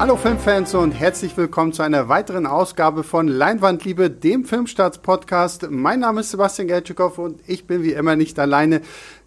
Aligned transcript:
Hallo 0.00 0.16
Filmfans 0.16 0.74
und 0.74 0.92
herzlich 0.92 1.36
willkommen 1.36 1.74
zu 1.74 1.82
einer 1.82 2.08
weiteren 2.08 2.46
Ausgabe 2.46 3.02
von 3.02 3.28
Leinwandliebe, 3.28 4.08
dem 4.08 4.46
Filmstarts-Podcast. 4.46 5.70
Mein 5.70 6.00
Name 6.00 6.22
ist 6.22 6.30
Sebastian 6.30 6.68
Gertschikow 6.68 7.18
und 7.18 7.42
ich 7.46 7.66
bin 7.66 7.82
wie 7.82 7.92
immer 7.92 8.16
nicht 8.16 8.38
alleine. 8.38 8.80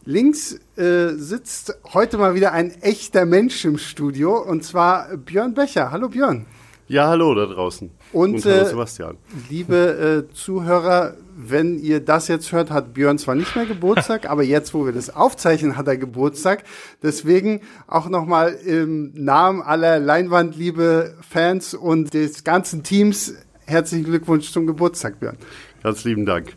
Links 0.03 0.59
äh, 0.75 1.09
sitzt 1.09 1.77
heute 1.93 2.17
mal 2.17 2.33
wieder 2.33 2.53
ein 2.53 2.71
echter 2.81 3.27
Mensch 3.27 3.63
im 3.65 3.77
Studio 3.77 4.41
und 4.41 4.63
zwar 4.63 5.15
Björn 5.15 5.53
Becher. 5.53 5.91
Hallo 5.91 6.09
Björn. 6.09 6.47
Ja, 6.87 7.07
hallo 7.07 7.35
da 7.35 7.45
draußen. 7.45 7.91
Und, 8.13 8.35
und 8.35 8.45
hallo 8.45 8.61
äh, 8.61 8.65
Sebastian. 8.65 9.17
liebe 9.49 10.27
äh, 10.29 10.33
Zuhörer, 10.33 11.15
wenn 11.35 11.79
ihr 11.79 11.99
das 11.99 12.27
jetzt 12.27 12.51
hört, 12.51 12.69
hat 12.69 12.93
Björn 12.93 13.17
zwar 13.17 13.33
nicht 13.33 13.55
mehr 13.55 13.65
Geburtstag, 13.65 14.29
aber 14.29 14.43
jetzt, 14.43 14.73
wo 14.73 14.85
wir 14.85 14.93
das 14.93 15.09
aufzeichnen, 15.09 15.75
hat 15.75 15.87
er 15.87 15.97
Geburtstag. 15.97 16.63
Deswegen 17.01 17.61
auch 17.87 18.07
nochmal 18.07 18.53
im 18.53 19.11
Namen 19.15 19.61
aller 19.63 19.99
Leinwandliebe 19.99 21.17
Fans 21.27 21.73
und 21.73 22.13
des 22.13 22.43
ganzen 22.43 22.83
Teams 22.83 23.33
herzlichen 23.65 24.05
Glückwunsch 24.05 24.51
zum 24.51 24.67
Geburtstag, 24.67 25.19
Björn. 25.19 25.37
Ganz 25.81 26.03
lieben 26.03 26.25
Dank. 26.25 26.53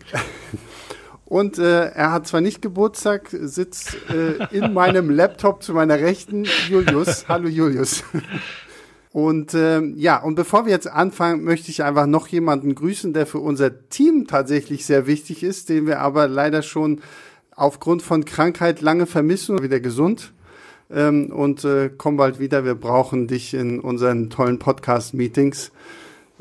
Und 1.24 1.58
äh, 1.58 1.86
er 1.86 2.12
hat 2.12 2.28
zwar 2.28 2.40
nicht 2.40 2.62
Geburtstag, 2.62 3.28
sitzt 3.32 3.96
äh, 4.10 4.56
in 4.56 4.72
meinem 4.72 5.10
Laptop 5.10 5.62
zu 5.62 5.72
meiner 5.74 5.98
Rechten 5.98 6.46
Julius. 6.68 7.28
Hallo 7.28 7.48
Julius. 7.48 8.04
Und 9.16 9.54
ähm, 9.54 9.94
ja, 9.96 10.22
und 10.22 10.34
bevor 10.34 10.66
wir 10.66 10.72
jetzt 10.72 10.88
anfangen, 10.92 11.42
möchte 11.42 11.70
ich 11.70 11.82
einfach 11.82 12.04
noch 12.04 12.28
jemanden 12.28 12.74
grüßen, 12.74 13.14
der 13.14 13.24
für 13.24 13.38
unser 13.38 13.88
Team 13.88 14.26
tatsächlich 14.26 14.84
sehr 14.84 15.06
wichtig 15.06 15.42
ist, 15.42 15.70
den 15.70 15.86
wir 15.86 16.00
aber 16.00 16.28
leider 16.28 16.60
schon 16.60 17.00
aufgrund 17.52 18.02
von 18.02 18.26
Krankheit 18.26 18.82
lange 18.82 19.06
vermissen, 19.06 19.62
wieder 19.62 19.80
gesund. 19.80 20.34
Ähm, 20.90 21.32
und 21.32 21.64
äh, 21.64 21.88
komm 21.96 22.18
bald 22.18 22.40
wieder. 22.40 22.66
Wir 22.66 22.74
brauchen 22.74 23.26
dich 23.26 23.54
in 23.54 23.80
unseren 23.80 24.28
tollen 24.28 24.58
Podcast-Meetings. 24.58 25.72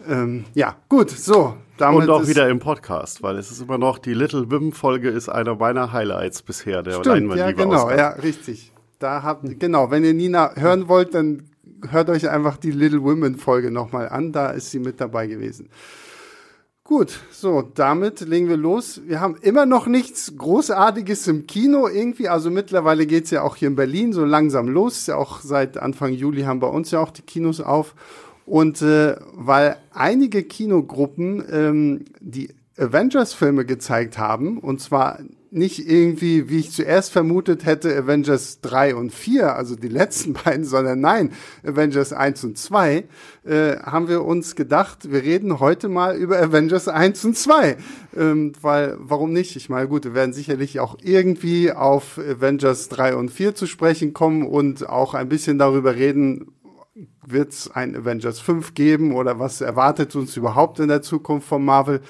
Ähm, 0.06 0.44
ja, 0.54 0.76
gut, 0.90 1.12
so. 1.12 1.56
Damit 1.78 2.02
und 2.02 2.10
auch 2.10 2.28
wieder 2.28 2.50
im 2.50 2.60
Podcast, 2.60 3.24
weil 3.24 3.38
es 3.38 3.52
ist 3.52 3.62
immer 3.62 3.78
noch, 3.78 4.00
die 4.00 4.14
Little 4.14 4.52
Wim-Folge 4.52 5.12
ist 5.12 5.30
einer 5.30 5.56
meiner 5.56 5.94
Highlights 5.94 6.42
bisher, 6.42 6.84
der 6.84 7.00
Stimmt, 7.00 7.38
ja, 7.38 7.52
genau, 7.52 7.84
Ausgabe. 7.84 7.98
ja, 7.98 8.10
richtig. 8.10 8.74
Da 9.00 9.24
habt, 9.24 9.62
genau, 9.62 9.92
wenn 9.92 10.04
ihr 10.04 10.14
Nina 10.14 10.56
hören 10.56 10.90
wollt, 10.90 11.14
dann 11.16 11.44
hört 11.92 12.10
euch 12.10 12.30
einfach 12.30 12.58
die 12.58 12.72
Little 12.72 13.04
Women 13.04 13.38
Folge 13.38 13.72
nochmal 13.72 14.10
an, 14.10 14.32
da 14.32 14.52
ist 14.52 14.72
sie 14.72 14.80
mit 14.80 15.00
dabei 15.02 15.28
gewesen. 15.28 15.70
Gut, 16.88 17.20
so, 17.32 17.64
damit 17.64 18.20
legen 18.20 18.48
wir 18.48 18.58
los. 18.58 19.02
Wir 19.08 19.20
haben 19.20 19.38
immer 19.42 19.66
noch 19.66 19.88
nichts 19.88 20.38
Großartiges 20.38 21.28
im 21.28 21.48
Kino 21.48 21.88
irgendwie. 21.88 22.30
Also 22.30 22.52
mittlerweile 22.52 23.08
geht's 23.08 23.32
ja 23.32 23.42
auch 23.42 23.56
hier 23.56 23.70
in 23.70 23.76
Berlin 23.76 24.14
so 24.14 24.24
langsam 24.24 24.68
los. 24.68 25.08
Ja 25.08 25.16
auch 25.16 25.40
seit 25.40 25.80
Anfang 25.80 26.14
Juli 26.14 26.44
haben 26.44 26.60
bei 26.60 26.68
uns 26.68 26.92
ja 26.92 27.00
auch 27.00 27.10
die 27.10 27.24
Kinos 27.24 27.60
auf. 27.60 27.96
Und 28.46 28.84
äh, 28.84 29.16
weil 29.34 29.78
einige 29.96 30.44
Kinogruppen 30.44 31.44
ähm, 31.52 32.06
die 32.20 32.54
Avengers-Filme 32.78 33.66
gezeigt 33.66 34.20
haben, 34.20 34.60
und 34.60 34.80
zwar 34.80 35.18
nicht 35.56 35.90
irgendwie, 35.90 36.50
wie 36.50 36.60
ich 36.60 36.72
zuerst 36.72 37.12
vermutet 37.12 37.66
hätte, 37.66 37.96
Avengers 37.96 38.60
3 38.62 38.96
und 38.96 39.14
4, 39.14 39.56
also 39.56 39.76
die 39.76 39.88
letzten 39.88 40.34
beiden, 40.46 40.66
sondern 40.66 41.00
nein, 41.00 41.32
Avengers 41.66 42.14
1 42.14 42.44
und 42.44 42.58
2, 42.58 43.06
äh, 43.46 43.78
haben 43.78 44.10
wir 44.10 44.26
uns 44.26 44.56
gedacht, 44.56 45.12
wir 45.12 45.24
reden 45.24 45.60
heute 45.60 45.88
mal 45.88 46.18
über 46.18 46.38
Avengers 46.40 46.88
1 46.88 47.24
und 47.26 47.38
2. 47.38 47.78
Ähm, 48.18 48.54
weil, 48.62 48.98
warum 49.00 49.32
nicht? 49.32 49.56
Ich 49.56 49.70
meine, 49.70 49.88
gut, 49.88 50.04
wir 50.04 50.14
werden 50.14 50.34
sicherlich 50.34 50.80
auch 50.80 50.98
irgendwie 51.02 51.72
auf 51.72 52.20
Avengers 52.20 52.90
3 52.90 53.16
und 53.16 53.32
4 53.32 53.56
zu 53.56 53.66
sprechen 53.66 54.14
kommen 54.14 54.44
und 54.44 54.88
auch 54.90 55.14
ein 55.14 55.30
bisschen 55.30 55.58
darüber 55.58 55.96
reden, 55.96 56.52
wird 57.26 57.54
es 57.54 57.72
ein 57.72 57.96
Avengers 57.96 58.40
5 58.40 58.74
geben 58.74 59.14
oder 59.14 59.40
was 59.40 59.62
erwartet 59.62 60.16
uns 60.16 60.36
überhaupt 60.38 60.80
in 60.80 60.90
der 60.90 61.02
Zukunft 61.02 61.48
von 61.48 61.64
Marvel? 61.64 62.02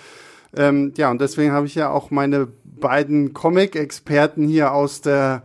Ähm, 0.55 0.93
ja, 0.95 1.11
und 1.11 1.21
deswegen 1.21 1.51
habe 1.51 1.65
ich 1.65 1.75
ja 1.75 1.89
auch 1.89 2.11
meine 2.11 2.47
beiden 2.79 3.33
Comic-Experten 3.33 4.47
hier 4.47 4.73
aus 4.73 5.01
der, 5.01 5.43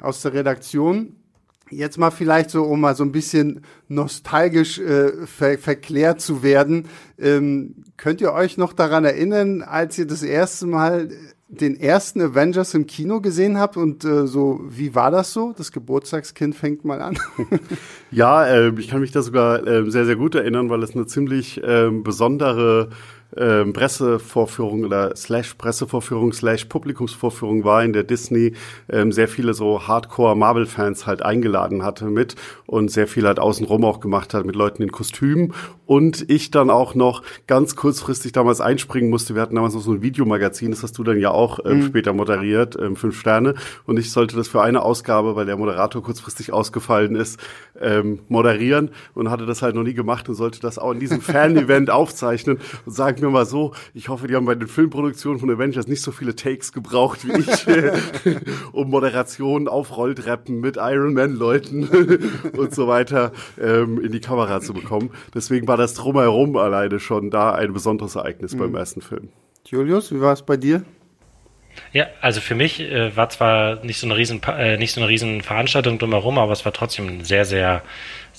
aus 0.00 0.22
der 0.22 0.34
Redaktion. 0.34 1.16
Jetzt 1.70 1.98
mal 1.98 2.10
vielleicht 2.10 2.50
so, 2.50 2.64
um 2.64 2.80
mal 2.80 2.96
so 2.96 3.04
ein 3.04 3.12
bisschen 3.12 3.60
nostalgisch 3.88 4.78
äh, 4.80 5.26
ver 5.26 5.56
verklärt 5.56 6.20
zu 6.20 6.42
werden. 6.42 6.88
Ähm, 7.16 7.76
könnt 7.96 8.20
ihr 8.20 8.32
euch 8.32 8.56
noch 8.56 8.72
daran 8.72 9.04
erinnern, 9.04 9.62
als 9.62 9.96
ihr 9.96 10.06
das 10.06 10.24
erste 10.24 10.66
Mal 10.66 11.10
den 11.50 11.78
ersten 11.78 12.20
Avengers 12.20 12.74
im 12.74 12.86
Kino 12.86 13.20
gesehen 13.20 13.58
habt 13.58 13.76
und 13.76 14.04
äh, 14.04 14.26
so, 14.26 14.60
wie 14.68 14.94
war 14.94 15.10
das 15.10 15.32
so? 15.32 15.52
Das 15.56 15.72
Geburtstagskind 15.72 16.54
fängt 16.54 16.84
mal 16.84 17.02
an. 17.02 17.18
ja, 18.12 18.46
äh, 18.46 18.72
ich 18.78 18.88
kann 18.88 19.00
mich 19.00 19.10
da 19.10 19.22
sogar 19.22 19.66
äh, 19.66 19.90
sehr, 19.90 20.06
sehr 20.06 20.14
gut 20.16 20.36
erinnern, 20.36 20.70
weil 20.70 20.82
es 20.82 20.94
eine 20.94 21.06
ziemlich 21.06 21.62
äh, 21.62 21.90
besondere 21.90 22.90
ähm, 23.36 23.72
Pressevorführung 23.72 24.84
oder 24.84 25.14
slash 25.16 25.54
Pressevorführung 25.54 26.32
slash 26.32 26.64
Publikumsvorführung 26.66 27.64
war, 27.64 27.84
in 27.84 27.92
der 27.92 28.04
Disney 28.04 28.54
ähm, 28.88 29.12
sehr 29.12 29.28
viele 29.28 29.54
so 29.54 29.86
Hardcore-Marvel-Fans 29.86 31.06
halt 31.06 31.22
eingeladen 31.22 31.84
hatte 31.84 32.06
mit 32.06 32.36
und 32.66 32.90
sehr 32.90 33.06
viel 33.06 33.26
halt 33.26 33.38
außenrum 33.38 33.84
auch 33.84 34.00
gemacht 34.00 34.34
hat 34.34 34.44
mit 34.44 34.56
Leuten 34.56 34.82
in 34.82 34.92
Kostümen 34.92 35.54
und 35.86 36.28
ich 36.30 36.50
dann 36.50 36.70
auch 36.70 36.94
noch 36.94 37.22
ganz 37.46 37.76
kurzfristig 37.76 38.32
damals 38.32 38.60
einspringen 38.60 39.10
musste. 39.10 39.34
Wir 39.34 39.42
hatten 39.42 39.54
damals 39.54 39.74
noch 39.74 39.80
so 39.80 39.92
ein 39.92 40.02
Videomagazin, 40.02 40.70
das 40.70 40.82
hast 40.82 40.98
du 40.98 41.04
dann 41.04 41.18
ja 41.18 41.30
auch 41.30 41.60
ähm, 41.64 41.78
mhm. 41.78 41.86
später 41.86 42.12
moderiert, 42.12 42.76
ähm, 42.80 42.96
fünf 42.96 43.18
Sterne 43.18 43.54
und 43.86 43.98
ich 43.98 44.12
sollte 44.12 44.36
das 44.36 44.48
für 44.48 44.62
eine 44.62 44.82
Ausgabe, 44.82 45.36
weil 45.36 45.46
der 45.46 45.56
Moderator 45.56 46.02
kurzfristig 46.02 46.52
ausgefallen 46.52 47.14
ist, 47.14 47.40
ähm, 47.80 48.20
moderieren 48.28 48.90
und 49.14 49.30
hatte 49.30 49.46
das 49.46 49.62
halt 49.62 49.74
noch 49.74 49.82
nie 49.82 49.94
gemacht 49.94 50.28
und 50.28 50.34
sollte 50.34 50.60
das 50.60 50.78
auch 50.78 50.92
in 50.92 51.00
diesem 51.00 51.20
Fan-Event 51.20 51.90
aufzeichnen 51.90 52.58
und 52.86 52.92
sagen, 52.92 53.19
mir 53.20 53.30
mal 53.30 53.46
so, 53.46 53.74
ich 53.94 54.08
hoffe, 54.08 54.26
die 54.26 54.34
haben 54.34 54.46
bei 54.46 54.54
den 54.54 54.68
Filmproduktionen 54.68 55.38
von 55.38 55.50
Avengers 55.50 55.86
nicht 55.86 56.02
so 56.02 56.12
viele 56.12 56.36
Takes 56.36 56.72
gebraucht 56.72 57.26
wie 57.26 57.40
ich, 57.40 58.36
um 58.72 58.90
Moderationen 58.90 59.68
auf 59.68 59.96
Rolltreppen 59.96 60.60
mit 60.60 60.76
Iron 60.76 61.14
Man-Leuten 61.14 61.84
und 62.56 62.74
so 62.74 62.88
weiter 62.88 63.32
ähm, 63.60 64.00
in 64.00 64.12
die 64.12 64.20
Kamera 64.20 64.60
zu 64.60 64.74
bekommen. 64.74 65.10
Deswegen 65.34 65.66
war 65.68 65.76
das 65.76 65.94
drumherum 65.94 66.56
alleine 66.56 67.00
schon 67.00 67.30
da 67.30 67.52
ein 67.52 67.72
besonderes 67.72 68.14
Ereignis 68.16 68.54
mhm. 68.54 68.58
beim 68.58 68.74
ersten 68.74 69.00
Film. 69.00 69.28
Julius, 69.66 70.12
wie 70.12 70.20
war 70.20 70.32
es 70.32 70.42
bei 70.42 70.56
dir? 70.56 70.82
Ja, 71.92 72.06
also 72.20 72.40
für 72.40 72.54
mich 72.54 72.80
äh, 72.80 73.16
war 73.16 73.28
zwar 73.30 73.84
nicht 73.84 73.98
so 73.98 74.06
eine 74.06 74.16
riesen 74.16 74.40
äh, 74.42 74.76
nicht 74.76 74.92
so 74.92 75.00
eine 75.00 75.08
riesen 75.08 75.40
Veranstaltung 75.40 75.98
drumherum, 75.98 76.38
aber 76.38 76.52
es 76.52 76.64
war 76.64 76.72
trotzdem 76.72 77.08
ein 77.08 77.24
sehr 77.24 77.44
sehr 77.44 77.82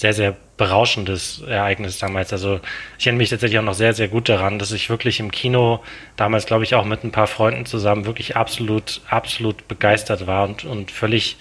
sehr 0.01 0.13
sehr 0.13 0.35
berauschendes 0.57 1.44
Ereignis 1.47 2.00
damals. 2.00 2.34
Also 2.34 2.59
ich 2.97 3.06
erinnere 3.06 3.19
mich 3.19 3.29
tatsächlich 3.29 3.59
auch 3.59 3.63
noch 3.63 3.75
sehr 3.75 3.94
sehr 3.94 4.07
gut 4.07 4.29
daran, 4.29 4.57
dass 4.57 4.72
ich 4.72 4.89
wirklich 4.89 5.19
im 5.19 5.31
Kino 5.31 5.84
damals 6.17 6.47
glaube 6.47 6.63
ich 6.63 6.73
auch 6.73 6.85
mit 6.85 7.03
ein 7.03 7.12
paar 7.12 7.28
Freunden 7.28 7.66
zusammen 7.67 8.06
wirklich 8.06 8.35
absolut 8.35 9.01
absolut 9.07 9.67
begeistert 9.67 10.25
war 10.25 10.44
und 10.45 10.66
und 10.66 10.89
völlig 10.91 11.38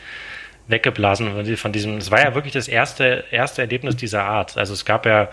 weggeblasen 0.68 1.56
von 1.56 1.72
diesem. 1.72 1.96
Es 1.96 2.10
war 2.10 2.20
ja 2.22 2.34
wirklich 2.34 2.52
das 2.52 2.68
erste 2.68 3.24
erste 3.30 3.62
Erlebnis 3.62 3.96
dieser 3.96 4.24
Art. 4.24 4.58
Also 4.58 4.74
es 4.74 4.84
gab 4.84 5.06
ja 5.06 5.30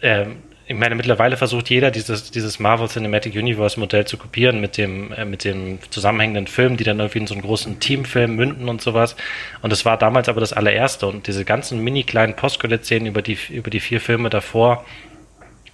ähm, 0.00 0.42
ich 0.68 0.74
meine, 0.74 0.96
mittlerweile 0.96 1.36
versucht 1.36 1.70
jeder 1.70 1.92
dieses, 1.92 2.32
dieses 2.32 2.58
Marvel 2.58 2.88
Cinematic 2.88 3.34
Universe 3.34 3.78
Modell 3.78 4.04
zu 4.04 4.18
kopieren 4.18 4.60
mit 4.60 4.76
dem, 4.76 5.12
äh, 5.12 5.24
mit 5.24 5.44
dem 5.44 5.78
zusammenhängenden 5.90 6.48
Film, 6.48 6.76
die 6.76 6.82
dann 6.82 6.98
irgendwie 6.98 7.20
in 7.20 7.26
so 7.28 7.34
einen 7.34 7.42
großen 7.42 7.78
Teamfilm 7.78 8.34
münden 8.34 8.68
und 8.68 8.82
sowas. 8.82 9.14
Und 9.62 9.72
es 9.72 9.84
war 9.84 9.96
damals 9.96 10.28
aber 10.28 10.40
das 10.40 10.52
allererste. 10.52 11.06
Und 11.06 11.28
diese 11.28 11.44
ganzen 11.44 11.84
mini 11.84 12.02
kleinen 12.02 12.34
Postcredit-Szenen 12.34 13.06
über 13.06 13.22
die, 13.22 13.38
über 13.50 13.70
die 13.70 13.78
vier 13.78 14.00
Filme 14.00 14.28
davor, 14.28 14.84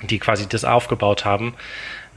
die 0.03 0.19
quasi 0.19 0.47
das 0.47 0.65
aufgebaut 0.65 1.25
haben, 1.25 1.55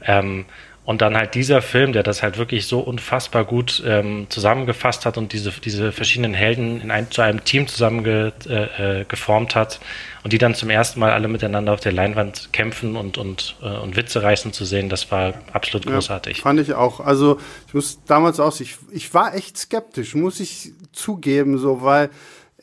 ähm, 0.04 0.44
und 0.86 1.02
dann 1.02 1.16
halt 1.16 1.34
dieser 1.34 1.62
Film, 1.62 1.92
der 1.92 2.04
das 2.04 2.22
halt 2.22 2.38
wirklich 2.38 2.68
so 2.68 2.78
unfassbar 2.78 3.44
gut 3.44 3.82
ähm, 3.84 4.26
zusammengefasst 4.28 5.04
hat 5.04 5.18
und 5.18 5.32
diese, 5.32 5.50
diese 5.50 5.90
verschiedenen 5.90 6.32
Helden 6.32 6.80
in 6.80 6.92
ein, 6.92 7.10
zu 7.10 7.22
einem 7.22 7.42
Team 7.42 7.66
zusammengeformt 7.66 9.50
äh, 9.50 9.52
äh, 9.52 9.60
hat 9.60 9.80
und 10.22 10.32
die 10.32 10.38
dann 10.38 10.54
zum 10.54 10.70
ersten 10.70 11.00
Mal 11.00 11.10
alle 11.10 11.26
miteinander 11.26 11.72
auf 11.72 11.80
der 11.80 11.90
Leinwand 11.90 12.50
kämpfen 12.52 12.96
und, 12.96 13.18
und, 13.18 13.56
äh, 13.62 13.66
und 13.66 13.96
Witze 13.96 14.22
reißen 14.22 14.52
zu 14.52 14.64
sehen, 14.64 14.88
das 14.88 15.10
war 15.10 15.34
absolut 15.52 15.86
großartig. 15.86 16.36
Ja, 16.38 16.42
fand 16.44 16.60
ich 16.60 16.72
auch. 16.74 17.00
Also 17.00 17.40
ich 17.66 17.74
muss 17.74 18.04
damals 18.04 18.38
auch, 18.38 18.58
ich, 18.60 18.76
ich 18.92 19.12
war 19.12 19.34
echt 19.34 19.58
skeptisch, 19.58 20.14
muss 20.14 20.38
ich 20.38 20.72
zugeben, 20.92 21.58
so, 21.58 21.82
weil 21.82 22.10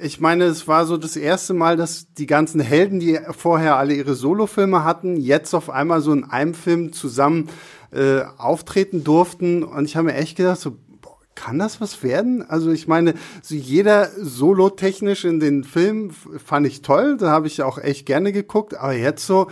ich 0.04 0.20
meine, 0.20 0.46
es 0.46 0.68
war 0.68 0.86
so 0.86 0.98
das 0.98 1.16
erste 1.16 1.54
Mal, 1.54 1.78
dass 1.78 2.14
die 2.14 2.26
ganzen 2.26 2.60
Helden, 2.60 3.00
die 3.00 3.20
vorher 3.38 3.78
alle 3.78 3.94
ihre 3.94 4.16
Solofilme 4.16 4.84
hatten, 4.84 5.16
jetzt 5.16 5.54
auf 5.54 5.70
einmal 5.70 6.02
so 6.02 6.12
in 6.12 6.26
einem 6.26 6.54
Film 6.54 6.92
zusammen 6.92 7.50
äh, 7.92 8.22
auftreten 8.38 9.04
durften. 9.04 9.64
Und 9.64 9.86
ich 9.86 9.96
habe 9.96 10.08
mir 10.08 10.16
echt 10.16 10.36
gedacht, 10.36 10.60
so, 10.60 10.78
boah, 11.02 11.18
kann 11.36 11.58
das 11.58 11.80
was 11.80 12.04
werden? 12.04 12.44
Also 12.48 12.72
ich 12.72 12.88
meine, 12.88 13.14
so 13.42 13.56
jeder 13.56 14.10
solo-technisch 14.20 15.24
in 15.24 15.40
den 15.40 15.64
Filmen 15.64 16.12
fand 16.12 16.68
ich 16.68 16.82
toll, 16.82 17.18
da 17.18 17.32
habe 17.32 17.48
ich 17.48 17.64
auch 17.64 17.78
echt 17.78 18.06
gerne 18.06 18.34
geguckt, 18.34 18.76
aber 18.76 18.94
jetzt 18.94 19.26
so, 19.26 19.48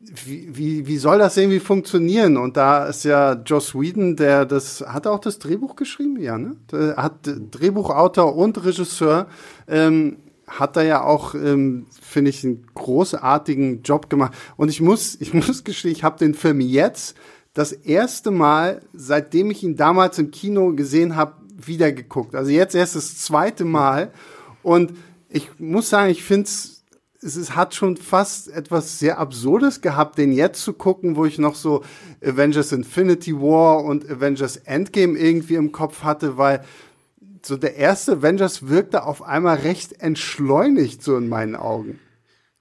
wie, 0.00 0.86
wie, 0.86 0.96
soll 0.98 1.18
das 1.18 1.36
irgendwie 1.36 1.58
funktionieren? 1.58 2.36
Und 2.36 2.56
da 2.56 2.86
ist 2.86 3.04
ja 3.04 3.32
Joss 3.32 3.74
Whedon, 3.74 4.14
der 4.14 4.44
das, 4.46 4.80
hat 4.86 5.06
er 5.06 5.12
auch 5.12 5.18
das 5.18 5.40
Drehbuch 5.40 5.74
geschrieben? 5.74 6.20
Ja, 6.20 6.38
ne? 6.38 6.56
Der 6.70 6.96
hat 6.96 7.14
Drehbuchautor 7.24 8.36
und 8.36 8.64
Regisseur. 8.64 9.26
Ähm, 9.66 10.18
hat 10.46 10.76
er 10.76 10.84
ja 10.84 11.02
auch, 11.02 11.34
ähm, 11.34 11.86
finde 12.00 12.30
ich, 12.30 12.44
einen 12.44 12.66
großartigen 12.74 13.82
Job 13.82 14.08
gemacht. 14.08 14.34
Und 14.56 14.68
ich 14.68 14.80
muss, 14.80 15.16
ich 15.20 15.34
muss 15.46 15.64
gestehen, 15.64 15.92
ich 15.92 16.04
habe 16.04 16.18
den 16.18 16.34
Film 16.34 16.60
jetzt 16.60 17.16
das 17.52 17.72
erste 17.72 18.30
Mal, 18.30 18.82
seitdem 18.92 19.50
ich 19.50 19.64
ihn 19.64 19.76
damals 19.76 20.18
im 20.18 20.30
Kino 20.30 20.74
gesehen 20.74 21.16
habe, 21.16 21.34
wieder 21.56 21.90
geguckt. 21.90 22.36
Also 22.36 22.52
jetzt 22.52 22.76
erst 22.76 22.94
das 22.94 23.18
zweite 23.18 23.64
Mal. 23.64 24.12
Und 24.62 24.92
ich 25.28 25.58
muss 25.58 25.90
sagen, 25.90 26.10
ich 26.10 26.22
finde 26.22 26.44
es 26.44 26.77
es 27.22 27.36
ist, 27.36 27.56
hat 27.56 27.74
schon 27.74 27.96
fast 27.96 28.48
etwas 28.48 28.98
sehr 28.98 29.18
Absurdes 29.18 29.80
gehabt, 29.80 30.18
den 30.18 30.32
jetzt 30.32 30.62
zu 30.62 30.72
gucken, 30.72 31.16
wo 31.16 31.24
ich 31.24 31.38
noch 31.38 31.54
so 31.54 31.82
Avengers 32.24 32.72
Infinity 32.72 33.34
War 33.34 33.84
und 33.84 34.08
Avengers 34.08 34.56
Endgame 34.58 35.18
irgendwie 35.18 35.54
im 35.54 35.72
Kopf 35.72 36.02
hatte, 36.04 36.38
weil 36.38 36.64
so 37.42 37.56
der 37.56 37.76
erste 37.76 38.12
Avengers 38.12 38.68
wirkte 38.68 39.04
auf 39.04 39.22
einmal 39.22 39.58
recht 39.58 40.00
entschleunigt 40.00 41.02
so 41.02 41.16
in 41.16 41.28
meinen 41.28 41.56
Augen. 41.56 41.98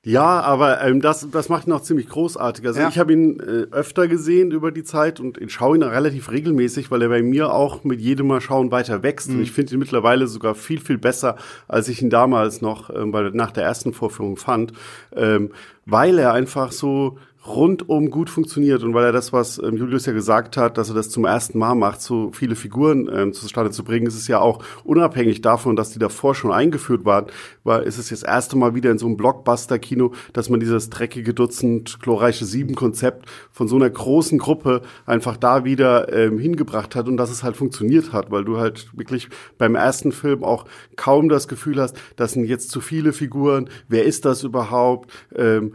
Ja, 0.07 0.39
aber 0.39 0.81
ähm, 0.83 1.01
das, 1.01 1.27
das 1.29 1.49
macht 1.49 1.67
ihn 1.67 1.73
auch 1.73 1.81
ziemlich 1.81 2.07
großartig. 2.07 2.65
Also 2.65 2.79
ja. 2.79 2.87
ich 2.87 2.97
habe 2.97 3.11
ihn 3.11 3.41
äh, 3.41 3.75
öfter 3.75 4.07
gesehen 4.07 4.51
über 4.51 4.71
die 4.71 4.85
Zeit 4.85 5.19
und 5.19 5.37
ich 5.37 5.51
schaue 5.51 5.75
ihn 5.75 5.83
relativ 5.83 6.31
regelmäßig, 6.31 6.89
weil 6.89 7.01
er 7.01 7.09
bei 7.09 7.21
mir 7.21 7.53
auch 7.53 7.83
mit 7.83 7.99
jedem 7.99 8.27
Mal 8.27 8.39
schauen 8.39 8.71
weiter 8.71 9.03
wächst. 9.03 9.27
Mhm. 9.29 9.35
Und 9.35 9.41
ich 9.41 9.51
finde 9.51 9.73
ihn 9.73 9.79
mittlerweile 9.79 10.27
sogar 10.27 10.55
viel, 10.55 10.79
viel 10.79 10.97
besser, 10.97 11.35
als 11.67 11.89
ich 11.89 12.01
ihn 12.01 12.09
damals 12.09 12.61
noch 12.61 12.89
ähm, 12.89 13.11
bei, 13.11 13.31
nach 13.33 13.51
der 13.51 13.65
ersten 13.65 13.91
Vorführung 13.91 14.37
fand, 14.37 14.71
ähm, 15.13 15.51
weil 15.85 16.17
er 16.19 16.31
einfach 16.31 16.71
so 16.71 17.17
rundum 17.47 18.11
gut 18.11 18.29
funktioniert 18.29 18.83
und 18.83 18.93
weil 18.93 19.05
er 19.05 19.11
das, 19.11 19.31
was 19.33 19.57
ähm, 19.59 19.77
Julius 19.77 20.05
ja 20.05 20.13
gesagt 20.13 20.57
hat, 20.57 20.77
dass 20.77 20.89
er 20.89 20.95
das 20.95 21.09
zum 21.09 21.25
ersten 21.25 21.57
Mal 21.57 21.75
macht, 21.75 22.01
so 22.01 22.31
viele 22.33 22.55
Figuren 22.55 23.09
ähm, 23.13 23.33
zustande 23.33 23.71
zu 23.71 23.83
bringen, 23.83 24.05
ist 24.07 24.15
es 24.15 24.27
ja 24.27 24.39
auch 24.39 24.63
unabhängig 24.83 25.41
davon, 25.41 25.75
dass 25.75 25.91
die 25.91 25.99
davor 25.99 26.35
schon 26.35 26.51
eingeführt 26.51 27.05
waren, 27.05 27.27
weil 27.63 27.83
ist 27.83 27.97
es 27.97 28.09
jetzt 28.09 28.17
das 28.23 28.29
erste 28.29 28.57
Mal 28.57 28.75
wieder 28.75 28.91
in 28.91 28.97
so 28.97 29.05
einem 29.05 29.17
Blockbuster-Kino, 29.17 30.13
dass 30.33 30.49
man 30.49 30.59
dieses 30.59 30.89
dreckige 30.89 31.33
Dutzend, 31.33 31.99
glorreiche 32.01 32.45
Sieben-Konzept 32.45 33.29
von 33.51 33.67
so 33.67 33.75
einer 33.75 33.89
großen 33.89 34.39
Gruppe 34.39 34.81
einfach 35.05 35.37
da 35.37 35.63
wieder 35.63 36.11
ähm, 36.13 36.39
hingebracht 36.39 36.95
hat 36.95 37.07
und 37.07 37.17
dass 37.17 37.29
es 37.29 37.43
halt 37.43 37.55
funktioniert 37.55 38.11
hat, 38.13 38.31
weil 38.31 38.43
du 38.43 38.57
halt 38.57 38.89
wirklich 38.93 39.29
beim 39.57 39.75
ersten 39.75 40.11
Film 40.11 40.43
auch 40.43 40.65
kaum 40.95 41.29
das 41.29 41.47
Gefühl 41.47 41.79
hast, 41.81 41.97
das 42.15 42.33
sind 42.33 42.45
jetzt 42.45 42.71
zu 42.71 42.81
viele 42.81 43.13
Figuren, 43.13 43.69
wer 43.87 44.03
ist 44.03 44.25
das 44.25 44.43
überhaupt? 44.43 45.11
Ähm, 45.35 45.73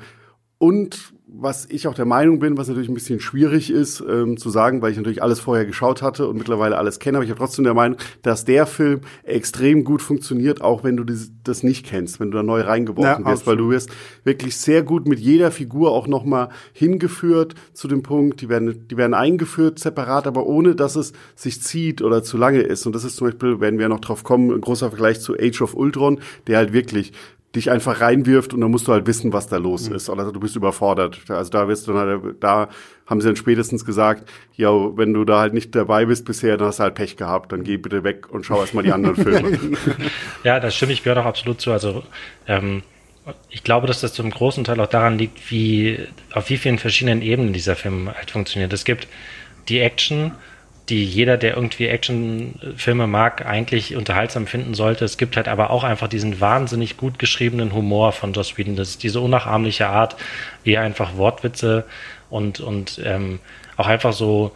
und 0.59 1.12
was 1.35 1.67
ich 1.71 1.87
auch 1.87 1.95
der 1.95 2.05
Meinung 2.05 2.39
bin, 2.39 2.59
was 2.59 2.69
natürlich 2.69 2.89
ein 2.89 2.95
bisschen 2.95 3.21
schwierig 3.21 3.71
ist 3.71 4.01
ähm, 4.01 4.37
zu 4.37 4.51
sagen, 4.51 4.83
weil 4.83 4.93
ich 4.93 4.99
natürlich 4.99 5.23
alles 5.23 5.41
vorher 5.41 5.65
geschaut 5.65 6.03
hatte 6.03 6.29
und 6.29 6.37
mittlerweile 6.37 6.77
alles 6.77 6.99
kenne, 6.99 7.19
aber 7.19 7.25
ich 7.25 7.31
habe 7.31 7.39
trotzdem 7.39 7.65
der 7.65 7.75
Meinung, 7.75 7.99
dass 8.23 8.45
der 8.45 8.67
Film 8.67 9.01
extrem 9.23 9.85
gut 9.85 10.03
funktioniert, 10.03 10.61
auch 10.61 10.85
wenn 10.85 10.97
du 10.97 11.05
das, 11.05 11.31
das 11.43 11.63
nicht 11.63 11.87
kennst, 11.87 12.21
wenn 12.21 12.31
du 12.31 12.37
da 12.37 12.43
neu 12.43 12.61
reingeworfen 12.61 13.25
ja, 13.25 13.31
wirst, 13.31 13.47
weil 13.47 13.57
du 13.57 13.71
wirst 13.71 13.91
wirklich 14.25 14.57
sehr 14.57 14.83
gut 14.83 15.09
mit 15.09 15.21
jeder 15.21 15.51
Figur 15.51 15.93
auch 15.93 16.07
nochmal 16.07 16.51
hingeführt 16.73 17.55
zu 17.73 17.89
dem 17.89 18.03
Punkt, 18.03 18.41
die 18.43 18.49
werden, 18.49 18.87
die 18.89 18.97
werden 18.97 19.15
eingeführt 19.15 19.79
separat, 19.79 20.27
aber 20.27 20.47
ohne, 20.47 20.75
dass 20.75 20.97
es 20.97 21.13
sich 21.35 21.63
zieht 21.63 22.03
oder 22.03 22.23
zu 22.23 22.37
lange 22.37 22.61
ist. 22.61 22.87
Und 22.87 22.95
das 22.95 23.05
ist 23.05 23.17
zum 23.17 23.29
Beispiel, 23.29 23.61
werden 23.61 23.79
wir 23.79 23.89
noch 23.89 24.01
drauf 24.01 24.23
kommen, 24.23 24.51
ein 24.51 24.61
großer 24.61 24.91
Vergleich 24.91 25.21
zu 25.21 25.35
Age 25.35 25.63
of 25.63 25.75
Ultron, 25.75 26.21
der 26.47 26.59
halt 26.59 26.73
wirklich 26.73 27.13
dich 27.55 27.71
einfach 27.71 28.01
reinwirft 28.01 28.55
und 28.55 28.61
dann 28.63 28.71
musst 28.71 28.89
du 28.89 28.93
halt 28.93 29.07
wissen, 29.07 29.33
was 29.33 29.47
da 29.47 29.59
los 29.59 29.89
mhm. 29.89 29.97
ist. 29.97 30.09
Oder 30.09 30.33
du 30.33 30.41
bist 30.41 30.57
überfordert. 30.57 31.21
Also 31.29 31.51
da 31.51 31.69
wirst 31.69 31.87
du 31.87 31.93
dann, 31.93 32.37
da 32.41 32.69
haben 33.07 33.21
sie 33.21 33.27
dann 33.27 33.37
spätestens 33.37 33.85
gesagt, 33.85 34.29
ja, 34.55 34.71
wenn 34.97 35.13
du 35.13 35.25
da 35.25 35.41
halt 35.41 35.53
nicht 35.53 35.75
dabei 35.75 36.07
bist 36.07 36.25
bisher, 36.25 36.57
dann 36.57 36.69
hast 36.69 36.79
du 36.79 36.85
halt 36.85 36.95
Pech 36.95 37.17
gehabt. 37.17 37.53
Dann 37.53 37.63
geh 37.63 37.77
bitte 37.77 38.05
weg 38.05 38.31
und 38.31 38.47
schau 38.47 38.61
erstmal 38.61 38.85
die 38.85 38.93
anderen 38.93 39.17
Filme. 39.17 39.59
ja, 40.45 40.61
das 40.61 40.75
stimme 40.75 40.93
ich 40.93 41.03
gehört 41.03 41.19
auch 41.19 41.27
absolut 41.27 41.61
zu. 41.61 41.73
Also 41.73 42.03
ähm, 42.47 42.83
ich 43.51 43.63
glaube, 43.63 43.87
dass 43.87 44.01
das 44.01 44.15
zum 44.15 44.31
großen 44.31 44.65
Teil 44.65 44.81
auch 44.81 44.89
daran 44.89 45.19
liegt, 45.19 45.51
wie 45.51 45.99
auf 46.33 46.49
wie 46.49 46.57
vielen 46.57 46.79
verschiedenen 46.79 47.23
Ebenen 47.23 47.53
dieser 47.53 47.77
Film 47.77 48.11
halt 48.13 48.31
funktioniert. 48.31 48.73
Es 48.73 48.85
gibt 48.85 49.09
die 49.69 49.81
Action, 49.81 50.33
die 50.89 51.05
jeder, 51.05 51.37
der 51.37 51.55
irgendwie 51.55 51.87
Actionfilme 51.87 53.07
mag, 53.07 53.47
eigentlich 53.47 53.95
unterhaltsam 53.95 54.47
finden 54.47 54.75
sollte. 54.75 55.05
Es 55.05 55.17
gibt 55.17 55.37
halt 55.37 55.49
aber 55.49 55.71
auch 55.71 55.85
einfach 55.85 56.09
diesen 56.09 56.41
wahnsinnig 56.41 56.97
gut 56.97 57.19
geschriebenen 57.19 57.73
Humor 57.73 58.13
von 58.13 58.33
Joss 58.33 58.59
Whedon. 58.59 58.77
Das 58.77 58.91
ist 58.91 59.03
diese 59.03 59.21
unnachahmliche 59.21 59.87
Art, 59.87 60.17
wie 60.65 60.75
er 60.75 60.83
einfach 60.83 61.17
Wortwitze 61.17 61.85
und, 62.31 62.61
und 62.61 63.01
ähm, 63.05 63.39
auch 63.77 63.87
einfach 63.87 64.13
so 64.13 64.53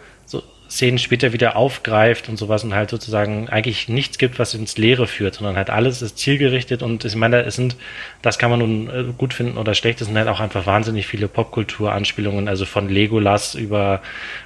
Szenen 0.69 0.99
später 0.99 1.33
wieder 1.33 1.57
aufgreift 1.57 2.29
und 2.29 2.37
sowas 2.37 2.65
und 2.65 2.75
halt 2.75 2.91
sozusagen 2.91 3.49
eigentlich 3.49 3.89
nichts 3.89 4.19
gibt, 4.19 4.39
was 4.39 4.55
ins 4.55 4.77
Leere 4.77 5.07
führt, 5.07 5.35
sondern 5.35 5.57
halt 5.57 5.71
alles 5.71 6.03
ist 6.03 6.19
zielgerichtet 6.19 6.83
und 6.83 7.05
ich 7.05 7.15
meine, 7.15 7.43
es 7.43 7.55
sind, 7.57 7.77
das 8.23 8.39
kann 8.39 8.51
man 8.51 8.59
nun 8.59 8.89
äh, 8.89 9.05
gut 9.17 9.33
finden 9.33 9.59
oder 9.59 9.75
schlecht, 9.75 10.01
es 10.01 10.09
sind 10.09 10.19
halt 10.19 10.29
auch 10.29 10.41
einfach 10.41 10.67
wahnsinnig 10.67 11.07
viele 11.07 11.29
Popkultur-Anspielungen, 11.29 12.49
also 12.49 12.65
von 12.65 12.89
Legolas 12.89 13.55
über 13.55 14.03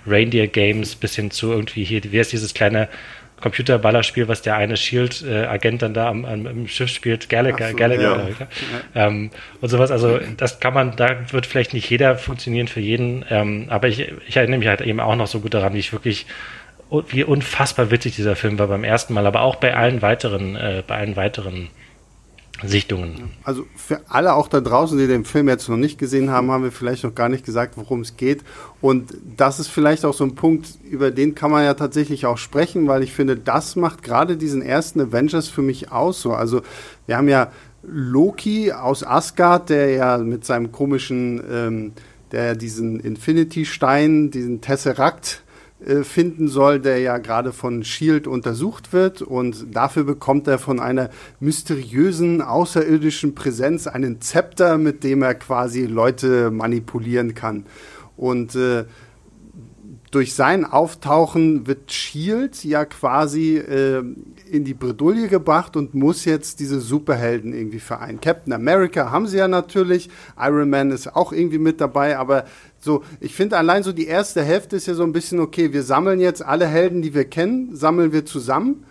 Reindeer 0.06 0.46
Games 0.46 0.94
bis 0.94 1.16
hin 1.16 1.30
zu 1.30 1.50
irgendwie 1.50 1.84
hier, 1.84 2.02
wie 2.04 2.18
ist 2.18 2.32
dieses 2.32 2.52
kleine 2.52 2.88
Computerballerspiel, 3.40 4.28
was 4.28 4.42
der 4.42 4.56
eine 4.56 4.76
Shield-Agent 4.76 5.82
dann 5.82 5.94
da 5.94 6.08
am, 6.08 6.24
am, 6.24 6.46
am, 6.46 6.68
Schiff 6.68 6.90
spielt, 6.90 7.28
Gallagher, 7.28 7.70
so, 7.70 7.76
Gallagher, 7.76 8.02
ja. 8.02 8.46
ja. 8.94 9.06
Ähm, 9.06 9.30
und 9.60 9.68
sowas. 9.68 9.90
Also 9.90 10.18
das 10.36 10.60
kann 10.60 10.74
man, 10.74 10.96
da 10.96 11.32
wird 11.32 11.46
vielleicht 11.46 11.72
nicht 11.72 11.88
jeder 11.88 12.16
funktionieren 12.16 12.68
für 12.68 12.80
jeden, 12.80 13.24
ähm, 13.30 13.66
aber 13.68 13.88
ich, 13.88 14.12
ich 14.28 14.36
erinnere 14.36 14.58
mich 14.58 14.68
halt 14.68 14.80
eben 14.82 15.00
auch 15.00 15.16
noch 15.16 15.26
so 15.26 15.40
gut 15.40 15.54
daran, 15.54 15.74
wie 15.74 15.78
ich 15.78 15.92
wirklich 15.92 16.26
wie 17.08 17.24
unfassbar 17.24 17.90
witzig 17.90 18.16
dieser 18.16 18.34
Film 18.34 18.58
war 18.58 18.66
beim 18.66 18.82
ersten 18.84 19.14
Mal, 19.14 19.26
aber 19.26 19.42
auch 19.42 19.56
bei 19.56 19.76
allen 19.76 20.02
weiteren, 20.02 20.56
äh, 20.56 20.82
bei 20.86 20.96
allen 20.96 21.16
weiteren 21.16 21.68
Sichtungen. 22.64 23.30
Also 23.44 23.66
für 23.74 24.00
alle 24.08 24.34
auch 24.34 24.48
da 24.48 24.60
draußen, 24.60 24.98
die 24.98 25.06
den 25.06 25.24
Film 25.24 25.48
jetzt 25.48 25.68
noch 25.68 25.76
nicht 25.76 25.98
gesehen 25.98 26.30
haben, 26.30 26.50
haben 26.50 26.64
wir 26.64 26.72
vielleicht 26.72 27.04
noch 27.04 27.14
gar 27.14 27.28
nicht 27.28 27.44
gesagt, 27.44 27.76
worum 27.76 28.00
es 28.00 28.16
geht. 28.16 28.42
Und 28.80 29.14
das 29.36 29.60
ist 29.60 29.68
vielleicht 29.68 30.04
auch 30.04 30.14
so 30.14 30.24
ein 30.24 30.34
Punkt, 30.34 30.68
über 30.88 31.10
den 31.10 31.34
kann 31.34 31.50
man 31.50 31.64
ja 31.64 31.74
tatsächlich 31.74 32.26
auch 32.26 32.38
sprechen, 32.38 32.88
weil 32.88 33.02
ich 33.02 33.12
finde, 33.12 33.36
das 33.36 33.76
macht 33.76 34.02
gerade 34.02 34.36
diesen 34.36 34.62
ersten 34.62 35.00
Avengers 35.00 35.48
für 35.48 35.62
mich 35.62 35.90
aus 35.90 36.20
so. 36.20 36.32
Also 36.32 36.62
wir 37.06 37.16
haben 37.16 37.28
ja 37.28 37.50
Loki 37.82 38.72
aus 38.72 39.04
Asgard, 39.04 39.70
der 39.70 39.90
ja 39.90 40.18
mit 40.18 40.44
seinem 40.44 40.70
komischen, 40.72 41.42
ähm, 41.50 41.92
der 42.32 42.54
diesen 42.54 43.00
Infinity-Stein, 43.00 44.30
diesen 44.30 44.60
Tesseract 44.60 45.42
finden 46.02 46.48
soll, 46.48 46.80
der 46.80 46.98
ja 46.98 47.18
gerade 47.18 47.52
von 47.52 47.84
Shield 47.84 48.26
untersucht 48.26 48.92
wird 48.92 49.22
und 49.22 49.74
dafür 49.74 50.04
bekommt 50.04 50.46
er 50.46 50.58
von 50.58 50.78
einer 50.78 51.10
mysteriösen 51.40 52.42
außerirdischen 52.42 53.34
Präsenz 53.34 53.86
einen 53.86 54.20
Zepter, 54.20 54.76
mit 54.78 55.04
dem 55.04 55.22
er 55.22 55.34
quasi 55.34 55.86
Leute 55.86 56.50
manipulieren 56.50 57.34
kann. 57.34 57.64
Und 58.16 58.54
äh, 58.54 58.84
durch 60.10 60.34
sein 60.34 60.64
Auftauchen 60.64 61.68
wird 61.68 61.92
Shield 61.92 62.64
ja 62.64 62.84
quasi 62.84 63.56
äh, 63.58 64.02
in 64.50 64.64
die 64.64 64.74
Bredouille 64.74 65.28
gebracht 65.28 65.76
und 65.76 65.94
muss 65.94 66.24
jetzt 66.24 66.58
diese 66.58 66.80
Superhelden 66.80 67.52
irgendwie 67.52 67.78
vereinen. 67.78 68.20
Captain 68.20 68.52
America 68.52 69.12
haben 69.12 69.28
sie 69.28 69.38
ja 69.38 69.46
natürlich, 69.46 70.10
Iron 70.36 70.68
Man 70.68 70.90
ist 70.90 71.14
auch 71.14 71.32
irgendwie 71.32 71.58
mit 71.58 71.80
dabei, 71.80 72.18
aber 72.18 72.44
so, 72.80 73.04
ich 73.20 73.34
finde 73.34 73.56
allein 73.56 73.84
so 73.84 73.92
die 73.92 74.06
erste 74.06 74.42
Hälfte 74.42 74.76
ist 74.76 74.86
ja 74.86 74.94
so 74.94 75.04
ein 75.04 75.12
bisschen 75.12 75.38
okay, 75.38 75.72
wir 75.72 75.84
sammeln 75.84 76.18
jetzt 76.18 76.44
alle 76.44 76.66
Helden, 76.66 77.02
die 77.02 77.14
wir 77.14 77.24
kennen, 77.24 77.76
sammeln 77.76 78.12
wir 78.12 78.26
zusammen 78.26 78.84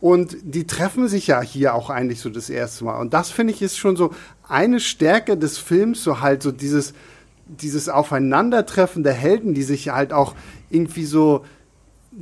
und 0.00 0.36
die 0.42 0.66
treffen 0.66 1.08
sich 1.08 1.28
ja 1.28 1.40
hier 1.40 1.74
auch 1.74 1.88
eigentlich 1.88 2.20
so 2.20 2.30
das 2.30 2.50
erste 2.50 2.84
Mal. 2.84 2.98
Und 3.00 3.14
das 3.14 3.30
finde 3.30 3.52
ich 3.52 3.62
ist 3.62 3.78
schon 3.78 3.96
so 3.96 4.12
eine 4.46 4.80
Stärke 4.80 5.38
des 5.38 5.56
Films, 5.56 6.04
so 6.04 6.20
halt 6.20 6.42
so 6.42 6.52
dieses, 6.52 6.92
dieses 7.46 7.88
Aufeinandertreffen 7.88 9.02
der 9.02 9.14
Helden, 9.14 9.54
die 9.54 9.62
sich 9.62 9.88
halt 9.88 10.12
auch 10.12 10.34
irgendwie 10.70 11.04
so 11.04 11.44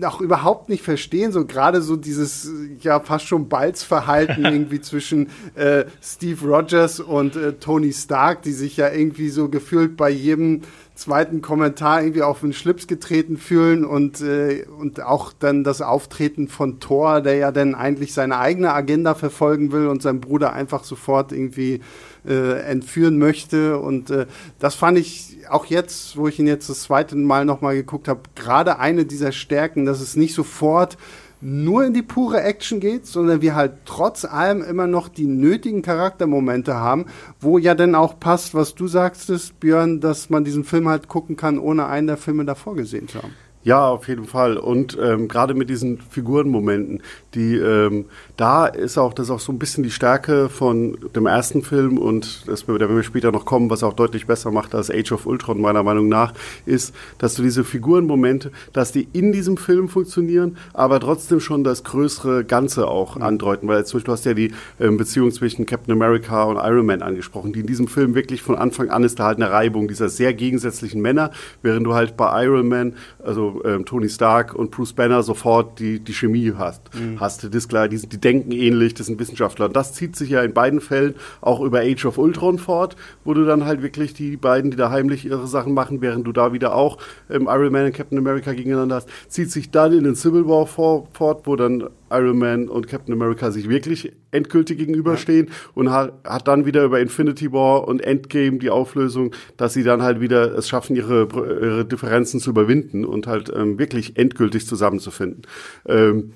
auch 0.03 0.21
überhaupt 0.21 0.69
nicht 0.69 0.83
verstehen, 0.83 1.33
so 1.33 1.47
gerade 1.47 1.81
so 1.81 1.97
dieses 1.97 2.50
ja 2.81 3.00
fast 3.00 3.26
schon 3.26 3.49
Balzverhalten 3.49 4.45
irgendwie 4.45 4.81
zwischen 4.81 5.29
äh, 5.55 5.85
Steve 6.03 6.47
Rogers 6.47 7.00
und 7.00 7.37
äh, 7.37 7.55
Tony 7.55 7.93
Stark, 7.93 8.43
die 8.43 8.53
sich 8.53 8.76
ja 8.76 8.91
irgendwie 8.91 9.29
so 9.29 9.49
gefühlt 9.49 9.97
bei 9.97 10.11
jedem 10.11 10.62
zweiten 10.97 11.43
Kommentar 11.43 12.03
irgendwie 12.03 12.23
auf 12.23 12.41
den 12.41 12.53
Schlips 12.53 12.87
getreten 12.87 13.37
fühlen 13.37 13.85
und, 13.85 14.21
äh, 14.23 14.65
und 14.79 15.03
auch 15.03 15.33
dann 15.33 15.62
das 15.62 15.83
Auftreten 15.83 16.49
von 16.49 16.81
Thor, 16.81 17.21
der 17.21 17.37
ja 17.37 17.53
dann 17.53 17.75
eigentlich 17.75 18.15
seine 18.15 18.38
eigene 18.38 18.73
Agenda 18.73 19.15
verfolgen 19.15 19.73
will 19.73 19.87
und 19.87 20.03
seinen 20.03 20.21
Bruder 20.21 20.53
einfach 20.55 20.85
sofort 20.85 21.33
irgendwie 21.33 21.81
äh, 22.26 22.61
entführen 22.62 23.19
möchte. 23.19 23.79
Und 23.79 24.11
äh, 24.11 24.26
das 24.59 24.75
fand 24.75 24.99
ich 24.99 25.37
auch 25.50 25.67
jetzt, 25.67 26.17
wo 26.17 26.29
ich 26.29 26.38
ihn 26.38 26.47
jetzt 26.47 26.69
das 26.69 26.83
zweite 26.83 27.15
Mal 27.15 27.45
nochmal 27.45 27.76
geguckt 27.76 28.09
habe, 28.09 28.23
gerade 28.35 28.79
eine 28.79 29.05
dieser 29.05 29.33
Stärken, 29.33 29.85
dass 29.85 30.00
es 30.00 30.17
nicht 30.17 30.35
sofort 30.35 30.97
nur 31.40 31.85
in 31.85 31.93
die 31.93 32.02
pure 32.02 32.43
Action 32.43 32.81
geht, 32.81 33.07
sondern 33.07 33.43
wir 33.43 33.55
halt 33.55 33.73
trotz 33.85 34.25
allem 34.25 34.62
immer 34.62 34.87
noch 34.87 35.09
die 35.09 35.26
nötigen 35.26 35.83
Charaktermomente 35.83 36.75
haben, 36.75 37.07
wo 37.40 37.59
ja 37.59 37.75
dann 37.75 37.95
auch 37.95 38.19
passt, 38.19 38.55
was 38.55 38.75
du 38.75 38.88
sagtest, 38.88 39.61
Björn, 39.61 40.00
dass 40.00 40.31
man 40.31 40.45
diesen 40.45 40.64
Film 40.64 40.88
halt 40.88 41.09
gucken 41.09 41.37
kann, 41.37 41.59
ohne 41.59 41.87
einen 41.87 42.07
der 42.07 42.16
Filme 42.16 42.45
davor 42.45 42.75
gesehen 42.75 43.09
zu 43.09 43.23
haben. 43.23 43.35
Ja, 43.66 43.88
auf 43.88 44.06
jeden 44.06 44.26
Fall. 44.26 44.58
Und 44.58 44.96
ähm, 45.02 45.26
gerade 45.26 45.54
mit 45.54 45.68
diesen 45.68 45.99
Figurenmomenten, 45.99 47.02
die 47.35 47.56
ähm, 47.56 48.04
da 48.37 48.66
ist 48.66 48.96
auch 48.96 49.12
das 49.12 49.26
ist 49.26 49.30
auch 49.32 49.40
so 49.40 49.50
ein 49.50 49.58
bisschen 49.58 49.82
die 49.82 49.90
Stärke 49.90 50.49
von 50.49 50.96
dem 51.16 51.26
ersten 51.26 51.62
Film 51.62 51.99
und 51.99 52.44
das, 52.46 52.64
da 52.64 52.78
werden 52.78 52.94
wir 52.94 53.02
später 53.02 53.32
noch 53.32 53.44
kommen, 53.44 53.68
was 53.68 53.82
auch 53.82 53.94
deutlich 53.94 54.28
besser 54.28 54.52
macht 54.52 54.73
als 54.76 54.88
Age 54.88 55.11
of 55.11 55.26
Ultron 55.26 55.61
meiner 55.61 55.82
Meinung 55.82 56.08
nach, 56.08 56.32
ist, 56.64 56.94
dass 57.18 57.35
du 57.35 57.42
diese 57.42 57.64
Figurenmomente, 57.64 58.52
dass 58.73 58.92
die 58.92 59.08
in 59.12 59.32
diesem 59.32 59.56
Film 59.56 59.88
funktionieren, 59.88 60.58
aber 60.73 61.00
trotzdem 61.00 61.40
schon 61.40 61.64
das 61.64 61.82
größere 61.82 62.44
Ganze 62.44 62.87
auch 62.87 63.16
mhm. 63.16 63.23
andeuten. 63.23 63.66
Weil 63.66 63.85
zum 63.85 63.99
Beispiel 63.99 64.06
du 64.06 64.12
hast 64.12 64.26
ja 64.26 64.35
die 64.35 64.52
ähm, 64.78 64.96
Beziehung 64.96 65.32
zwischen 65.32 65.66
Captain 65.66 65.92
America 65.92 66.44
und 66.44 66.56
Iron 66.58 66.87
Man 66.87 67.02
angesprochen, 67.02 67.52
die 67.52 67.61
in 67.61 67.66
diesem 67.66 67.88
Film 67.88 68.14
wirklich 68.14 68.42
von 68.42 68.54
Anfang 68.54 68.90
an 68.90 69.02
ist 69.02 69.18
da 69.18 69.25
halt 69.25 69.38
eine 69.38 69.50
Reibung 69.50 69.88
dieser 69.88 70.08
sehr 70.08 70.35
gegensätzlichen 70.35 71.02
Männer, 71.02 71.32
während 71.62 71.85
du 71.85 71.94
halt 71.94 72.16
bei 72.16 72.44
Iron 72.44 72.68
Man, 72.68 72.94
also 73.25 73.56
ähm, 73.65 73.85
Tony 73.85 74.09
Stark 74.09 74.55
und 74.55 74.71
Bruce 74.71 74.93
Banner 74.93 75.23
sofort 75.23 75.79
die, 75.79 76.01
die 76.01 76.13
Chemie 76.13 76.53
hast. 76.57 76.83
Mhm. 76.95 77.21
hast. 77.21 77.45
Das 77.45 77.55
ist 77.55 77.69
klar, 77.69 77.89
die, 77.89 77.99
die 77.99 78.19
denken 78.19 78.53
ähnlich, 78.53 78.95
das 78.95 79.07
sind 79.07 79.19
Wissenschaftler. 79.19 79.67
Und 79.67 79.77
das 79.77 79.93
zieht 79.93 80.17
sich 80.17 80.31
ja 80.31 80.43
in 80.43 80.53
beiden 80.53 80.81
Fällen 80.81 81.15
auch 81.41 81.61
über 81.61 81.81
Age 81.81 82.07
of 82.07 82.19
Ultron 82.19 82.59
fort, 82.59 82.97
wo 83.25 83.35
du 83.35 83.45
dann 83.45 83.65
halt 83.65 83.83
wirklich 83.83 84.15
die 84.15 84.37
beiden, 84.37 84.71
die 84.71 84.77
da 84.77 84.91
heimlich 84.91 85.25
ihre 85.25 85.47
Sachen 85.47 85.75
machen, 85.75 86.01
während 86.01 86.27
du 86.27 86.33
da 86.33 86.53
wieder 86.53 86.75
auch 86.75 86.99
ähm, 87.31 87.49
Iron 87.51 87.73
Man 87.73 87.87
und 87.87 87.95
Captain 87.95 88.19
America 88.19 88.53
gegeneinander 88.53 88.97
hast, 88.97 89.09
zieht 89.29 89.51
sich 89.51 89.71
dann 89.71 89.93
in 89.93 90.05
den 90.05 90.15
Civil 90.15 90.47
War 90.47 90.67
vor, 90.67 91.09
fort, 91.13 91.43
wo 91.47 91.57
dann 91.57 91.89
Iron 92.11 92.39
Man 92.39 92.69
und 92.69 92.87
Captain 92.87 93.13
America 93.13 93.51
sich 93.51 93.69
wirklich 93.69 94.13
endgültig 94.31 94.79
gegenüberstehen 94.79 95.47
ja. 95.47 95.53
und 95.75 95.91
hat, 95.91 96.13
hat 96.25 96.47
dann 96.47 96.67
wieder 96.67 96.85
über 96.85 97.01
Infinity 97.01 97.53
War 97.53 97.89
und 97.89 98.01
Endgame 98.01 98.59
die 98.59 98.71
Auflösung, 98.71 99.33
dass 99.57 99.73
sie 99.73 99.83
dann 99.83 100.03
halt 100.03 100.21
wieder 100.21 100.57
es 100.57 100.69
schaffen, 100.69 100.95
ihre, 100.97 101.29
ihre 101.35 101.85
Differenzen 101.85 102.41
zu 102.41 102.51
überwinden 102.51 103.05
und 103.05 103.27
halt 103.27 103.46
ähm, 103.55 103.79
wirklich 103.79 104.17
endgültig 104.17 104.67
zusammenzufinden. 104.67 105.43
Ähm, 105.87 106.33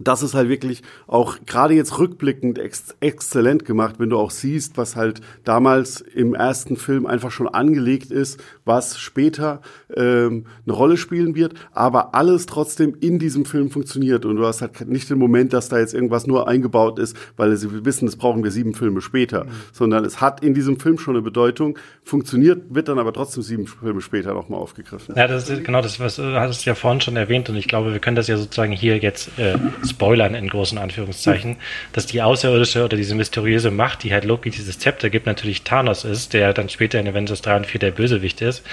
das 0.00 0.22
ist 0.22 0.34
halt 0.34 0.48
wirklich 0.48 0.82
auch 1.06 1.38
gerade 1.46 1.74
jetzt 1.74 1.98
rückblickend 2.00 2.58
ex 2.58 2.96
exzellent 2.98 3.64
gemacht, 3.64 3.96
wenn 3.98 4.10
du 4.10 4.18
auch 4.18 4.32
siehst, 4.32 4.76
was 4.76 4.96
halt 4.96 5.20
damals 5.44 6.00
im 6.00 6.34
ersten 6.34 6.76
Film 6.76 7.06
einfach 7.06 7.30
schon 7.30 7.46
angelegt 7.46 8.10
ist, 8.10 8.42
was 8.64 8.98
später 8.98 9.60
ähm, 9.96 10.46
eine 10.66 10.74
Rolle 10.74 10.96
spielen 10.96 11.36
wird, 11.36 11.54
aber 11.72 12.14
alles 12.14 12.46
trotzdem 12.46 12.96
in 13.00 13.20
diesem 13.20 13.44
Film 13.44 13.70
funktioniert 13.70 14.24
und 14.24 14.36
du 14.36 14.44
hast 14.44 14.62
halt 14.62 14.88
nicht 14.88 15.08
den 15.10 15.18
Moment, 15.18 15.52
dass 15.52 15.68
da 15.68 15.78
jetzt 15.78 15.94
irgendwas 15.94 16.26
nur 16.26 16.48
eingebaut 16.48 16.98
ist, 16.98 17.16
weil 17.36 17.56
sie 17.56 17.84
wissen, 17.84 18.06
das 18.06 18.16
brauchen 18.16 18.42
wir 18.42 18.50
sieben 18.50 18.74
Filme 18.74 19.00
später, 19.00 19.44
mhm. 19.44 19.50
sondern 19.72 20.04
es 20.04 20.20
hat 20.20 20.42
in 20.42 20.54
diesem 20.54 20.80
Film 20.80 20.98
schon 20.98 21.14
eine 21.14 21.22
Bedeutung, 21.22 21.78
funktioniert, 22.02 22.62
wird 22.68 22.88
dann 22.88 22.98
aber 22.98 23.12
trotzdem 23.12 23.44
sieben 23.44 23.68
Filme 23.68 24.00
später 24.00 24.34
nochmal 24.34 24.60
aufgegriffen. 24.60 25.14
Ja, 25.16 25.28
das 25.28 25.48
ist 25.48 25.64
genau 25.64 25.82
das, 25.82 26.00
was 26.00 26.16
du 26.16 26.38
hattest 26.38 26.64
ja 26.64 26.74
vorhin 26.74 27.00
schon 27.00 27.16
erwähnt 27.16 27.48
und 27.48 27.54
ich 27.54 27.68
glaube, 27.68 27.92
wir 27.92 28.00
können 28.00 28.16
das 28.16 28.26
ja 28.26 28.36
sozusagen 28.36 28.72
hier 28.72 28.98
jetzt 28.98 29.38
äh, 29.38 29.56
spoilern 29.86 30.34
in 30.34 30.48
großen 30.48 30.78
Anführungszeichen, 30.78 31.56
dass 31.92 32.06
die 32.06 32.22
außerirdische 32.22 32.84
oder 32.84 32.96
diese 32.96 33.14
mysteriöse 33.14 33.70
Macht, 33.70 34.02
die 34.02 34.12
halt 34.12 34.24
Loki 34.24 34.50
dieses 34.50 34.78
Zepter 34.78 35.10
gibt, 35.10 35.26
natürlich 35.26 35.62
Thanos 35.62 36.04
ist, 36.04 36.32
der 36.32 36.52
dann 36.52 36.68
später 36.68 36.98
in 37.00 37.08
Avengers 37.08 37.42
3 37.42 37.56
und 37.56 37.66
4 37.66 37.80
der 37.80 37.90
Bösewicht 37.90 38.40
ist 38.40 38.64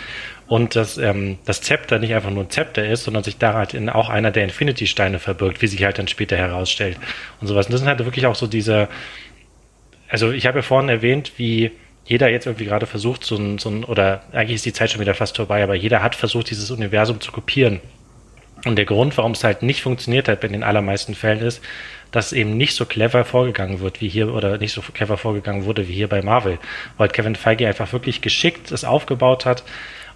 und 0.48 0.75
dass 0.75 0.98
ähm, 0.98 1.38
das 1.46 1.62
Zepter 1.62 2.00
nicht 2.00 2.13
einfach 2.13 2.30
nur 2.30 2.44
ein 2.44 2.50
Zepter 2.50 2.86
ist, 2.86 3.06
sondern 3.06 3.24
sich 3.24 3.38
da 3.38 3.53
halt 3.53 3.74
in 3.74 3.89
auch 3.89 4.10
einer 4.10 4.32
der 4.32 4.44
Infinity-Steine 4.44 5.20
verbirgt, 5.20 5.62
wie 5.62 5.68
sich 5.68 5.84
halt 5.84 5.98
dann 5.98 6.08
später 6.08 6.36
herausstellt 6.36 6.98
und 7.39 7.48
sowas. 7.48 7.68
Und 7.68 7.72
das 7.72 7.80
sind 7.82 7.89
halt 7.89 8.00
wirklich 8.00 8.25
auch 8.25 8.36
so 8.36 8.48
diese, 8.48 8.89
also 10.10 10.32
ich 10.32 10.46
habe 10.46 10.60
ja 10.60 10.62
vorhin 10.62 10.89
erwähnt, 10.89 11.34
wie 11.38 11.72
jeder 12.06 12.30
jetzt 12.30 12.48
irgendwie 12.48 12.65
gerade 12.65 12.86
versucht, 12.86 13.24
so 13.24 13.38
ein, 13.38 13.58
so 13.58 13.70
ein, 13.70 13.84
oder 13.86 14.24
eigentlich 14.34 14.56
ist 14.56 14.65
die 14.65 14.74
Zeit 14.74 14.91
schon 14.91 15.00
wieder 15.00 15.13
fast 15.13 15.38
vorbei, 15.38 15.63
aber 15.63 15.75
jeder 15.75 16.03
hat 16.03 16.15
versucht, 16.15 16.50
dieses 16.50 16.70
Universum 16.70 17.22
zu 17.22 17.32
kopieren. 17.32 17.80
Und 18.65 18.75
der 18.75 18.86
Grund, 18.86 19.18
warum 19.18 19.32
es 19.32 19.44
halt 19.44 19.63
nicht 19.63 19.82
funktioniert 19.82 20.27
hat 20.27 20.44
in 20.44 20.53
den 20.53 20.63
allermeisten 20.63 21.15
Fällen 21.15 21.41
ist, 21.41 21.62
dass 22.12 22.34
eben 22.34 22.58
nicht 22.58 22.75
so 22.75 22.86
clever 22.86 23.24
vorgegangen 23.25 23.80
wird 23.80 24.01
wie 24.01 24.10
hier 24.10 24.34
oder 24.34 24.58
nicht 24.58 24.74
so 24.74 24.82
clever 24.82 25.18
vorgegangen 25.18 25.65
wurde 25.65 25.88
wie 25.88 25.94
hier 25.94 26.10
bei 26.10 26.22
Marvel, 26.22 26.60
weil 26.98 27.08
Kevin 27.08 27.36
Feige 27.36 27.68
einfach 27.68 27.91
wirklich 27.94 28.22
geschickt 28.22 28.72
es 28.72 28.84
aufgebaut 28.84 29.46
hat, 29.46 29.63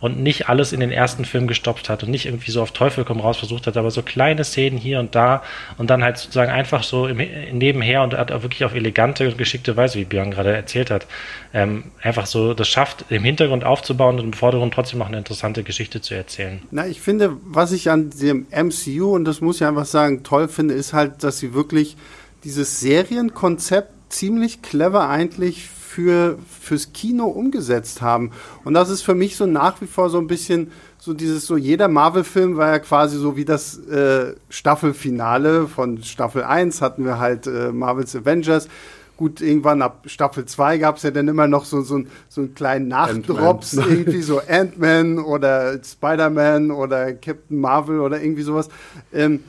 und 0.06 0.22
nicht 0.22 0.50
alles 0.50 0.72
in 0.72 0.80
den 0.80 0.92
ersten 0.92 1.26
Film 1.26 1.48
gestopft 1.48 1.90
hat 1.90 2.04
und 2.04 2.12
nicht 2.12 2.28
irgendwie 2.28 2.52
so 2.52 2.62
auf 2.62 2.72
Teufel 2.72 3.04
komm 3.04 3.20
raus 3.20 3.38
versucht 3.38 3.66
hat, 3.66 3.76
aber 3.76 3.90
so 3.90 4.04
kleine 4.04 4.44
Szenen 4.44 4.78
hier 4.78 5.00
und 5.00 5.16
da 5.16 5.42
und 5.78 5.90
dann 5.90 6.04
halt 6.04 6.18
sozusagen 6.18 6.52
einfach 6.52 6.84
so 6.84 7.08
im, 7.08 7.18
nebenher 7.58 8.04
und 8.04 8.14
hat 8.14 8.32
auch 8.32 8.44
wirklich 8.44 8.64
auf 8.64 8.76
elegante 8.76 9.28
und 9.28 9.38
geschickte 9.38 9.76
Weise, 9.76 10.00
wie 10.00 10.06
Björn 10.06 10.32
gerade 10.32 10.56
erzählt 10.56 10.92
hat, 10.92 11.08
ähm, 11.54 11.86
einfach 12.02 12.28
so 12.28 12.54
das 12.54 12.68
schafft, 12.68 13.06
im 13.10 13.24
Hintergrund 13.24 13.64
aufzubauen 13.64 14.20
und 14.20 14.26
im 14.26 14.34
Vordergrund 14.34 14.74
trotzdem 14.74 15.00
noch 15.00 15.08
eine 15.08 15.18
interessante 15.18 15.64
Geschichte 15.64 16.02
zu 16.02 16.14
erzählen. 16.14 16.62
Na, 16.72 16.86
ich 16.86 17.02
finde, 17.02 17.38
was 17.44 17.72
ich 17.72 17.90
an 17.90 18.12
dem 18.12 18.46
MCU, 18.52 19.16
und 19.16 19.26
das 19.26 19.42
muss 19.42 19.58
ich 19.58 19.66
einfach 19.66 19.86
sagen, 19.86 20.24
toll 20.24 20.48
finde, 20.48 20.76
ist 20.76 20.94
halt, 20.94 21.24
dass 21.24 21.40
sie 21.40 21.54
wirklich 21.54 21.98
dieses 22.44 22.80
Serienkonzept 22.80 23.90
ziemlich 24.10 24.62
clever 24.62 25.10
eigentlich 25.10 25.68
für, 25.96 26.38
fürs 26.62 26.92
Kino 26.92 27.25
umgesetzt 27.25 28.02
haben. 28.02 28.32
Und 28.66 28.74
das 28.74 28.90
ist 28.90 29.02
für 29.02 29.16
mich 29.16 29.38
so 29.38 29.46
nach 29.46 29.80
wie 29.80 29.88
vor 29.88 30.10
so 30.10 30.18
ein 30.18 30.28
bisschen 30.28 30.72
so 30.98 31.14
dieses 31.14 31.46
so, 31.46 31.56
jeder 31.56 31.88
Marvel-Film 31.88 32.58
war 32.58 32.68
ja 32.68 32.80
quasi 32.80 33.18
so 33.18 33.38
wie 33.38 33.46
das 33.46 33.78
äh, 33.88 34.34
Staffelfinale 34.50 35.68
von 35.68 36.04
Staffel 36.04 36.44
1 36.44 36.82
hatten 36.82 37.06
wir 37.06 37.20
halt 37.20 37.48
äh, 37.48 37.72
Marvel's 37.72 38.14
Avengers. 38.14 38.68
Gut, 39.16 39.40
irgendwann 39.40 39.82
ab 39.82 40.02
Staffel 40.08 40.44
2 40.46 40.80
gab 40.80 40.98
es 40.98 41.04
ja 41.04 41.12
dann 41.12 41.30
immer 41.30 41.48
noch 41.48 41.64
so, 41.64 41.80
so, 41.82 42.02
so 42.28 42.42
einen 42.42 42.56
kleinen 42.56 42.90
Nachdrops, 42.90 43.74
irgendwie 43.74 44.22
so 44.22 44.42
Ant-Man 44.46 45.20
oder 45.20 45.80
Spider-Man 45.82 46.72
oder 46.72 47.14
Captain 47.14 47.62
Marvel 47.62 48.02
oder 48.02 48.22
irgendwie 48.22 48.42
sowas. 48.42 48.68
Ähm, 49.14 49.46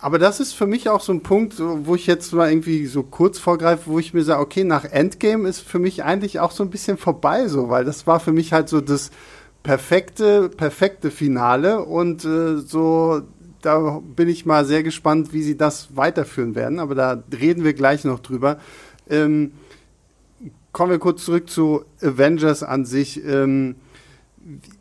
aber 0.00 0.18
das 0.18 0.38
ist 0.40 0.52
für 0.52 0.66
mich 0.66 0.88
auch 0.88 1.00
so 1.00 1.12
ein 1.12 1.22
Punkt, 1.22 1.54
wo 1.58 1.94
ich 1.94 2.06
jetzt 2.06 2.32
mal 2.32 2.50
irgendwie 2.50 2.86
so 2.86 3.02
kurz 3.02 3.38
vorgreife, 3.38 3.90
wo 3.90 3.98
ich 3.98 4.14
mir 4.14 4.22
sage, 4.22 4.40
okay, 4.40 4.64
nach 4.64 4.84
Endgame 4.84 5.48
ist 5.48 5.60
für 5.60 5.78
mich 5.78 6.04
eigentlich 6.04 6.38
auch 6.38 6.52
so 6.52 6.62
ein 6.62 6.70
bisschen 6.70 6.98
vorbei, 6.98 7.48
so, 7.48 7.68
weil 7.68 7.84
das 7.84 8.06
war 8.06 8.20
für 8.20 8.32
mich 8.32 8.52
halt 8.52 8.68
so 8.68 8.80
das 8.80 9.10
perfekte, 9.64 10.48
perfekte 10.50 11.10
Finale 11.10 11.84
und 11.84 12.24
äh, 12.24 12.58
so, 12.58 13.22
da 13.60 14.00
bin 14.14 14.28
ich 14.28 14.46
mal 14.46 14.64
sehr 14.64 14.84
gespannt, 14.84 15.32
wie 15.32 15.42
sie 15.42 15.56
das 15.56 15.96
weiterführen 15.96 16.54
werden, 16.54 16.78
aber 16.78 16.94
da 16.94 17.22
reden 17.32 17.64
wir 17.64 17.74
gleich 17.74 18.04
noch 18.04 18.20
drüber. 18.20 18.58
Ähm, 19.10 19.52
kommen 20.70 20.92
wir 20.92 21.00
kurz 21.00 21.24
zurück 21.24 21.50
zu 21.50 21.84
Avengers 22.00 22.62
an 22.62 22.84
sich. 22.84 23.24
Ähm, 23.24 23.74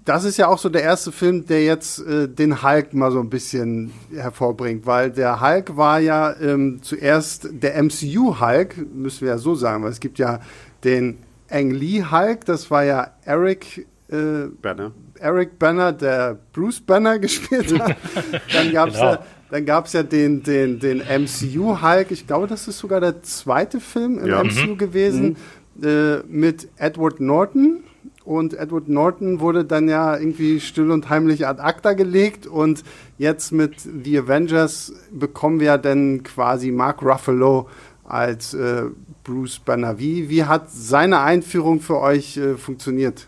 das 0.05 0.23
ist 0.23 0.37
ja 0.37 0.47
auch 0.47 0.57
so 0.57 0.69
der 0.69 0.83
erste 0.83 1.11
Film, 1.11 1.45
der 1.45 1.63
jetzt 1.63 1.99
äh, 1.99 2.27
den 2.27 2.63
Hulk 2.63 2.93
mal 2.93 3.11
so 3.11 3.19
ein 3.19 3.29
bisschen 3.29 3.91
hervorbringt, 4.13 4.85
weil 4.85 5.11
der 5.11 5.41
Hulk 5.41 5.75
war 5.75 5.99
ja 5.99 6.33
ähm, 6.39 6.79
zuerst 6.81 7.49
der 7.51 7.81
MCU 7.81 8.39
Hulk, 8.39 8.77
müssen 8.93 9.21
wir 9.21 9.33
ja 9.33 9.37
so 9.37 9.55
sagen, 9.55 9.83
weil 9.83 9.91
es 9.91 9.99
gibt 9.99 10.19
ja 10.19 10.39
den 10.83 11.17
Ang 11.49 11.71
Lee 11.71 12.03
Hulk, 12.03 12.45
das 12.45 12.71
war 12.71 12.83
ja 12.83 13.11
Eric 13.25 13.85
äh, 14.09 14.47
Banner. 14.61 14.91
Eric 15.19 15.59
Banner, 15.59 15.91
der 15.91 16.37
Bruce 16.53 16.79
Banner 16.79 17.19
gespielt 17.19 17.77
hat. 17.79 17.97
Dann 18.53 18.71
gab 18.71 18.89
es 18.89 18.95
genau. 18.95 19.11
ja 19.11 19.23
dann 19.49 19.65
ja 19.65 20.03
den, 20.03 20.43
den, 20.43 20.79
den 20.79 20.97
MCU 20.99 21.81
Hulk, 21.81 22.11
ich 22.11 22.27
glaube, 22.27 22.47
das 22.47 22.67
ist 22.67 22.79
sogar 22.79 22.99
der 22.99 23.23
zweite 23.23 23.79
Film 23.79 24.19
im 24.19 24.27
ja. 24.27 24.43
MCU 24.43 24.73
mhm. 24.73 24.77
gewesen, 24.77 25.37
mhm. 25.75 25.87
äh, 25.87 26.17
mit 26.27 26.67
Edward 26.77 27.21
Norton 27.21 27.83
und 28.27 28.53
Edward 28.53 28.89
Norton 28.89 29.39
wurde 29.39 29.63
dann 29.63 29.87
ja 29.87 30.17
irgendwie 30.17 30.59
still 30.59 30.91
und 30.91 31.09
heimlich 31.09 31.47
ad 31.47 31.61
acta 31.61 31.93
gelegt 31.93 32.45
und 32.45 32.83
jetzt 33.17 33.53
mit 33.53 33.75
The 33.79 34.19
Avengers 34.19 34.91
bekommen 35.11 35.61
wir 35.61 35.77
dann 35.77 36.23
quasi 36.23 36.71
Mark 36.71 37.01
Ruffalo 37.01 37.69
als 38.03 38.53
äh, 38.53 38.83
Bruce 39.23 39.59
Banner. 39.59 39.97
Wie, 39.97 40.29
wie 40.29 40.43
hat 40.43 40.69
seine 40.69 41.21
Einführung 41.21 41.79
für 41.79 42.01
euch 42.01 42.35
äh, 42.35 42.55
funktioniert? 42.55 43.27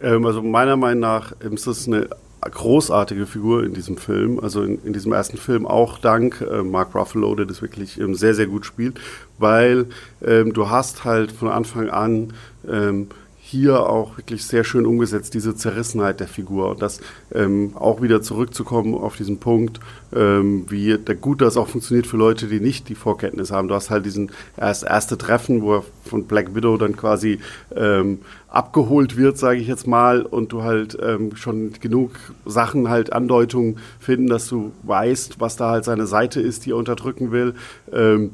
Ähm, 0.00 0.24
also 0.24 0.42
meiner 0.42 0.78
Meinung 0.78 1.00
nach 1.00 1.32
ist 1.40 1.66
das 1.66 1.86
eine 1.86 2.08
großartige 2.40 3.26
Figur 3.26 3.64
in 3.64 3.74
diesem 3.74 3.96
Film, 3.96 4.40
also 4.40 4.62
in, 4.62 4.78
in 4.84 4.92
diesem 4.92 5.12
ersten 5.12 5.36
Film 5.36 5.66
auch 5.66 5.98
dank 5.98 6.40
äh, 6.40 6.62
Mark 6.62 6.94
Ruffalo, 6.94 7.34
der 7.34 7.46
das 7.46 7.60
wirklich 7.60 8.00
ähm, 8.00 8.14
sehr, 8.14 8.34
sehr 8.34 8.46
gut 8.46 8.64
spielt, 8.64 9.00
weil 9.38 9.86
ähm, 10.22 10.52
du 10.52 10.70
hast 10.70 11.04
halt 11.04 11.32
von 11.32 11.48
Anfang 11.48 11.90
an 11.90 12.32
ähm, 12.68 13.08
hier 13.46 13.90
auch 13.90 14.16
wirklich 14.16 14.46
sehr 14.46 14.64
schön 14.64 14.86
umgesetzt, 14.86 15.34
diese 15.34 15.54
Zerrissenheit 15.54 16.18
der 16.18 16.28
Figur. 16.28 16.70
Und 16.70 16.80
das 16.80 17.00
ähm, 17.30 17.72
auch 17.74 18.00
wieder 18.00 18.22
zurückzukommen 18.22 18.94
auf 18.94 19.16
diesen 19.16 19.38
Punkt, 19.38 19.80
ähm, 20.16 20.64
wie 20.70 20.96
der 20.96 21.14
gut 21.14 21.42
das 21.42 21.58
auch 21.58 21.68
funktioniert 21.68 22.06
für 22.06 22.16
Leute, 22.16 22.46
die 22.46 22.58
nicht 22.58 22.88
die 22.88 22.94
Vorkenntnis 22.94 23.52
haben. 23.52 23.68
Du 23.68 23.74
hast 23.74 23.90
halt 23.90 24.06
diesen 24.06 24.32
erst, 24.56 24.84
erste 24.84 25.18
Treffen, 25.18 25.60
wo 25.60 25.74
er 25.74 25.84
von 26.06 26.24
Black 26.24 26.54
Widow 26.54 26.78
dann 26.78 26.96
quasi 26.96 27.38
ähm, 27.76 28.20
abgeholt 28.48 29.18
wird, 29.18 29.36
sage 29.36 29.60
ich 29.60 29.68
jetzt 29.68 29.86
mal, 29.86 30.22
und 30.22 30.50
du 30.50 30.62
halt 30.62 30.96
ähm, 31.02 31.36
schon 31.36 31.74
genug 31.82 32.12
Sachen 32.46 32.88
halt 32.88 33.12
Andeutungen 33.12 33.76
finden, 34.00 34.28
dass 34.28 34.48
du 34.48 34.72
weißt, 34.84 35.38
was 35.38 35.56
da 35.56 35.68
halt 35.68 35.84
seine 35.84 36.06
Seite 36.06 36.40
ist, 36.40 36.64
die 36.64 36.70
er 36.70 36.78
unterdrücken 36.78 37.30
will. 37.30 37.54
Ähm, 37.92 38.30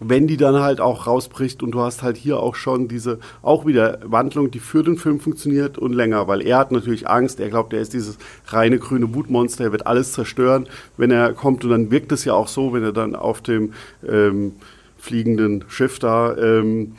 wenn 0.00 0.26
die 0.26 0.36
dann 0.36 0.60
halt 0.60 0.80
auch 0.80 1.06
rausbricht 1.06 1.62
und 1.62 1.70
du 1.72 1.80
hast 1.80 2.02
halt 2.02 2.16
hier 2.16 2.38
auch 2.40 2.54
schon 2.54 2.88
diese, 2.88 3.18
auch 3.42 3.66
wieder 3.66 3.98
Wandlung, 4.04 4.50
die 4.50 4.58
für 4.58 4.82
den 4.82 4.96
Film 4.96 5.20
funktioniert 5.20 5.78
und 5.78 5.92
länger, 5.92 6.28
weil 6.28 6.42
er 6.42 6.58
hat 6.58 6.72
natürlich 6.72 7.08
Angst, 7.08 7.40
er 7.40 7.48
glaubt, 7.48 7.72
er 7.72 7.80
ist 7.80 7.92
dieses 7.92 8.18
reine 8.48 8.78
grüne 8.78 9.14
Wutmonster, 9.14 9.64
er 9.64 9.72
wird 9.72 9.86
alles 9.86 10.12
zerstören, 10.12 10.68
wenn 10.96 11.10
er 11.10 11.32
kommt 11.32 11.64
und 11.64 11.70
dann 11.70 11.90
wirkt 11.90 12.12
es 12.12 12.24
ja 12.24 12.34
auch 12.34 12.48
so, 12.48 12.72
wenn 12.72 12.82
er 12.82 12.92
dann 12.92 13.14
auf 13.14 13.40
dem 13.40 13.72
ähm, 14.06 14.52
fliegenden 14.98 15.64
Schiff 15.68 15.98
da 15.98 16.36
ähm, 16.36 16.92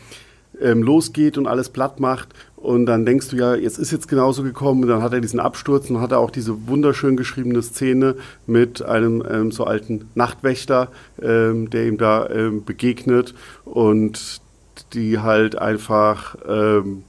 ähm, 0.62 0.82
losgeht 0.82 1.38
und 1.38 1.48
alles 1.48 1.70
platt 1.70 2.00
macht 2.00 2.30
und 2.68 2.86
dann 2.86 3.06
denkst 3.06 3.30
du 3.30 3.38
ja, 3.38 3.56
jetzt 3.56 3.80
ist 3.80 3.94
jetzt 3.94 4.10
genauso 4.10 4.44
gekommen. 4.44 4.84
Und 4.84 4.90
dann 4.90 5.02
hat 5.02 5.14
er 5.14 5.22
diesen 5.22 5.40
Absturz 5.40 5.90
und 5.90 6.02
hat 6.02 6.12
er 6.12 6.20
auch 6.20 6.32
diese 6.32 6.68
wunderschön 6.68 7.16
geschriebene 7.16 7.62
Szene 7.62 8.18
mit 8.46 8.82
einem 8.82 9.24
ähm, 9.26 9.52
so 9.54 9.64
alten 9.64 10.10
Nachtwächter, 10.16 10.90
ähm, 11.22 11.70
der 11.70 11.88
ihm 11.88 11.98
da 11.98 12.30
ähm, 12.30 12.66
begegnet 12.66 13.34
und 13.64 14.42
die 14.92 15.20
halt 15.20 15.58
einfach 15.58 16.36
ähm, 16.46 17.06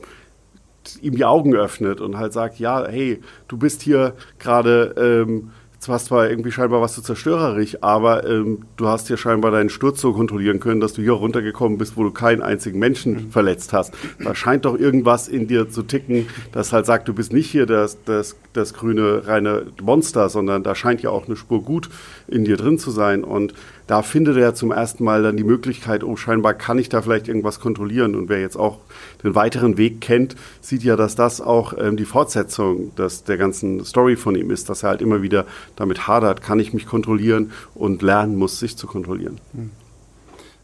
ihm 1.03 1.17
die 1.17 1.25
Augen 1.25 1.57
öffnet 1.57 2.00
und 2.00 2.19
halt 2.19 2.33
sagt, 2.33 2.61
ja, 2.61 2.87
hey, 2.87 3.21
du 3.49 3.57
bist 3.57 3.83
hier 3.83 4.15
gerade 4.38 4.95
ähm, 4.97 5.50
Du 5.85 5.93
hast 5.93 6.07
zwar 6.07 6.29
irgendwie 6.29 6.51
scheinbar 6.51 6.83
was 6.83 6.95
zu 6.95 7.03
zerstörerisch, 7.03 7.79
aber 7.83 8.29
ähm, 8.29 8.65
du 8.77 8.89
hast 8.89 9.07
hier 9.07 9.17
scheinbar 9.17 9.53
deinen 9.53 9.71
Sturz 9.71 10.01
so 10.01 10.13
kontrollieren 10.13 10.59
können, 10.59 10.81
dass 10.81 10.93
du 10.93 11.03
hier 11.03 11.13
runtergekommen 11.13 11.79
bist, 11.79 11.97
wo 11.97 12.03
du 12.03 12.11
keinen 12.11 12.43
einzigen 12.43 12.79
Menschen 12.79 13.13
mhm. 13.13 13.31
verletzt 13.31 13.73
hast. 13.73 13.95
Da 14.23 14.35
scheint 14.35 14.65
doch 14.65 14.79
irgendwas 14.79 15.29
in 15.29 15.47
dir 15.47 15.71
zu 15.71 15.83
ticken, 15.85 16.27
das 16.53 16.73
halt 16.73 16.85
sagt, 16.85 17.09
du 17.09 17.15
bist 17.15 17.33
nicht 17.33 17.49
hier 17.49 17.65
das, 17.65 17.97
das, 18.05 18.37
das 18.53 18.75
grüne 18.75 19.27
reine 19.27 19.67
Monster, 19.81 20.29
sondern 20.29 20.63
da 20.63 20.75
scheint 20.75 21.01
ja 21.03 21.11
auch 21.11 21.27
eine 21.27 21.37
Spur 21.37 21.63
gut 21.63 21.89
in 22.27 22.45
dir 22.45 22.57
drin 22.57 22.79
zu 22.79 22.91
sein. 22.91 23.23
Und 23.23 23.55
da 23.88 24.02
findet 24.02 24.37
er 24.37 24.54
zum 24.54 24.71
ersten 24.71 25.02
Mal 25.02 25.23
dann 25.23 25.38
die 25.38 25.45
Möglichkeit, 25.45 26.04
oh, 26.04 26.14
scheinbar 26.14 26.52
kann 26.52 26.78
ich 26.78 26.90
da 26.90 27.00
vielleicht 27.00 27.26
irgendwas 27.26 27.59
kontrollieren. 27.59 28.14
Und 28.14 28.28
wer 28.28 28.38
jetzt 28.38 28.57
auch 28.57 28.80
den 29.25 29.35
weiteren 29.35 29.78
Weg 29.78 30.02
kennt, 30.02 30.37
sieht 30.61 30.85
ja, 30.85 30.95
dass 30.95 31.16
das 31.16 31.40
auch 31.40 31.73
ähm, 31.76 31.97
die 31.97 32.04
Fortsetzung 32.04 32.95
des, 32.97 33.25
der 33.25 33.38
ganzen 33.38 33.83
Story 33.87 34.16
von 34.16 34.37
ihm 34.37 34.50
ist, 34.50 34.68
dass 34.68 34.83
er 34.83 34.90
halt 34.90 35.00
immer 35.00 35.23
wieder 35.23 35.47
damit 35.75 36.07
hadert, 36.07 36.42
kann 36.42 36.61
ich 36.61 36.75
mich 36.75 36.87
kontrollieren 36.87 37.50
und 37.75 38.02
lernen 38.02 38.37
muss, 38.37 38.59
sich 38.59 38.76
zu 38.76 38.87
kontrollieren. 38.87 39.40
Hm. 39.54 39.71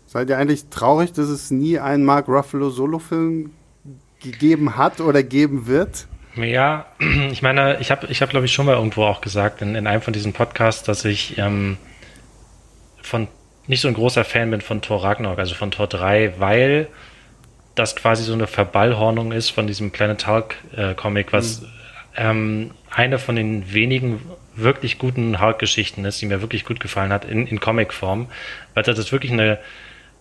Seid 0.07 0.29
ihr 0.29 0.37
eigentlich 0.37 0.69
traurig, 0.69 1.15
dass 1.15 1.29
es 1.29 1.51
nie 1.51 1.79
einen 1.79 2.05
Mark 2.05 2.29
Ruffalo 2.29 2.69
Solo-Film 2.69 3.53
gegeben 4.23 4.77
hat 4.77 5.01
oder 5.01 5.23
geben 5.23 5.67
wird? 5.67 6.07
Ja, 6.37 6.87
ich 7.31 7.41
meine, 7.41 7.81
ich 7.81 7.91
habe, 7.91 8.07
ich 8.09 8.21
hab, 8.21 8.29
glaube 8.29 8.45
ich, 8.45 8.53
schon 8.53 8.67
mal 8.67 8.75
irgendwo 8.75 9.05
auch 9.05 9.23
gesagt 9.23 9.63
in, 9.63 9.75
in 9.75 9.87
einem 9.87 10.03
von 10.03 10.13
diesen 10.13 10.35
Podcasts, 10.35 10.83
dass 10.83 11.07
ich 11.07 11.39
ähm, 11.39 11.79
von 13.05 13.29
nicht 13.67 13.81
so 13.81 13.89
ein 13.89 13.95
großer 13.95 14.25
Fan 14.25 14.51
bin 14.51 14.61
von 14.61 14.83
Thor 14.83 15.03
Ragnarok, 15.03 15.39
also 15.39 15.55
von 15.55 15.71
Thor 15.71 15.87
3, 15.87 16.35
weil 16.39 16.89
das 17.75 17.97
quasi 17.97 18.23
so 18.23 18.33
eine 18.33 18.47
Verballhornung 18.47 19.33
ist 19.33 19.51
von 19.51 19.67
diesem 19.67 19.91
Planet 19.91 20.27
Hulk 20.27 20.57
äh, 20.77 20.95
Comic, 20.95 21.33
was 21.33 21.63
mhm. 21.63 21.67
ähm, 22.17 22.71
eine 22.91 23.19
von 23.19 23.37
den 23.37 23.73
wenigen 23.73 24.21
wirklich 24.55 24.99
guten 24.99 25.41
Hulk-Geschichten 25.41 26.05
ist, 26.05 26.21
die 26.21 26.27
mir 26.27 26.41
wirklich 26.41 26.65
gut 26.65 26.79
gefallen 26.79 27.13
hat 27.13 27.25
in, 27.25 27.47
in 27.47 27.59
Comic-Form, 27.59 28.29
weil 28.75 28.83
das 28.85 29.11
wirklich 29.11 29.33
eine 29.33 29.59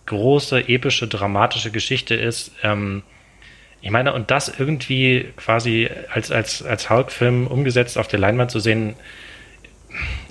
große, 0.06 0.68
epische, 0.68 1.06
dramatische 1.06 1.70
Geschichte 1.70 2.14
ist. 2.14 2.50
Ähm, 2.62 3.02
ich 3.80 3.90
meine, 3.90 4.14
und 4.14 4.30
das 4.30 4.52
irgendwie 4.58 5.28
quasi 5.36 5.88
als, 6.10 6.32
als, 6.32 6.62
als 6.62 6.90
Hulk-Film 6.90 7.46
umgesetzt 7.46 7.98
auf 7.98 8.08
der 8.08 8.18
Leinwand 8.18 8.50
zu 8.50 8.58
sehen, 8.58 8.94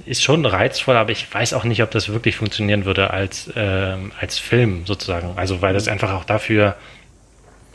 ist 0.05 0.23
schon 0.23 0.45
reizvoll, 0.45 0.95
aber 0.95 1.11
ich 1.11 1.33
weiß 1.33 1.53
auch 1.53 1.63
nicht, 1.63 1.81
ob 1.83 1.91
das 1.91 2.09
wirklich 2.09 2.35
funktionieren 2.35 2.85
würde 2.85 3.11
als, 3.11 3.47
äh, 3.55 3.95
als 4.19 4.39
Film 4.39 4.85
sozusagen. 4.85 5.33
Also 5.37 5.61
weil 5.61 5.73
das 5.73 5.87
einfach 5.87 6.13
auch 6.13 6.25
dafür 6.25 6.75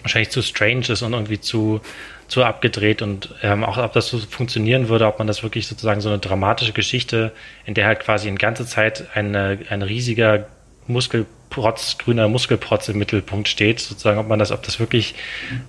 wahrscheinlich 0.03 0.31
zu 0.31 0.43
strange 0.43 0.87
ist 0.89 1.03
und 1.03 1.13
irgendwie 1.13 1.41
zu, 1.41 1.81
zu 2.29 2.45
abgedreht 2.45 3.03
und 3.03 3.35
ähm, 3.43 3.65
auch 3.65 3.79
ob 3.79 3.93
das 3.93 4.09
so 4.09 4.19
funktionieren 4.19 4.89
würde, 4.89 5.07
ob 5.07 5.19
man 5.19 5.27
das 5.27 5.43
wirklich 5.43 5.67
sozusagen 5.67 6.01
so 6.01 6.09
eine 6.09 6.19
dramatische 6.19 6.73
Geschichte, 6.73 7.33
in 7.65 7.75
der 7.75 7.87
halt 7.87 8.01
quasi 8.01 8.29
in 8.29 8.37
ganze 8.37 8.67
Zeit 8.67 9.07
eine, 9.15 9.59
ein 9.71 9.83
riesiger 9.83 10.47
Muskelprotz, 10.87 11.99
grüner 11.99 12.29
Muskelprotz 12.29 12.89
im 12.89 12.99
Mittelpunkt 12.99 13.49
steht, 13.49 13.81
sozusagen, 13.81 14.19
ob 14.19 14.29
man 14.29 14.39
das, 14.39 14.53
ob 14.53 14.63
das 14.63 14.79
wirklich 14.79 15.15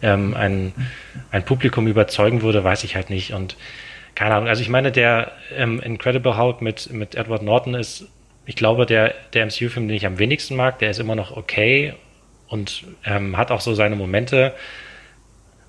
ähm, 0.02 0.34
ein, 0.34 0.74
ein 1.32 1.44
Publikum 1.44 1.88
überzeugen 1.88 2.42
würde, 2.42 2.64
weiß 2.64 2.84
ich 2.84 2.96
halt 2.96 3.10
nicht. 3.10 3.34
Und 3.34 3.56
keine 4.20 4.36
Ahnung, 4.36 4.50
also 4.50 4.62
ich 4.62 4.68
meine, 4.68 4.92
der 4.92 5.32
ähm, 5.56 5.80
Incredible 5.80 6.36
Hulk 6.36 6.62
mit, 6.62 6.92
mit 6.92 7.16
Edward 7.16 7.42
Norton 7.42 7.74
ist, 7.74 8.06
ich 8.46 8.58
glaube, 8.58 8.86
der, 8.86 9.16
der 9.32 9.46
MCU-Film, 9.46 9.88
den 9.88 9.96
ich 9.96 10.06
am 10.06 10.20
wenigsten 10.20 10.58
mag, 10.58 10.78
der 10.80 10.90
ist 10.90 11.00
immer 11.00 11.16
noch 11.16 11.38
okay 11.38 11.94
und 12.50 12.84
ähm, 13.06 13.38
hat 13.38 13.50
auch 13.50 13.62
so 13.62 13.74
seine 13.76 13.96
Momente. 13.96 14.54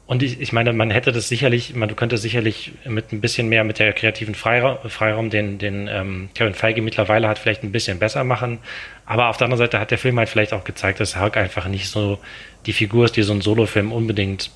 Und 0.04 0.24
ich, 0.24 0.40
ich 0.40 0.52
meine, 0.52 0.72
man 0.72 0.90
hätte 0.90 1.12
das 1.12 1.28
sicherlich, 1.28 1.76
man 1.76 1.94
könnte 1.94 2.18
sicherlich 2.18 2.72
mit 2.84 3.12
ein 3.12 3.20
bisschen 3.20 3.48
mehr 3.48 3.62
mit 3.62 3.78
der 3.78 3.92
kreativen 3.92 4.34
Freiraum, 4.34 4.78
Freiraum 4.90 5.30
den, 5.30 5.58
den 5.58 5.86
ähm, 5.86 6.30
Kevin 6.34 6.54
Feige 6.54 6.82
mittlerweile 6.82 7.28
hat, 7.28 7.38
vielleicht 7.38 7.62
ein 7.62 7.70
bisschen 7.70 8.00
besser 8.00 8.24
machen. 8.24 8.58
Aber 9.06 9.28
auf 9.28 9.36
der 9.36 9.44
anderen 9.44 9.64
Seite 9.64 9.78
hat 9.78 9.92
der 9.92 9.98
Film 9.98 10.18
halt 10.18 10.28
vielleicht 10.28 10.52
auch 10.54 10.64
gezeigt, 10.64 10.98
dass 10.98 11.20
Hulk 11.20 11.36
einfach 11.36 11.68
nicht 11.68 11.88
so 11.88 12.18
die 12.66 12.72
Figur 12.72 13.04
ist, 13.04 13.16
die 13.16 13.22
so 13.22 13.32
ein 13.32 13.42
Solo-Film 13.42 13.92
unbedingt 13.92 14.50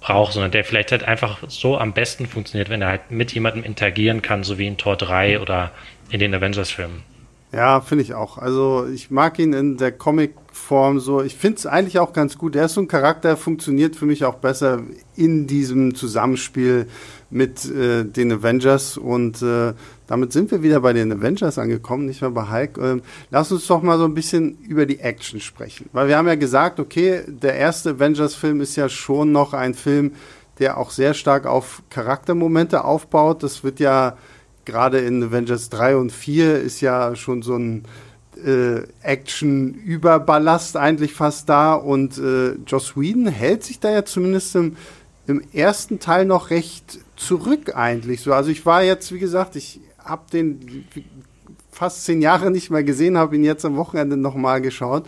braucht, 0.00 0.32
sondern 0.32 0.50
der 0.50 0.64
vielleicht 0.64 0.92
halt 0.92 1.02
einfach 1.02 1.38
so 1.48 1.76
am 1.78 1.92
besten 1.92 2.26
funktioniert, 2.26 2.70
wenn 2.70 2.82
er 2.82 2.88
halt 2.88 3.10
mit 3.10 3.32
jemandem 3.32 3.64
interagieren 3.64 4.22
kann, 4.22 4.44
so 4.44 4.58
wie 4.58 4.66
in 4.66 4.76
Tor 4.76 4.96
3 4.96 5.40
oder 5.40 5.72
in 6.10 6.20
den 6.20 6.34
Avengers-Filmen. 6.34 7.02
Ja, 7.52 7.80
finde 7.80 8.04
ich 8.04 8.14
auch. 8.14 8.36
Also 8.36 8.86
ich 8.92 9.10
mag 9.10 9.38
ihn 9.38 9.54
in 9.54 9.78
der 9.78 9.92
Comic-Form 9.92 11.00
so. 11.00 11.22
Ich 11.22 11.34
finde 11.34 11.56
es 11.56 11.66
eigentlich 11.66 11.98
auch 11.98 12.12
ganz 12.12 12.36
gut. 12.36 12.54
Er 12.54 12.66
ist 12.66 12.74
so 12.74 12.82
ein 12.82 12.88
Charakter, 12.88 13.38
funktioniert 13.38 13.96
für 13.96 14.04
mich 14.04 14.24
auch 14.24 14.34
besser 14.34 14.82
in 15.16 15.46
diesem 15.46 15.94
Zusammenspiel 15.94 16.88
mit 17.30 17.64
äh, 17.70 18.04
den 18.04 18.32
Avengers. 18.32 18.96
Und 18.96 19.42
äh, 19.42 19.74
damit 20.06 20.32
sind 20.32 20.50
wir 20.50 20.62
wieder 20.62 20.80
bei 20.80 20.92
den 20.92 21.12
Avengers 21.12 21.58
angekommen, 21.58 22.06
nicht 22.06 22.22
mehr 22.22 22.30
bei 22.30 22.50
Hulk. 22.50 22.78
Ähm, 22.78 23.02
lass 23.30 23.52
uns 23.52 23.66
doch 23.66 23.82
mal 23.82 23.98
so 23.98 24.04
ein 24.04 24.14
bisschen 24.14 24.58
über 24.58 24.86
die 24.86 25.00
Action 25.00 25.40
sprechen. 25.40 25.88
Weil 25.92 26.08
wir 26.08 26.16
haben 26.16 26.28
ja 26.28 26.36
gesagt, 26.36 26.80
okay, 26.80 27.22
der 27.26 27.54
erste 27.54 27.90
Avengers-Film 27.90 28.60
ist 28.60 28.76
ja 28.76 28.88
schon 28.88 29.32
noch 29.32 29.52
ein 29.52 29.74
Film, 29.74 30.12
der 30.58 30.78
auch 30.78 30.90
sehr 30.90 31.14
stark 31.14 31.46
auf 31.46 31.82
Charaktermomente 31.90 32.84
aufbaut. 32.84 33.42
Das 33.42 33.62
wird 33.62 33.80
ja 33.80 34.16
gerade 34.64 34.98
in 34.98 35.22
Avengers 35.22 35.70
3 35.70 35.96
und 35.96 36.12
4 36.12 36.60
ist 36.60 36.80
ja 36.80 37.14
schon 37.16 37.42
so 37.42 37.56
ein 37.56 37.84
äh, 38.44 38.82
Action-Überballast 39.02 40.76
eigentlich 40.76 41.14
fast 41.14 41.48
da 41.48 41.74
und 41.74 42.18
äh, 42.18 42.52
Joss 42.66 42.96
Whedon 42.96 43.26
hält 43.26 43.64
sich 43.64 43.80
da 43.80 43.90
ja 43.90 44.04
zumindest 44.04 44.54
im, 44.54 44.76
im 45.28 45.42
ersten 45.52 46.00
Teil 46.00 46.24
noch 46.24 46.50
recht 46.50 46.98
zurück 47.16 47.76
eigentlich 47.76 48.22
so. 48.22 48.32
Also 48.32 48.50
ich 48.50 48.64
war 48.66 48.82
jetzt, 48.82 49.12
wie 49.12 49.18
gesagt, 49.18 49.56
ich 49.56 49.80
habe 50.02 50.22
den 50.32 50.86
fast 51.70 52.04
zehn 52.04 52.22
Jahre 52.22 52.50
nicht 52.50 52.70
mehr 52.70 52.82
gesehen, 52.82 53.18
habe 53.18 53.36
ihn 53.36 53.44
jetzt 53.44 53.64
am 53.64 53.76
Wochenende 53.76 54.16
nochmal 54.16 54.60
geschaut 54.60 55.04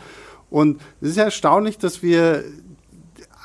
und 0.50 0.80
es 1.00 1.10
ist 1.10 1.16
erstaunlich, 1.16 1.78
dass 1.78 2.02
wir 2.02 2.44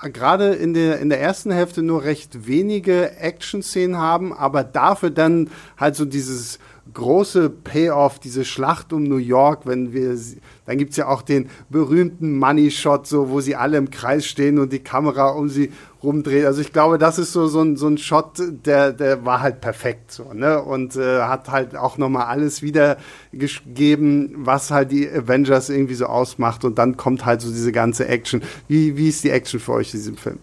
gerade 0.04 0.54
in 0.54 0.74
der, 0.74 1.00
in 1.00 1.10
der 1.10 1.22
ersten 1.22 1.52
Hälfte 1.52 1.82
nur 1.82 2.04
recht 2.04 2.46
wenige 2.46 3.18
Action-Szenen 3.18 3.98
haben, 3.98 4.34
aber 4.34 4.64
dafür 4.64 5.10
dann 5.10 5.50
halt 5.78 5.96
so 5.96 6.04
dieses 6.04 6.60
große 6.96 7.52
Payoff, 7.52 8.18
diese 8.18 8.44
Schlacht 8.44 8.92
um 8.92 9.04
New 9.04 9.18
York, 9.18 9.62
wenn 9.66 9.94
wir, 9.94 10.18
dann 10.66 10.78
gibt's 10.80 10.98
ja 10.98 11.08
auch 11.08 11.22
den 11.22 11.50
berühmten 11.70 12.38
Money 12.40 12.72
Shot, 12.72 13.06
so, 13.06 13.30
wo 13.30 13.42
sie 13.42 13.56
alle 13.56 13.78
im 13.78 13.92
Kreis 13.92 14.26
stehen 14.26 14.58
und 14.58 14.74
die 14.74 14.80
Kamera 14.80 15.30
um 15.30 15.48
sie 15.48 15.72
rumdreht. 16.02 16.46
Also 16.46 16.62
ich 16.62 16.74
glaube, 16.74 16.98
das 16.98 17.20
ist 17.20 17.34
so, 17.34 17.48
so 17.48 17.62
ein, 17.62 17.78
so 17.78 17.88
ein 17.88 18.00
Shot, 18.00 18.42
der, 18.66 18.94
der 18.94 19.26
war 19.26 19.42
halt 19.42 19.62
perfekt, 19.62 20.12
so, 20.12 20.34
ne, 20.34 20.62
und 20.62 20.96
äh, 20.96 21.22
hat 21.22 21.50
halt 21.50 21.76
auch 21.76 22.00
nochmal 22.00 22.26
alles 22.26 22.64
wiedergegeben, 22.64 24.34
was 24.38 24.72
halt 24.72 24.92
die 24.92 25.08
Avengers 25.08 25.70
irgendwie 25.70 25.96
so 25.96 26.08
ausmacht 26.08 26.66
und 26.66 26.80
dann 26.80 26.98
kommt 26.98 27.26
halt 27.26 27.42
so 27.42 27.50
diese 27.50 27.72
ganze 27.72 28.08
Action. 28.08 28.42
Wie, 28.68 28.98
wie 28.98 29.10
ist 29.10 29.24
die 29.24 29.30
Action 29.30 29.60
für 29.60 29.74
euch 29.74 29.94
in 29.94 30.00
diesem 30.00 30.18
Film? 30.18 30.40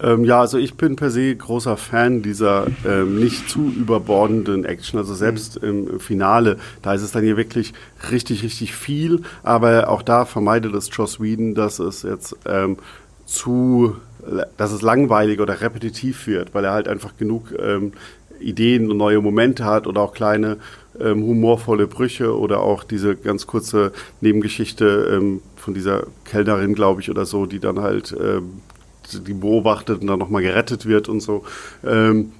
Ähm, 0.00 0.24
ja, 0.24 0.40
also 0.40 0.58
ich 0.58 0.74
bin 0.74 0.96
per 0.96 1.10
se 1.10 1.34
großer 1.34 1.76
Fan 1.76 2.22
dieser 2.22 2.66
ähm, 2.86 3.18
nicht 3.18 3.48
zu 3.48 3.72
überbordenden 3.76 4.64
Action. 4.64 4.98
Also 4.98 5.14
selbst 5.14 5.60
mhm. 5.62 5.88
im 5.88 6.00
Finale, 6.00 6.58
da 6.82 6.94
ist 6.94 7.02
es 7.02 7.12
dann 7.12 7.24
hier 7.24 7.36
wirklich 7.36 7.72
richtig, 8.10 8.42
richtig 8.42 8.74
viel. 8.74 9.22
Aber 9.42 9.88
auch 9.88 10.02
da 10.02 10.24
vermeidet 10.24 10.74
es 10.74 10.88
Joss 10.92 11.20
Whedon, 11.20 11.54
dass 11.54 11.78
es 11.78 12.02
jetzt 12.02 12.36
ähm, 12.46 12.76
zu, 13.26 13.96
dass 14.56 14.72
es 14.72 14.82
langweilig 14.82 15.40
oder 15.40 15.60
repetitiv 15.60 16.26
wird, 16.26 16.54
weil 16.54 16.64
er 16.64 16.72
halt 16.72 16.88
einfach 16.88 17.16
genug 17.16 17.52
ähm, 17.58 17.92
Ideen 18.40 18.90
und 18.90 18.96
neue 18.96 19.20
Momente 19.20 19.64
hat 19.64 19.88
oder 19.88 20.00
auch 20.00 20.12
kleine 20.12 20.58
ähm, 21.00 21.22
humorvolle 21.24 21.88
Brüche 21.88 22.38
oder 22.38 22.60
auch 22.60 22.84
diese 22.84 23.16
ganz 23.16 23.46
kurze 23.46 23.92
Nebengeschichte 24.20 25.10
ähm, 25.12 25.42
von 25.56 25.74
dieser 25.74 26.06
Kellnerin, 26.24 26.74
glaube 26.74 27.00
ich, 27.00 27.10
oder 27.10 27.26
so, 27.26 27.46
die 27.46 27.58
dann 27.58 27.80
halt 27.80 28.14
ähm, 28.18 28.60
die 29.12 29.34
beobachtet 29.34 30.00
und 30.00 30.06
dann 30.06 30.18
nochmal 30.18 30.42
gerettet 30.42 30.86
wird 30.86 31.08
und 31.08 31.20
so. 31.20 31.44
Ähm, 31.84 32.32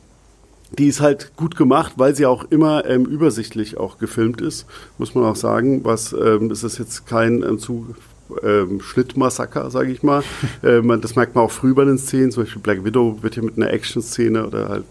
die 0.70 0.87
ist 0.87 1.00
halt 1.00 1.33
gut 1.37 1.57
gemacht, 1.57 1.94
weil 1.96 2.14
sie 2.14 2.26
auch 2.26 2.44
immer 2.50 2.85
ähm, 2.85 3.07
übersichtlich 3.07 3.78
auch 3.78 3.98
gefilmt 3.98 4.40
ist, 4.40 4.66
muss 4.98 5.14
man 5.14 5.24
auch 5.24 5.37
sagen. 5.37 5.85
Was 5.85 6.12
ähm, 6.12 6.50
es 6.50 6.62
ist 6.62 6.78
jetzt 6.78 7.07
kein 7.07 7.42
ähm, 7.42 7.59
zu 7.59 7.94
ähm, 8.42 8.81
Schnittmassaker, 8.81 9.70
sage 9.70 9.90
ich 9.90 10.02
mal. 10.02 10.22
ähm, 10.62 11.00
das 11.00 11.16
merkt 11.16 11.35
man 11.35 11.44
auch 11.44 11.50
früh 11.50 11.74
bei 11.74 11.85
den 11.85 11.98
Szenen. 11.98 12.31
Zum 12.31 12.44
Beispiel 12.44 12.62
Black 12.62 12.85
Widow 12.85 13.22
wird 13.22 13.35
hier 13.35 13.42
mit 13.42 13.57
einer 13.57 13.70
Action-Szene 13.70 14.46
oder 14.46 14.68
halt 14.68 14.85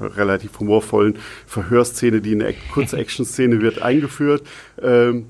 relativ 0.00 0.58
humorvollen 0.58 1.18
Verhörszene, 1.46 2.20
die 2.20 2.32
eine 2.32 2.54
kurze 2.72 2.96
Action-Szene 2.98 3.60
wird, 3.60 3.82
eingeführt. 3.82 4.42
Ähm, 4.80 5.26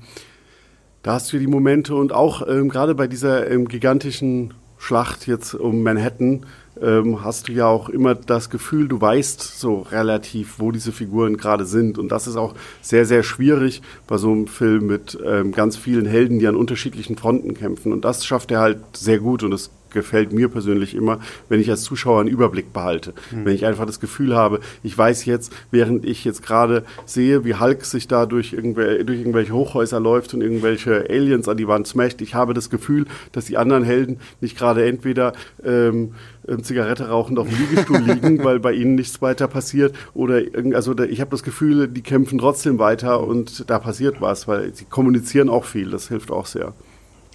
da 1.03 1.13
hast 1.13 1.31
du 1.31 1.39
die 1.39 1.47
Momente 1.47 1.95
und 1.95 2.11
auch 2.11 2.47
ähm, 2.47 2.69
gerade 2.69 2.93
bei 2.93 3.07
dieser 3.07 3.49
ähm, 3.49 3.67
gigantischen 3.67 4.53
Schlacht 4.79 5.27
jetzt 5.27 5.53
um 5.53 5.83
Manhattan 5.83 6.45
ähm, 6.81 7.23
hast 7.23 7.47
du 7.47 7.51
ja 7.51 7.67
auch 7.67 7.89
immer 7.89 8.15
das 8.15 8.49
Gefühl, 8.49 8.87
du 8.87 8.99
weißt 8.99 9.59
so 9.59 9.81
relativ, 9.81 10.55
wo 10.59 10.71
diese 10.71 10.91
Figuren 10.91 11.37
gerade 11.37 11.65
sind. 11.65 11.97
Und 11.97 12.09
das 12.09 12.27
ist 12.27 12.37
auch 12.37 12.55
sehr, 12.81 13.05
sehr 13.05 13.23
schwierig 13.23 13.81
bei 14.07 14.17
so 14.17 14.31
einem 14.31 14.47
Film 14.47 14.87
mit 14.87 15.17
ähm, 15.23 15.51
ganz 15.51 15.77
vielen 15.77 16.05
Helden, 16.05 16.39
die 16.39 16.47
an 16.47 16.55
unterschiedlichen 16.55 17.17
Fronten 17.17 17.53
kämpfen. 17.53 17.91
Und 17.91 18.05
das 18.05 18.25
schafft 18.25 18.51
er 18.51 18.61
halt 18.61 18.79
sehr 18.93 19.19
gut 19.19 19.43
und 19.43 19.51
das 19.51 19.69
gefällt 19.91 20.33
mir 20.33 20.49
persönlich 20.49 20.95
immer, 20.95 21.19
wenn 21.47 21.59
ich 21.59 21.69
als 21.69 21.83
Zuschauer 21.83 22.21
einen 22.21 22.29
Überblick 22.29 22.73
behalte. 22.73 23.13
Mhm. 23.31 23.45
Wenn 23.45 23.55
ich 23.55 23.65
einfach 23.65 23.85
das 23.85 23.99
Gefühl 23.99 24.35
habe, 24.35 24.59
ich 24.83 24.97
weiß 24.97 25.25
jetzt, 25.25 25.53
während 25.71 26.05
ich 26.05 26.25
jetzt 26.25 26.43
gerade 26.43 26.83
sehe, 27.05 27.45
wie 27.45 27.55
Hulk 27.55 27.85
sich 27.85 28.07
da 28.07 28.25
durch, 28.25 28.53
irgendwel 28.53 29.03
durch 29.05 29.19
irgendwelche 29.19 29.53
Hochhäuser 29.53 29.99
läuft 29.99 30.33
und 30.33 30.41
irgendwelche 30.41 31.05
Aliens 31.09 31.47
an 31.47 31.57
die 31.57 31.67
Wand 31.67 31.87
smasht, 31.87 32.21
ich 32.21 32.35
habe 32.35 32.53
das 32.53 32.69
Gefühl, 32.69 33.05
dass 33.31 33.45
die 33.45 33.57
anderen 33.57 33.83
Helden 33.83 34.19
nicht 34.41 34.57
gerade 34.57 34.85
entweder 34.85 35.33
ähm, 35.63 36.13
ähm 36.47 36.63
Zigarette 36.63 37.09
rauchend 37.09 37.39
auf 37.39 37.47
dem 37.47 37.57
Liegestuhl 37.57 37.97
liegen, 38.05 38.43
weil 38.43 38.59
bei 38.59 38.73
ihnen 38.73 38.95
nichts 38.95 39.21
weiter 39.21 39.47
passiert, 39.47 39.95
oder 40.13 40.41
also 40.73 40.97
ich 40.97 41.21
habe 41.21 41.31
das 41.31 41.43
Gefühl, 41.43 41.87
die 41.87 42.01
kämpfen 42.01 42.39
trotzdem 42.39 42.79
weiter 42.79 43.25
und 43.25 43.69
da 43.69 43.79
passiert 43.79 44.21
was, 44.21 44.47
weil 44.47 44.73
sie 44.73 44.85
kommunizieren 44.85 45.49
auch 45.49 45.65
viel, 45.65 45.89
das 45.89 46.07
hilft 46.07 46.31
auch 46.31 46.45
sehr. 46.45 46.73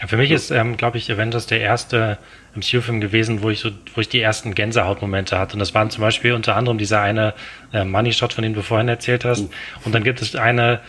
Für 0.07 0.17
mich 0.17 0.31
ist, 0.31 0.51
ähm, 0.51 0.77
glaube 0.77 0.99
ich, 0.99 1.11
Avengers 1.11 1.47
der 1.47 1.61
erste 1.61 2.19
MCU-Film 2.55 3.01
gewesen, 3.01 3.43
wo 3.43 3.51
ich 3.51 3.61
so, 3.61 3.71
wo 3.95 4.01
ich 4.01 4.09
die 4.09 4.21
ersten 4.21 4.55
Gänsehautmomente 4.55 5.39
hatte. 5.39 5.55
Und 5.55 5.61
das 5.61 5.75
waren 5.75 5.91
zum 5.91 6.03
Beispiel 6.03 6.33
unter 6.33 6.57
anderem 6.57 6.79
dieser 6.79 7.01
eine 7.01 7.35
äh, 7.73 7.85
Money 7.85 8.13
Shot, 8.13 8.33
von 8.33 8.43
dem 8.43 8.55
du 8.55 8.63
vorhin 8.63 8.89
erzählt 8.89 9.25
hast. 9.25 9.43
Mhm. 9.43 9.51
Und 9.85 9.95
dann 9.95 10.05
gibt 10.05 10.23
es 10.23 10.37
eine 10.37 10.81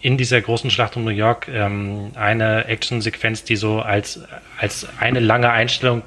in 0.00 0.18
dieser 0.18 0.40
großen 0.40 0.70
Schlacht 0.70 0.96
um 0.96 1.04
New 1.04 1.10
York 1.10 1.48
ähm, 1.48 2.12
eine 2.14 2.66
Action-Sequenz, 2.66 3.44
die 3.44 3.56
so 3.56 3.80
als 3.80 4.20
als 4.58 4.86
eine 5.00 5.20
lange 5.20 5.50
Einstellung 5.50 6.02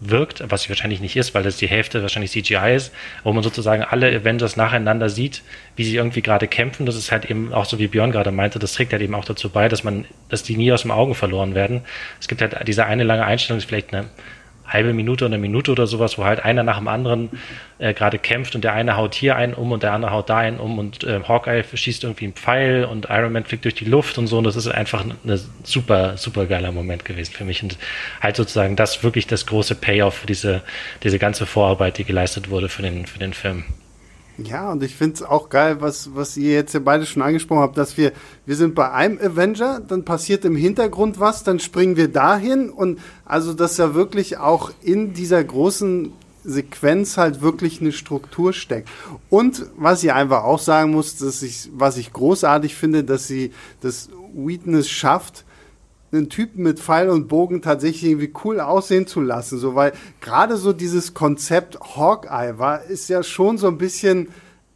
wirkt, 0.00 0.42
was 0.50 0.62
sie 0.62 0.70
wahrscheinlich 0.70 1.00
nicht 1.00 1.16
ist, 1.16 1.34
weil 1.34 1.42
das 1.42 1.58
die 1.58 1.68
Hälfte 1.68 2.02
wahrscheinlich 2.02 2.30
CGI 2.30 2.74
ist, 2.74 2.92
wo 3.22 3.32
man 3.32 3.42
sozusagen 3.42 3.82
alle 3.82 4.08
Avengers 4.08 4.56
nacheinander 4.56 5.10
sieht, 5.10 5.42
wie 5.76 5.84
sie 5.84 5.96
irgendwie 5.96 6.22
gerade 6.22 6.48
kämpfen. 6.48 6.86
Das 6.86 6.96
ist 6.96 7.12
halt 7.12 7.30
eben 7.30 7.52
auch 7.52 7.66
so, 7.66 7.78
wie 7.78 7.86
Björn 7.86 8.10
gerade 8.10 8.32
meinte, 8.32 8.58
das 8.58 8.72
trägt 8.72 8.92
halt 8.92 9.02
eben 9.02 9.14
auch 9.14 9.26
dazu 9.26 9.50
bei, 9.50 9.68
dass 9.68 9.84
man, 9.84 10.06
dass 10.30 10.42
die 10.42 10.56
nie 10.56 10.72
aus 10.72 10.82
dem 10.82 10.90
Augen 10.90 11.14
verloren 11.14 11.54
werden. 11.54 11.82
Es 12.18 12.28
gibt 12.28 12.40
halt 12.40 12.56
diese 12.66 12.86
eine 12.86 13.04
lange 13.04 13.24
Einstellung, 13.24 13.58
ist 13.58 13.66
vielleicht 13.66 13.92
eine 13.92 14.06
halbe 14.70 14.92
Minute 14.92 15.24
oder 15.24 15.34
eine 15.34 15.40
Minute 15.40 15.72
oder 15.72 15.86
sowas, 15.86 16.16
wo 16.16 16.24
halt 16.24 16.44
einer 16.44 16.62
nach 16.62 16.78
dem 16.78 16.88
anderen 16.88 17.28
äh, 17.78 17.92
gerade 17.92 18.18
kämpft 18.18 18.54
und 18.54 18.64
der 18.64 18.72
eine 18.72 18.96
haut 18.96 19.14
hier 19.14 19.36
einen 19.36 19.54
um 19.54 19.72
und 19.72 19.82
der 19.82 19.92
andere 19.92 20.12
haut 20.12 20.30
da 20.30 20.38
einen 20.38 20.58
um 20.58 20.78
und 20.78 21.04
äh, 21.04 21.20
Hawkeye 21.26 21.62
schießt 21.62 22.04
irgendwie 22.04 22.24
einen 22.24 22.34
Pfeil 22.34 22.84
und 22.84 23.08
Iron 23.10 23.32
Man 23.32 23.44
fliegt 23.44 23.64
durch 23.64 23.74
die 23.74 23.84
Luft 23.84 24.16
und 24.16 24.26
so 24.26 24.38
und 24.38 24.44
das 24.44 24.56
ist 24.56 24.68
einfach 24.68 25.04
ein 25.04 25.40
super, 25.64 26.16
super 26.16 26.46
geiler 26.46 26.72
Moment 26.72 27.04
gewesen 27.04 27.34
für 27.34 27.44
mich 27.44 27.62
und 27.62 27.76
halt 28.20 28.36
sozusagen 28.36 28.76
das 28.76 29.02
wirklich 29.02 29.26
das 29.26 29.46
große 29.46 29.74
Payoff 29.74 30.14
für 30.14 30.26
diese, 30.26 30.62
diese 31.02 31.18
ganze 31.18 31.46
Vorarbeit, 31.46 31.98
die 31.98 32.04
geleistet 32.04 32.50
wurde 32.50 32.68
für 32.68 32.82
den, 32.82 33.06
für 33.06 33.18
den 33.18 33.34
Film. 33.34 33.64
Ja, 34.44 34.70
und 34.72 34.82
ich 34.82 34.94
finde 34.96 35.14
es 35.14 35.22
auch 35.22 35.48
geil, 35.48 35.80
was, 35.80 36.14
was 36.14 36.36
ihr 36.36 36.52
jetzt 36.52 36.74
ja 36.74 36.80
beide 36.80 37.06
schon 37.06 37.22
angesprochen 37.22 37.60
habt, 37.60 37.76
dass 37.76 37.96
wir, 37.96 38.12
wir 38.46 38.56
sind 38.56 38.74
bei 38.74 38.90
einem 38.90 39.18
Avenger, 39.18 39.80
dann 39.80 40.04
passiert 40.04 40.44
im 40.44 40.56
Hintergrund 40.56 41.20
was, 41.20 41.44
dann 41.44 41.60
springen 41.60 41.96
wir 41.96 42.08
dahin 42.08 42.70
und 42.70 43.00
also, 43.24 43.54
dass 43.54 43.76
ja 43.76 43.94
wirklich 43.94 44.38
auch 44.38 44.70
in 44.82 45.12
dieser 45.12 45.42
großen 45.42 46.12
Sequenz 46.44 47.16
halt 47.16 47.42
wirklich 47.42 47.80
eine 47.80 47.92
Struktur 47.92 48.52
steckt. 48.52 48.88
Und 49.28 49.66
was 49.76 50.02
ich 50.02 50.12
einfach 50.12 50.44
auch 50.44 50.58
sagen 50.58 50.92
muss, 50.92 51.16
dass 51.16 51.42
ich, 51.42 51.68
was 51.74 51.96
ich 51.96 52.12
großartig 52.12 52.74
finde, 52.74 53.04
dass 53.04 53.26
sie 53.26 53.52
das 53.80 54.08
Wheatness 54.34 54.88
schafft, 54.88 55.44
einen 56.12 56.28
Typen 56.28 56.62
mit 56.62 56.80
Pfeil 56.80 57.08
und 57.08 57.28
Bogen 57.28 57.62
tatsächlich 57.62 58.10
irgendwie 58.10 58.32
cool 58.44 58.60
aussehen 58.60 59.06
zu 59.06 59.20
lassen. 59.20 59.58
So, 59.58 59.74
weil 59.74 59.92
gerade 60.20 60.56
so 60.56 60.72
dieses 60.72 61.14
Konzept 61.14 61.78
Hawkeye 61.80 62.58
war, 62.58 62.84
ist 62.84 63.08
ja 63.08 63.22
schon 63.22 63.58
so 63.58 63.68
ein 63.68 63.78
bisschen 63.78 64.28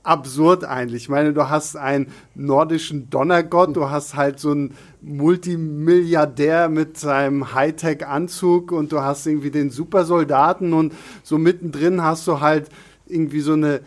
absurd 0.04 0.64
eigentlich. 0.64 1.04
Ich 1.04 1.08
meine, 1.08 1.32
du 1.32 1.48
hast 1.48 1.76
einen 1.76 2.08
nordischen 2.34 3.10
Donnergott, 3.10 3.74
du 3.74 3.90
hast 3.90 4.14
halt 4.14 4.38
so 4.38 4.50
einen 4.50 4.74
Multimilliardär 5.00 6.68
mit 6.68 6.98
seinem 6.98 7.54
Hightech-Anzug 7.54 8.70
und 8.70 8.92
du 8.92 9.00
hast 9.00 9.26
irgendwie 9.26 9.50
den 9.50 9.70
Supersoldaten 9.70 10.72
und 10.74 10.92
so 11.22 11.38
mittendrin 11.38 12.02
hast 12.02 12.26
du 12.26 12.40
halt 12.40 12.68
irgendwie 13.06 13.40
so 13.40 13.54
eine 13.54 13.80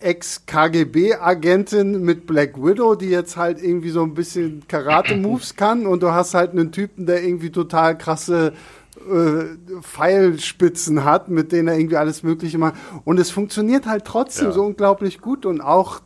Ex-KGB-Agentin 0.00 2.02
mit 2.02 2.26
Black 2.26 2.56
Widow, 2.56 2.94
die 2.94 3.10
jetzt 3.10 3.36
halt 3.36 3.62
irgendwie 3.62 3.90
so 3.90 4.02
ein 4.02 4.14
bisschen 4.14 4.62
Karate-Moves 4.66 5.56
kann 5.56 5.86
und 5.86 6.02
du 6.02 6.12
hast 6.12 6.34
halt 6.34 6.52
einen 6.52 6.72
Typen, 6.72 7.06
der 7.06 7.22
irgendwie 7.22 7.50
total 7.50 7.96
krasse 7.96 8.54
äh, 8.96 9.80
Pfeilspitzen 9.82 11.04
hat, 11.04 11.28
mit 11.28 11.52
denen 11.52 11.68
er 11.68 11.78
irgendwie 11.78 11.96
alles 11.96 12.22
Mögliche 12.22 12.58
macht. 12.58 12.74
Und 13.04 13.20
es 13.20 13.30
funktioniert 13.30 13.86
halt 13.86 14.04
trotzdem 14.04 14.46
ja. 14.46 14.52
so 14.52 14.64
unglaublich 14.64 15.20
gut 15.20 15.46
und 15.46 15.60
auch 15.60 16.00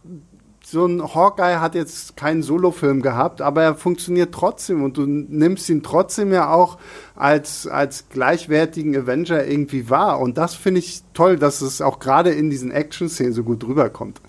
so 0.65 0.87
ein 0.87 1.15
Hawkeye 1.15 1.61
hat 1.61 1.75
jetzt 1.75 2.17
keinen 2.17 2.43
Solofilm 2.43 3.03
gehabt, 3.03 3.43
aber 3.43 3.63
er 3.63 3.75
funktioniert 3.75 4.33
trotzdem 4.33 4.83
und 4.83 4.97
du 4.97 5.07
nimmst 5.07 5.69
ihn 5.69 5.83
trotzdem 5.83 6.33
ja 6.33 6.51
auch 6.51 6.79
als, 7.17 7.69
als 7.69 8.09
gleichwertigen 8.09 8.97
Avenger 8.97 9.47
irgendwie 9.47 9.89
wahr. 9.89 10.21
Und 10.21 10.37
das 10.37 10.55
finde 10.55 10.81
ich 10.81 11.03
toll, 11.15 11.37
dass 11.37 11.61
es 11.61 11.81
auch 11.81 12.01
gerade 12.01 12.31
in 12.31 12.51
diesen 12.51 12.73
Action-Szenen 12.73 13.33
so 13.33 13.45
gut 13.45 13.65
rüberkommt. 13.65 14.21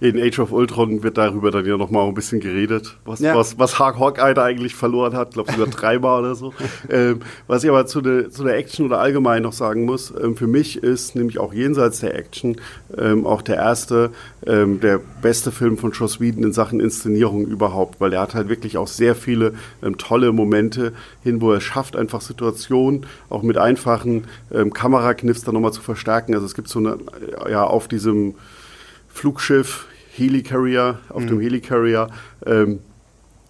In 0.00 0.20
Age 0.20 0.40
of 0.40 0.52
Ultron 0.52 1.02
wird 1.02 1.16
darüber 1.16 1.50
dann 1.50 1.64
ja 1.64 1.78
nochmal 1.78 2.06
ein 2.06 2.12
bisschen 2.12 2.40
geredet, 2.40 2.98
was, 3.06 3.20
ja. 3.20 3.34
was, 3.34 3.58
was 3.58 3.78
Hawkeye 3.78 4.34
da 4.34 4.44
eigentlich 4.44 4.74
verloren 4.74 5.14
hat, 5.14 5.32
glaube 5.32 5.52
sogar 5.52 5.68
dreimal 5.68 6.20
oder 6.20 6.34
so. 6.34 6.52
ähm, 6.90 7.20
was 7.46 7.64
ich 7.64 7.70
aber 7.70 7.86
zu 7.86 8.02
der, 8.02 8.30
zu 8.30 8.44
der 8.44 8.56
Action 8.56 8.84
oder 8.84 8.98
allgemein 8.98 9.42
noch 9.42 9.54
sagen 9.54 9.86
muss, 9.86 10.12
ähm, 10.22 10.36
für 10.36 10.46
mich 10.46 10.82
ist 10.82 11.16
nämlich 11.16 11.38
auch 11.38 11.54
jenseits 11.54 12.00
der 12.00 12.14
Action 12.14 12.60
ähm, 12.98 13.26
auch 13.26 13.40
der 13.40 13.56
erste, 13.56 14.10
ähm, 14.46 14.80
der 14.80 15.00
beste 15.22 15.50
Film 15.50 15.78
von 15.78 15.92
Joss 15.92 16.20
Whedon 16.20 16.44
in 16.44 16.52
Sachen 16.52 16.80
Inszenierung 16.80 17.46
überhaupt, 17.46 18.00
weil 18.00 18.12
er 18.12 18.20
hat 18.20 18.34
halt 18.34 18.50
wirklich 18.50 18.76
auch 18.76 18.88
sehr 18.88 19.14
viele 19.14 19.54
ähm, 19.82 19.96
tolle 19.96 20.32
Momente 20.32 20.92
hin, 21.22 21.40
wo 21.40 21.52
er 21.52 21.62
schafft, 21.62 21.96
einfach 21.96 22.20
Situationen 22.34 23.06
auch 23.30 23.42
mit 23.42 23.56
einfachen 23.56 24.24
ähm, 24.52 24.72
Kamerakniffs 24.72 25.42
dann 25.42 25.54
nochmal 25.54 25.72
zu 25.72 25.82
verstärken. 25.82 26.34
Also 26.34 26.46
es 26.46 26.54
gibt 26.54 26.68
so 26.68 26.80
eine, 26.80 26.98
ja, 27.48 27.64
auf 27.64 27.86
diesem 27.86 28.34
Flugschiff, 29.08 29.86
Helicarrier, 30.16 30.98
auf 31.08 31.22
mhm. 31.22 31.28
dem 31.28 31.40
Helicarrier, 31.40 32.08
ähm, 32.44 32.80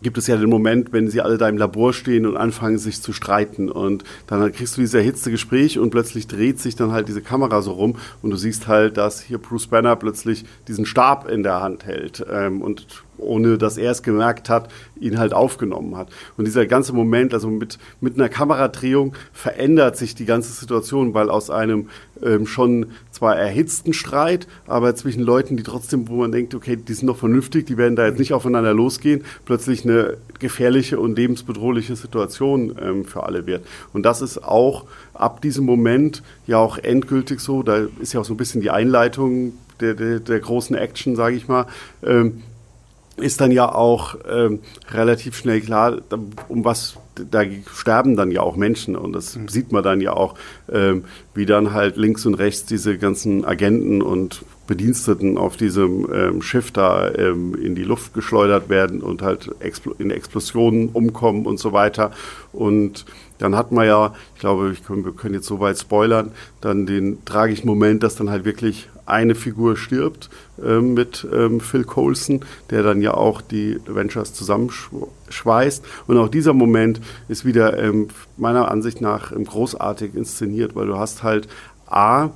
gibt 0.03 0.19
es 0.19 0.27
ja 0.27 0.37
den 0.37 0.51
Moment, 0.51 0.93
wenn 0.93 1.09
sie 1.09 1.23
alle 1.23 1.39
da 1.39 1.49
im 1.49 1.57
Labor 1.57 1.95
stehen 1.95 2.27
und 2.27 2.37
anfangen, 2.37 2.77
sich 2.77 3.01
zu 3.01 3.15
streiten. 3.15 3.71
Und 3.71 4.05
dann 4.27 4.53
kriegst 4.53 4.77
du 4.77 4.83
dieses 4.83 4.93
erhitzte 4.93 5.31
Gespräch 5.31 5.79
und 5.79 5.89
plötzlich 5.89 6.27
dreht 6.27 6.61
sich 6.61 6.77
dann 6.77 6.93
halt 6.93 7.09
diese 7.09 7.23
Kamera 7.23 7.63
so 7.63 7.73
rum 7.73 7.97
und 8.21 8.31
du 8.31 8.37
siehst 8.37 8.69
halt, 8.69 8.99
dass 8.99 9.23
hier 9.23 9.39
Bruce 9.39 9.69
Banner 9.69 9.97
plötzlich 9.97 10.45
diesen 10.69 10.85
Stab 10.85 11.29
in 11.31 11.43
der 11.43 11.63
Hand 11.63 11.87
hält 11.87 12.25
ähm, 12.31 12.61
und 12.61 13.03
ohne 13.19 13.59
dass 13.59 13.77
er 13.77 13.91
es 13.91 14.03
gemerkt 14.03 14.49
hat, 14.49 14.71
ihn 15.01 15.19
halt 15.19 15.33
aufgenommen 15.33 15.97
hat. 15.97 16.09
Und 16.37 16.47
dieser 16.47 16.67
ganze 16.67 16.93
Moment, 16.93 17.35
also 17.35 17.49
mit, 17.49 17.79
mit 18.01 18.15
einer 18.15 18.29
Kameradrehung 18.29 19.15
verändert 19.33 19.97
sich 19.97 20.15
die 20.15 20.25
ganze 20.25 20.53
Situation, 20.53 21.15
weil 21.15 21.31
aus 21.31 21.51
einem 21.51 21.89
ähm, 22.23 22.47
schon 22.47 22.87
zwar 23.11 23.37
erhitzten 23.37 23.93
Streit, 23.93 24.47
aber 24.67 24.95
zwischen 24.95 25.23
Leuten, 25.23 25.57
die 25.57 25.63
trotzdem, 25.63 26.09
wo 26.09 26.17
man 26.17 26.33
denkt, 26.33 26.55
okay, 26.55 26.77
die 26.77 26.95
sind 26.95 27.07
doch 27.07 27.17
vernünftig, 27.17 27.67
die 27.67 27.77
werden 27.77 27.97
da 27.97 28.07
jetzt 28.07 28.19
nicht 28.19 28.33
aufeinander 28.33 28.75
losgehen, 28.75 29.25
plötzlich 29.45 29.85
eine 29.85 30.17
gefährliche 30.39 30.99
und 30.99 31.17
lebensbedrohliche 31.17 31.97
Situation 31.97 32.77
ähm, 32.81 33.05
für 33.05 33.25
alle 33.25 33.47
wird. 33.47 33.65
Und 33.93 34.05
das 34.05 34.23
ist 34.23 34.43
auch 34.43 34.85
ab 35.13 35.41
diesem 35.43 35.65
Moment 35.65 36.23
ja 36.47 36.59
auch 36.59 36.79
endgültig 36.79 37.41
so, 37.41 37.63
da 37.63 37.87
ist 38.01 38.13
ja 38.13 38.21
auch 38.21 38.25
so 38.25 38.35
ein 38.35 38.39
bisschen 38.39 38.61
die 38.61 38.71
Einleitung 38.71 39.53
der, 39.81 39.95
der, 39.95 40.21
der 40.21 40.41
großen 40.41 40.77
Action, 40.77 41.17
sage 41.17 41.37
ich 41.37 41.49
mal, 41.49 41.67
ähm, 42.05 42.43
ist 43.17 43.41
dann 43.41 43.53
ja 43.53 43.73
auch 43.73 44.17
ähm, 44.29 44.61
relativ 44.91 45.37
schnell 45.37 45.61
klar, 45.61 45.99
um 46.49 46.65
was 46.65 46.97
da 47.31 47.43
sterben 47.73 48.17
dann 48.17 48.31
ja 48.31 48.41
auch 48.41 48.57
Menschen 48.57 48.97
und 48.97 49.13
das 49.13 49.37
mhm. 49.37 49.49
sieht 49.49 49.73
man 49.73 49.83
dann 49.83 50.01
ja 50.01 50.13
auch, 50.13 50.35
ähm, 50.71 51.05
wie 51.35 51.47
dann 51.47 51.73
halt 51.73 51.97
links 51.97 52.27
und 52.27 52.35
rechts 52.35 52.65
diese 52.65 52.99
ganzen 52.99 53.45
Agenten 53.45 54.03
und 54.03 54.45
Bediensteten 54.67 55.37
auf 55.37 55.57
diesem 55.57 56.09
ähm, 56.13 56.43
Schiff 56.43 56.71
da 56.71 57.13
ähm, 57.13 57.55
in 57.55 57.75
die 57.75 57.85
Luft 57.85 58.15
geschleudert 58.15 58.69
werden 58.69 59.03
und 59.03 59.23
halt 59.23 59.51
expl 59.61 59.95
in 59.99 60.11
Explosionen 60.11 60.89
umkommen 60.89 61.45
und 61.47 61.59
so 61.59 61.73
weiter. 61.73 62.13
Und 62.53 63.05
dann 63.39 63.57
hat 63.57 63.73
man 63.73 63.87
ja, 63.87 64.15
ich 64.35 64.41
glaube, 64.41 64.71
ich 64.73 64.85
können, 64.85 65.05
wir 65.05 65.13
können 65.13 65.35
jetzt 65.35 65.47
so 65.47 65.61
weit 65.61 65.79
spoilern, 65.79 66.33
dann 66.61 66.87
den 66.87 67.25
tragischen 67.25 67.67
Moment, 67.67 68.03
dass 68.03 68.15
dann 68.15 68.31
halt 68.31 68.45
wirklich 68.45 68.89
eine 69.07 69.35
Figur 69.35 69.77
stirbt 69.77 70.31
ähm, 70.65 70.95
mit 70.95 71.27
ähm, 71.33 71.61
Phil 71.61 71.85
Coulson, 71.85 72.41
der 72.71 72.83
dann 72.83 73.03
ja 73.03 73.15
auch 73.15 73.41
die 73.41 73.79
Avengers 73.87 74.33
zusammenschweißt. 74.33 75.85
Und 76.07 76.19
auch 76.19 76.29
dieser 76.29 76.55
Moment 76.55 77.01
ist 77.29 77.45
wieder 77.45 77.79
ähm, 77.79 78.09
meiner 78.37 78.71
Ansicht 78.71 79.01
nach 79.01 79.33
ähm, 79.33 79.45
großartig 79.45 80.15
inszeniert, 80.15 80.75
weil 80.75 80.87
du 80.87 80.97
hast 80.97 81.23
halt 81.23 81.49
A, 81.87 82.31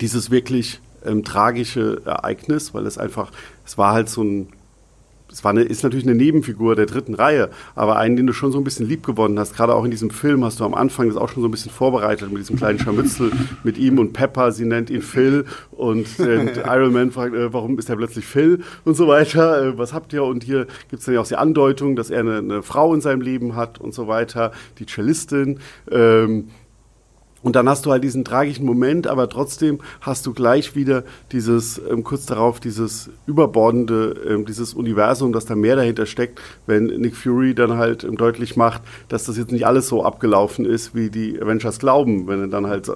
dieses 0.00 0.30
wirklich 0.30 0.80
ähm, 1.04 1.22
tragische 1.22 2.02
Ereignis, 2.04 2.74
weil 2.74 2.86
es 2.86 2.98
einfach, 2.98 3.30
es 3.64 3.78
war 3.78 3.92
halt 3.92 4.08
so 4.08 4.22
ein 4.22 4.48
es 5.30 5.44
war 5.44 5.50
eine, 5.50 5.62
ist 5.62 5.82
natürlich 5.82 6.06
eine 6.06 6.14
Nebenfigur 6.14 6.76
der 6.76 6.86
dritten 6.86 7.14
Reihe, 7.14 7.50
aber 7.74 7.96
einen, 7.96 8.16
den 8.16 8.26
du 8.26 8.32
schon 8.32 8.52
so 8.52 8.58
ein 8.58 8.64
bisschen 8.64 8.86
lieb 8.86 9.04
gewonnen 9.04 9.38
hast. 9.38 9.54
Gerade 9.54 9.74
auch 9.74 9.84
in 9.84 9.90
diesem 9.90 10.10
Film 10.10 10.44
hast 10.44 10.60
du 10.60 10.64
am 10.64 10.74
Anfang 10.74 11.08
das 11.08 11.16
auch 11.16 11.28
schon 11.28 11.42
so 11.42 11.48
ein 11.48 11.50
bisschen 11.50 11.72
vorbereitet 11.72 12.30
mit 12.30 12.38
diesem 12.38 12.56
kleinen 12.56 12.78
Scharmützel 12.78 13.32
mit 13.64 13.76
ihm 13.76 13.98
und 13.98 14.12
Pepper. 14.12 14.52
Sie 14.52 14.64
nennt 14.64 14.88
ihn 14.88 15.02
Phil 15.02 15.44
und, 15.72 16.06
und 16.18 16.56
Iron 16.66 16.92
Man 16.92 17.10
fragt, 17.10 17.34
äh, 17.34 17.52
warum 17.52 17.78
ist 17.78 17.90
er 17.90 17.96
plötzlich 17.96 18.24
Phil 18.24 18.62
und 18.84 18.96
so 18.96 19.08
weiter. 19.08 19.66
Äh, 19.66 19.78
was 19.78 19.92
habt 19.92 20.12
ihr? 20.12 20.22
Und 20.24 20.44
hier 20.44 20.66
gibt 20.88 21.00
es 21.00 21.04
dann 21.04 21.14
ja 21.14 21.20
auch 21.20 21.26
die 21.26 21.36
Andeutung, 21.36 21.96
dass 21.96 22.10
er 22.10 22.20
eine, 22.20 22.38
eine, 22.38 22.62
Frau 22.62 22.94
in 22.94 23.00
seinem 23.00 23.20
Leben 23.20 23.56
hat 23.56 23.80
und 23.80 23.94
so 23.94 24.08
weiter, 24.08 24.52
die 24.78 24.86
Cellistin. 24.86 25.58
Ähm, 25.90 26.48
und 27.46 27.54
dann 27.54 27.68
hast 27.68 27.86
du 27.86 27.92
halt 27.92 28.02
diesen 28.02 28.24
tragischen 28.24 28.66
Moment, 28.66 29.06
aber 29.06 29.28
trotzdem 29.28 29.78
hast 30.00 30.26
du 30.26 30.34
gleich 30.34 30.74
wieder 30.74 31.04
dieses, 31.30 31.80
ähm, 31.88 32.02
kurz 32.02 32.26
darauf, 32.26 32.58
dieses 32.58 33.08
überbordende, 33.24 34.20
ähm, 34.28 34.46
dieses 34.46 34.74
Universum, 34.74 35.32
dass 35.32 35.44
da 35.44 35.54
mehr 35.54 35.76
dahinter 35.76 36.06
steckt, 36.06 36.40
wenn 36.66 36.86
Nick 36.86 37.14
Fury 37.14 37.54
dann 37.54 37.76
halt 37.76 38.02
ähm, 38.02 38.16
deutlich 38.16 38.56
macht, 38.56 38.82
dass 39.08 39.26
das 39.26 39.38
jetzt 39.38 39.52
nicht 39.52 39.64
alles 39.64 39.86
so 39.86 40.02
abgelaufen 40.02 40.64
ist, 40.64 40.96
wie 40.96 41.08
die 41.08 41.40
Avengers 41.40 41.78
glauben, 41.78 42.26
wenn 42.26 42.40
er 42.40 42.48
dann 42.48 42.66
halt 42.66 42.90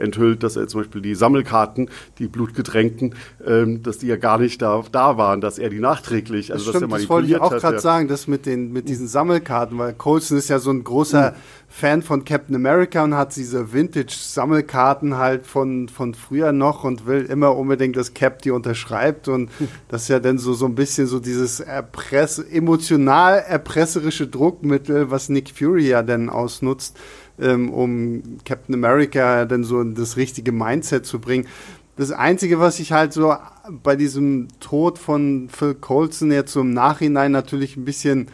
enthüllt, 0.00 0.42
dass 0.42 0.56
er 0.56 0.68
zum 0.68 0.80
Beispiel 0.82 1.02
die 1.02 1.14
Sammelkarten, 1.14 1.90
die 2.18 2.28
blutgetränkten, 2.28 3.14
ähm, 3.46 3.82
dass 3.82 3.98
die 3.98 4.06
ja 4.06 4.16
gar 4.16 4.38
nicht 4.38 4.62
da, 4.62 4.82
da 4.90 5.16
waren, 5.16 5.40
dass 5.40 5.58
er 5.58 5.70
die 5.70 5.80
nachträglich, 5.80 6.52
also 6.52 6.66
das 6.66 6.76
stimmt, 6.76 6.92
dass 6.92 6.98
er 6.98 7.02
das 7.02 7.08
wollte 7.10 7.28
ich 7.28 7.40
auch 7.40 7.50
gerade 7.50 7.76
ja. 7.76 7.80
sagen, 7.80 8.08
das 8.08 8.26
mit 8.26 8.46
den 8.46 8.72
mit 8.72 8.88
diesen 8.88 9.08
Sammelkarten, 9.08 9.78
weil 9.78 9.92
Colson 9.94 10.38
ist 10.38 10.48
ja 10.48 10.58
so 10.58 10.70
ein 10.70 10.84
großer 10.84 11.32
mhm. 11.32 11.34
Fan 11.72 12.02
von 12.02 12.24
Captain 12.24 12.56
America 12.56 13.04
und 13.04 13.14
hat 13.14 13.36
diese 13.36 13.72
Vintage-Sammelkarten 13.72 15.16
halt 15.16 15.46
von, 15.46 15.88
von 15.88 16.14
früher 16.14 16.50
noch 16.50 16.82
und 16.82 17.06
will 17.06 17.24
immer 17.24 17.56
unbedingt, 17.56 17.96
dass 17.96 18.12
Cap 18.12 18.42
die 18.42 18.50
unterschreibt. 18.50 19.28
Und 19.28 19.50
das 19.88 20.02
ist 20.02 20.08
ja 20.08 20.18
dann 20.18 20.38
so, 20.38 20.52
so 20.52 20.66
ein 20.66 20.74
bisschen 20.74 21.06
so 21.06 21.20
dieses 21.20 21.60
Erpress 21.60 22.40
emotional 22.40 23.38
erpresserische 23.38 24.26
Druckmittel, 24.26 25.12
was 25.12 25.28
Nick 25.28 25.50
Fury 25.56 25.88
ja 25.88 26.02
dann 26.02 26.28
ausnutzt, 26.28 26.98
ähm, 27.40 27.70
um 27.70 28.22
Captain 28.44 28.74
America 28.74 29.44
dann 29.44 29.64
so 29.64 29.80
in 29.80 29.94
das 29.94 30.16
richtige 30.16 30.52
Mindset 30.52 31.06
zu 31.06 31.20
bringen. 31.20 31.46
Das 31.96 32.12
Einzige, 32.12 32.60
was 32.60 32.80
ich 32.80 32.92
halt 32.92 33.12
so 33.12 33.34
bei 33.68 33.96
diesem 33.96 34.48
Tod 34.60 34.98
von 34.98 35.48
Phil 35.50 35.74
Colson 35.74 36.32
jetzt 36.32 36.52
so 36.52 36.60
im 36.60 36.72
Nachhinein 36.72 37.32
natürlich 37.32 37.76
ein 37.76 37.84
bisschen 37.84 38.28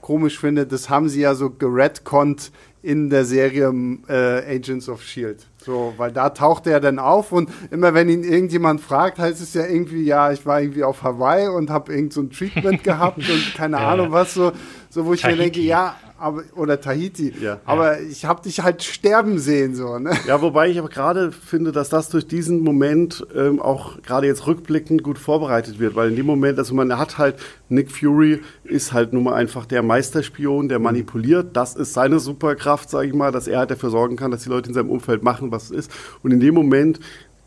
komisch 0.00 0.38
finde, 0.38 0.66
das 0.66 0.90
haben 0.90 1.08
sie 1.08 1.20
ja 1.20 1.34
so 1.34 1.50
geredconnt 1.50 2.50
in 2.82 3.10
der 3.10 3.24
Serie 3.24 3.72
äh, 4.08 4.56
Agents 4.56 4.88
of 4.88 5.02
Shield. 5.02 5.46
So, 5.58 5.94
weil 5.96 6.10
da 6.10 6.30
taucht 6.30 6.66
er 6.66 6.80
dann 6.80 6.98
auf 6.98 7.30
und 7.30 7.48
immer 7.70 7.94
wenn 7.94 8.08
ihn 8.08 8.24
irgendjemand 8.24 8.80
fragt, 8.80 9.20
heißt 9.20 9.40
es 9.40 9.54
ja 9.54 9.64
irgendwie, 9.64 10.02
ja, 10.02 10.32
ich 10.32 10.44
war 10.44 10.60
irgendwie 10.60 10.82
auf 10.82 11.04
Hawaii 11.04 11.46
und 11.46 11.70
habe 11.70 11.94
irgend 11.94 12.12
so 12.12 12.20
ein 12.20 12.30
Treatment 12.30 12.82
gehabt 12.82 13.18
und 13.18 13.54
keine. 13.54 13.78
Ahnung 13.82 14.10
was 14.10 14.34
so, 14.34 14.52
so 14.92 15.06
wo 15.06 15.14
ich 15.14 15.22
Tahiti. 15.22 15.38
mir 15.38 15.44
denke, 15.44 15.60
ja, 15.60 15.96
aber, 16.18 16.42
oder 16.54 16.78
Tahiti. 16.78 17.32
Ja. 17.40 17.60
Aber 17.64 17.98
ja. 17.98 18.06
ich 18.10 18.26
habe 18.26 18.42
dich 18.42 18.60
halt 18.60 18.82
sterben 18.82 19.38
sehen. 19.38 19.74
So, 19.74 19.98
ne? 19.98 20.12
Ja, 20.26 20.42
wobei 20.42 20.68
ich 20.68 20.78
aber 20.78 20.90
gerade 20.90 21.32
finde, 21.32 21.72
dass 21.72 21.88
das 21.88 22.10
durch 22.10 22.26
diesen 22.26 22.60
Moment 22.60 23.26
ähm, 23.34 23.58
auch 23.58 24.02
gerade 24.02 24.26
jetzt 24.26 24.46
rückblickend 24.46 25.02
gut 25.02 25.18
vorbereitet 25.18 25.78
wird, 25.78 25.94
weil 25.94 26.10
in 26.10 26.16
dem 26.16 26.26
Moment, 26.26 26.58
also 26.58 26.74
man 26.74 26.98
hat 26.98 27.16
halt, 27.16 27.36
Nick 27.70 27.90
Fury 27.90 28.42
ist 28.64 28.92
halt 28.92 29.14
nun 29.14 29.24
mal 29.24 29.34
einfach 29.34 29.64
der 29.64 29.82
Meisterspion, 29.82 30.68
der 30.68 30.78
mhm. 30.78 30.84
manipuliert. 30.84 31.56
Das 31.56 31.74
ist 31.74 31.94
seine 31.94 32.20
Superkraft, 32.20 32.90
sage 32.90 33.08
ich 33.08 33.14
mal, 33.14 33.32
dass 33.32 33.48
er 33.48 33.60
halt 33.60 33.70
dafür 33.70 33.88
sorgen 33.88 34.16
kann, 34.16 34.30
dass 34.30 34.42
die 34.42 34.50
Leute 34.50 34.68
in 34.68 34.74
seinem 34.74 34.90
Umfeld 34.90 35.22
machen, 35.22 35.50
was 35.52 35.64
es 35.64 35.70
ist. 35.70 35.92
Und 36.22 36.32
in 36.32 36.40
dem 36.40 36.54
Moment 36.54 37.00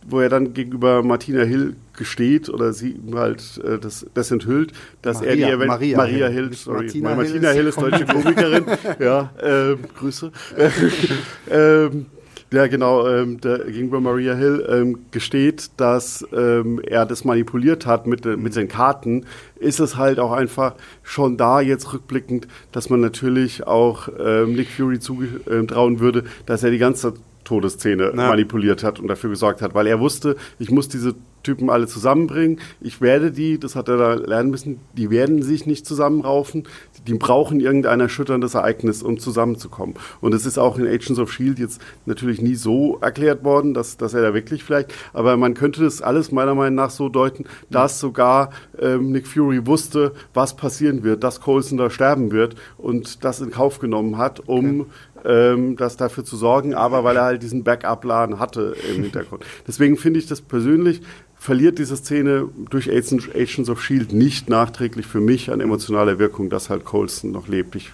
wo 0.06 0.20
er 0.20 0.30
dann 0.30 0.54
gegenüber 0.54 1.04
Martina 1.04 1.44
Hill 1.44 1.76
gesteht 1.98 2.50
oder 2.50 2.74
sie 2.74 3.00
halt 3.14 3.62
äh, 3.64 3.78
das, 3.80 4.06
das 4.14 4.32
enthüllt, 4.32 4.72
dass 5.02 5.18
Maria, 5.18 5.30
er 5.30 5.36
die 5.36 5.44
Event 5.44 5.68
Maria, 5.68 5.98
Maria 5.98 6.28
Hill, 6.28 6.54
sorry, 6.54 6.84
Martina, 6.84 7.16
Martina 7.16 7.50
Hill, 7.50 7.68
ist, 7.68 7.80
Hill 7.80 7.94
ist 7.94 8.00
deutsche 8.00 8.06
Komikerin, 8.06 8.66
ja, 9.00 9.32
äh, 9.42 9.76
Grüße. 9.98 10.32
ähm, 11.52 12.06
ja, 12.54 12.68
genau, 12.68 13.08
ähm, 13.08 13.42
der, 13.42 13.60
gegenüber 13.66 14.00
Maria 14.00 14.36
Hill 14.36 14.66
ähm, 14.70 15.00
gesteht, 15.12 15.72
dass 15.78 16.26
ähm, 16.32 16.80
er 16.86 17.06
das 17.06 17.26
manipuliert 17.26 17.86
hat 17.88 18.06
mit, 18.06 18.24
mit 18.26 18.54
seinen 18.54 18.68
Karten, 18.68 19.26
ist 19.58 19.80
es 19.80 19.98
halt 19.98 20.20
auch 20.20 20.32
einfach 20.32 20.76
schon 21.02 21.38
da 21.38 21.60
jetzt 21.60 21.92
rückblickend, 21.92 22.48
dass 22.72 22.90
man 22.90 23.02
natürlich 23.02 23.66
auch 23.66 24.10
ähm, 24.20 24.54
Nick 24.54 24.70
Fury 24.70 25.00
zutrauen 25.00 26.00
würde, 26.00 26.24
dass 26.46 26.64
er 26.64 26.70
die 26.70 26.78
ganze 26.78 27.16
Todesszene 27.46 28.08
ja. 28.08 28.14
manipuliert 28.14 28.84
hat 28.84 29.00
und 29.00 29.08
dafür 29.08 29.30
gesorgt 29.30 29.62
hat, 29.62 29.74
weil 29.74 29.88
er 29.88 30.02
wusste, 30.02 30.36
ich 30.60 30.70
muss 30.70 30.90
diese 30.90 31.16
Typen 31.46 31.70
alle 31.70 31.88
zusammenbringen. 31.88 32.60
Ich 32.82 33.00
werde 33.00 33.32
die, 33.32 33.60
das 33.60 33.76
hat 33.76 33.88
er 33.88 33.98
da 33.98 34.14
lernen 34.16 34.50
müssen, 34.50 34.80
die 34.94 35.10
werden 35.10 35.44
sich 35.44 35.66
nicht 35.66 35.86
zusammenraufen. 35.86 36.68
Die 37.08 37.14
brauchen 37.14 37.60
irgendein 37.60 38.00
erschütterndes 38.02 38.56
Ereignis, 38.56 39.04
um 39.04 39.20
zusammenzukommen. 39.20 39.96
Und 40.22 40.34
es 40.34 40.46
ist 40.46 40.58
auch 40.58 40.78
in 40.78 40.88
Agents 40.88 41.20
of 41.20 41.32
Shield 41.32 41.60
jetzt 41.60 41.80
natürlich 42.06 42.42
nie 42.42 42.56
so 42.56 42.98
erklärt 43.00 43.44
worden, 43.44 43.74
dass, 43.74 43.96
dass 43.98 44.16
er 44.16 44.24
da 44.24 44.34
wirklich 44.34 44.64
vielleicht, 44.64 44.94
aber 45.14 45.38
man 45.38 45.54
könnte 45.54 45.84
das 45.84 46.02
alles 46.02 46.32
meiner 46.32 46.56
Meinung 46.56 46.76
nach 46.76 46.90
so 46.90 47.10
deuten, 47.10 47.46
dass 47.70 48.00
sogar 48.00 48.50
ähm, 48.80 49.12
Nick 49.12 49.28
Fury 49.28 49.68
wusste, 49.68 50.14
was 50.34 50.56
passieren 50.56 51.04
wird, 51.04 51.24
dass 51.24 51.42
Coulson 51.42 51.78
da 51.78 51.92
sterben 51.92 52.32
wird 52.32 52.56
und 52.78 53.24
das 53.24 53.40
in 53.40 53.52
Kauf 53.52 53.78
genommen 53.78 54.18
hat, 54.18 54.42
um 54.48 54.82
okay 54.82 54.90
ähm, 55.26 55.76
das 55.76 55.98
dafür 55.98 56.24
zu 56.24 56.38
sorgen, 56.38 56.74
aber 56.74 57.04
weil 57.04 57.18
er 57.18 57.24
halt 57.24 57.44
diesen 57.44 57.64
Backup-Plan 57.64 58.40
hatte 58.40 58.76
im 58.96 59.04
Hintergrund. 59.04 59.44
Deswegen 59.68 59.98
finde 59.98 60.20
ich 60.20 60.28
das 60.28 60.42
persönlich, 60.42 61.02
verliert 61.38 61.80
diese 61.80 61.96
Szene 61.96 62.48
durch 62.70 62.90
Agents 62.90 63.70
of 63.70 63.82
Shield 63.82 64.14
nicht 64.14 64.50
nachträglich 64.50 65.06
für 65.06 65.20
mich 65.20 65.52
an 65.52 65.62
emotionaler 65.62 66.18
Wirkung, 66.20 66.50
dass 66.50 66.70
halt 66.70 66.86
Colson 66.86 67.32
noch 67.32 67.48
lebt. 67.48 67.76
Ich 67.76 67.92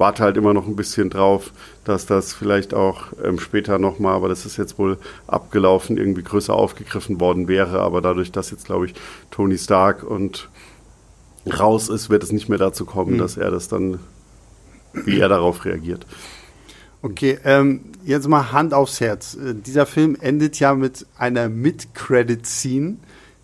warte 0.00 0.22
halt 0.22 0.36
immer 0.38 0.54
noch 0.54 0.66
ein 0.66 0.76
bisschen 0.76 1.10
drauf, 1.10 1.52
dass 1.84 2.06
das 2.06 2.32
vielleicht 2.32 2.72
auch 2.72 3.04
ähm, 3.22 3.38
später 3.38 3.78
nochmal, 3.78 4.14
aber 4.14 4.28
das 4.28 4.46
ist 4.46 4.56
jetzt 4.56 4.78
wohl 4.78 4.98
abgelaufen, 5.26 5.98
irgendwie 5.98 6.22
größer 6.22 6.54
aufgegriffen 6.54 7.20
worden 7.20 7.48
wäre. 7.48 7.80
Aber 7.80 8.00
dadurch, 8.00 8.32
dass 8.32 8.50
jetzt, 8.50 8.64
glaube 8.64 8.86
ich, 8.86 8.94
Tony 9.30 9.58
Stark 9.58 10.02
und 10.02 10.48
raus 11.46 11.88
ist, 11.88 12.10
wird 12.10 12.22
es 12.22 12.32
nicht 12.32 12.48
mehr 12.48 12.58
dazu 12.58 12.86
kommen, 12.86 13.14
mhm. 13.14 13.18
dass 13.18 13.36
er 13.36 13.50
das 13.50 13.68
dann, 13.68 13.98
wie 14.92 15.20
er 15.20 15.28
darauf 15.28 15.64
reagiert. 15.64 16.06
Okay, 17.02 17.38
ähm, 17.44 17.80
jetzt 18.04 18.28
mal 18.28 18.52
Hand 18.52 18.74
aufs 18.74 19.00
Herz. 19.00 19.34
Äh, 19.34 19.54
dieser 19.54 19.86
Film 19.86 20.16
endet 20.20 20.58
ja 20.60 20.74
mit 20.74 21.06
einer 21.16 21.48
Mid-Credit-Scene, 21.48 22.96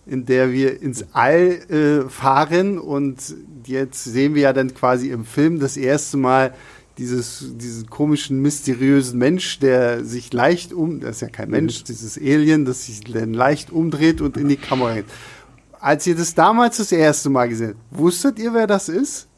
in 0.05 0.27
der 0.27 0.53
wir 0.53 0.83
ins 0.83 1.07
All 1.13 1.59
äh, 1.71 2.09
fahren 2.11 2.79
und 2.79 3.35
jetzt 3.65 4.05
sehen 4.05 4.35
wir 4.35 4.43
ja 4.43 4.53
dann 4.53 4.75
quasi 4.75 5.09
im 5.11 5.25
Film 5.25 5.59
das 5.59 5.77
erste 5.77 6.17
Mal 6.19 6.55
dieses, 6.99 7.53
diesen 7.57 7.89
komischen, 7.89 8.41
mysteriösen 8.41 9.19
Mensch, 9.19 9.59
der 9.59 10.05
sich 10.05 10.33
leicht 10.33 10.73
um, 10.73 11.01
das 11.01 11.17
ist 11.17 11.21
ja 11.23 11.29
kein 11.29 11.51
Mensch, 11.51 11.81
mhm. 11.81 11.85
dieses 11.87 12.19
Alien, 12.19 12.65
das 12.65 12.87
sich 12.87 13.01
dann 13.01 13.35
leicht 13.35 13.71
umdreht 13.71 14.21
und 14.21 14.37
in 14.37 14.49
die 14.49 14.57
Kamera 14.57 14.95
geht. 14.95 15.07
Als 15.81 16.07
ihr 16.07 16.17
das 16.17 16.35
damals 16.35 16.79
das 16.79 16.93
erste 16.93 17.31
Mal 17.31 17.49
gesehen 17.49 17.75
habt, 17.75 17.99
wusstet 17.99 18.39
ihr, 18.39 18.55
wer 18.55 18.67
das 18.67 18.89
ist? 18.89 19.29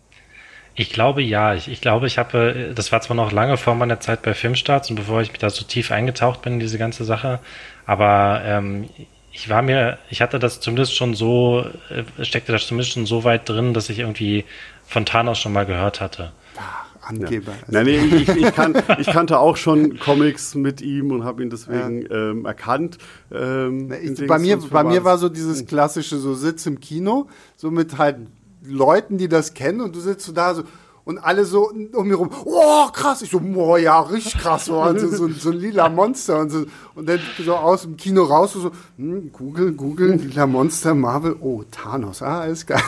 Ich 0.79 0.91
glaube 0.91 1.23
ja. 1.23 1.55
Ich, 1.55 1.69
ich 1.69 1.81
glaube, 1.81 2.07
ich 2.07 2.19
habe, 2.19 2.73
das 2.75 2.93
war 2.93 3.01
zwar 3.01 3.17
noch 3.17 3.33
lange 3.33 3.57
vor 3.57 3.75
meiner 3.75 3.99
Zeit 3.99 4.23
bei 4.23 4.33
Filmstarts 4.33 4.91
und 4.91 4.97
bevor 4.97 5.21
ich 5.21 5.33
mich 5.33 5.41
da 5.41 5.51
so 5.51 5.65
tief 5.65 5.91
eingetaucht 5.91 6.43
bin 6.43 6.55
in 6.55 6.61
diese 6.61 6.79
ganze 6.79 7.05
Sache, 7.05 7.41
aber 7.85 8.43
ähm, 8.45 8.89
ich 9.33 9.49
war 9.49 9.61
mir, 9.63 9.99
ich 10.09 10.23
hatte 10.23 10.39
das 10.39 10.61
zumindest 10.61 10.95
schon 10.95 11.15
so, 11.15 11.67
äh, 11.91 12.25
steckte 12.25 12.53
das 12.53 12.67
zumindest 12.69 12.93
schon 12.93 13.07
so 13.07 13.25
weit 13.25 13.49
drin, 13.49 13.75
dass 13.75 13.91
ich 13.91 13.99
irgendwie 13.99 14.45
von 14.87 15.05
Thanos 15.05 15.39
schon 15.39 15.53
mal 15.53 15.67
gehört 15.67 16.01
hatte. 16.01 16.31
Ach, 16.57 16.89
Angeber. 17.09 17.53
Ja. 17.53 17.59
Nein, 17.69 17.85
nee, 17.87 17.99
ich, 17.99 18.29
ich, 18.29 18.55
kan 18.55 18.75
ich, 18.99 19.07
kannte 19.07 19.39
auch 19.39 19.57
schon 19.57 19.99
Comics 19.99 20.55
mit 20.55 20.83
ihm 20.83 21.11
und 21.11 21.25
habe 21.25 21.43
ihn 21.43 21.51
deswegen 21.51 22.03
ja. 22.03 22.31
ähm, 22.31 22.45
erkannt. 22.45 22.99
Ähm, 23.33 23.93
ich, 23.93 24.27
bei 24.27 24.39
mir, 24.39 24.59
bei 24.59 24.85
mir 24.85 25.05
war 25.05 25.17
so 25.17 25.29
dieses 25.29 25.65
klassische 25.65 26.19
so 26.19 26.35
Sitz 26.35 26.67
im 26.67 26.81
Kino, 26.81 27.29
so 27.57 27.71
mit 27.71 27.97
halt 27.97 28.19
Leuten, 28.63 29.19
die 29.19 29.29
das 29.29 29.55
kennen 29.55 29.81
und 29.81 29.95
du 29.95 30.01
sitzt 30.01 30.27
so 30.27 30.33
da 30.33 30.55
so 30.55 30.65
und 31.09 31.17
alle 31.17 31.47
so 31.47 31.71
um 31.95 32.07
mir 32.07 32.17
rum, 32.17 32.29
oh 32.45 32.87
krass, 32.93 33.23
ich 33.23 33.31
so, 33.31 33.41
boah, 33.41 33.79
ja, 33.79 33.99
richtig 33.99 34.37
krass, 34.37 34.67
so, 34.67 34.83
und 34.83 35.01
so, 35.01 35.09
so, 35.09 35.29
so 35.29 35.51
ein 35.53 35.57
lila 35.57 35.89
Monster 35.89 36.39
und 36.39 36.51
so, 36.51 36.67
und 36.95 37.09
dann 37.09 37.19
so 37.43 37.55
aus 37.57 37.81
dem 37.81 37.97
Kino 37.97 38.25
raus, 38.25 38.53
so, 38.53 38.71
hm, 38.99 39.33
Google, 39.33 39.73
Google, 39.73 40.17
lila 40.17 40.47
Monster, 40.47 40.95
Marvel, 40.95 41.35
oh, 41.41 41.65
Thanos, 41.71 42.21
ah, 42.21 42.41
alles 42.41 42.67
geil. 42.67 42.83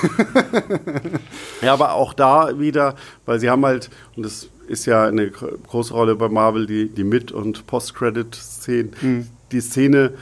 ja, 1.62 1.72
aber 1.72 1.94
auch 1.94 2.12
da 2.12 2.59
wieder, 2.59 2.94
weil 3.24 3.40
sie 3.40 3.48
haben 3.48 3.64
halt, 3.64 3.88
und 4.14 4.26
das 4.26 4.50
ist 4.68 4.85
ja 4.85 5.06
eine 5.06 5.30
große 5.30 5.94
Rolle 5.94 6.14
bei 6.14 6.28
Marvel, 6.28 6.66
die, 6.66 6.90
die 6.90 7.04
Mit- 7.04 7.33
und 7.33 7.66
Post-Credit-Szenen, 7.66 8.90
mhm. 9.00 9.26
die 9.50 9.62
Szene, 9.62 10.12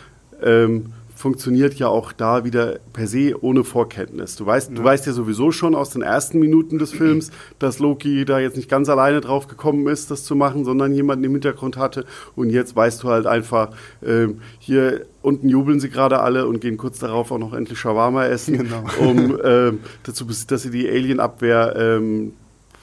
ähm, 0.40 0.92
funktioniert 1.18 1.74
ja 1.74 1.88
auch 1.88 2.12
da 2.12 2.44
wieder 2.44 2.78
per 2.92 3.08
se 3.08 3.34
ohne 3.42 3.64
Vorkenntnis. 3.64 4.36
Du 4.36 4.46
weißt, 4.46 4.70
ja. 4.70 4.76
du 4.76 4.84
weißt 4.84 5.04
ja 5.04 5.12
sowieso 5.12 5.50
schon 5.50 5.74
aus 5.74 5.90
den 5.90 6.02
ersten 6.02 6.38
Minuten 6.38 6.78
des 6.78 6.92
Films, 6.92 7.32
dass 7.58 7.80
Loki 7.80 8.24
da 8.24 8.38
jetzt 8.38 8.56
nicht 8.56 8.70
ganz 8.70 8.88
alleine 8.88 9.20
drauf 9.20 9.48
gekommen 9.48 9.88
ist, 9.88 10.12
das 10.12 10.22
zu 10.22 10.36
machen, 10.36 10.64
sondern 10.64 10.94
jemanden 10.94 11.24
im 11.24 11.32
Hintergrund 11.32 11.76
hatte. 11.76 12.04
Und 12.36 12.50
jetzt 12.50 12.76
weißt 12.76 13.02
du 13.02 13.08
halt 13.08 13.26
einfach, 13.26 13.70
ähm, 14.00 14.42
hier 14.60 15.06
unten 15.20 15.48
jubeln 15.48 15.80
sie 15.80 15.90
gerade 15.90 16.20
alle 16.20 16.46
und 16.46 16.60
gehen 16.60 16.76
kurz 16.76 17.00
darauf 17.00 17.32
auch 17.32 17.38
noch 17.38 17.52
endlich 17.52 17.80
Shawarma 17.80 18.26
essen, 18.26 18.58
genau. 18.58 18.84
um 19.00 19.36
ähm, 19.44 19.80
dazu, 20.04 20.24
dass 20.24 20.62
sie 20.62 20.70
die 20.70 20.88
Alien-Abwehr 20.88 21.74
ähm, 21.76 22.32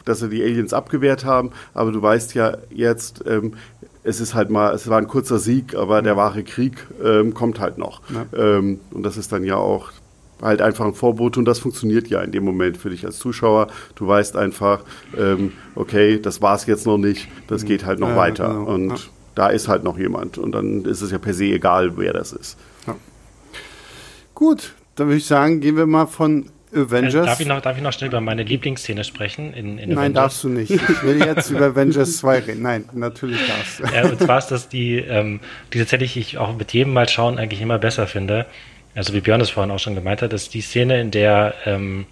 dass 0.06 0.20
sie 0.20 0.30
die 0.30 0.44
Aliens 0.44 0.74
abgewehrt 0.74 1.26
haben, 1.26 1.52
aber 1.74 1.92
du 1.92 2.02
weißt 2.02 2.36
ja 2.36 2.58
jetzt, 2.70 3.24
ähm, 3.28 3.54
es 4.06 4.22
ist 4.22 4.36
halt 4.36 4.50
mal, 4.50 4.74
es 4.74 4.88
war 4.88 5.00
ein 5.00 5.08
kurzer 5.08 5.40
Sieg, 5.40 5.76
aber 5.76 6.02
der 6.02 6.16
wahre 6.16 6.44
Krieg 6.44 6.86
ähm, 7.04 7.34
kommt 7.34 7.60
halt 7.60 7.78
noch. 7.78 8.02
Ja. 8.14 8.58
Ähm, 8.58 8.80
und 8.92 9.04
das 9.04 9.18
ist 9.18 9.32
dann 9.32 9.44
ja 9.44 9.58
auch 9.58 9.92
halt 10.42 10.62
einfach 10.62 10.86
ein 10.86 10.94
Vorbote 10.94 11.40
und 11.40 11.46
das 11.46 11.60
funktioniert 11.60 12.08
ja 12.08 12.22
in 12.22 12.32
dem 12.32 12.44
Moment 12.44 12.78
für 12.78 12.92
dich 12.92 13.06
als 13.06 13.18
Zuschauer. 13.18 13.68
Du 13.96 14.08
weißt 14.08 14.36
einfach, 14.36 14.84
ähm, 15.18 15.54
okay, 15.74 16.20
das 16.20 16.42
war 16.42 16.56
es 16.56 16.68
jetzt 16.68 16.86
noch 16.86 16.98
nicht, 16.98 17.28
das 17.48 17.64
mhm. 17.64 17.68
geht 17.68 17.86
halt 17.86 18.00
noch 18.00 18.10
ja, 18.10 18.16
weiter. 18.16 18.48
Genau. 18.50 18.66
Und 18.66 18.90
ja. 18.90 18.98
da 19.34 19.48
ist 19.48 19.68
halt 19.68 19.84
noch 19.84 19.98
jemand. 19.98 20.38
Und 20.38 20.52
dann 20.52 20.86
ist 20.86 21.02
es 21.02 21.12
ja 21.12 21.18
per 21.18 21.34
se 21.34 21.46
egal, 21.46 21.98
wer 21.98 22.14
das 22.14 22.32
ist. 22.32 22.58
Gut, 24.36 24.74
dann 24.96 25.08
würde 25.08 25.18
ich 25.18 25.26
sagen, 25.26 25.62
gehen 25.62 25.78
wir 25.78 25.88
mal 25.88 26.08
von 26.08 26.48
Avengers. 26.76 27.14
Äh, 27.14 27.26
darf, 27.26 27.40
ich 27.40 27.48
noch, 27.48 27.62
darf 27.62 27.78
ich 27.78 27.84
noch 27.84 27.94
schnell 27.94 28.10
über 28.10 28.22
meine 28.22 28.44
Lieblingsszene 28.44 29.04
sprechen? 29.04 29.54
In, 29.54 29.78
in 29.78 29.90
Nein, 29.90 29.98
Avengers? 29.98 30.14
darfst 30.14 30.44
du 30.44 30.50
nicht. 30.50 30.72
Ich 30.72 31.04
will 31.04 31.20
jetzt 31.20 31.50
über 31.50 31.66
Avengers 31.68 32.18
2 32.18 32.40
reden. 32.40 32.62
Nein, 32.62 32.86
natürlich 32.94 33.40
darfst 33.48 33.80
du. 33.80 33.84
Ja, 33.96 34.10
und 34.10 34.20
zwar 34.20 34.38
ist 34.38 34.48
das 34.48 34.70
die, 34.70 34.98
ähm, 34.98 35.40
die 35.74 35.80
tatsächlich 35.80 36.18
ich 36.18 36.38
auch 36.38 36.56
mit 36.56 36.74
jedem 36.74 36.94
Mal 36.94 37.08
schauen 37.10 37.38
eigentlich 37.38 37.62
immer 37.62 37.80
besser 37.80 38.08
finde. 38.08 38.46
Also 38.94 39.14
wie 39.14 39.22
Björn 39.22 39.42
es 39.42 39.50
vorhin 39.50 39.72
auch 39.72 39.80
schon 39.80 39.96
gemeint 39.96 40.22
hat, 40.22 40.34
ist 40.34 40.54
die 40.54 40.62
Szene, 40.62 41.02
in 41.02 41.12
der 41.12 41.54
ähm, 41.66 42.06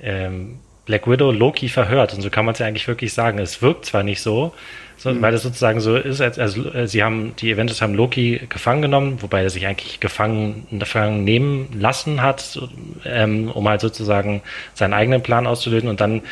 ähm, 0.00 0.58
Black 0.84 1.08
Widow 1.08 1.30
Loki 1.30 1.68
verhört. 1.68 2.12
Und 2.14 2.22
so 2.22 2.30
kann 2.30 2.44
man 2.44 2.54
es 2.54 2.58
ja 2.58 2.66
eigentlich 2.66 2.88
wirklich 2.88 3.12
sagen. 3.12 3.38
Es 3.38 3.62
wirkt 3.62 3.86
zwar 3.86 4.02
nicht 4.02 4.20
so, 4.20 4.52
so, 4.96 5.10
mhm. 5.10 5.22
weil 5.22 5.34
es 5.34 5.42
sozusagen 5.42 5.80
so 5.80 5.96
ist, 5.96 6.20
als, 6.20 6.38
also 6.38 6.72
äh, 6.72 6.86
sie 6.86 7.02
haben, 7.02 7.34
die 7.36 7.52
Avengers 7.52 7.82
haben 7.82 7.94
Loki 7.94 8.40
gefangen 8.48 8.82
genommen, 8.82 9.22
wobei 9.22 9.42
er 9.42 9.50
sich 9.50 9.66
eigentlich 9.66 10.00
gefangen, 10.00 10.66
gefangen 10.70 11.24
nehmen 11.24 11.68
lassen 11.78 12.22
hat, 12.22 12.60
ähm, 13.04 13.50
um 13.50 13.68
halt 13.68 13.80
sozusagen 13.80 14.42
seinen 14.74 14.92
eigenen 14.92 15.22
Plan 15.22 15.46
auszulösen 15.46 15.88
und 15.88 16.00
dann 16.00 16.22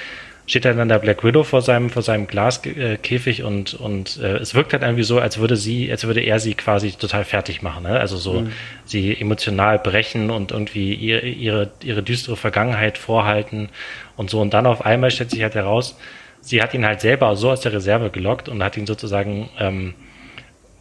steht 0.51 0.65
er 0.65 0.75
dann 0.75 0.89
der 0.89 0.99
Black 0.99 1.23
Widow 1.23 1.45
vor 1.45 1.63
seinem, 1.63 1.91
vor 1.91 2.03
seinem 2.03 2.27
Glaskäfig 2.27 3.45
und, 3.45 3.75
und 3.75 4.19
äh, 4.19 4.39
es 4.39 4.53
wirkt 4.53 4.73
halt 4.73 4.83
irgendwie 4.83 5.05
so, 5.05 5.21
als 5.21 5.39
würde 5.39 5.57
sie, 5.57 5.89
als 5.89 6.05
würde 6.05 6.21
er 6.23 6.41
sie 6.41 6.55
quasi 6.55 6.91
total 6.91 7.25
fertig 7.25 7.63
machen. 7.63 7.85
Ne? 7.85 8.01
Also 8.01 8.17
so 8.17 8.41
mhm. 8.41 8.53
sie 8.85 9.17
emotional 9.17 9.79
brechen 9.79 10.29
und 10.29 10.51
irgendwie 10.51 10.93
ihre, 10.93 11.21
ihre, 11.21 11.71
ihre 11.85 12.03
düstere 12.03 12.37
Vergangenheit 12.37 12.99
vorhalten 12.99 13.69
und 14.17 14.29
so. 14.29 14.41
Und 14.41 14.53
dann 14.53 14.67
auf 14.67 14.85
einmal 14.85 15.13
stellt 15.13 15.31
sich 15.31 15.43
halt 15.43 15.55
heraus, 15.55 15.97
sie 16.41 16.63
hat 16.63 16.75
ihn 16.75 16.85
halt 16.85 17.01
selber 17.01 17.37
so 17.37 17.51
aus 17.51 17.61
der 17.61 17.73
Reserve 17.73 18.11
gelockt 18.11 18.49
und 18.49 18.63
hat 18.63 18.77
ihn 18.77 18.87
sozusagen 18.87 19.49
ähm, 19.59 19.95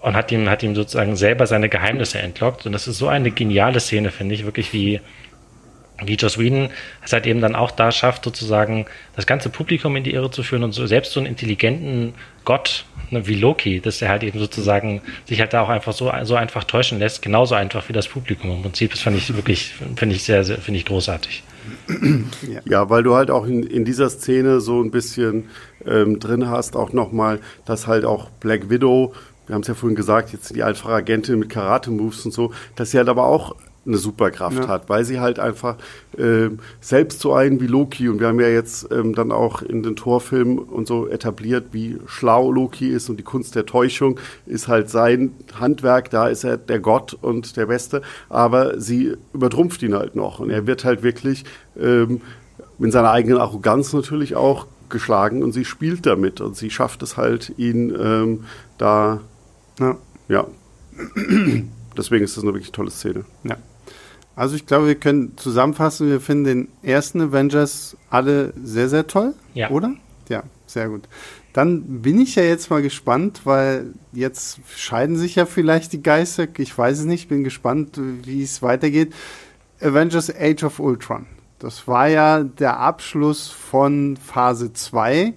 und 0.01 0.15
hat 0.15 0.31
ihm, 0.31 0.49
hat 0.49 0.63
ihm 0.63 0.75
sozusagen 0.75 1.15
selber 1.15 1.45
seine 1.45 1.69
Geheimnisse 1.69 2.19
entlockt. 2.19 2.65
Und 2.65 2.71
das 2.71 2.87
ist 2.87 2.97
so 2.97 3.07
eine 3.07 3.31
geniale 3.31 3.79
Szene, 3.79 4.11
finde 4.11 4.35
ich, 4.35 4.45
wirklich 4.45 4.71
wie, 4.71 5.01
wie 6.05 6.15
Joss 6.15 6.37
Whedon 6.37 6.69
es 7.03 7.11
halt 7.11 7.27
eben 7.27 7.41
dann 7.41 7.55
auch 7.55 7.71
da 7.71 7.91
schafft, 7.91 8.23
sozusagen 8.23 8.85
das 9.15 9.27
ganze 9.27 9.49
Publikum 9.49 9.95
in 9.97 10.03
die 10.03 10.13
Irre 10.13 10.31
zu 10.31 10.43
führen 10.43 10.63
und 10.63 10.71
so 10.71 10.87
selbst 10.87 11.11
so 11.11 11.19
einen 11.19 11.27
intelligenten 11.27 12.13
Gott 12.45 12.85
ne, 13.09 13.27
wie 13.27 13.35
Loki, 13.35 13.81
dass 13.81 14.01
er 14.01 14.09
halt 14.09 14.23
eben 14.23 14.39
sozusagen 14.39 15.01
sich 15.25 15.41
halt 15.41 15.53
da 15.53 15.61
auch 15.61 15.69
einfach 15.69 15.93
so, 15.93 16.11
so 16.23 16.35
einfach 16.35 16.63
täuschen 16.63 16.99
lässt, 16.99 17.21
genauso 17.21 17.55
einfach 17.55 17.89
wie 17.89 17.93
das 17.93 18.07
Publikum 18.07 18.51
im 18.51 18.61
Prinzip. 18.61 18.91
Das 18.91 19.01
fand 19.01 19.17
ich 19.17 19.35
wirklich, 19.35 19.73
finde 19.97 20.15
ich 20.15 20.23
sehr, 20.23 20.45
sehr 20.45 20.59
finde 20.59 20.79
ich 20.79 20.85
großartig. 20.85 21.43
Ja. 22.65 22.89
weil 22.89 23.03
du 23.03 23.15
halt 23.15 23.31
auch 23.31 23.45
in, 23.45 23.63
in 23.63 23.85
dieser 23.85 24.09
Szene 24.09 24.61
so 24.61 24.81
ein 24.81 24.91
bisschen 24.91 25.45
ähm, 25.85 26.19
drin 26.19 26.49
hast, 26.49 26.75
auch 26.75 26.93
nochmal, 26.93 27.39
dass 27.65 27.87
halt 27.87 28.05
auch 28.05 28.29
Black 28.39 28.69
Widow, 28.69 29.13
wir 29.47 29.55
haben 29.55 29.61
es 29.61 29.67
ja 29.67 29.73
vorhin 29.73 29.95
gesagt, 29.95 30.31
jetzt 30.31 30.55
die 30.55 30.63
einfache 30.63 30.93
Agentin 30.93 31.39
mit 31.39 31.49
Karate-Moves 31.49 32.25
und 32.25 32.31
so, 32.31 32.51
dass 32.75 32.91
sie 32.91 32.97
halt 32.97 33.09
aber 33.09 33.25
auch 33.25 33.55
eine 33.89 33.97
Superkraft 33.97 34.59
ja. 34.59 34.67
hat, 34.67 34.87
weil 34.87 35.03
sie 35.03 35.19
halt 35.19 35.39
einfach 35.39 35.75
äh, 36.17 36.49
selbst 36.79 37.19
so 37.19 37.33
einen 37.33 37.59
wie 37.59 37.67
Loki 37.67 38.07
und 38.07 38.19
wir 38.19 38.27
haben 38.27 38.39
ja 38.39 38.47
jetzt 38.47 38.89
ähm, 38.91 39.13
dann 39.13 39.31
auch 39.31 39.61
in 39.61 39.83
den 39.83 39.95
Torfilmen 39.95 40.59
und 40.59 40.87
so 40.87 41.07
etabliert, 41.07 41.67
wie 41.71 41.97
schlau 42.05 42.51
Loki 42.51 42.87
ist 42.87 43.09
und 43.09 43.17
die 43.17 43.23
Kunst 43.23 43.55
der 43.55 43.65
Täuschung 43.65 44.19
ist 44.45 44.67
halt 44.67 44.89
sein 44.89 45.33
Handwerk, 45.59 46.09
da 46.09 46.27
ist 46.27 46.43
er 46.43 46.57
der 46.57 46.79
Gott 46.79 47.17
und 47.19 47.57
der 47.57 47.65
Beste, 47.65 48.01
aber 48.29 48.79
sie 48.79 49.17
übertrumpft 49.33 49.83
ihn 49.83 49.95
halt 49.95 50.15
noch 50.15 50.39
und 50.39 50.49
er 50.49 50.65
wird 50.67 50.85
halt 50.85 51.03
wirklich 51.03 51.43
ähm, 51.77 52.21
in 52.79 52.91
seiner 52.91 53.11
eigenen 53.11 53.39
Arroganz 53.39 53.91
natürlich 53.91 54.35
auch 54.35 54.67
geschlagen 54.89 55.43
und 55.43 55.51
sie 55.51 55.65
spielt 55.65 56.05
damit 56.05 56.41
und 56.41 56.55
sie 56.55 56.69
schafft 56.69 57.03
es 57.03 57.17
halt, 57.17 57.53
ihn 57.57 57.93
ähm, 57.99 58.45
da, 58.77 59.21
ja. 59.79 59.97
ja. 60.27 60.47
Deswegen 61.97 62.23
ist 62.23 62.37
das 62.37 62.43
eine 62.43 62.53
wirklich 62.53 62.71
tolle 62.71 62.91
Szene. 62.91 63.25
Ja. 63.43 63.57
Also 64.39 64.55
ich 64.55 64.65
glaube, 64.65 64.87
wir 64.87 64.95
können 64.95 65.33
zusammenfassen, 65.35 66.07
wir 66.07 66.21
finden 66.21 66.43
den 66.45 66.67
ersten 66.81 67.19
Avengers 67.19 67.97
alle 68.09 68.53
sehr, 68.63 68.87
sehr 68.87 69.05
toll, 69.05 69.33
ja. 69.53 69.69
oder? 69.69 69.95
Ja, 70.29 70.43
sehr 70.65 70.87
gut. 70.87 71.09
Dann 71.51 72.01
bin 72.01 72.21
ich 72.21 72.35
ja 72.35 72.43
jetzt 72.43 72.69
mal 72.69 72.81
gespannt, 72.81 73.41
weil 73.43 73.87
jetzt 74.13 74.61
scheiden 74.73 75.17
sich 75.17 75.35
ja 75.35 75.45
vielleicht 75.45 75.91
die 75.91 76.01
Geister. 76.01 76.47
Ich 76.57 76.77
weiß 76.77 76.99
es 76.99 77.05
nicht, 77.05 77.27
bin 77.27 77.43
gespannt, 77.43 77.99
wie 77.99 78.41
es 78.41 78.61
weitergeht. 78.61 79.13
Avengers 79.81 80.33
Age 80.33 80.63
of 80.63 80.79
Ultron. 80.79 81.25
Das 81.59 81.85
war 81.89 82.07
ja 82.07 82.41
der 82.41 82.79
Abschluss 82.79 83.49
von 83.49 84.15
Phase 84.15 84.71
2 84.71 85.33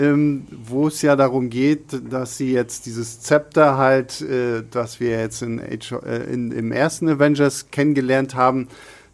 ähm, 0.00 0.46
wo 0.50 0.88
es 0.88 1.02
ja 1.02 1.14
darum 1.14 1.50
geht, 1.50 1.84
dass 2.10 2.38
sie 2.38 2.52
jetzt 2.52 2.86
dieses 2.86 3.20
Zepter 3.20 3.76
halt, 3.76 4.22
äh, 4.22 4.62
das 4.68 4.98
wir 4.98 5.10
jetzt 5.10 5.42
in, 5.42 5.60
Age, 5.60 5.92
äh, 6.04 6.32
in, 6.32 6.50
im 6.52 6.72
ersten 6.72 7.08
Avengers 7.08 7.70
kennengelernt 7.70 8.34
haben, 8.34 8.68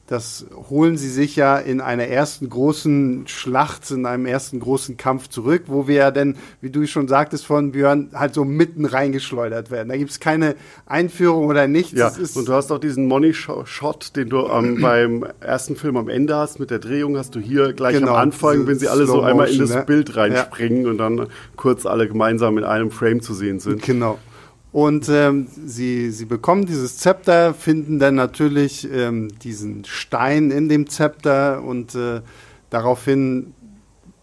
das 0.07 0.47
holen 0.71 0.97
sie 0.97 1.09
sich 1.09 1.35
ja 1.35 1.59
in 1.59 1.81
einer 1.81 2.05
ersten 2.05 2.49
großen 2.49 3.27
Schlacht, 3.27 3.91
in 3.91 4.07
einem 4.07 4.27
ersten 4.27 4.61
großen 4.61 4.97
Kampf 4.97 5.29
zurück, 5.29 5.65
wo 5.67 5.89
wir 5.89 5.97
ja 5.97 6.11
dann, 6.13 6.37
wie 6.61 6.71
du 6.71 6.87
schon 6.87 7.09
sagtest 7.09 7.45
von 7.45 7.73
Björn, 7.73 8.11
halt 8.15 8.33
so 8.33 8.45
mitten 8.45 8.85
reingeschleudert 8.85 9.71
werden. 9.73 9.89
Da 9.89 9.97
gibt 9.97 10.11
es 10.11 10.21
keine 10.21 10.55
Einführung 10.87 11.47
oder 11.47 11.67
nichts. 11.67 11.99
Ja, 11.99 12.13
und 12.35 12.47
du 12.47 12.53
hast 12.53 12.71
auch 12.71 12.79
diesen 12.79 13.09
Money-Shot, 13.09 14.15
den 14.15 14.29
du 14.29 14.47
ähm, 14.47 14.81
beim 14.81 15.27
ersten 15.41 15.75
Film 15.75 15.97
am 15.97 16.09
Ende 16.09 16.37
hast, 16.37 16.61
mit 16.61 16.71
der 16.71 16.79
Drehung 16.79 17.17
hast 17.17 17.35
du 17.35 17.41
hier 17.41 17.73
gleich 17.73 17.99
genau, 17.99 18.13
am 18.13 18.17
Anfang, 18.17 18.67
wenn 18.69 18.79
sie 18.79 18.89
alle 18.89 19.07
so 19.07 19.23
einmal 19.23 19.49
in 19.49 19.59
das 19.59 19.75
ne? 19.75 19.85
Bild 19.85 20.17
reinspringen 20.17 20.85
ja. 20.85 20.91
und 20.91 20.99
dann 20.99 21.27
kurz 21.57 21.85
alle 21.85 22.07
gemeinsam 22.07 22.59
in 22.59 22.65
einem 22.65 22.93
Frame 22.93 23.23
zu 23.23 23.35
sehen 23.35 23.59
sind. 23.59 23.83
Genau. 23.83 24.19
Und 24.73 25.09
ähm, 25.09 25.47
sie, 25.65 26.11
sie 26.11 26.27
bekommen 26.27 26.67
dieses 26.67 26.99
Zepter, 26.99 27.55
finden 27.55 27.99
dann 27.99 28.15
natürlich 28.15 28.87
ähm, 28.93 29.29
diesen 29.43 29.85
Stein 29.85 30.51
in 30.51 30.69
dem 30.69 30.89
Zepter 30.89 31.63
und 31.63 31.95
äh, 31.95 32.21
daraufhin 32.69 33.55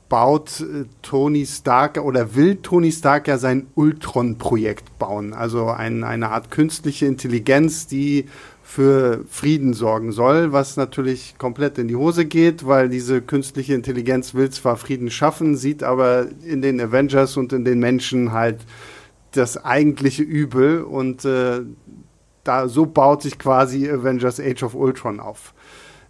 baut 0.09 0.61
äh, 0.61 0.85
Tony 1.01 1.43
Stark 1.47 1.97
oder 1.97 2.35
will 2.35 2.57
Tony 2.57 2.91
Stark 2.91 3.27
ja 3.27 3.39
sein 3.39 3.65
Ultron-Projekt 3.73 4.99
bauen. 4.99 5.33
Also 5.33 5.69
ein, 5.69 6.03
eine 6.03 6.29
Art 6.29 6.51
künstliche 6.51 7.07
Intelligenz, 7.07 7.87
die 7.87 8.25
für 8.61 9.25
Frieden 9.29 9.73
sorgen 9.73 10.11
soll, 10.11 10.51
was 10.51 10.77
natürlich 10.77 11.35
komplett 11.39 11.79
in 11.79 11.87
die 11.87 11.95
Hose 11.95 12.25
geht, 12.25 12.65
weil 12.65 12.89
diese 12.89 13.23
künstliche 13.23 13.73
Intelligenz 13.73 14.35
will 14.35 14.51
zwar 14.51 14.77
Frieden 14.77 15.09
schaffen, 15.09 15.57
sieht 15.57 15.81
aber 15.81 16.27
in 16.45 16.61
den 16.61 16.79
Avengers 16.79 17.35
und 17.35 17.51
in 17.51 17.65
den 17.65 17.79
Menschen 17.79 18.33
halt 18.33 18.59
das 19.37 19.63
eigentliche 19.63 20.23
Übel 20.23 20.83
und 20.83 21.25
äh, 21.25 21.61
da 22.43 22.67
so 22.67 22.85
baut 22.85 23.21
sich 23.21 23.39
quasi 23.39 23.89
Avengers 23.89 24.39
Age 24.39 24.63
of 24.63 24.75
Ultron 24.75 25.19
auf. 25.19 25.53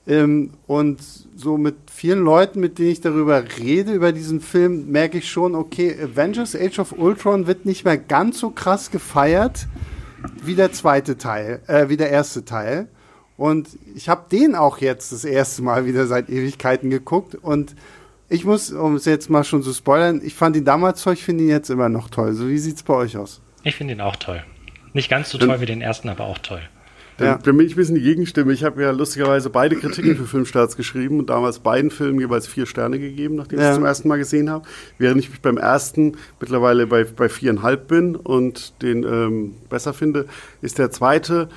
Ähm, 0.05 0.51
und 0.67 0.99
so 1.35 1.57
mit 1.57 1.75
vielen 1.91 2.23
Leuten, 2.23 2.59
mit 2.59 2.77
denen 2.77 2.89
ich 2.89 3.01
darüber 3.01 3.43
rede, 3.59 3.93
über 3.93 4.11
diesen 4.11 4.41
Film, 4.41 4.91
merke 4.91 5.19
ich 5.19 5.29
schon, 5.29 5.55
okay, 5.55 5.95
Avengers 6.01 6.55
Age 6.55 6.79
of 6.79 6.91
Ultron 6.91 7.47
wird 7.47 7.65
nicht 7.65 7.85
mehr 7.85 7.97
ganz 7.97 8.39
so 8.39 8.49
krass 8.49 8.91
gefeiert 8.91 9.67
wie 10.43 10.55
der 10.55 10.71
zweite 10.71 11.17
Teil, 11.17 11.61
äh, 11.67 11.89
wie 11.89 11.97
der 11.97 12.09
erste 12.09 12.43
Teil. 12.43 12.87
Und 13.37 13.69
ich 13.95 14.09
habe 14.09 14.25
den 14.31 14.55
auch 14.55 14.77
jetzt 14.77 15.11
das 15.11 15.25
erste 15.25 15.63
Mal 15.63 15.85
wieder 15.85 16.05
seit 16.07 16.29
Ewigkeiten 16.29 16.89
geguckt 16.89 17.35
und 17.35 17.75
Ich 18.33 18.45
muss, 18.45 18.71
um 18.71 18.95
es 18.95 19.05
jetzt 19.05 19.29
mal 19.29 19.43
schon 19.43 19.61
zu 19.61 19.71
spoilern, 19.73 20.19
ich 20.23 20.33
fand 20.33 20.55
ihn 20.55 20.65
damals 20.65 21.03
toll, 21.03 21.13
ich 21.13 21.23
finde 21.23 21.43
ihn 21.43 21.51
jetzt 21.51 21.69
immer 21.69 21.87
noch 21.87 22.09
toll. 22.09 22.33
So, 22.33 22.49
wie 22.49 22.57
sieht 22.57 22.77
es 22.77 22.83
bei 22.83 22.95
euch 22.95 23.15
aus? 23.15 23.41
Ich 23.63 23.75
finde 23.75 23.93
ihn 23.93 24.01
auch 24.01 24.15
toll. 24.15 24.43
Nicht 24.93 25.07
ganz 25.07 25.29
so 25.29 25.37
toll 25.37 25.61
wie 25.61 25.67
den 25.67 25.81
ersten, 25.81 26.09
aber 26.09 26.23
auch 26.23 26.39
toll. 26.39 26.61
Dann, 27.17 27.27
ja. 27.27 27.37
dann 27.37 27.55
bin 27.55 27.67
ich 27.67 27.73
ein 27.73 27.75
bisschen 27.75 27.93
die 27.93 28.01
Gegenstimme. 28.01 28.51
Ich 28.51 28.63
habe 28.63 28.81
ja 28.81 28.89
lustigerweise 28.89 29.51
beide 29.51 29.75
Kritiken 29.75 30.15
für 30.17 30.25
Filmstarts 30.25 30.75
geschrieben 30.75 31.19
und 31.19 31.29
damals 31.29 31.59
beiden 31.59 31.91
Filmen 31.91 32.19
jeweils 32.19 32.47
vier 32.47 32.65
Sterne 32.65 32.97
gegeben, 32.97 33.35
nachdem 33.35 33.59
ja. 33.59 33.65
ich 33.65 33.69
es 33.69 33.75
zum 33.75 33.85
ersten 33.85 34.07
Mal 34.07 34.17
gesehen 34.17 34.49
habe. 34.49 34.67
Während 34.97 35.19
ich 35.19 35.29
mich 35.29 35.41
beim 35.41 35.57
ersten 35.57 36.17
mittlerweile 36.39 36.87
bei, 36.87 37.03
bei 37.03 37.29
viereinhalb 37.29 37.87
bin 37.87 38.15
und 38.15 38.81
den 38.81 39.03
ähm, 39.03 39.53
besser 39.69 39.93
finde, 39.93 40.25
ist 40.63 40.79
der 40.79 40.89
zweite 40.89 41.49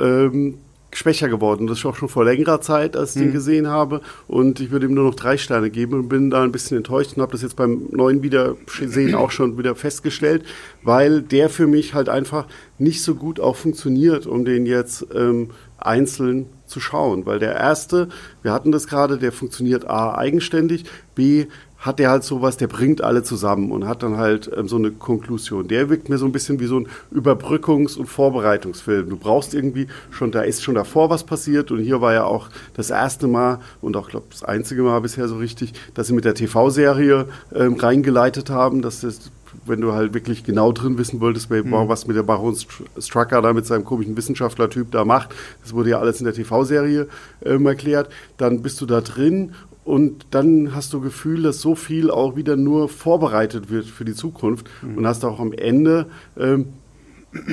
ähm, 0.00 0.58
schwächer 0.96 1.28
geworden. 1.28 1.66
Das 1.66 1.78
ist 1.78 1.86
auch 1.86 1.96
schon 1.96 2.08
vor 2.08 2.24
längerer 2.24 2.60
Zeit, 2.60 2.96
als 2.96 3.14
ich 3.14 3.22
mhm. 3.22 3.26
den 3.26 3.32
gesehen 3.32 3.66
habe. 3.68 4.00
Und 4.26 4.60
ich 4.60 4.70
würde 4.70 4.86
ihm 4.86 4.94
nur 4.94 5.04
noch 5.04 5.14
drei 5.14 5.36
Sterne 5.36 5.70
geben 5.70 5.94
und 5.94 6.08
bin 6.08 6.30
da 6.30 6.42
ein 6.42 6.52
bisschen 6.52 6.78
enttäuscht 6.78 7.16
und 7.16 7.22
habe 7.22 7.32
das 7.32 7.42
jetzt 7.42 7.56
beim 7.56 7.88
neuen 7.90 8.22
Wiedersehen 8.22 9.14
auch 9.14 9.30
schon 9.30 9.58
wieder 9.58 9.74
festgestellt, 9.74 10.44
weil 10.82 11.22
der 11.22 11.50
für 11.50 11.66
mich 11.66 11.94
halt 11.94 12.08
einfach 12.08 12.46
nicht 12.78 13.02
so 13.02 13.14
gut 13.14 13.40
auch 13.40 13.56
funktioniert, 13.56 14.26
um 14.26 14.44
den 14.44 14.66
jetzt 14.66 15.06
ähm, 15.14 15.50
einzeln 15.78 16.46
zu 16.66 16.80
schauen. 16.80 17.26
Weil 17.26 17.38
der 17.38 17.54
erste, 17.54 18.08
wir 18.42 18.52
hatten 18.52 18.72
das 18.72 18.86
gerade, 18.86 19.18
der 19.18 19.32
funktioniert 19.32 19.88
A 19.88 20.16
eigenständig, 20.16 20.84
B 21.14 21.46
hat 21.86 21.98
der 21.98 22.10
halt 22.10 22.24
sowas, 22.24 22.56
der 22.56 22.66
bringt 22.66 23.00
alle 23.02 23.22
zusammen 23.22 23.70
und 23.70 23.86
hat 23.86 24.02
dann 24.02 24.16
halt 24.16 24.50
ähm, 24.54 24.68
so 24.68 24.76
eine 24.76 24.90
Konklusion. 24.90 25.68
Der 25.68 25.88
wirkt 25.88 26.08
mir 26.08 26.18
so 26.18 26.26
ein 26.26 26.32
bisschen 26.32 26.60
wie 26.60 26.66
so 26.66 26.80
ein 26.80 26.88
Überbrückungs- 27.14 27.96
und 27.96 28.06
Vorbereitungsfilm. 28.06 29.08
Du 29.08 29.16
brauchst 29.16 29.54
irgendwie 29.54 29.86
schon, 30.10 30.32
da 30.32 30.42
ist 30.42 30.62
schon 30.62 30.74
davor 30.74 31.08
was 31.08 31.24
passiert 31.24 31.70
und 31.70 31.78
hier 31.78 32.00
war 32.00 32.12
ja 32.12 32.24
auch 32.24 32.48
das 32.74 32.90
erste 32.90 33.28
Mal 33.28 33.60
und 33.80 33.96
auch, 33.96 34.08
glaube 34.08 34.26
das 34.30 34.42
einzige 34.42 34.82
Mal 34.82 35.00
bisher 35.00 35.28
so 35.28 35.36
richtig, 35.36 35.72
dass 35.94 36.08
sie 36.08 36.12
mit 36.12 36.24
der 36.24 36.34
TV-Serie 36.34 37.26
ähm, 37.54 37.74
reingeleitet 37.74 38.50
haben, 38.50 38.82
dass 38.82 39.00
das 39.00 39.30
wenn 39.64 39.80
du 39.80 39.92
halt 39.92 40.12
wirklich 40.12 40.44
genau 40.44 40.70
drin 40.70 40.98
wissen 40.98 41.20
wolltest, 41.20 41.50
mhm. 41.50 41.70
was 41.70 42.06
mit 42.06 42.16
der 42.16 42.22
Baron 42.22 42.56
Strucker 42.98 43.40
da 43.40 43.52
mit 43.54 43.64
seinem 43.64 43.84
komischen 43.84 44.16
Wissenschaftler-Typ 44.16 44.90
da 44.90 45.04
macht, 45.04 45.30
das 45.62 45.72
wurde 45.72 45.90
ja 45.90 45.98
alles 45.98 46.20
in 46.20 46.26
der 46.26 46.34
TV-Serie 46.34 47.08
ähm, 47.44 47.66
erklärt, 47.66 48.10
dann 48.36 48.60
bist 48.60 48.80
du 48.82 48.86
da 48.86 49.00
drin 49.00 49.52
und 49.86 50.26
dann 50.32 50.74
hast 50.74 50.92
du 50.92 51.00
Gefühl, 51.00 51.44
dass 51.44 51.60
so 51.60 51.76
viel 51.76 52.10
auch 52.10 52.34
wieder 52.34 52.56
nur 52.56 52.88
vorbereitet 52.88 53.70
wird 53.70 53.86
für 53.86 54.04
die 54.04 54.14
Zukunft 54.14 54.66
mhm. 54.82 54.98
und 54.98 55.06
hast 55.06 55.24
auch 55.24 55.38
am 55.38 55.52
Ende 55.52 56.06
ähm, 56.36 56.66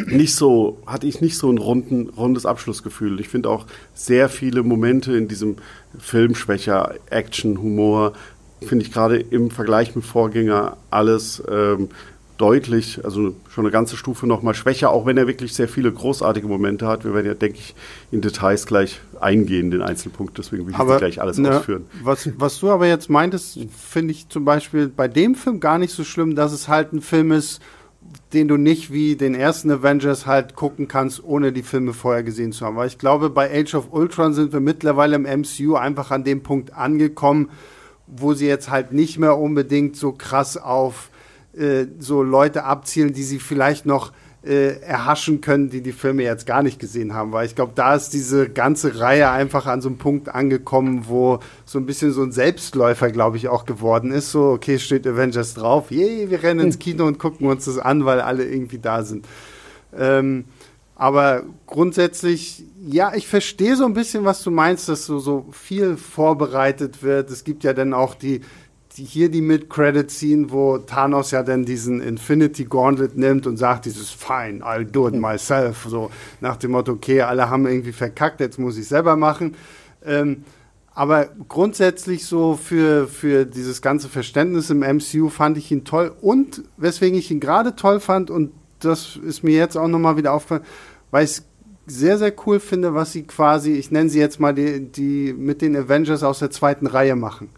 nicht 0.08 0.34
so, 0.34 0.80
hatte 0.88 1.06
ich 1.06 1.22
nicht 1.22 1.38
so 1.38 1.52
ein 1.52 1.60
runden, 1.60 2.10
rundes 2.10 2.48
Abschlussgefühl. 2.48 3.20
Ich 3.20 3.30
finde 3.30 3.50
auch 3.50 3.68
sehr 3.94 4.30
viele 4.30 4.64
Momente 4.64 5.16
in 5.16 5.28
diesem 5.28 5.58
Film 6.00 6.34
schwächer, 6.34 6.96
Action, 7.12 7.62
Humor, 7.62 8.14
finde 8.66 8.84
ich 8.84 8.92
gerade 8.92 9.18
im 9.18 9.52
Vergleich 9.52 9.96
mit 9.96 10.04
Vorgänger 10.04 10.78
alles 10.90 11.44
ähm, 11.48 11.90
deutlich, 12.38 13.04
also 13.04 13.36
schon 13.50 13.66
eine 13.66 13.72
ganze 13.72 13.96
Stufe 13.96 14.28
noch 14.28 14.42
mal 14.42 14.54
schwächer, 14.54 14.92
auch 14.92 15.06
wenn 15.06 15.18
er 15.18 15.28
wirklich 15.28 15.54
sehr 15.54 15.68
viele 15.68 15.92
großartige 15.92 16.48
Momente 16.48 16.88
hat. 16.88 17.06
Wir 17.06 17.14
werden 17.14 17.28
ja, 17.28 17.34
denke 17.34 17.60
ich, 17.60 17.76
in 18.12 18.22
Details 18.22 18.66
gleich 18.66 19.00
eingehen, 19.20 19.72
den 19.72 19.82
Einzelpunkt. 19.82 20.38
Deswegen 20.38 20.66
will 20.66 20.74
ich 20.74 20.80
aber, 20.80 20.98
gleich 20.98 21.22
alles 21.22 21.38
ne, 21.38 21.58
ausführen. 21.58 21.86
Was, 22.04 22.30
was 22.38 22.60
du 22.60 22.72
aber 22.72 22.88
jetzt 22.88 23.10
meintest, 23.10 23.60
finde 23.78 24.12
ich 24.12 24.30
zum 24.30 24.46
Beispiel 24.46 24.88
bei 24.88 25.08
dem 25.08 25.36
Film 25.36 25.60
gar 25.60 25.78
nicht 25.78 25.94
so 25.94 26.04
schlimm, 26.04 26.36
dass 26.36 26.54
es 26.54 26.68
halt 26.68 26.94
ein 26.94 27.02
Film 27.02 27.32
ist, 27.32 27.62
den 28.34 28.48
du 28.48 28.58
nicht 28.58 28.92
wie 28.92 29.16
den 29.16 29.36
ersten 29.36 29.72
Avengers 29.72 30.26
halt 30.26 30.56
gucken 30.56 30.88
kannst, 30.88 31.24
ohne 31.24 31.52
die 31.52 31.64
Filme 31.64 31.94
vorher 31.94 32.24
gesehen 32.24 32.52
zu 32.52 32.66
haben. 32.66 32.76
Weil 32.76 32.88
ich 32.88 32.98
glaube, 32.98 33.30
bei 33.30 33.50
Age 33.52 33.76
of 33.76 33.92
Ultron 33.92 34.34
sind 34.34 34.54
wir 34.54 34.60
mittlerweile 34.60 35.16
im 35.16 35.24
MCU 35.24 35.76
einfach 35.76 36.12
an 36.12 36.24
dem 36.24 36.44
Punkt 36.44 36.74
angekommen, 36.74 37.50
wo 38.08 38.34
sie 38.34 38.48
jetzt 38.48 38.70
halt 38.70 38.92
nicht 38.92 39.20
mehr 39.20 39.38
unbedingt 39.38 39.96
so 39.96 40.12
krass 40.12 40.58
auf 40.58 41.10
äh, 41.58 41.86
so 42.00 42.24
Leute 42.24 42.64
abzielen, 42.64 43.14
die 43.14 43.24
sie 43.24 43.40
vielleicht 43.40 43.86
noch 43.86 44.12
äh, 44.46 44.80
erhaschen 44.82 45.40
können, 45.40 45.70
die 45.70 45.82
die 45.82 45.94
Filme 45.94 46.24
jetzt 46.24 46.46
gar 46.46 46.64
nicht 46.64 46.80
gesehen 46.80 47.14
haben, 47.14 47.32
weil 47.32 47.46
ich 47.46 47.56
glaube, 47.56 47.72
da 47.76 47.96
ist 47.96 48.10
diese 48.10 48.50
ganze 48.50 49.00
Reihe 49.00 49.30
einfach 49.30 49.68
an 49.68 49.82
so 49.82 49.88
einem 49.88 49.98
Punkt 49.98 50.30
angekommen, 50.30 51.06
wo 51.08 51.40
so 51.66 51.80
ein 51.80 51.86
bisschen 51.86 52.12
so 52.12 52.24
ein 52.24 52.32
Selbstläufer, 52.32 53.10
glaube 53.10 53.38
ich, 53.38 53.48
auch 53.48 53.66
geworden 53.66 54.12
ist. 54.12 54.32
So, 54.32 54.50
okay, 54.50 54.80
steht 54.80 55.08
Avengers 55.08 55.54
drauf, 55.54 55.92
yay, 55.92 56.30
wir 56.30 56.44
rennen 56.44 56.66
ins 56.66 56.80
Kino 56.80 57.06
und 57.06 57.20
gucken 57.20 57.48
uns 57.48 57.66
das 57.66 57.78
an, 57.78 58.06
weil 58.06 58.20
alle 58.20 58.44
irgendwie 58.44 58.80
da 58.80 59.04
sind. 59.04 59.26
Ähm, 59.98 60.46
aber 60.96 61.44
grundsätzlich, 61.66 62.66
ja, 62.86 63.14
ich 63.16 63.28
verstehe 63.28 63.76
so 63.76 63.86
ein 63.86 63.94
bisschen, 63.94 64.26
was 64.26 64.44
du 64.44 64.52
meinst, 64.52 64.90
dass 64.90 65.06
so, 65.06 65.20
so 65.20 65.48
viel 65.52 65.98
vorbereitet 65.98 67.02
wird. 67.02 67.32
Es 67.32 67.44
gibt 67.44 67.64
ja 67.64 67.74
dann 67.74 67.94
auch 67.94 68.14
die, 68.14 68.42
die 68.98 69.04
hier 69.06 69.30
die 69.30 69.42
Mid-Credit-Scene, 69.42 70.52
wo 70.52 70.78
Thanos 70.78 71.32
ja 71.32 71.42
dann 71.42 71.66
diesen 71.66 72.00
Infinity 72.00 72.66
Gauntlet 72.66 73.18
nimmt 73.18 73.48
und 73.48 73.58
sagt 73.58 73.86
dieses 73.86 74.12
Fine, 74.12 74.64
I'll 74.64 74.84
do 74.84 75.08
it 75.08 75.16
myself. 75.16 75.86
So 75.88 76.12
nach 76.42 76.58
dem 76.58 76.72
Motto, 76.72 76.94
okay, 76.94 77.22
alle 77.22 77.50
haben 77.50 77.66
irgendwie 77.66 77.92
verkackt, 77.92 78.40
jetzt 78.40 78.60
muss 78.60 78.78
ich 78.78 78.88
selber 78.88 79.16
machen. 79.16 79.56
Ähm, 80.06 80.44
aber 80.94 81.30
grundsätzlich 81.50 82.26
so 82.26 82.56
für, 82.56 83.08
für 83.08 83.46
dieses 83.46 83.82
ganze 83.82 84.10
Verständnis 84.10 84.70
im 84.70 84.82
MCU 84.82 85.30
fand 85.30 85.58
ich 85.58 85.72
ihn 85.72 85.86
toll. 85.86 86.14
Und 86.22 86.64
weswegen 86.78 87.18
ich 87.18 87.32
ihn 87.32 87.40
gerade 87.40 87.76
toll 87.76 88.00
fand, 88.00 88.30
und 88.30 88.52
das 88.80 89.16
ist 89.16 89.44
mir 89.44 89.58
jetzt 89.58 89.76
auch 89.76 89.88
nochmal 89.88 90.18
wieder 90.18 90.34
aufgefallen, 90.34 90.66
weil 91.10 91.26
ich 91.26 91.42
sehr, 91.88 92.20
sehr 92.20 92.34
cool 92.46 92.60
finde, 92.60 92.94
was 92.94 93.12
sie 93.12 93.24
quasi, 93.24 93.74
ich 93.74 93.90
nenne 93.90 94.10
sie 94.10 94.20
jetzt 94.20 94.40
mal 94.40 94.54
die, 94.54 94.92
die 94.92 95.34
mit 95.34 95.62
den 95.62 95.76
Avengers 95.76 96.22
aus 96.22 96.40
der 96.40 96.52
zweiten 96.52 96.86
Reihe 96.86 97.16
machen. 97.16 97.50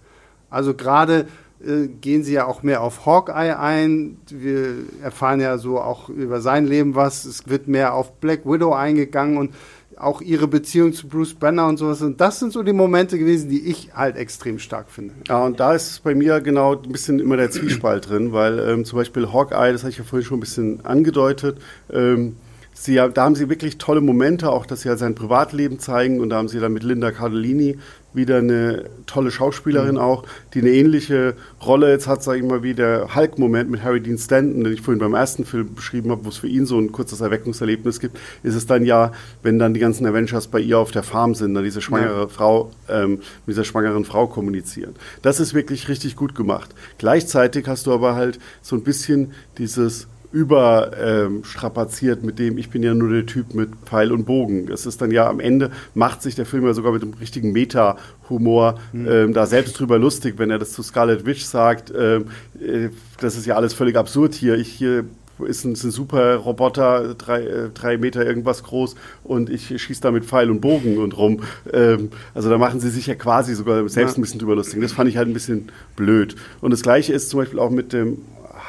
Also 0.55 0.73
gerade 0.73 1.27
äh, 1.65 1.87
gehen 1.87 2.23
sie 2.23 2.33
ja 2.33 2.45
auch 2.45 2.63
mehr 2.63 2.81
auf 2.81 3.05
Hawkeye 3.05 3.57
ein. 3.59 4.17
Wir 4.29 4.75
erfahren 5.03 5.41
ja 5.41 5.57
so 5.57 5.79
auch 5.79 6.09
über 6.09 6.39
sein 6.41 6.65
Leben 6.65 6.95
was. 6.95 7.25
Es 7.25 7.47
wird 7.47 7.67
mehr 7.67 7.93
auf 7.93 8.13
Black 8.19 8.45
Widow 8.45 8.73
eingegangen 8.73 9.37
und 9.37 9.53
auch 9.97 10.21
ihre 10.21 10.47
Beziehung 10.47 10.93
zu 10.93 11.07
Bruce 11.07 11.33
Banner 11.33 11.67
und 11.67 11.77
sowas. 11.77 12.01
Und 12.01 12.19
das 12.21 12.39
sind 12.39 12.53
so 12.53 12.63
die 12.63 12.73
Momente 12.73 13.17
gewesen, 13.17 13.49
die 13.49 13.67
ich 13.67 13.91
halt 13.93 14.17
extrem 14.17 14.59
stark 14.59 14.89
finde. 14.89 15.13
Ja, 15.27 15.43
und 15.43 15.59
da 15.59 15.73
ist 15.73 16.03
bei 16.03 16.15
mir 16.15 16.41
genau 16.41 16.75
ein 16.75 16.91
bisschen 16.91 17.19
immer 17.19 17.37
der 17.37 17.51
Zwiespalt 17.51 18.09
drin, 18.09 18.31
weil 18.33 18.59
ähm, 18.59 18.85
zum 18.85 18.99
Beispiel 18.99 19.31
Hawkeye, 19.31 19.71
das 19.71 19.83
hatte 19.83 19.91
ich 19.91 19.97
ja 19.97 20.03
vorhin 20.03 20.25
schon 20.25 20.37
ein 20.37 20.41
bisschen 20.41 20.85
angedeutet, 20.85 21.59
ähm, 21.91 22.35
Sie, 22.77 22.95
da 22.95 23.23
haben 23.23 23.35
sie 23.35 23.49
wirklich 23.49 23.77
tolle 23.77 24.01
Momente, 24.01 24.51
auch 24.51 24.65
dass 24.65 24.81
sie 24.81 24.89
halt 24.89 24.99
sein 24.99 25.15
Privatleben 25.15 25.79
zeigen. 25.79 26.19
Und 26.19 26.29
da 26.29 26.35
haben 26.35 26.49
sie 26.49 26.59
dann 26.59 26.73
mit 26.73 26.83
Linda 26.83 27.11
Cardellini 27.11 27.79
wieder 28.15 28.37
eine 28.37 28.85
tolle 29.05 29.31
Schauspielerin 29.31 29.95
mhm. 29.95 30.01
auch, 30.01 30.23
die 30.53 30.59
eine 30.59 30.71
ähnliche 30.71 31.35
Rolle 31.65 31.91
jetzt 31.91 32.07
hat, 32.07 32.23
sage 32.23 32.39
ich 32.39 32.45
mal, 32.45 32.63
wie 32.63 32.73
der 32.73 33.15
Hulk-Moment 33.15 33.69
mit 33.69 33.83
Harry 33.83 34.01
Dean 34.01 34.17
Stanton, 34.17 34.63
den 34.63 34.73
ich 34.73 34.81
vorhin 34.81 34.99
beim 34.99 35.13
ersten 35.13 35.45
Film 35.45 35.73
beschrieben 35.75 36.11
habe, 36.11 36.25
wo 36.25 36.29
es 36.29 36.37
für 36.37 36.47
ihn 36.47 36.65
so 36.65 36.79
ein 36.79 36.91
kurzes 36.91 37.21
Erweckungserlebnis 37.21 37.99
gibt, 37.99 38.17
ist 38.43 38.55
es 38.55 38.65
dann 38.65 38.85
ja, 38.85 39.11
wenn 39.43 39.59
dann 39.59 39.73
die 39.73 39.79
ganzen 39.79 40.05
Avengers 40.05 40.47
bei 40.47 40.59
ihr 40.59 40.79
auf 40.79 40.91
der 40.91 41.03
Farm 41.03 41.35
sind, 41.35 41.53
dann 41.53 41.63
diese 41.63 41.81
schwangere 41.81 42.21
ja. 42.21 42.27
Frau, 42.27 42.71
ähm, 42.89 43.11
mit 43.45 43.55
dieser 43.55 43.63
schwangeren 43.63 44.05
Frau 44.05 44.27
kommunizieren. 44.27 44.95
Das 45.21 45.39
ist 45.39 45.53
wirklich 45.53 45.87
richtig 45.89 46.15
gut 46.15 46.35
gemacht. 46.35 46.73
Gleichzeitig 46.97 47.67
hast 47.67 47.87
du 47.87 47.93
aber 47.93 48.15
halt 48.15 48.39
so 48.61 48.75
ein 48.75 48.83
bisschen 48.83 49.31
dieses 49.57 50.07
überstrapaziert 50.31 52.19
ähm, 52.19 52.25
mit 52.25 52.39
dem, 52.39 52.57
ich 52.57 52.69
bin 52.69 52.83
ja 52.83 52.93
nur 52.93 53.09
der 53.09 53.25
Typ 53.25 53.53
mit 53.53 53.69
Pfeil 53.85 54.11
und 54.11 54.25
Bogen. 54.25 54.69
Es 54.71 54.85
ist 54.85 55.01
dann 55.01 55.11
ja 55.11 55.29
am 55.29 55.39
Ende, 55.39 55.71
macht 55.93 56.21
sich 56.21 56.35
der 56.35 56.45
Film 56.45 56.65
ja 56.65 56.73
sogar 56.73 56.91
mit 56.91 57.01
dem 57.01 57.13
richtigen 57.13 57.51
Meta-Humor 57.51 58.79
mhm. 58.93 59.07
ähm, 59.07 59.33
da 59.33 59.45
selbst 59.45 59.79
drüber 59.79 59.99
lustig, 59.99 60.35
wenn 60.37 60.51
er 60.51 60.59
das 60.59 60.73
zu 60.73 60.83
Scarlet 60.83 61.25
Witch 61.25 61.43
sagt, 61.43 61.93
ähm, 61.97 62.25
äh, 62.59 62.89
das 63.19 63.37
ist 63.37 63.45
ja 63.45 63.55
alles 63.55 63.73
völlig 63.73 63.95
absurd 63.95 64.33
hier. 64.33 64.55
Ich 64.55 64.69
hier 64.69 65.05
ist 65.43 65.65
ein, 65.65 65.73
ist 65.73 65.83
ein 65.83 65.91
super 65.91 66.35
Roboter, 66.35 67.13
drei, 67.15 67.41
äh, 67.41 67.69
drei 67.73 67.97
Meter 67.97 68.25
irgendwas 68.25 68.63
groß 68.63 68.95
und 69.23 69.49
ich 69.49 69.81
schieße 69.81 70.01
da 70.01 70.11
mit 70.11 70.25
Pfeil 70.25 70.49
und 70.49 70.61
Bogen 70.61 70.97
und 70.97 71.17
rum. 71.17 71.41
Ähm, 71.71 72.09
also 72.33 72.49
da 72.49 72.57
machen 72.57 72.79
sie 72.79 72.89
sich 72.89 73.07
ja 73.07 73.15
quasi 73.15 73.55
sogar 73.55 73.87
selbst 73.89 74.13
ja. 74.13 74.19
ein 74.19 74.21
bisschen 74.21 74.39
drüber 74.39 74.55
lustig. 74.55 74.81
Das 74.81 74.93
fand 74.93 75.09
ich 75.09 75.17
halt 75.17 75.27
ein 75.27 75.33
bisschen 75.33 75.71
blöd. 75.95 76.35
Und 76.61 76.71
das 76.71 76.81
gleiche 76.81 77.13
ist 77.13 77.29
zum 77.29 77.39
Beispiel 77.39 77.59
auch 77.59 77.69
mit 77.69 77.93
dem 77.93 78.19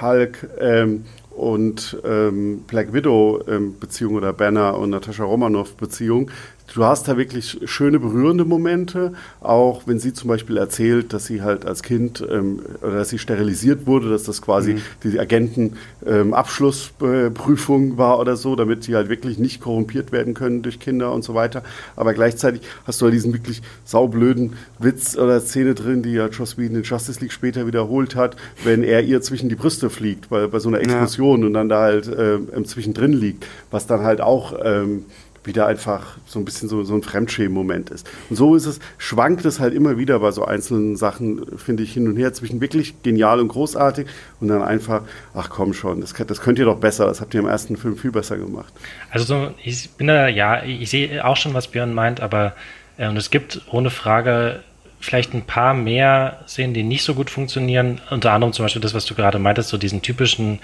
Hulk, 0.01 0.49
ähm, 0.59 1.05
und 1.37 1.99
ähm, 2.05 2.64
Black 2.66 2.93
Widow 2.93 3.43
ähm, 3.47 3.74
oder 4.16 4.32
Banner 4.32 4.78
und 4.78 4.91
Natascha 4.91 5.24
Romanoff 5.24 5.74
Beziehung, 5.76 6.30
du 6.77 6.85
hast 6.85 7.09
da 7.09 7.16
wirklich 7.16 7.59
schöne, 7.64 7.99
berührende 7.99 8.45
Momente, 8.45 9.14
auch 9.41 9.85
wenn 9.87 9.99
sie 9.99 10.12
zum 10.12 10.29
Beispiel 10.29 10.59
erzählt, 10.59 11.14
dass 11.14 11.24
sie 11.24 11.41
halt 11.41 11.64
als 11.64 11.83
Kind 11.83 12.22
ähm, 12.31 12.61
oder 12.83 12.97
dass 12.97 13.09
sie 13.09 13.18
sterilisiert 13.18 13.87
wurde, 13.87 14.11
dass 14.11 14.24
das 14.24 14.43
quasi 14.43 14.74
mhm. 14.74 14.83
die 15.03 15.18
Agentenabschlussprüfung 15.18 17.83
ähm, 17.83 17.97
war 17.97 18.20
oder 18.20 18.37
so, 18.37 18.57
damit 18.57 18.85
sie 18.85 18.95
halt 18.95 19.09
wirklich 19.09 19.39
nicht 19.39 19.62
korrumpiert 19.62 20.12
werden 20.12 20.35
können 20.35 20.61
durch 20.61 20.79
Kinder 20.79 21.14
und 21.14 21.24
so 21.24 21.33
weiter. 21.33 21.62
Aber 21.97 22.12
gleichzeitig 22.12 22.61
hast 22.87 23.01
du 23.01 23.07
halt 23.07 23.14
diesen 23.14 23.33
wirklich 23.33 23.62
saublöden 23.85 24.53
Witz 24.79 25.16
oder 25.16 25.41
Szene 25.41 25.74
drin, 25.74 26.03
die 26.03 26.12
ja 26.12 26.29
Joss 26.29 26.59
Whedon 26.59 26.77
in 26.77 26.83
Justice 26.83 27.20
League 27.20 27.33
später 27.33 27.66
wiederholt 27.66 28.16
hat, 28.16 28.37
wenn 28.64 28.85
er 28.85 29.03
ihr 29.03 29.22
zwischen 29.22 29.49
die 29.49 29.55
Brüste 29.55 29.89
fliegt, 29.89 30.29
bei, 30.29 30.47
bei 30.47 30.59
so 30.59 30.68
einer 30.68 30.81
Explosion 30.81 31.41
ja. 31.41 31.47
und 31.47 31.55
dann 31.55 31.70
da 31.70 31.81
halt 31.81 32.07
äh, 32.07 32.39
zwischendrin 32.64 33.14
liegt, 33.14 33.47
was 33.70 33.87
dann 33.87 34.03
halt 34.03 34.20
auch 34.20 34.53
ähm, 34.62 35.07
wieder 35.47 35.66
einfach 35.66 36.16
so 36.26 36.38
ein 36.38 36.44
bisschen 36.44 36.68
so, 36.68 36.82
so 36.82 36.94
ein 36.94 37.03
Fremdschämen-Moment 37.03 37.90
ist. 37.90 38.09
Und 38.30 38.36
so 38.36 38.55
ist 38.55 38.66
es, 38.66 38.80
schwankt 38.99 39.44
es 39.44 39.61
halt 39.61 39.74
immer 39.74 39.99
wieder 39.99 40.18
bei 40.20 40.30
so 40.30 40.44
einzelnen 40.44 40.97
Sachen, 40.97 41.59
finde 41.59 41.82
ich, 41.82 41.92
hin 41.92 42.09
und 42.09 42.16
her 42.16 42.32
zwischen 42.32 42.61
wirklich 42.61 43.03
genial 43.03 43.40
und 43.40 43.49
großartig 43.49 44.07
und 44.40 44.49
dann 44.49 44.62
einfach, 44.62 45.03
ach 45.34 45.49
komm 45.51 45.72
schon, 45.74 46.01
das, 46.01 46.12
das 46.12 46.40
könnt 46.40 46.59
ihr 46.59 46.64
doch 46.64 46.78
besser, 46.78 47.07
das 47.07 47.20
habt 47.20 47.34
ihr 47.34 47.40
im 47.40 47.47
ersten 47.47 47.76
Film 47.76 47.97
viel 47.97 48.12
besser 48.12 48.36
gemacht. 48.36 48.72
Also 49.11 49.24
so, 49.24 49.55
ich 49.62 49.90
bin 49.90 50.09
da, 50.09 50.28
ja, 50.28 50.62
ich 50.62 50.90
sehe 50.90 51.24
auch 51.24 51.36
schon, 51.36 51.55
was 51.55 51.68
Björn 51.68 51.94
meint, 51.94 52.20
aber 52.20 52.55
äh, 52.97 53.09
und 53.09 53.16
es 53.16 53.30
gibt 53.30 53.62
ohne 53.70 53.90
Frage 53.90 54.61
vielleicht 55.01 55.34
ein 55.34 55.42
paar 55.42 55.74
mehr 55.74 56.40
Szenen, 56.49 56.74
die 56.74 56.82
nicht 56.82 57.05
so 57.05 57.14
gut 57.14 57.30
funktionieren. 57.30 58.01
Unter 58.11 58.32
anderem 58.32 58.53
zum 58.53 58.64
Beispiel 58.64 58.82
das, 58.82 58.94
was 58.94 59.05
du 59.05 59.14
gerade 59.14 59.38
meintest, 59.38 59.68
so 59.68 59.78
diesen 59.78 60.03
typischen 60.03 60.59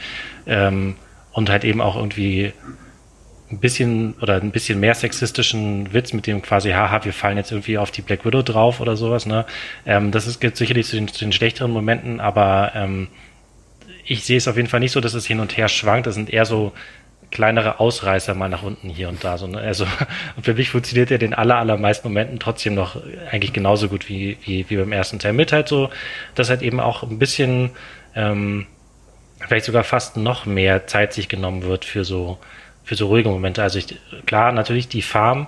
ähm, 0.47 0.97
und 1.33 1.51
halt 1.51 1.65
eben 1.65 1.81
auch 1.81 1.97
irgendwie 1.97 2.53
ein 3.53 3.59
bisschen 3.59 4.15
oder 4.21 4.37
ein 4.37 4.51
bisschen 4.51 4.81
mehr 4.81 4.95
sexistischen 4.95 5.93
Witz 5.93 6.13
mit 6.13 6.27
dem 6.27 6.43
quasi, 6.43 6.71
haha, 6.71 7.05
wir 7.05 7.13
fallen 7.13 7.37
jetzt 7.37 7.53
irgendwie 7.53 7.79
auf 7.79 7.91
die 7.91 8.03
Black 8.03 8.25
Widow 8.25 8.43
drauf 8.43 8.81
oder 8.81 8.97
sowas, 8.97 9.27
ne? 9.27 9.45
Ähm, 9.87 10.11
das 10.11 10.27
ist, 10.27 10.41
gibt 10.41 10.57
sicherlich 10.57 10.87
zu 10.87 10.97
den, 10.97 11.09
zu 11.09 11.21
den 11.21 11.33
schlechteren 11.33 11.71
Momenten, 11.71 12.19
aber 12.19 12.73
ähm, 12.75 13.09
ich 14.05 14.25
sehe 14.25 14.39
es 14.39 14.49
auf 14.49 14.57
jeden 14.57 14.69
Fall 14.69 14.81
nicht 14.81 14.93
so, 14.93 15.01
dass 15.01 15.15
es 15.15 15.27
hin 15.27 15.41
und 15.41 15.57
her 15.57 15.69
schwankt. 15.69 16.07
Das 16.07 16.15
sind 16.15 16.31
eher 16.31 16.45
so 16.45 16.73
kleinere 17.31 17.81
Ausreißer 17.81 18.35
mal 18.35 18.49
nach 18.49 18.63
unten 18.63 18.89
hier 18.89 19.09
und 19.09 19.23
da. 19.25 19.39
So, 19.39 19.47
ne? 19.47 19.59
Also 19.59 19.87
für 20.43 20.55
mich 20.55 20.71
funktioniert 20.71 21.11
er 21.11 21.19
den 21.19 21.35
aller, 21.35 21.57
allermeisten 21.57 22.09
Momenten 22.09 22.39
trotzdem 22.39 22.75
noch 22.75 22.97
eigentlich 23.31 23.53
genauso 23.53 23.89
gut 23.89 24.09
wie, 24.09 24.39
wie, 24.43 24.69
wie 24.69 24.77
beim 24.77 24.93
ersten 24.93 25.19
Teil. 25.19 25.33
Mit 25.33 25.53
halt 25.53 25.69
so, 25.69 25.91
dass 26.35 26.51
halt 26.51 26.63
eben 26.63 26.81
auch 26.81 27.03
ein 27.03 27.19
bisschen, 27.19 27.71
ähm, 28.15 28.67
vielleicht 29.41 29.67
sogar 29.67 29.85
fast 29.85 30.17
noch 30.17 30.47
mehr 30.47 30.87
Zeit 30.87 31.13
sich 31.13 31.29
genommen 31.29 31.63
wird 31.63 31.85
für 31.85 32.05
so 32.05 32.39
für 32.85 32.95
so 32.95 33.07
ruhige 33.07 33.29
Momente. 33.29 33.63
Also 33.63 33.79
ich, 33.79 33.87
klar, 34.27 34.53
natürlich 34.53 34.89
die 34.89 35.03
Farm 35.03 35.47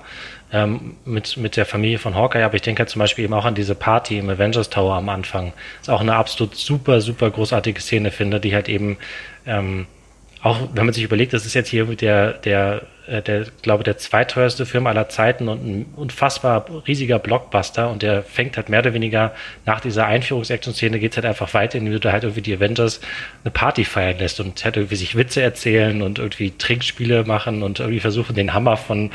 ähm, 0.52 0.96
mit, 1.04 1.36
mit 1.36 1.56
der 1.56 1.66
Familie 1.66 1.98
von 1.98 2.14
Hawkeye, 2.14 2.44
aber 2.44 2.54
ich 2.54 2.62
denke 2.62 2.80
halt 2.80 2.90
zum 2.90 3.00
Beispiel 3.00 3.24
eben 3.24 3.34
auch 3.34 3.44
an 3.44 3.54
diese 3.54 3.74
Party 3.74 4.18
im 4.18 4.30
Avengers 4.30 4.70
Tower 4.70 4.94
am 4.94 5.08
Anfang. 5.08 5.52
ist 5.80 5.90
auch 5.90 6.00
eine 6.00 6.14
absolut 6.14 6.54
super, 6.54 7.00
super 7.00 7.30
großartige 7.30 7.80
Szene, 7.80 8.10
finde, 8.10 8.40
die 8.40 8.54
halt 8.54 8.68
eben 8.68 8.96
ähm, 9.46 9.86
auch 10.44 10.60
wenn 10.74 10.84
man 10.84 10.92
sich 10.92 11.02
überlegt, 11.02 11.32
das 11.32 11.46
ist 11.46 11.54
jetzt 11.54 11.70
hier 11.70 11.86
der, 11.86 12.34
der 12.34 12.82
äh, 12.82 12.93
der, 13.06 13.46
glaube 13.62 13.84
der 13.84 13.98
zweiteuerste 13.98 14.64
Film 14.64 14.86
aller 14.86 15.08
Zeiten 15.08 15.48
und 15.48 15.64
ein 15.64 15.86
unfassbar 15.96 16.64
riesiger 16.86 17.18
Blockbuster 17.18 17.90
und 17.90 18.02
der 18.02 18.22
fängt 18.22 18.56
halt 18.56 18.68
mehr 18.70 18.80
oder 18.80 18.94
weniger 18.94 19.32
nach 19.66 19.80
dieser 19.80 20.06
Einführungs-Action-Szene 20.06 20.98
geht's 20.98 21.16
halt 21.16 21.26
einfach 21.26 21.52
weiter, 21.52 21.78
indem 21.78 21.92
du 21.92 22.00
da 22.00 22.12
halt 22.12 22.24
irgendwie 22.24 22.40
die 22.40 22.54
Avengers 22.54 23.00
eine 23.44 23.50
Party 23.50 23.84
feiern 23.84 24.18
lässt 24.18 24.40
und 24.40 24.64
halt 24.64 24.76
irgendwie 24.76 24.96
sich 24.96 25.16
Witze 25.16 25.42
erzählen 25.42 26.00
und 26.00 26.18
irgendwie 26.18 26.52
Trinkspiele 26.56 27.24
machen 27.24 27.62
und 27.62 27.80
irgendwie 27.80 28.00
versuchen, 28.00 28.34
den 28.34 28.54
Hammer 28.54 28.76
von, 28.78 29.10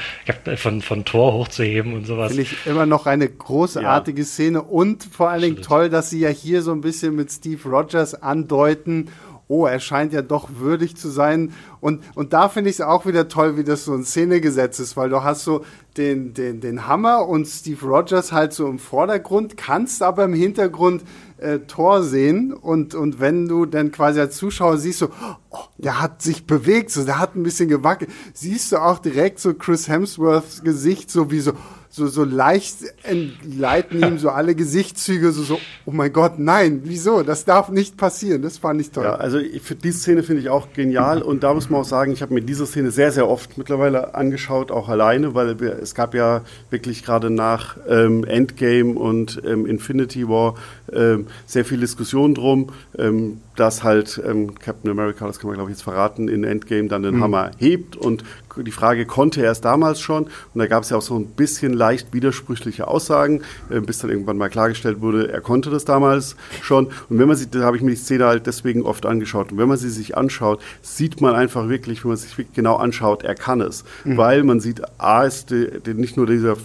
von, 0.56 0.82
von 0.82 1.06
Tor 1.06 1.34
hochzuheben 1.34 1.94
und 1.94 2.06
sowas. 2.06 2.30
Finde 2.34 2.44
ich 2.44 2.66
immer 2.66 2.86
noch 2.86 3.08
eine 3.08 3.28
großartige 3.28 4.22
ja. 4.22 4.28
Szene 4.28 4.62
und 4.62 5.04
vor 5.04 5.30
allen 5.30 5.42
Dingen 5.42 5.62
toll, 5.62 5.90
dass 5.90 6.12
sie 6.12 6.20
ja 6.20 6.30
hier 6.30 6.62
so 6.62 6.72
ein 6.72 6.82
bisschen 6.82 7.16
mit 7.16 7.32
Steve 7.32 7.68
Rogers 7.68 8.14
andeuten 8.14 9.10
oh, 9.50 9.66
er 9.66 9.80
scheint 9.80 10.14
ja 10.14 10.22
doch 10.22 10.50
würdig 10.60 10.96
zu 10.96 11.10
sein. 11.10 11.54
Und, 11.82 12.04
und 12.14 12.34
da 12.34 12.50
finde 12.50 12.70
ich 12.70 12.76
es 12.76 12.82
auch 12.82 13.08
wieder 13.08 13.28
toll, 13.28 13.58
wie 13.58 13.64
das 13.64 13.84
so 13.84 13.96
in 13.96 14.06
Szene 14.06 14.42
gesetzt 14.42 14.80
ist, 14.80 14.96
weil 14.96 15.10
du 15.10 15.24
hast 15.24 15.44
so 15.44 15.66
den, 15.98 16.36
den, 16.36 16.62
den 16.62 16.88
Hammer 16.88 17.28
und 17.28 17.48
Steve 17.48 17.84
Rogers 17.84 18.32
halt 18.32 18.54
so 18.54 18.68
im 18.68 18.78
Vordergrund, 18.78 19.58
kannst 19.58 20.04
aber 20.04 20.26
im 20.26 20.34
Hintergrund 20.34 21.04
äh, 21.40 21.60
Tor 21.60 22.04
sehen 22.04 22.54
und, 22.54 22.94
und 22.94 23.20
wenn 23.20 23.48
du 23.48 23.66
dann 23.66 23.92
quasi 23.92 24.20
als 24.20 24.38
Zuschauer 24.38 24.78
siehst, 24.78 25.00
so, 25.00 25.10
oh, 25.50 25.58
der 25.80 26.00
hat 26.00 26.22
sich 26.22 26.46
bewegt, 26.46 26.92
so, 26.92 27.04
der 27.04 27.18
hat 27.18 27.36
ein 27.36 27.44
bisschen 27.44 27.70
gewackelt, 27.70 28.12
siehst 28.34 28.72
du 28.72 28.78
auch 28.78 29.00
direkt 29.00 29.40
so 29.40 29.56
Chris 29.56 29.88
Hemsworths 29.88 30.64
Gesicht, 30.64 31.10
so 31.10 31.32
wie 31.32 31.40
so, 31.40 31.54
so, 31.92 32.08
so 32.08 32.24
leicht 32.24 32.78
entgleiten 33.04 34.04
ihm 34.04 34.20
so 34.20 34.30
alle 34.30 34.54
Gesichtszüge, 34.54 35.32
so, 35.32 35.42
so, 35.42 35.60
oh 35.86 35.92
mein 35.92 36.14
Gott, 36.14 36.38
nein, 36.38 36.82
wieso? 36.84 37.24
Das 37.24 37.46
darf 37.46 37.70
nicht 37.70 37.98
passieren. 37.98 38.44
Das 38.44 38.60
fand 38.60 38.80
ich 38.80 38.92
toll. 38.92 39.06
Ja, 39.06 39.16
also 39.16 39.40
für 39.62 39.74
die 39.74 39.92
Szene 39.92 40.22
finde 40.22 40.42
ich 40.44 40.50
auch 40.50 40.72
genial 40.74 41.24
und 41.24 41.44
da 41.44 41.54
muss 41.54 41.70
man 41.70 41.82
auch 41.82 41.86
sagen, 41.86 42.12
ich 42.12 42.22
habe 42.22 42.34
mir 42.34 42.42
diese 42.42 42.68
Szene 42.68 42.92
sehr, 42.92 43.12
sehr 43.12 43.28
oft 43.28 43.58
mittlerweile 43.58 44.14
angeschaut, 44.14 44.72
auch 44.72 44.88
alleine, 44.88 45.34
weil 45.34 45.60
wir, 45.60 45.80
es 45.82 45.96
gab 45.96 46.14
ja 46.14 46.42
wirklich 46.70 47.04
gerade 47.04 47.32
nach 47.32 47.78
ähm, 47.88 48.24
Endgame 48.24 48.94
und 48.94 49.42
ähm, 49.44 49.66
Infinity 49.66 50.28
War 50.30 50.56
ähm, 50.94 51.26
sehr 51.48 51.66
viel 51.66 51.80
Diskussion 51.80 52.36
drum, 52.36 52.68
ähm, 53.00 53.42
dass 53.56 53.84
halt 53.84 54.22
ähm, 54.26 54.54
Captain 54.60 54.92
America, 54.92 55.26
das 55.26 55.40
kann 55.40 55.48
man 55.48 55.56
glaube 55.56 55.72
ich 55.72 55.78
jetzt 55.78 55.84
verraten, 55.84 56.28
in 56.28 56.44
Endgame 56.44 56.88
dann 56.88 57.02
den 57.02 57.16
mhm. 57.16 57.24
Hammer 57.24 57.52
hebt 57.58 57.96
und 57.96 58.24
die 58.58 58.72
Frage 58.72 59.06
konnte 59.06 59.44
er 59.44 59.52
es 59.52 59.62
damals 59.62 60.00
schon. 60.00 60.26
Und 60.26 60.60
da 60.60 60.68
gab 60.68 60.84
es 60.84 60.90
ja 60.90 60.98
auch 60.98 61.02
so 61.02 61.16
ein 61.16 61.28
bisschen 61.28 61.74
leicht 61.74 62.14
widersprüchliche 62.14 62.88
Aussagen, 62.88 63.42
äh, 63.70 63.80
bis 63.80 64.00
dann 64.00 64.10
irgendwann 64.10 64.38
mal 64.38 64.50
klargestellt 64.50 65.02
wurde, 65.02 65.32
er 65.32 65.42
konnte 65.42 65.70
das 65.70 65.86
damals 65.86 66.36
schon. 66.62 66.88
Und 67.10 67.20
wenn 67.20 67.28
man 67.28 67.38
sich, 67.38 67.50
da 67.50 67.62
habe 67.62 67.78
ich 67.78 67.84
mir 67.84 67.92
die 67.92 67.98
Szene 67.98 68.26
halt 68.26 68.48
deswegen 68.48 68.84
oft 68.84 69.06
angeschaut. 69.06 69.52
Und 69.52 69.58
wenn 69.58 69.68
man 69.68 69.78
sie 69.78 69.90
sich 69.90 70.18
anschaut, 70.18 70.62
sieht 70.82 71.22
man 71.22 71.36
einfach 71.36 71.70
wirklich, 71.70 72.04
wenn 72.04 72.10
man 72.10 72.18
sich 72.18 72.36
genau 72.54 72.76
anschaut, 72.76 73.24
er 73.24 73.36
kann 73.36 73.62
es, 73.62 73.84
mhm. 74.04 74.18
weil 74.18 74.44
man 74.44 74.60
sieht, 74.60 74.82
A 75.00 75.24
ist 75.24 75.52
die, 75.52 75.68
die, 75.86 75.94
nicht 75.94 76.18
nur 76.18 76.28
dieser 76.28 76.58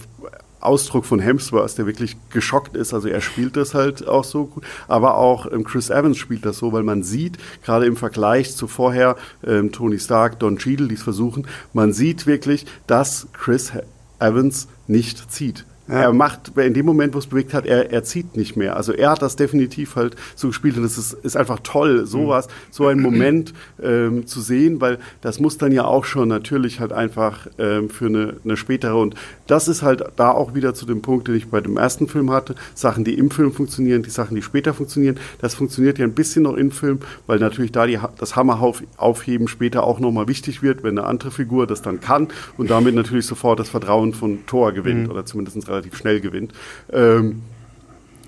Ausdruck 0.65 1.05
von 1.05 1.19
Hemsworth, 1.19 1.77
der 1.77 1.85
wirklich 1.85 2.17
geschockt 2.29 2.75
ist. 2.75 2.93
Also 2.93 3.07
er 3.07 3.21
spielt 3.21 3.55
das 3.57 3.73
halt 3.73 4.07
auch 4.07 4.23
so 4.23 4.45
gut. 4.45 4.63
Aber 4.87 5.17
auch 5.17 5.51
ähm, 5.51 5.63
Chris 5.63 5.89
Evans 5.89 6.17
spielt 6.17 6.45
das 6.45 6.57
so, 6.57 6.73
weil 6.73 6.83
man 6.83 7.03
sieht, 7.03 7.37
gerade 7.63 7.85
im 7.85 7.95
Vergleich 7.95 8.55
zu 8.55 8.67
vorher 8.67 9.15
ähm, 9.45 9.71
Tony 9.71 9.99
Stark, 9.99 10.39
Don 10.39 10.57
Cheadle, 10.57 10.87
die 10.87 10.95
es 10.95 11.03
versuchen, 11.03 11.47
man 11.73 11.93
sieht 11.93 12.27
wirklich, 12.27 12.65
dass 12.87 13.27
Chris 13.33 13.71
Evans 14.19 14.67
nicht 14.87 15.31
zieht. 15.31 15.65
Ja. 15.87 16.01
Er 16.01 16.13
macht, 16.13 16.57
in 16.57 16.73
dem 16.73 16.85
Moment, 16.85 17.13
wo 17.13 17.19
es 17.19 17.27
bewegt 17.27 17.53
hat, 17.53 17.65
er, 17.65 17.91
er 17.91 18.03
zieht 18.03 18.35
nicht 18.35 18.55
mehr. 18.55 18.75
Also 18.75 18.91
er 18.91 19.11
hat 19.11 19.21
das 19.21 19.35
definitiv 19.35 19.95
halt 19.95 20.15
so 20.35 20.47
gespielt 20.47 20.77
und 20.77 20.83
es 20.83 20.97
ist, 20.97 21.13
ist 21.13 21.37
einfach 21.37 21.59
toll, 21.61 22.07
sowas, 22.07 22.47
so 22.71 22.87
einen 22.87 23.01
Moment 23.01 23.53
ähm, 23.81 24.25
zu 24.25 24.41
sehen, 24.41 24.81
weil 24.81 24.97
das 25.21 25.39
muss 25.39 25.59
dann 25.59 25.71
ja 25.71 25.85
auch 25.85 26.05
schon 26.05 26.27
natürlich 26.27 26.79
halt 26.79 26.91
einfach 26.91 27.47
ähm, 27.59 27.89
für 27.89 28.07
eine, 28.07 28.37
eine 28.43 28.57
spätere 28.57 28.95
und 28.95 29.15
das 29.45 29.67
ist 29.67 29.83
halt 29.83 30.03
da 30.15 30.31
auch 30.31 30.55
wieder 30.55 30.73
zu 30.73 30.87
dem 30.87 31.01
Punkt, 31.01 31.27
den 31.27 31.35
ich 31.35 31.49
bei 31.49 31.61
dem 31.61 31.77
ersten 31.77 32.07
Film 32.07 32.31
hatte. 32.31 32.55
Sachen, 32.73 33.03
die 33.03 33.13
im 33.13 33.29
Film 33.29 33.51
funktionieren, 33.51 34.01
die 34.01 34.09
Sachen, 34.09 34.35
die 34.35 34.41
später 34.41 34.73
funktionieren. 34.73 35.19
Das 35.39 35.53
funktioniert 35.53 35.99
ja 35.99 36.05
ein 36.05 36.13
bisschen 36.13 36.43
noch 36.43 36.55
im 36.55 36.71
Film, 36.71 36.99
weil 37.27 37.37
natürlich 37.37 37.71
da 37.71 37.85
die, 37.85 37.99
das 38.17 38.35
Hammeraufheben 38.35 39.47
später 39.47 39.83
auch 39.83 39.99
nochmal 39.99 40.27
wichtig 40.27 40.63
wird, 40.63 40.83
wenn 40.83 40.97
eine 40.97 41.07
andere 41.07 41.29
Figur 41.29 41.67
das 41.67 41.83
dann 41.83 41.99
kann 41.99 42.29
und 42.57 42.71
damit 42.71 42.95
natürlich 42.95 43.27
sofort 43.27 43.59
das 43.59 43.69
Vertrauen 43.69 44.13
von 44.13 44.45
Thor 44.47 44.71
gewinnt 44.71 45.03
mhm. 45.03 45.11
oder 45.11 45.25
zumindest 45.25 45.69
relativ 45.75 45.97
schnell 45.97 46.21
gewinnt. 46.21 46.53
Ähm, 46.91 47.41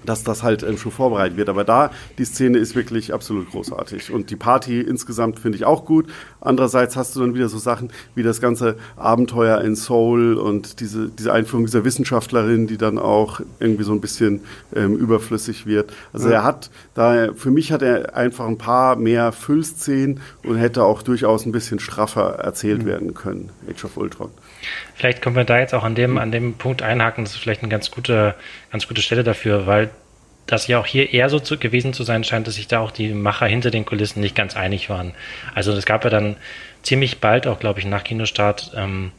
dass 0.08 0.24
das 0.24 0.42
halt 0.42 0.64
ähm, 0.64 0.78
schon 0.78 0.92
vorbereitet 0.92 1.38
wird. 1.38 1.50
Aber 1.50 1.64
da, 1.64 1.92
die 2.18 2.26
Szene 2.26 2.58
ist 2.58 2.76
wirklich 2.76 3.14
absolut 3.14 3.52
großartig. 3.52 4.12
Und 4.12 4.30
die 4.32 4.36
Party 4.36 4.82
insgesamt 4.82 5.40
finde 5.40 5.58
ich 5.58 5.66
auch 5.66 5.86
gut. 5.86 6.08
Andererseits 6.42 6.96
hast 6.96 7.16
du 7.16 7.20
dann 7.20 7.36
wieder 7.36 7.50
so 7.50 7.58
Sachen 7.58 7.92
wie 8.16 8.24
das 8.24 8.42
ganze 8.42 8.78
Abenteuer 8.96 9.62
in 9.62 9.76
Seoul 9.76 10.36
und 10.36 10.80
diese, 10.80 11.10
diese 11.10 11.34
Einführung 11.34 11.66
dieser 11.66 11.84
Wissenschaftlerin, 11.84 12.68
die 12.68 12.78
dann 12.78 12.98
auch 12.98 13.42
irgendwie 13.60 13.84
so 13.84 13.92
ein 13.92 14.02
bisschen 14.02 14.42
ähm, 14.76 14.96
überflüssig 14.96 15.66
wird. 15.66 15.94
Also 16.14 16.30
ja. 16.30 16.36
er 16.36 16.44
hat 16.44 16.72
da, 16.94 17.34
für 17.36 17.52
mich 17.52 17.72
hat 17.72 17.82
er 17.82 18.16
einfach 18.16 18.48
ein 18.48 18.58
paar 18.58 18.96
mehr 18.96 19.32
Füllszenen 19.32 20.22
und 20.44 20.56
hätte 20.56 20.84
auch 20.84 21.02
durchaus 21.02 21.46
ein 21.46 21.52
bisschen 21.52 21.80
straffer 21.80 22.36
erzählt 22.36 22.84
mhm. 22.84 22.88
werden 22.88 23.14
können, 23.14 23.50
Age 23.70 23.86
of 23.86 23.98
Ultron. 23.98 24.30
Vielleicht 24.98 25.22
können 25.22 25.36
wir 25.36 25.44
da 25.44 25.60
jetzt 25.60 25.76
auch 25.76 25.84
an 25.84 25.94
dem, 25.94 26.18
an 26.18 26.32
dem 26.32 26.56
Punkt 26.56 26.82
einhaken. 26.82 27.24
Das 27.24 27.34
ist 27.34 27.40
vielleicht 27.40 27.62
eine 27.62 27.70
ganz 27.70 27.92
gute, 27.92 28.34
ganz 28.72 28.88
gute 28.88 29.04
Stelle 29.04 29.24
dafür, 29.24 29.68
weil 29.68 29.92
das 30.48 30.68
ja 30.68 30.80
auch 30.80 30.88
hier 30.88 31.14
eher 31.14 31.30
so 31.30 31.40
zu, 31.40 31.58
gewesen 31.58 31.94
zu 31.94 32.04
sein 32.04 32.24
scheint, 32.24 32.48
dass 32.48 32.56
sich 32.56 32.68
da 32.68 32.80
auch 32.80 32.90
die 32.90 33.14
Macher 33.14 33.46
hinter 33.46 33.70
den 33.70 33.86
Kulissen 33.86 34.22
nicht 34.22 34.36
ganz 34.36 34.56
einig 34.56 34.90
waren. 34.90 35.14
Also 35.54 35.72
es 35.74 35.86
gab 35.86 36.04
ja 36.04 36.10
dann 36.10 36.36
ziemlich 36.82 37.20
bald, 37.20 37.46
auch 37.46 37.60
glaube 37.60 37.80
ich 37.80 37.86
nach 37.86 38.04
Kinostart, 38.04 38.72
ähm, 38.76 39.12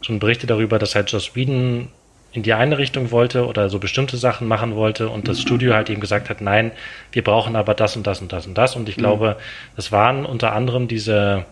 schon 0.00 0.20
Berichte 0.20 0.46
darüber, 0.46 0.78
dass 0.78 0.94
halt 0.94 1.10
Joss 1.10 1.36
Whedon 1.36 1.88
in 2.32 2.42
die 2.42 2.54
eine 2.54 2.78
Richtung 2.78 3.10
wollte 3.10 3.46
oder 3.46 3.68
so 3.68 3.78
bestimmte 3.78 4.16
Sachen 4.16 4.46
machen 4.46 4.74
wollte 4.74 5.08
und 5.08 5.28
das 5.28 5.40
Studio 5.40 5.74
halt 5.74 5.90
eben 5.90 6.00
gesagt 6.00 6.30
hat, 6.30 6.40
nein, 6.40 6.70
wir 7.12 7.24
brauchen 7.24 7.56
aber 7.56 7.74
das 7.74 7.96
und 7.96 8.06
das 8.06 8.20
und 8.20 8.32
das 8.32 8.46
und 8.46 8.56
das. 8.56 8.76
Und 8.76 8.88
ich 8.88 8.96
mhm. 8.96 9.02
glaube, 9.02 9.36
das 9.74 9.90
waren 9.92 10.24
unter 10.24 10.52
anderem 10.52 10.86
diese 10.86 11.44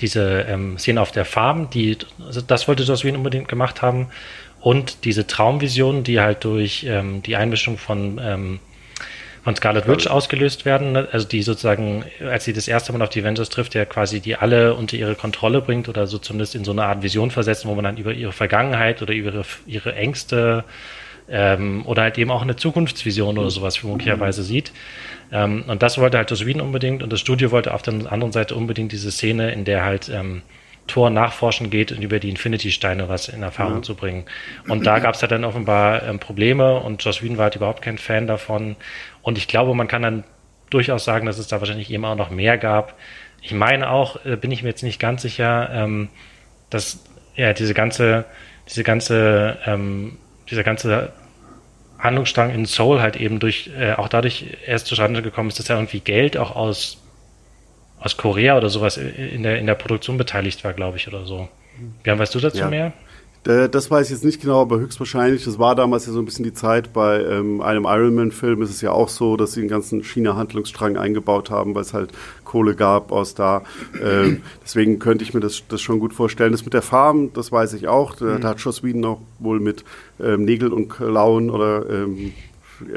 diese 0.00 0.46
ähm, 0.48 0.78
Szene 0.78 1.00
auf 1.00 1.12
der 1.12 1.24
Farm, 1.24 1.70
die, 1.70 1.96
also 2.24 2.40
das 2.40 2.68
wollte 2.68 2.82
Joss 2.82 3.04
unbedingt 3.04 3.48
gemacht 3.48 3.82
haben. 3.82 4.08
Und 4.60 5.04
diese 5.04 5.26
Traumvisionen, 5.26 6.02
die 6.02 6.20
halt 6.20 6.44
durch 6.44 6.84
ähm, 6.88 7.22
die 7.22 7.36
Einmischung 7.36 7.78
von, 7.78 8.20
ähm, 8.22 8.58
von 9.44 9.54
Scarlet 9.54 9.86
Witch 9.86 10.08
ausgelöst 10.08 10.64
werden, 10.64 10.92
ne? 10.92 11.08
also 11.12 11.26
die 11.28 11.42
sozusagen, 11.42 12.04
als 12.20 12.44
sie 12.44 12.52
das 12.52 12.66
erste 12.66 12.92
Mal 12.92 13.02
auf 13.02 13.10
die 13.10 13.20
Avengers 13.20 13.48
trifft, 13.48 13.74
der 13.74 13.86
quasi 13.86 14.20
die 14.20 14.34
alle 14.34 14.74
unter 14.74 14.96
ihre 14.96 15.14
Kontrolle 15.14 15.60
bringt 15.60 15.88
oder 15.88 16.06
so 16.06 16.18
zumindest 16.18 16.56
in 16.56 16.64
so 16.64 16.72
eine 16.72 16.84
Art 16.84 17.02
Vision 17.02 17.30
versetzen, 17.30 17.68
wo 17.68 17.74
man 17.74 17.84
dann 17.84 17.96
über 17.96 18.12
ihre 18.12 18.32
Vergangenheit 18.32 19.02
oder 19.02 19.14
über 19.14 19.32
ihre, 19.32 19.44
ihre 19.66 19.94
Ängste 19.94 20.64
ähm, 21.28 21.84
oder 21.86 22.02
halt 22.02 22.18
eben 22.18 22.30
auch 22.30 22.42
eine 22.42 22.56
Zukunftsvision 22.56 23.38
oder 23.38 23.50
sowas 23.50 23.82
möglicherweise 23.82 24.42
sieht. 24.42 24.72
Ähm, 25.32 25.64
und 25.66 25.82
das 25.82 25.98
wollte 25.98 26.18
halt 26.18 26.46
Wien 26.46 26.60
unbedingt 26.60 27.02
und 27.02 27.12
das 27.12 27.20
Studio 27.20 27.50
wollte 27.50 27.74
auf 27.74 27.82
der 27.82 27.94
anderen 27.94 28.32
Seite 28.32 28.54
unbedingt 28.54 28.92
diese 28.92 29.10
Szene, 29.10 29.52
in 29.52 29.64
der 29.64 29.84
halt 29.84 30.08
ähm, 30.08 30.42
Tor 30.86 31.10
nachforschen 31.10 31.70
geht 31.70 31.90
und 31.92 32.02
über 32.02 32.20
die 32.20 32.30
Infinity-Steine 32.30 33.08
was 33.08 33.28
in 33.28 33.42
Erfahrung 33.42 33.76
ja. 33.76 33.82
zu 33.82 33.94
bringen. 33.96 34.24
Und 34.68 34.86
da 34.86 34.98
gab 35.00 35.14
es 35.14 35.20
ja 35.20 35.28
dann 35.28 35.44
offenbar 35.44 36.02
ähm, 36.04 36.18
Probleme 36.18 36.80
und 36.80 37.04
Josh 37.04 37.22
Whedon 37.22 37.38
war 37.38 37.44
halt 37.44 37.56
überhaupt 37.56 37.82
kein 37.82 37.98
Fan 37.98 38.26
davon. 38.26 38.76
Und 39.22 39.38
ich 39.38 39.48
glaube, 39.48 39.74
man 39.74 39.88
kann 39.88 40.02
dann 40.02 40.24
durchaus 40.70 41.04
sagen, 41.04 41.26
dass 41.26 41.38
es 41.38 41.48
da 41.48 41.60
wahrscheinlich 41.60 41.90
eben 41.90 42.04
auch 42.04 42.16
noch 42.16 42.30
mehr 42.30 42.58
gab. 42.58 42.94
Ich 43.42 43.52
meine 43.52 43.90
auch, 43.90 44.24
äh, 44.24 44.36
bin 44.36 44.50
ich 44.50 44.62
mir 44.62 44.68
jetzt 44.68 44.82
nicht 44.82 45.00
ganz 45.00 45.22
sicher, 45.22 45.70
ähm, 45.72 46.08
dass 46.70 47.04
ja 47.34 47.52
diese 47.52 47.74
ganze, 47.74 48.24
diese 48.68 48.82
ganze, 48.82 49.58
ähm, 49.66 50.18
dieser 50.50 50.62
ganze 50.62 51.12
Handlungsstrang 51.98 52.50
in 52.50 52.66
Soul 52.66 53.00
halt 53.00 53.16
eben 53.16 53.38
durch, 53.38 53.70
äh, 53.78 53.92
auch 53.92 54.08
dadurch 54.08 54.46
erst 54.66 54.86
zustande 54.86 55.22
gekommen 55.22 55.48
ist, 55.48 55.58
dass 55.58 55.70
er 55.70 55.76
irgendwie 55.76 56.00
Geld 56.00 56.36
auch 56.36 56.54
aus, 56.54 57.02
aus 58.00 58.16
Korea 58.16 58.56
oder 58.56 58.68
sowas 58.68 58.96
in 58.96 59.42
der, 59.42 59.58
in 59.58 59.66
der 59.66 59.74
Produktion 59.74 60.18
beteiligt 60.18 60.64
war, 60.64 60.72
glaube 60.72 60.98
ich, 60.98 61.08
oder 61.08 61.24
so. 61.24 61.48
Björn, 62.02 62.18
weißt 62.18 62.34
du 62.34 62.40
dazu 62.40 62.58
ja. 62.58 62.68
mehr? 62.68 62.92
Äh, 63.46 63.68
das 63.68 63.90
weiß 63.90 64.06
ich 64.06 64.12
jetzt 64.12 64.24
nicht 64.24 64.40
genau, 64.40 64.60
aber 64.60 64.78
höchstwahrscheinlich, 64.80 65.44
das 65.44 65.58
war 65.58 65.74
damals 65.74 66.06
ja 66.06 66.12
so 66.12 66.18
ein 66.18 66.24
bisschen 66.24 66.44
die 66.44 66.52
Zeit, 66.52 66.92
bei 66.92 67.22
ähm, 67.22 67.60
einem 67.60 67.84
Ironman-Film 67.84 68.62
ist 68.62 68.70
es 68.70 68.80
ja 68.80 68.90
auch 68.90 69.08
so, 69.08 69.36
dass 69.36 69.52
sie 69.52 69.60
einen 69.60 69.68
ganzen 69.68 70.02
China-Handlungsstrang 70.02 70.96
eingebaut 70.96 71.50
haben, 71.50 71.74
weil 71.74 71.82
es 71.82 71.94
halt 71.94 72.10
Kohle 72.44 72.74
gab 72.74 73.12
aus 73.12 73.34
da. 73.34 73.62
Ähm, 74.02 74.42
deswegen 74.64 74.98
könnte 74.98 75.24
ich 75.24 75.34
mir 75.34 75.40
das, 75.40 75.62
das 75.68 75.80
schon 75.80 76.00
gut 76.00 76.12
vorstellen. 76.12 76.52
Das 76.52 76.64
mit 76.64 76.74
der 76.74 76.82
Farm, 76.82 77.32
das 77.32 77.52
weiß 77.52 77.74
ich 77.74 77.88
auch. 77.88 78.16
Da, 78.16 78.24
mhm. 78.24 78.40
da 78.40 78.48
hat 78.48 78.60
Joss 78.60 78.82
Whedon 78.82 79.04
auch 79.04 79.20
wohl 79.38 79.60
mit 79.60 79.84
ähm, 80.20 80.44
Nägel 80.44 80.72
und 80.72 80.88
Klauen 80.88 81.50
oder 81.50 81.88
ähm, 81.88 82.16
äh, 82.18 82.32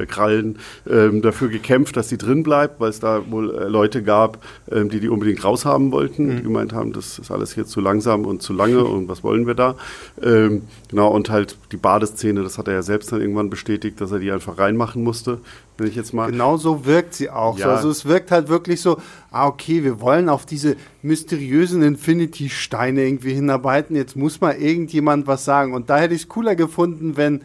Krallen 0.08 0.60
ähm, 0.90 1.22
dafür 1.22 1.50
gekämpft, 1.50 1.98
dass 1.98 2.10
sie 2.10 2.18
drin 2.18 2.44
bleibt, 2.44 2.80
weil 2.80 2.90
es 2.90 3.00
da 3.00 3.22
wohl 3.30 3.56
äh, 3.56 3.68
Leute 3.68 4.04
gab, 4.04 4.44
ähm, 4.72 4.90
die 4.90 5.00
die 5.00 5.10
unbedingt 5.10 5.44
raushaben 5.44 5.92
wollten, 5.92 6.28
mhm. 6.28 6.38
die 6.38 6.44
gemeint 6.44 6.74
haben, 6.74 6.94
das 6.94 7.20
ist 7.20 7.32
alles 7.32 7.54
hier 7.54 7.66
zu 7.66 7.82
langsam 7.82 8.26
und 8.26 8.42
zu 8.42 8.54
lange 8.54 8.84
und 8.84 9.08
was 9.08 9.24
wollen 9.24 9.48
wir 9.48 9.56
da? 9.56 9.76
Ähm, 10.22 10.64
genau, 10.90 11.10
und 11.10 11.30
halt 11.30 11.58
die 11.72 11.78
Badeszene, 11.78 12.44
das 12.44 12.58
hat 12.58 12.68
er 12.68 12.76
ja 12.76 12.82
selbst 12.82 13.12
dann 13.12 13.22
irgendwann 13.22 13.50
bestätigt, 13.50 14.00
dass 14.02 14.12
er 14.12 14.20
die 14.20 14.32
einfach 14.32 14.58
reinmachen 14.58 15.04
musste. 15.04 15.40
Wenn 15.78 15.88
ich 15.88 15.96
jetzt 15.96 16.14
mal 16.14 16.30
genau 16.30 16.58
so 16.58 16.86
wirkt 16.86 17.14
sie 17.14 17.30
auch. 17.30 17.58
Ja. 17.58 17.68
So. 17.68 17.72
Also 17.72 17.90
es 17.90 18.06
wirkt 18.06 18.32
halt 18.32 18.50
wirklich 18.50 18.82
so, 18.82 18.98
ah 19.32 19.48
okay, 19.48 19.84
wir 19.84 20.02
wollen 20.02 20.28
auf 20.28 20.46
diese 20.46 20.76
mysteriösen 21.02 21.82
Infinity-Steine 21.84 23.06
irgendwie 23.06 23.34
hinarbeiten. 23.34 23.96
Jetzt 23.96 24.18
muss 24.18 24.42
mal 24.42 24.56
irgendjemand 24.56 25.26
was 25.26 25.46
sagen. 25.46 25.74
Und 25.74 25.90
da 25.90 25.98
hätte 25.98 26.14
ich 26.14 26.24
es 26.24 26.28
cooler 26.28 26.56
gefunden, 26.56 27.16
wenn 27.16 27.42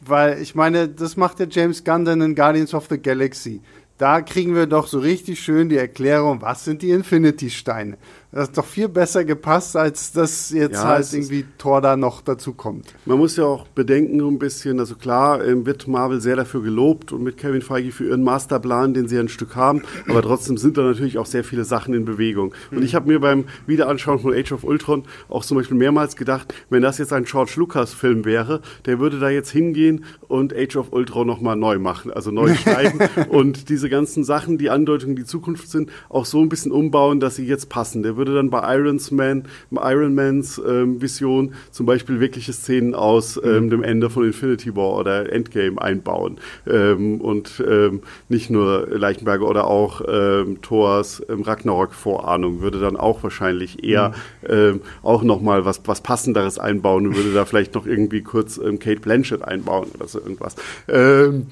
weil 0.00 0.40
ich 0.40 0.54
meine, 0.54 0.88
das 0.88 1.16
macht 1.16 1.38
der 1.38 1.48
James 1.48 1.84
Gunn 1.84 2.04
dann 2.04 2.20
in 2.20 2.34
Guardians 2.34 2.74
of 2.74 2.86
the 2.88 2.98
Galaxy. 2.98 3.60
Da 3.98 4.22
kriegen 4.22 4.54
wir 4.54 4.66
doch 4.66 4.86
so 4.86 5.00
richtig 5.00 5.40
schön 5.40 5.68
die 5.68 5.76
Erklärung, 5.76 6.40
was 6.40 6.64
sind 6.64 6.82
die 6.82 6.90
Infinity-Steine. 6.90 7.98
Das 8.30 8.48
hat 8.48 8.58
doch 8.58 8.66
viel 8.66 8.88
besser 8.88 9.24
gepasst, 9.24 9.74
als 9.74 10.12
dass 10.12 10.50
jetzt 10.50 10.74
ja, 10.74 10.84
halt 10.84 11.10
irgendwie 11.14 11.46
Thor 11.56 11.80
da 11.80 11.96
noch 11.96 12.20
dazu 12.20 12.52
kommt. 12.52 12.92
Man 13.06 13.16
muss 13.16 13.36
ja 13.36 13.44
auch 13.44 13.66
bedenken, 13.68 14.20
so 14.20 14.28
ein 14.28 14.38
bisschen, 14.38 14.78
also 14.80 14.96
klar 14.96 15.42
ähm, 15.42 15.64
wird 15.64 15.88
Marvel 15.88 16.20
sehr 16.20 16.36
dafür 16.36 16.62
gelobt 16.62 17.10
und 17.12 17.22
mit 17.22 17.38
Kevin 17.38 17.62
Feige 17.62 17.90
für 17.90 18.04
ihren 18.04 18.22
Masterplan, 18.22 18.92
den 18.92 19.08
sie 19.08 19.18
ein 19.18 19.30
Stück 19.30 19.56
haben, 19.56 19.82
aber 20.06 20.20
trotzdem 20.20 20.58
sind 20.58 20.76
da 20.76 20.82
natürlich 20.82 21.16
auch 21.16 21.24
sehr 21.24 21.42
viele 21.42 21.64
Sachen 21.64 21.94
in 21.94 22.04
Bewegung. 22.04 22.52
Und 22.70 22.84
ich 22.84 22.94
habe 22.94 23.08
mir 23.08 23.18
beim 23.18 23.44
Wiederanschauen 23.66 24.18
von 24.18 24.34
Age 24.34 24.52
of 24.52 24.62
Ultron 24.62 25.04
auch 25.30 25.42
zum 25.42 25.56
Beispiel 25.56 25.78
mehrmals 25.78 26.14
gedacht, 26.14 26.52
wenn 26.68 26.82
das 26.82 26.98
jetzt 26.98 27.14
ein 27.14 27.24
George 27.24 27.52
Lucas-Film 27.56 28.26
wäre, 28.26 28.60
der 28.84 28.98
würde 28.98 29.18
da 29.20 29.30
jetzt 29.30 29.50
hingehen 29.50 30.04
und 30.28 30.54
Age 30.54 30.76
of 30.76 30.92
Ultron 30.92 31.26
nochmal 31.26 31.56
neu 31.56 31.78
machen, 31.78 32.10
also 32.10 32.30
neu 32.30 32.54
schreiben 32.54 32.98
und 33.30 33.70
diese 33.70 33.88
ganzen 33.88 34.22
Sachen, 34.22 34.58
die 34.58 34.68
Andeutungen, 34.68 35.16
die 35.16 35.24
Zukunft 35.24 35.70
sind, 35.70 35.90
auch 36.10 36.26
so 36.26 36.42
ein 36.42 36.50
bisschen 36.50 36.72
umbauen, 36.72 37.20
dass 37.20 37.36
sie 37.36 37.46
jetzt 37.46 37.70
passen. 37.70 38.02
Der 38.02 38.17
würde 38.18 38.34
dann 38.34 38.50
bei 38.50 38.76
Irons 38.76 39.10
Man, 39.10 39.44
Iron 39.70 40.14
Mans 40.14 40.60
ähm, 40.66 41.00
Vision 41.00 41.54
zum 41.70 41.86
Beispiel 41.86 42.20
wirkliche 42.20 42.52
Szenen 42.52 42.94
aus 42.94 43.40
ähm, 43.42 43.64
mhm. 43.64 43.70
dem 43.70 43.82
Ende 43.82 44.10
von 44.10 44.24
Infinity 44.24 44.76
War 44.76 44.96
oder 44.96 45.32
Endgame 45.32 45.80
einbauen. 45.80 46.38
Ähm, 46.66 47.20
und 47.20 47.62
ähm, 47.66 48.02
nicht 48.28 48.50
nur 48.50 48.86
Leichenberger 48.90 49.48
oder 49.48 49.66
auch 49.66 50.02
ähm, 50.06 50.60
Thors 50.60 51.22
ähm, 51.28 51.42
Ragnarok-Vorahnung 51.42 52.60
würde 52.60 52.80
dann 52.80 52.96
auch 52.96 53.22
wahrscheinlich 53.22 53.84
eher 53.84 54.10
mhm. 54.42 54.48
ähm, 54.48 54.80
auch 55.02 55.22
nochmal 55.22 55.64
was, 55.64 55.80
was 55.86 56.02
Passenderes 56.02 56.58
einbauen 56.58 57.06
und 57.06 57.16
würde 57.16 57.32
da 57.32 57.44
vielleicht 57.44 57.74
noch 57.74 57.86
irgendwie 57.86 58.22
kurz 58.22 58.60
Kate 58.80 59.00
Blanchett 59.00 59.42
einbauen 59.42 59.88
oder 59.94 60.08
so 60.08 60.18
irgendwas. 60.18 60.56
Ähm, 60.88 61.46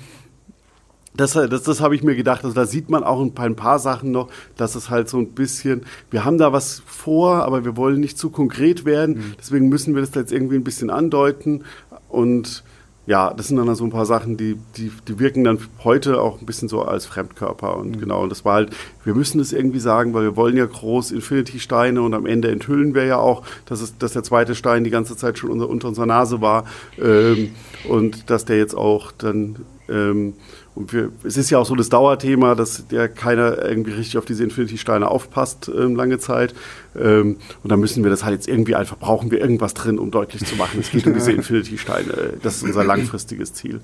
das, 1.16 1.32
das, 1.32 1.62
das 1.62 1.80
habe 1.80 1.94
ich 1.94 2.02
mir 2.02 2.16
gedacht. 2.16 2.44
Also 2.44 2.54
da 2.54 2.66
sieht 2.66 2.90
man 2.90 3.04
auch 3.04 3.20
ein 3.20 3.32
paar, 3.32 3.46
ein 3.46 3.56
paar 3.56 3.78
Sachen 3.78 4.10
noch, 4.10 4.28
dass 4.56 4.74
es 4.74 4.90
halt 4.90 5.08
so 5.08 5.18
ein 5.18 5.32
bisschen, 5.32 5.82
wir 6.10 6.24
haben 6.24 6.38
da 6.38 6.52
was 6.52 6.82
vor, 6.86 7.44
aber 7.44 7.64
wir 7.64 7.76
wollen 7.76 8.00
nicht 8.00 8.18
zu 8.18 8.30
konkret 8.30 8.84
werden. 8.84 9.16
Mhm. 9.16 9.34
Deswegen 9.38 9.68
müssen 9.68 9.94
wir 9.94 10.02
das 10.02 10.10
da 10.10 10.20
jetzt 10.20 10.32
irgendwie 10.32 10.56
ein 10.56 10.64
bisschen 10.64 10.90
andeuten. 10.90 11.64
Und 12.08 12.64
ja, 13.06 13.32
das 13.32 13.48
sind 13.48 13.56
dann 13.56 13.72
so 13.76 13.84
ein 13.84 13.90
paar 13.90 14.04
Sachen, 14.04 14.36
die, 14.36 14.58
die, 14.76 14.90
die 15.06 15.18
wirken 15.20 15.44
dann 15.44 15.58
heute 15.84 16.20
auch 16.20 16.40
ein 16.40 16.46
bisschen 16.46 16.68
so 16.68 16.82
als 16.82 17.06
Fremdkörper. 17.06 17.76
Und 17.76 17.96
mhm. 17.96 18.00
genau, 18.00 18.22
und 18.24 18.30
das 18.30 18.44
war 18.44 18.54
halt, 18.54 18.70
wir 19.04 19.14
müssen 19.14 19.40
es 19.40 19.52
irgendwie 19.52 19.78
sagen, 19.78 20.12
weil 20.12 20.24
wir 20.24 20.36
wollen 20.36 20.56
ja 20.56 20.66
groß 20.66 21.12
Infinity-Steine 21.12 22.02
und 22.02 22.14
am 22.14 22.26
Ende 22.26 22.50
enthüllen 22.50 22.94
wir 22.94 23.04
ja 23.04 23.18
auch, 23.18 23.44
dass, 23.66 23.80
es, 23.80 23.96
dass 23.98 24.12
der 24.12 24.24
zweite 24.24 24.56
Stein 24.56 24.82
die 24.82 24.90
ganze 24.90 25.16
Zeit 25.16 25.38
schon 25.38 25.50
unter, 25.50 25.68
unter 25.68 25.88
unserer 25.88 26.06
Nase 26.06 26.40
war 26.40 26.64
ähm, 27.00 27.52
und 27.88 28.28
dass 28.28 28.44
der 28.44 28.58
jetzt 28.58 28.76
auch 28.76 29.12
dann 29.12 29.64
ähm, 29.88 30.34
und 30.76 30.92
wir, 30.92 31.10
es 31.24 31.38
ist 31.38 31.48
ja 31.48 31.58
auch 31.58 31.64
so 31.64 31.74
das 31.74 31.88
Dauerthema, 31.88 32.54
dass 32.54 32.84
ja 32.90 33.08
keiner 33.08 33.64
irgendwie 33.64 33.92
richtig 33.92 34.18
auf 34.18 34.26
diese 34.26 34.44
Infinity-Steine 34.44 35.08
aufpasst 35.08 35.70
ähm, 35.74 35.96
lange 35.96 36.18
Zeit. 36.18 36.54
Ähm, 36.94 37.38
und 37.62 37.72
da 37.72 37.78
müssen 37.78 38.04
wir 38.04 38.10
das 38.10 38.24
halt 38.24 38.34
jetzt 38.34 38.46
irgendwie 38.46 38.74
einfach, 38.74 38.98
brauchen 38.98 39.30
wir 39.30 39.40
irgendwas 39.40 39.72
drin, 39.72 39.98
um 39.98 40.10
deutlich 40.10 40.44
zu 40.44 40.54
machen, 40.56 40.80
es 40.80 40.90
geht 40.90 41.06
um 41.06 41.14
diese 41.14 41.32
Infinity-Steine. 41.36 42.34
Das 42.42 42.56
ist 42.56 42.62
unser 42.62 42.84
langfristiges 42.84 43.54
Ziel. 43.54 43.80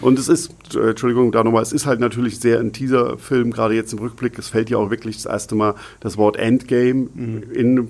Und 0.00 0.18
es 0.18 0.28
ist, 0.28 0.50
äh, 0.74 0.90
Entschuldigung, 0.90 1.30
da 1.30 1.44
nochmal, 1.44 1.62
es 1.62 1.72
ist 1.72 1.86
halt 1.86 2.00
natürlich 2.00 2.40
sehr 2.40 2.58
ein 2.58 2.72
Teaser-Film, 2.72 3.52
gerade 3.52 3.74
jetzt 3.74 3.92
im 3.92 4.00
Rückblick. 4.00 4.36
Es 4.40 4.48
fällt 4.48 4.70
ja 4.70 4.78
auch 4.78 4.90
wirklich 4.90 5.16
das 5.16 5.26
erste 5.26 5.54
Mal 5.54 5.76
das 6.00 6.16
Wort 6.16 6.36
Endgame 6.36 7.08
mhm. 7.14 7.42
in, 7.52 7.88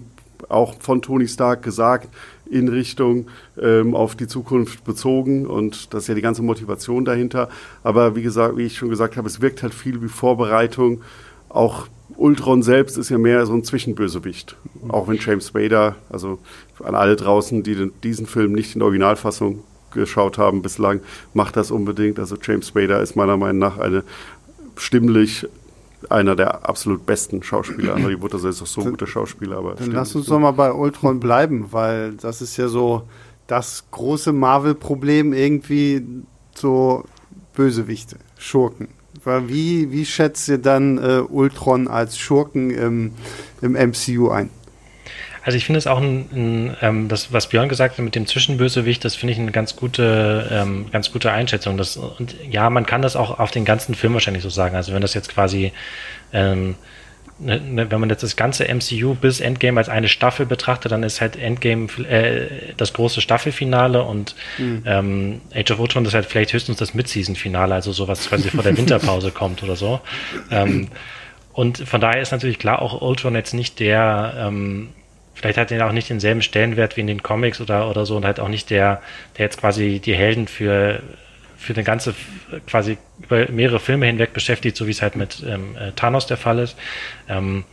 auch 0.50 0.74
von 0.80 1.00
Tony 1.00 1.28
Stark 1.28 1.62
gesagt 1.62 2.08
in 2.50 2.68
Richtung 2.68 3.26
ähm, 3.60 3.94
auf 3.94 4.16
die 4.16 4.26
Zukunft 4.26 4.84
bezogen 4.84 5.46
und 5.46 5.92
das 5.92 6.04
ist 6.04 6.08
ja 6.08 6.14
die 6.14 6.22
ganze 6.22 6.42
Motivation 6.42 7.04
dahinter. 7.04 7.48
Aber 7.82 8.16
wie 8.16 8.22
gesagt, 8.22 8.56
wie 8.56 8.64
ich 8.64 8.76
schon 8.76 8.88
gesagt 8.88 9.16
habe, 9.16 9.28
es 9.28 9.40
wirkt 9.40 9.62
halt 9.62 9.74
viel 9.74 10.02
wie 10.02 10.08
Vorbereitung. 10.08 11.02
Auch 11.48 11.88
Ultron 12.16 12.62
selbst 12.62 12.96
ist 12.96 13.10
ja 13.10 13.18
mehr 13.18 13.46
so 13.46 13.54
ein 13.54 13.64
Zwischenbösewicht. 13.64 14.56
Auch 14.88 15.08
wenn 15.08 15.18
James 15.18 15.48
Spader, 15.48 15.96
also 16.10 16.38
an 16.82 16.94
alle 16.94 17.16
draußen, 17.16 17.62
die 17.62 17.74
den, 17.74 17.92
diesen 18.02 18.26
Film 18.26 18.52
nicht 18.52 18.74
in 18.74 18.80
der 18.80 18.86
Originalfassung 18.86 19.62
geschaut 19.92 20.38
haben 20.38 20.62
bislang, 20.62 21.00
macht 21.34 21.56
das 21.56 21.70
unbedingt. 21.70 22.18
Also 22.18 22.36
James 22.42 22.68
Spader 22.68 23.00
ist 23.00 23.16
meiner 23.16 23.36
Meinung 23.36 23.58
nach 23.58 23.78
eine 23.78 24.04
stimmlich 24.76 25.46
einer 26.08 26.36
der 26.36 26.68
absolut 26.68 27.04
besten 27.06 27.42
Schauspieler. 27.42 28.00
Harry 28.00 28.16
Potter 28.16 28.42
ist 28.44 28.62
auch 28.62 28.66
so 28.66 28.82
ein 28.82 28.90
guter 28.90 29.06
Schauspieler. 29.06 29.58
Aber 29.58 29.74
dann 29.74 29.90
lass 29.90 30.14
uns 30.14 30.26
doch 30.26 30.38
mal 30.38 30.52
bei 30.52 30.72
Ultron 30.72 31.20
bleiben, 31.20 31.68
weil 31.70 32.14
das 32.14 32.40
ist 32.40 32.56
ja 32.56 32.68
so 32.68 33.02
das 33.46 33.84
große 33.90 34.32
Marvel-Problem 34.32 35.32
irgendwie 35.32 36.04
so 36.54 37.04
Bösewichte, 37.54 38.16
Schurken. 38.38 38.88
Wie, 39.24 39.90
wie 39.90 40.06
schätzt 40.06 40.48
ihr 40.48 40.58
dann 40.58 40.98
äh, 40.98 41.20
Ultron 41.20 41.88
als 41.88 42.16
Schurken 42.18 42.70
im, 42.70 43.12
im 43.60 43.72
MCU 43.72 44.30
ein? 44.30 44.48
Also 45.42 45.56
ich 45.56 45.64
finde 45.64 45.78
es 45.78 45.86
auch 45.86 45.98
ein, 45.98 46.28
ein 46.32 46.76
ähm, 46.82 47.08
das, 47.08 47.32
was 47.32 47.48
Björn 47.48 47.68
gesagt 47.68 47.98
hat 47.98 48.04
mit 48.04 48.14
dem 48.14 48.26
Zwischenbösewicht, 48.26 49.04
das 49.04 49.14
finde 49.14 49.32
ich 49.32 49.38
eine 49.38 49.52
ganz 49.52 49.76
gute, 49.76 50.48
ähm, 50.50 50.86
ganz 50.90 51.12
gute 51.12 51.32
Einschätzung. 51.32 51.76
Das, 51.76 51.96
und 51.96 52.34
ja, 52.50 52.70
man 52.70 52.86
kann 52.86 53.02
das 53.02 53.16
auch 53.16 53.38
auf 53.38 53.50
den 53.50 53.64
ganzen 53.64 53.94
Film 53.94 54.14
wahrscheinlich 54.14 54.42
so 54.42 54.50
sagen. 54.50 54.76
Also 54.76 54.92
wenn 54.92 55.02
das 55.02 55.14
jetzt 55.14 55.28
quasi, 55.28 55.72
ähm, 56.32 56.74
ne, 57.38 57.60
ne, 57.60 57.90
wenn 57.90 58.00
man 58.00 58.10
jetzt 58.10 58.22
das 58.22 58.36
ganze 58.36 58.64
MCU 58.64 59.14
bis 59.14 59.40
Endgame 59.40 59.78
als 59.78 59.88
eine 59.88 60.08
Staffel 60.08 60.46
betrachtet, 60.46 60.92
dann 60.92 61.02
ist 61.02 61.20
halt 61.20 61.36
Endgame 61.36 61.86
äh, 62.08 62.74
das 62.76 62.92
große 62.92 63.20
Staffelfinale 63.20 64.02
und 64.02 64.34
mhm. 64.58 64.82
ähm, 64.86 65.40
Age 65.54 65.70
of 65.70 65.78
Ultron 65.78 66.04
ist 66.04 66.14
halt 66.14 66.26
vielleicht 66.26 66.52
höchstens 66.52 66.78
das 66.78 66.94
Mid-Season-Finale, 66.94 67.74
also 67.74 67.92
sowas 67.92 68.28
quasi 68.28 68.50
vor 68.50 68.62
der 68.62 68.76
Winterpause 68.76 69.30
kommt 69.32 69.62
oder 69.62 69.76
so. 69.76 70.00
Ähm, 70.50 70.88
und 71.52 71.78
von 71.78 72.00
daher 72.00 72.20
ist 72.22 72.30
natürlich 72.30 72.60
klar 72.60 72.80
auch 72.80 73.02
Ultron 73.02 73.34
jetzt 73.34 73.52
nicht 73.52 73.80
der 73.80 74.34
ähm, 74.38 74.90
vielleicht 75.38 75.58
hat 75.58 75.70
er 75.70 75.86
auch 75.86 75.92
nicht 75.92 76.10
denselben 76.10 76.42
Stellenwert 76.42 76.96
wie 76.96 77.02
in 77.02 77.06
den 77.06 77.22
Comics 77.22 77.60
oder, 77.60 77.88
oder 77.88 78.04
so 78.06 78.16
und 78.16 78.24
halt 78.24 78.40
auch 78.40 78.48
nicht 78.48 78.70
der, 78.70 79.00
der 79.36 79.44
jetzt 79.44 79.60
quasi 79.60 80.00
die 80.00 80.14
Helden 80.14 80.48
für, 80.48 81.00
für 81.56 81.74
eine 81.74 81.84
ganze, 81.84 82.14
quasi 82.66 82.98
über 83.22 83.48
mehrere 83.50 83.78
Filme 83.78 84.06
hinweg 84.06 84.32
beschäftigt, 84.32 84.76
so 84.76 84.86
wie 84.86 84.90
es 84.90 85.00
halt 85.00 85.16
mit 85.16 85.44
ähm, 85.46 85.76
äh, 85.76 85.92
Thanos 85.92 86.26
der 86.26 86.38
Fall 86.38 86.58
ist. 86.58 86.76
Ähm, 87.28 87.64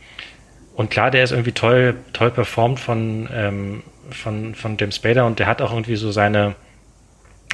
und 0.74 0.90
klar, 0.90 1.10
der 1.10 1.24
ist 1.24 1.32
irgendwie 1.32 1.52
toll, 1.52 1.96
toll 2.12 2.30
performt 2.30 2.78
von, 2.78 3.28
ähm, 3.32 3.82
von, 4.10 4.54
von 4.54 4.76
James 4.78 4.96
Spader 4.96 5.26
und 5.26 5.38
der 5.38 5.46
hat 5.46 5.60
auch 5.60 5.72
irgendwie 5.72 5.96
so 5.96 6.12
seine, 6.12 6.54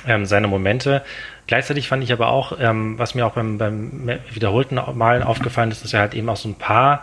ähm, 0.06 0.26
seine 0.26 0.48
Momente. 0.48 1.02
Gleichzeitig 1.46 1.88
fand 1.88 2.04
ich 2.04 2.12
aber 2.12 2.28
auch, 2.28 2.58
ähm, 2.60 2.98
was 2.98 3.14
mir 3.14 3.24
auch 3.24 3.32
beim, 3.32 3.56
beim 3.58 4.10
wiederholten 4.32 4.78
Malen 4.94 5.22
aufgefallen 5.22 5.70
ist, 5.70 5.84
dass 5.84 5.94
er 5.94 6.00
halt 6.00 6.14
eben 6.14 6.28
auch 6.28 6.36
so 6.36 6.48
ein 6.48 6.56
paar 6.56 7.02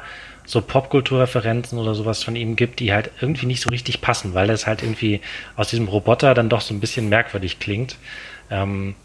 so 0.50 0.62
Popkulturreferenzen 0.62 1.78
oder 1.78 1.94
sowas 1.94 2.24
von 2.24 2.36
ihm 2.36 2.56
gibt, 2.56 2.80
die 2.80 2.92
halt 2.92 3.12
irgendwie 3.22 3.46
nicht 3.46 3.62
so 3.62 3.70
richtig 3.70 4.02
passen, 4.02 4.34
weil 4.34 4.48
das 4.48 4.66
halt 4.66 4.82
irgendwie 4.82 5.22
aus 5.56 5.70
diesem 5.70 5.88
Roboter 5.88 6.34
dann 6.34 6.50
doch 6.50 6.62
so 6.62 6.74
ein 6.74 6.80
bisschen 6.80 7.08
merkwürdig 7.08 7.60
klingt. 7.60 7.98
Ähm, 8.50 8.96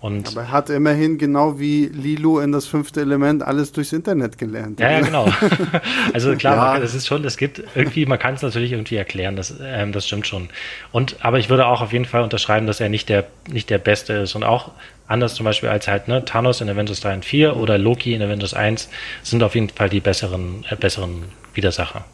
und 0.00 0.28
Aber 0.28 0.42
er 0.42 0.50
hat 0.50 0.70
immerhin 0.70 1.18
genau 1.18 1.58
wie 1.58 1.86
Lilo 1.86 2.40
in 2.40 2.52
das 2.52 2.66
fünfte 2.66 3.02
Element 3.02 3.42
alles 3.42 3.72
durchs 3.72 3.92
Internet 3.92 4.38
gelernt. 4.38 4.80
Ja, 4.80 4.92
ja, 4.92 5.00
genau. 5.00 5.30
also 6.14 6.36
klar, 6.36 6.82
es 6.82 6.94
ist 6.94 7.06
schon, 7.06 7.22
es 7.24 7.36
gibt 7.36 7.62
irgendwie, 7.74 8.06
man 8.06 8.18
kann 8.18 8.34
es 8.34 8.42
natürlich 8.42 8.72
irgendwie 8.72 8.96
erklären, 8.96 9.36
das, 9.36 9.54
ähm, 9.62 9.92
das 9.92 10.06
stimmt 10.06 10.26
schon. 10.26 10.48
Und 10.90 11.16
aber 11.20 11.38
ich 11.38 11.50
würde 11.50 11.66
auch 11.66 11.82
auf 11.82 11.92
jeden 11.92 12.04
Fall 12.06 12.22
unterschreiben, 12.22 12.66
dass 12.66 12.80
er 12.80 12.88
nicht 12.88 13.10
der 13.10 13.26
nicht 13.48 13.68
der 13.68 13.78
Beste 13.78 14.14
ist 14.14 14.34
und 14.34 14.44
auch 14.44 14.72
anders 15.06 15.34
zum 15.34 15.44
Beispiel 15.44 15.68
als 15.68 15.88
halt 15.88 16.08
ne, 16.08 16.24
Thanos 16.24 16.60
in 16.60 16.68
Avengers 16.68 17.00
3 17.00 17.14
und 17.14 17.24
4 17.24 17.56
oder 17.56 17.78
Loki 17.78 18.14
in 18.14 18.22
Avengers 18.22 18.54
1 18.54 18.88
sind 19.22 19.42
auf 19.42 19.54
jeden 19.54 19.68
Fall 19.68 19.88
die 19.88 20.00
besseren 20.00 20.64
äh, 20.70 20.76
besseren 20.76 21.24
Widersacher 21.54 22.04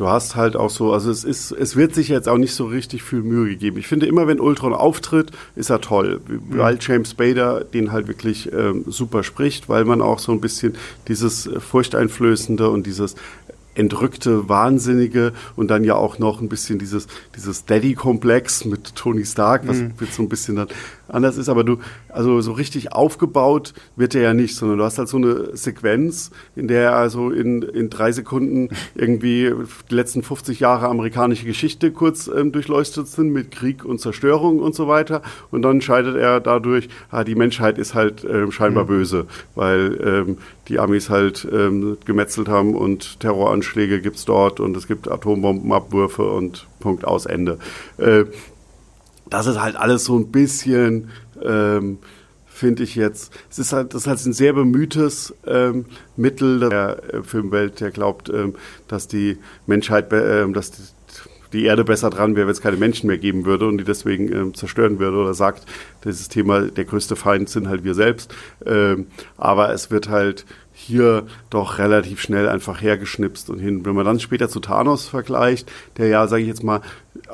du 0.00 0.08
hast 0.08 0.34
halt 0.34 0.56
auch 0.56 0.70
so, 0.70 0.94
also 0.94 1.10
es 1.10 1.24
ist, 1.24 1.52
es 1.52 1.76
wird 1.76 1.94
sich 1.94 2.08
jetzt 2.08 2.26
auch 2.26 2.38
nicht 2.38 2.54
so 2.54 2.64
richtig 2.64 3.02
viel 3.02 3.22
Mühe 3.22 3.50
gegeben. 3.50 3.76
Ich 3.76 3.86
finde 3.86 4.06
immer, 4.06 4.26
wenn 4.26 4.40
Ultron 4.40 4.72
auftritt, 4.72 5.30
ist 5.56 5.68
er 5.68 5.82
toll, 5.82 6.22
mhm. 6.26 6.58
weil 6.58 6.78
James 6.80 7.12
Bader 7.12 7.64
den 7.64 7.92
halt 7.92 8.08
wirklich 8.08 8.50
ähm, 8.50 8.84
super 8.86 9.22
spricht, 9.22 9.68
weil 9.68 9.84
man 9.84 10.00
auch 10.00 10.18
so 10.18 10.32
ein 10.32 10.40
bisschen 10.40 10.74
dieses 11.06 11.46
äh, 11.46 11.60
furchteinflößende 11.60 12.70
und 12.70 12.86
dieses 12.86 13.14
entrückte, 13.74 14.48
wahnsinnige 14.48 15.32
und 15.54 15.68
dann 15.68 15.84
ja 15.84 15.94
auch 15.94 16.18
noch 16.18 16.40
ein 16.40 16.48
bisschen 16.48 16.78
dieses, 16.78 17.06
dieses 17.36 17.66
Daddy-Komplex 17.66 18.64
mit 18.64 18.96
Tony 18.96 19.24
Stark, 19.24 19.68
was 19.68 19.78
mhm. 19.78 19.92
wird 19.98 20.12
so 20.12 20.22
ein 20.22 20.28
bisschen 20.28 20.56
dann 20.56 20.68
anders 21.10 21.36
ist, 21.36 21.48
aber 21.48 21.64
du, 21.64 21.78
also 22.08 22.40
so 22.40 22.52
richtig 22.52 22.92
aufgebaut 22.92 23.74
wird 23.96 24.14
er 24.14 24.22
ja 24.22 24.34
nicht, 24.34 24.56
sondern 24.56 24.78
du 24.78 24.84
hast 24.84 24.98
halt 24.98 25.08
so 25.08 25.16
eine 25.16 25.56
Sequenz, 25.56 26.30
in 26.56 26.68
der 26.68 26.82
er 26.82 26.96
also 26.96 27.30
in, 27.30 27.62
in 27.62 27.90
drei 27.90 28.12
Sekunden 28.12 28.70
irgendwie 28.94 29.52
die 29.90 29.94
letzten 29.94 30.22
50 30.22 30.60
Jahre 30.60 30.88
amerikanische 30.88 31.46
Geschichte 31.46 31.90
kurz 31.90 32.28
ähm, 32.28 32.52
durchleuchtet 32.52 33.08
sind 33.08 33.32
mit 33.32 33.50
Krieg 33.50 33.84
und 33.84 34.00
Zerstörung 34.00 34.60
und 34.60 34.74
so 34.74 34.88
weiter. 34.88 35.22
Und 35.50 35.62
dann 35.62 35.80
scheidet 35.80 36.16
er 36.16 36.40
dadurch, 36.40 36.88
ah, 37.10 37.24
die 37.24 37.34
Menschheit 37.34 37.78
ist 37.78 37.94
halt 37.94 38.24
ähm, 38.24 38.52
scheinbar 38.52 38.84
mhm. 38.84 38.88
böse, 38.88 39.26
weil 39.54 39.98
ähm, 40.04 40.38
die 40.68 40.78
Amis 40.78 41.10
halt 41.10 41.46
ähm, 41.50 41.98
gemetzelt 42.04 42.48
haben 42.48 42.74
und 42.74 43.20
Terroranschläge 43.20 44.00
gibt's 44.00 44.24
dort 44.24 44.60
und 44.60 44.76
es 44.76 44.86
gibt 44.86 45.10
Atombombenabwürfe 45.10 46.22
und 46.22 46.68
Punkt 46.78 47.04
aus 47.04 47.26
Ende. 47.26 47.58
Äh, 47.98 48.24
das 49.30 49.46
ist 49.46 49.60
halt 49.60 49.76
alles 49.76 50.04
so 50.04 50.18
ein 50.18 50.30
bisschen, 50.30 51.10
ähm, 51.42 51.98
finde 52.46 52.82
ich 52.82 52.94
jetzt, 52.94 53.32
es 53.50 53.58
ist 53.58 53.72
halt, 53.72 53.94
das 53.94 54.02
ist 54.02 54.06
halt 54.06 54.26
ein 54.26 54.32
sehr 54.34 54.52
bemühtes 54.52 55.34
ähm, 55.46 55.86
Mittel 56.16 56.60
der 56.60 57.14
äh, 57.14 57.22
Filmwelt, 57.22 57.80
der 57.80 57.90
glaubt, 57.90 58.28
ähm, 58.28 58.54
dass 58.86 59.08
die 59.08 59.38
Menschheit, 59.66 60.12
äh, 60.12 60.50
dass 60.52 60.72
die, 60.72 60.82
die 61.52 61.64
Erde 61.64 61.84
besser 61.84 62.10
dran 62.10 62.36
wäre, 62.36 62.46
wenn 62.46 62.52
es 62.52 62.60
keine 62.60 62.76
Menschen 62.76 63.06
mehr 63.06 63.18
geben 63.18 63.44
würde 63.44 63.66
und 63.66 63.78
die 63.78 63.84
deswegen 63.84 64.30
ähm, 64.30 64.54
zerstören 64.54 64.98
würde 64.98 65.16
oder 65.16 65.34
sagt, 65.34 65.64
dieses 66.04 66.28
Thema, 66.28 66.62
der 66.62 66.84
größte 66.84 67.16
Feind 67.16 67.48
sind 67.48 67.68
halt 67.68 67.82
wir 67.82 67.94
selbst. 67.94 68.34
Ähm, 68.66 69.06
aber 69.36 69.72
es 69.72 69.90
wird 69.90 70.08
halt 70.08 70.44
hier 70.72 71.26
doch 71.50 71.78
relativ 71.78 72.20
schnell 72.20 72.48
einfach 72.48 72.80
hergeschnipst 72.80 73.50
und 73.50 73.58
hin. 73.58 73.84
Wenn 73.84 73.94
man 73.94 74.06
dann 74.06 74.20
später 74.20 74.48
zu 74.48 74.60
Thanos 74.60 75.08
vergleicht, 75.08 75.70
der 75.98 76.08
ja, 76.08 76.26
sage 76.26 76.42
ich 76.42 76.48
jetzt 76.48 76.62
mal, 76.62 76.80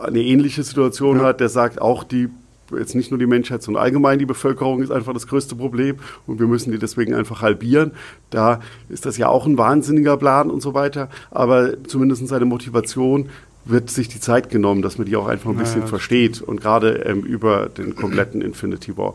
eine 0.02 0.20
ähnliche 0.20 0.62
Situation 0.62 1.18
ja. 1.18 1.24
hat, 1.24 1.40
der 1.40 1.48
sagt 1.48 1.80
auch 1.80 2.04
die 2.04 2.28
jetzt 2.76 2.94
nicht 2.94 3.10
nur 3.10 3.18
die 3.18 3.26
Menschheit, 3.26 3.62
sondern 3.62 3.82
allgemein 3.82 4.18
die 4.18 4.26
Bevölkerung 4.26 4.82
ist 4.82 4.90
einfach 4.90 5.12
das 5.12 5.26
größte 5.26 5.54
Problem 5.54 5.96
und 6.26 6.40
wir 6.40 6.46
müssen 6.46 6.72
die 6.72 6.78
deswegen 6.78 7.14
einfach 7.14 7.42
halbieren. 7.42 7.92
Da 8.30 8.60
ist 8.88 9.06
das 9.06 9.18
ja 9.18 9.28
auch 9.28 9.46
ein 9.46 9.58
wahnsinniger 9.58 10.16
Plan 10.16 10.50
und 10.50 10.62
so 10.62 10.74
weiter, 10.74 11.08
aber 11.30 11.84
zumindest 11.84 12.26
seine 12.26 12.44
Motivation 12.44 13.28
wird 13.66 13.90
sich 13.90 14.08
die 14.08 14.20
Zeit 14.20 14.48
genommen, 14.48 14.80
dass 14.80 14.96
man 14.96 15.06
die 15.06 15.16
auch 15.16 15.26
einfach 15.26 15.50
ein 15.50 15.56
bisschen 15.56 15.82
ja, 15.82 15.86
versteht 15.88 16.40
und 16.40 16.60
gerade 16.60 17.04
ähm, 17.04 17.22
über 17.22 17.68
den 17.68 17.96
kompletten 17.96 18.40
Infinity 18.40 18.96
War. 18.96 19.14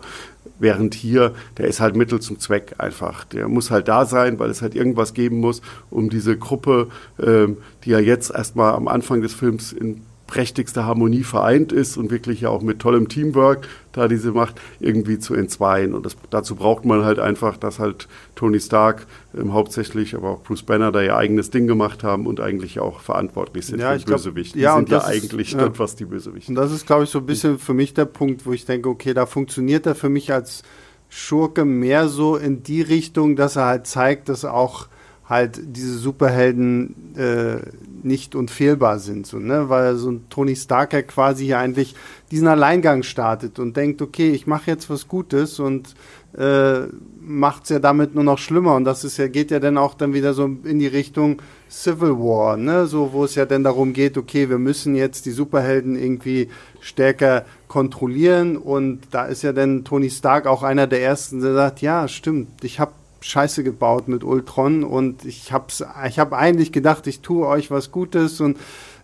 Während 0.59 0.93
hier, 0.93 1.33
der 1.57 1.67
ist 1.67 1.79
halt 1.79 1.95
Mittel 1.95 2.19
zum 2.19 2.37
Zweck 2.37 2.75
einfach. 2.77 3.23
Der 3.23 3.47
muss 3.47 3.71
halt 3.71 3.87
da 3.87 4.05
sein, 4.05 4.39
weil 4.39 4.49
es 4.49 4.61
halt 4.61 4.75
irgendwas 4.75 5.13
geben 5.13 5.39
muss, 5.39 5.61
um 5.89 6.09
diese 6.09 6.37
Gruppe, 6.37 6.89
ähm, 7.19 7.57
die 7.85 7.91
ja 7.91 7.99
jetzt 7.99 8.29
erstmal 8.29 8.73
am 8.73 8.87
Anfang 8.89 9.21
des 9.21 9.33
Films 9.33 9.71
in 9.71 10.01
prächtigster 10.31 10.85
Harmonie 10.85 11.23
vereint 11.23 11.73
ist 11.73 11.97
und 11.97 12.09
wirklich 12.09 12.39
ja 12.39 12.49
auch 12.49 12.61
mit 12.61 12.79
tollem 12.79 13.09
Teamwork 13.09 13.67
da 13.91 14.07
diese 14.07 14.31
Macht 14.31 14.61
irgendwie 14.79 15.19
zu 15.19 15.35
entzweien. 15.35 15.93
Und 15.93 16.05
das, 16.05 16.15
dazu 16.29 16.55
braucht 16.55 16.85
man 16.85 17.03
halt 17.03 17.19
einfach, 17.19 17.57
dass 17.57 17.79
halt 17.79 18.07
Tony 18.35 18.61
Stark 18.61 19.07
ähm, 19.37 19.51
hauptsächlich, 19.51 20.15
aber 20.15 20.29
auch 20.29 20.43
Bruce 20.43 20.63
Banner 20.63 20.93
da 20.93 21.01
ihr 21.01 21.17
eigenes 21.17 21.49
Ding 21.49 21.67
gemacht 21.67 22.05
haben 22.05 22.27
und 22.27 22.39
eigentlich 22.39 22.79
auch 22.79 23.01
verantwortlich 23.01 23.65
sind 23.65 23.81
ja, 23.81 23.99
für 23.99 24.05
Bösewicht. 24.05 24.55
Die 24.55 24.61
ja, 24.61 24.77
sind 24.77 24.89
ja 24.89 25.03
eigentlich 25.03 25.51
ist, 25.53 25.59
ja. 25.59 25.77
was 25.77 25.97
die 25.97 26.05
Bösewicht. 26.05 26.47
Und 26.47 26.55
das 26.55 26.71
ist, 26.71 26.87
glaube 26.87 27.03
ich, 27.03 27.09
so 27.09 27.19
ein 27.19 27.25
bisschen 27.25 27.59
für 27.59 27.73
mich 27.73 27.93
der 27.93 28.05
Punkt, 28.05 28.45
wo 28.45 28.53
ich 28.53 28.63
denke, 28.63 28.87
okay, 28.87 29.13
da 29.13 29.25
funktioniert 29.25 29.85
er 29.85 29.95
für 29.95 30.07
mich 30.07 30.31
als 30.31 30.63
Schurke 31.09 31.65
mehr 31.65 32.07
so 32.07 32.37
in 32.37 32.63
die 32.63 32.81
Richtung, 32.81 33.35
dass 33.35 33.57
er 33.57 33.65
halt 33.65 33.85
zeigt, 33.85 34.29
dass 34.29 34.45
auch 34.45 34.87
halt 35.31 35.59
diese 35.61 35.97
Superhelden 35.97 37.15
äh, 37.17 37.57
nicht 38.03 38.35
unfehlbar 38.35 38.99
sind, 38.99 39.27
so, 39.27 39.37
ne? 39.37 39.69
weil 39.69 39.95
so 39.95 40.11
ein 40.11 40.25
Tony 40.29 40.55
Stark 40.55 40.93
ja 40.93 41.01
quasi 41.01 41.45
hier 41.45 41.59
eigentlich 41.59 41.95
diesen 42.31 42.47
Alleingang 42.47 43.03
startet 43.03 43.59
und 43.59 43.77
denkt, 43.77 44.01
okay, 44.01 44.31
ich 44.31 44.47
mache 44.47 44.71
jetzt 44.71 44.89
was 44.89 45.07
Gutes 45.07 45.59
und 45.59 45.95
äh, 46.37 46.87
macht 47.19 47.63
es 47.63 47.69
ja 47.69 47.79
damit 47.79 48.15
nur 48.15 48.23
noch 48.23 48.37
schlimmer. 48.37 48.75
Und 48.75 48.85
das 48.85 49.03
ist 49.03 49.17
ja 49.17 49.27
geht 49.27 49.51
ja 49.51 49.59
dann 49.59 49.77
auch 49.77 49.93
dann 49.93 50.13
wieder 50.13 50.33
so 50.33 50.45
in 50.63 50.79
die 50.79 50.87
Richtung 50.87 51.41
Civil 51.69 52.11
War, 52.11 52.57
ne, 52.57 52.85
so 52.87 53.13
wo 53.13 53.23
es 53.23 53.35
ja 53.35 53.45
dann 53.45 53.63
darum 53.63 53.93
geht, 53.93 54.17
okay, 54.17 54.49
wir 54.49 54.57
müssen 54.57 54.95
jetzt 54.95 55.25
die 55.25 55.31
Superhelden 55.31 55.95
irgendwie 55.95 56.49
stärker 56.79 57.45
kontrollieren. 57.67 58.57
Und 58.57 59.01
da 59.11 59.25
ist 59.25 59.41
ja 59.41 59.53
dann 59.53 59.83
Tony 59.83 60.09
Stark 60.09 60.47
auch 60.47 60.63
einer 60.63 60.87
der 60.87 61.01
ersten, 61.01 61.41
der 61.41 61.53
sagt, 61.53 61.81
ja, 61.81 62.07
stimmt, 62.07 62.63
ich 62.63 62.79
habe 62.79 62.91
Scheiße 63.21 63.63
gebaut 63.63 64.07
mit 64.07 64.23
Ultron 64.23 64.83
und 64.83 65.25
ich 65.25 65.53
hab's, 65.53 65.83
ich 66.07 66.19
habe 66.19 66.37
eigentlich 66.37 66.71
gedacht, 66.71 67.07
ich 67.07 67.21
tue 67.21 67.47
euch 67.47 67.71
was 67.71 67.91
Gutes 67.91 68.41
und 68.41 68.57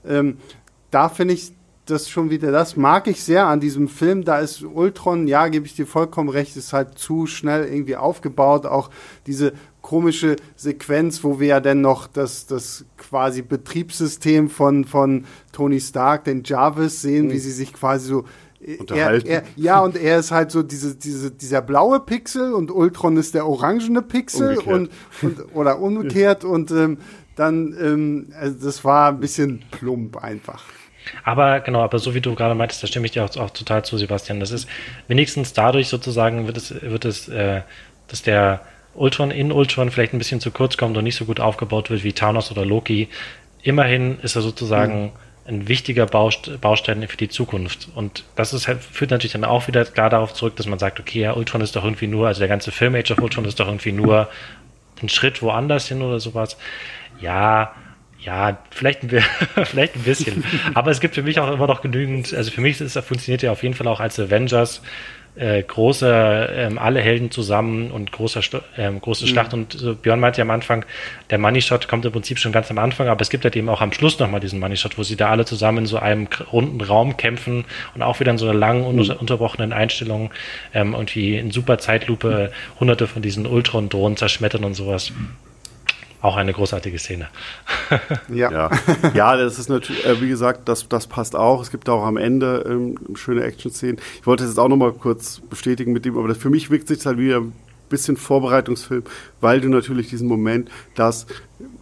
ähm, 0.06 0.38
da 0.92 1.10
finde 1.10 1.36
ich 1.36 1.54
das 1.90 2.10
schon 2.10 2.30
wieder, 2.30 2.52
das 2.52 2.76
mag 2.76 3.08
ich 3.08 3.24
sehr 3.24 3.46
an 3.46 3.60
diesem 3.60 3.88
Film. 3.88 4.24
Da 4.24 4.40
ist 4.40 4.64
Ultron, 4.64 5.28
ja, 5.28 5.48
gebe 5.48 5.66
ich 5.66 5.76
dir 5.76 5.88
vollkommen 5.88 6.30
recht, 6.30 6.56
ist 6.58 6.74
halt 6.74 6.98
zu 6.98 7.28
schnell 7.28 7.66
irgendwie 7.66 7.96
aufgebaut. 7.96 8.66
Auch 8.66 8.90
diese 9.26 9.54
komische 9.82 10.36
Sequenz, 10.56 11.24
wo 11.24 11.40
wir 11.40 11.48
ja 11.48 11.60
dann 11.60 11.82
noch 11.82 12.08
das, 12.08 12.46
das 12.46 12.86
quasi 12.98 13.42
Betriebssystem 13.42 14.50
von, 14.50 14.86
von 14.86 15.26
Tony 15.54 15.80
Stark, 15.80 16.26
den 16.26 16.44
Jarvis, 16.44 17.02
sehen, 17.02 17.28
mhm. 17.28 17.32
wie 17.32 17.40
sie 17.40 17.52
sich 17.52 17.74
quasi 17.74 18.08
so 18.08 18.26
unterhalten. 18.80 19.28
Er, 19.28 19.42
er, 19.42 19.44
ja, 19.56 19.80
und 19.80 19.96
er 19.96 20.20
ist 20.20 20.32
halt 20.32 20.52
so 20.52 20.64
diese, 20.64 20.96
diese, 20.96 21.32
dieser 21.32 21.62
blaue 21.62 22.00
Pixel 22.00 22.54
und 22.54 22.72
Ultron 22.72 23.18
ist 23.18 23.34
der 23.34 23.48
orangene 23.48 24.02
Pixel 24.02 24.58
und, 24.58 24.90
und, 25.22 25.56
oder 25.56 25.80
umgekehrt 25.80 26.44
und 26.44 26.72
ähm, 26.72 26.98
dann, 27.36 27.76
ähm, 27.80 28.34
also 28.40 28.66
das 28.66 28.84
war 28.84 29.10
ein 29.10 29.20
bisschen 29.20 29.64
plump 29.72 30.18
einfach. 30.18 30.64
Aber 31.24 31.62
genau, 31.62 31.82
aber 31.82 32.00
so 32.00 32.16
wie 32.16 32.22
du 32.22 32.36
gerade 32.36 32.56
meintest, 32.56 32.84
da 32.84 32.88
stimme 32.88 33.06
ich 33.06 33.12
dir 33.12 33.24
auch, 33.24 33.38
auch 33.38 33.52
total 33.52 33.86
zu, 33.86 33.98
Sebastian. 33.98 34.40
Das 34.40 34.52
ist 34.52 34.68
wenigstens 35.08 35.54
dadurch 35.54 35.88
sozusagen 35.88 36.48
wird 36.48 36.58
es, 36.58 36.82
wird 36.82 37.06
es, 37.06 37.30
äh, 37.30 37.62
dass 38.08 38.24
der 38.24 38.62
Ultron 38.94 39.32
in 39.32 39.52
Ultron 39.52 39.92
vielleicht 39.92 40.14
ein 40.14 40.18
bisschen 40.18 40.42
zu 40.42 40.52
kurz 40.52 40.76
kommt 40.76 40.98
und 40.98 41.04
nicht 41.04 41.16
so 41.16 41.26
gut 41.26 41.40
aufgebaut 41.40 41.90
wird 41.90 42.04
wie 42.04 42.14
Thanos 42.14 42.52
oder 42.52 42.66
Loki. 42.66 43.08
Immerhin 43.62 44.20
ist 44.22 44.36
er 44.36 44.42
sozusagen 44.42 45.04
mhm 45.04 45.27
ein 45.48 45.68
wichtiger 45.68 46.06
Baustein 46.06 47.08
für 47.08 47.18
die 47.18 47.30
Zukunft. 47.30 47.88
Und 47.96 48.26
das 48.36 48.54
ist 48.54 48.68
halt, 48.68 48.84
führt 48.84 49.12
natürlich 49.12 49.32
dann 49.32 49.46
auch 49.46 49.68
wieder 49.68 49.86
klar 49.86 50.10
darauf 50.10 50.34
zurück, 50.34 50.56
dass 50.58 50.68
man 50.68 50.78
sagt, 50.78 51.00
okay, 51.00 51.22
ja, 51.22 51.34
Ultron 51.34 51.62
ist 51.62 51.76
doch 51.76 51.84
irgendwie 51.84 52.08
nur, 52.08 52.28
also 52.28 52.40
der 52.40 52.50
ganze 52.50 52.72
Film 52.72 52.96
Age 52.96 53.12
of 53.12 53.20
Ultron 53.20 53.46
ist 53.46 53.60
doch 53.60 53.68
irgendwie 53.68 53.94
nur 53.94 54.30
ein 55.02 55.10
Schritt 55.10 55.42
woanders 55.42 55.88
hin 55.88 56.02
oder 56.02 56.20
sowas. 56.20 56.58
Ja, 57.22 57.74
ja, 58.20 58.58
vielleicht 58.72 59.04
ein, 59.04 59.10
vielleicht 59.64 59.96
ein 59.96 60.04
bisschen. 60.04 60.44
Aber 60.74 60.92
es 60.92 61.00
gibt 61.00 61.16
für 61.16 61.24
mich 61.24 61.40
auch 61.40 61.52
immer 61.52 61.68
noch 61.68 61.82
genügend, 61.82 62.34
also 62.34 62.52
für 62.52 62.62
mich 62.62 62.82
ist, 62.82 62.98
funktioniert 63.00 63.42
ja 63.42 63.52
auf 63.52 63.64
jeden 63.64 63.76
Fall 63.76 63.88
auch 63.88 64.02
als 64.02 64.20
Avengers 64.20 64.82
äh, 65.38 65.62
große, 65.64 66.50
ähm, 66.52 66.78
alle 66.78 67.02
Helden 67.02 67.32
zusammen 67.32 67.92
und 67.92 68.12
großer, 68.12 68.42
ähm, 68.78 69.00
große 69.02 69.26
mhm. 69.26 69.30
Schlacht. 69.30 69.54
Und 69.54 69.74
so 69.74 69.96
Björn 69.96 70.20
meinte 70.20 70.40
ja 70.40 70.44
am 70.44 70.52
Anfang, 70.52 70.86
der 71.30 71.38
Money 71.38 71.62
Shot 71.62 71.88
kommt 71.88 72.06
im 72.06 72.12
Prinzip 72.12 72.40
schon 72.40 72.52
ganz 72.52 72.70
am 72.72 72.78
Anfang, 72.78 73.08
aber 73.08 73.22
es 73.22 73.30
gibt 73.30 73.44
halt 73.44 73.56
eben 73.56 73.70
auch 73.70 73.82
am 73.82 73.92
Schluss 73.92 74.20
nochmal 74.20 74.40
diesen 74.40 74.60
Money 74.60 74.78
Shot, 74.78 74.98
wo 74.98 75.04
sie 75.04 75.16
da 75.16 75.30
alle 75.30 75.46
zusammen 75.46 75.80
in 75.80 75.86
so 75.86 75.98
einem 75.98 76.28
runden 76.52 76.82
Raum 76.82 77.18
kämpfen 77.18 77.66
und 77.96 78.02
auch 78.02 78.20
wieder 78.20 78.32
in 78.32 78.38
so 78.38 78.48
einer 78.48 78.58
langen, 78.58 78.96
mhm. 78.96 79.12
unterbrochenen 79.12 79.74
Einstellung 79.74 80.32
ähm, 80.74 80.94
irgendwie 80.94 81.38
in 81.38 81.52
super 81.52 81.78
Zeitlupe 81.78 82.52
hunderte 82.80 83.08
von 83.08 83.22
diesen 83.22 83.46
Ultron-Drohnen 83.46 84.18
zerschmettern 84.18 84.64
und 84.64 84.74
sowas. 84.74 85.12
Auch 86.22 86.36
eine 86.36 86.52
großartige 86.52 86.98
Szene. 86.98 87.28
ja. 88.34 88.52
ja. 88.52 88.72
ja, 89.14 89.38
das 89.38 89.60
ist 89.60 89.70
natürlich, 89.70 90.06
äh, 90.06 90.20
wie 90.22 90.30
gesagt, 90.30 90.68
das, 90.68 90.90
das 90.90 91.08
passt 91.08 91.36
auch. 91.36 91.62
Es 91.62 91.70
gibt 91.70 91.90
auch 91.90 92.04
am 92.04 92.18
Ende 92.18 92.66
ähm, 92.68 93.16
schöne 93.16 93.44
Action-Szenen. 93.44 94.00
Ich 94.20 94.26
wollte 94.26 94.44
es 94.44 94.50
jetzt 94.50 94.60
auch 94.60 94.68
nochmal 94.68 94.94
kurz 94.94 95.42
bestätigen 95.50 95.94
mit 95.94 96.06
dem, 96.06 96.18
aber 96.18 96.28
das, 96.28 96.38
für 96.38 96.50
mich 96.50 96.72
wirkt 96.72 96.88
sich 96.88 97.06
halt 97.06 97.20
wieder 97.20 97.42
ein 97.42 97.54
bisschen 97.90 98.18
Vorbereitungsfilm, 98.18 99.04
weil 99.42 99.62
du 99.62 99.70
natürlich 99.70 100.10
diesen 100.10 100.28
Moment, 100.28 100.70
dass 100.96 101.28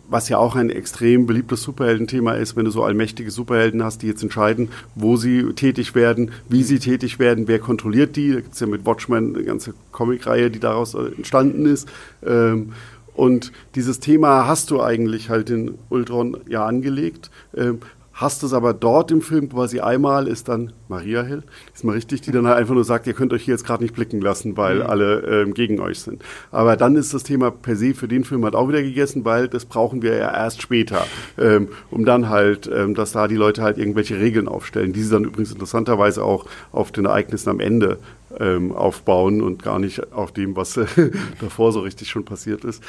was 0.07 0.29
ja 0.29 0.37
auch 0.37 0.55
ein 0.55 0.69
extrem 0.69 1.25
beliebtes 1.25 1.63
Superheldenthema 1.63 2.33
ist, 2.33 2.55
wenn 2.55 2.65
du 2.65 2.71
so 2.71 2.83
allmächtige 2.83 3.31
Superhelden 3.31 3.83
hast, 3.83 4.01
die 4.01 4.07
jetzt 4.07 4.21
entscheiden, 4.21 4.69
wo 4.93 5.17
sie 5.17 5.53
tätig 5.53 5.95
werden, 5.95 6.31
wie 6.47 6.63
sie 6.63 6.79
tätig 6.79 7.19
werden, 7.19 7.47
wer 7.47 7.59
kontrolliert 7.59 8.15
die. 8.15 8.33
Da 8.33 8.41
gibt 8.41 8.53
es 8.53 8.59
ja 8.59 8.67
mit 8.67 8.85
Watchmen 8.85 9.35
eine 9.35 9.43
ganze 9.43 9.73
Comicreihe, 9.91 10.51
die 10.51 10.59
daraus 10.59 10.93
äh, 10.93 11.07
entstanden 11.15 11.65
ist. 11.65 11.89
Ähm, 12.25 12.73
und 13.15 13.51
dieses 13.75 13.99
Thema 13.99 14.47
hast 14.47 14.71
du 14.71 14.81
eigentlich 14.81 15.29
halt 15.29 15.49
in 15.49 15.77
Ultron 15.89 16.37
ja 16.47 16.65
angelegt. 16.65 17.31
Ähm, 17.55 17.79
hast 18.15 18.43
es 18.43 18.53
aber 18.53 18.73
dort 18.73 19.11
im 19.11 19.21
Film 19.21 19.49
quasi 19.49 19.81
einmal, 19.81 20.27
ist 20.27 20.47
dann 20.47 20.71
Maria 20.87 21.21
Hill, 21.21 21.43
ist 21.73 21.83
mal 21.83 21.91
richtig, 21.91 22.21
die 22.21 22.31
dann 22.31 22.47
halt 22.47 22.57
einfach 22.57 22.73
nur 22.73 22.85
sagt, 22.85 23.07
ihr 23.07 23.13
könnt 23.13 23.33
euch 23.33 23.43
hier 23.43 23.53
jetzt 23.53 23.65
gerade 23.65 23.83
nicht 23.83 23.93
blicken 23.93 24.21
lassen, 24.21 24.55
weil 24.55 24.77
mhm. 24.77 24.85
alle 24.85 25.19
ähm, 25.41 25.53
gegen 25.53 25.81
euch 25.81 25.99
sind. 25.99 26.23
Aber 26.49 26.77
dann 26.77 26.95
ist 26.95 27.13
das 27.13 27.23
Thema 27.23 27.51
per 27.51 27.75
se 27.75 27.93
für 27.93 28.07
den 28.07 28.23
Film 28.23 28.45
halt 28.45 28.55
auch 28.55 28.69
wieder 28.69 28.81
gegessen, 28.81 29.25
weil 29.25 29.49
das 29.49 29.65
brauchen 29.65 30.01
wir 30.01 30.15
ja 30.15 30.33
erst 30.33 30.61
später, 30.61 31.05
ähm, 31.37 31.67
um 31.91 32.05
dann 32.05 32.29
halt, 32.29 32.69
ähm, 32.73 32.95
dass 32.95 33.11
da 33.11 33.27
die 33.27 33.35
Leute 33.35 33.61
halt 33.61 33.77
irgendwelche 33.77 34.17
Regeln 34.17 34.47
aufstellen, 34.47 34.93
die 34.93 35.01
sie 35.01 35.11
dann 35.11 35.25
übrigens 35.25 35.51
interessanterweise 35.51 36.23
auch 36.23 36.45
auf 36.71 36.93
den 36.93 37.05
Ereignissen 37.05 37.49
am 37.49 37.59
Ende 37.59 37.99
ähm, 38.39 38.71
aufbauen 38.71 39.41
und 39.41 39.61
gar 39.61 39.79
nicht 39.79 40.13
auf 40.13 40.31
dem, 40.31 40.55
was 40.55 40.79
davor 41.41 41.73
so 41.73 41.81
richtig 41.81 42.09
schon 42.09 42.23
passiert 42.23 42.63
ist. 42.63 42.81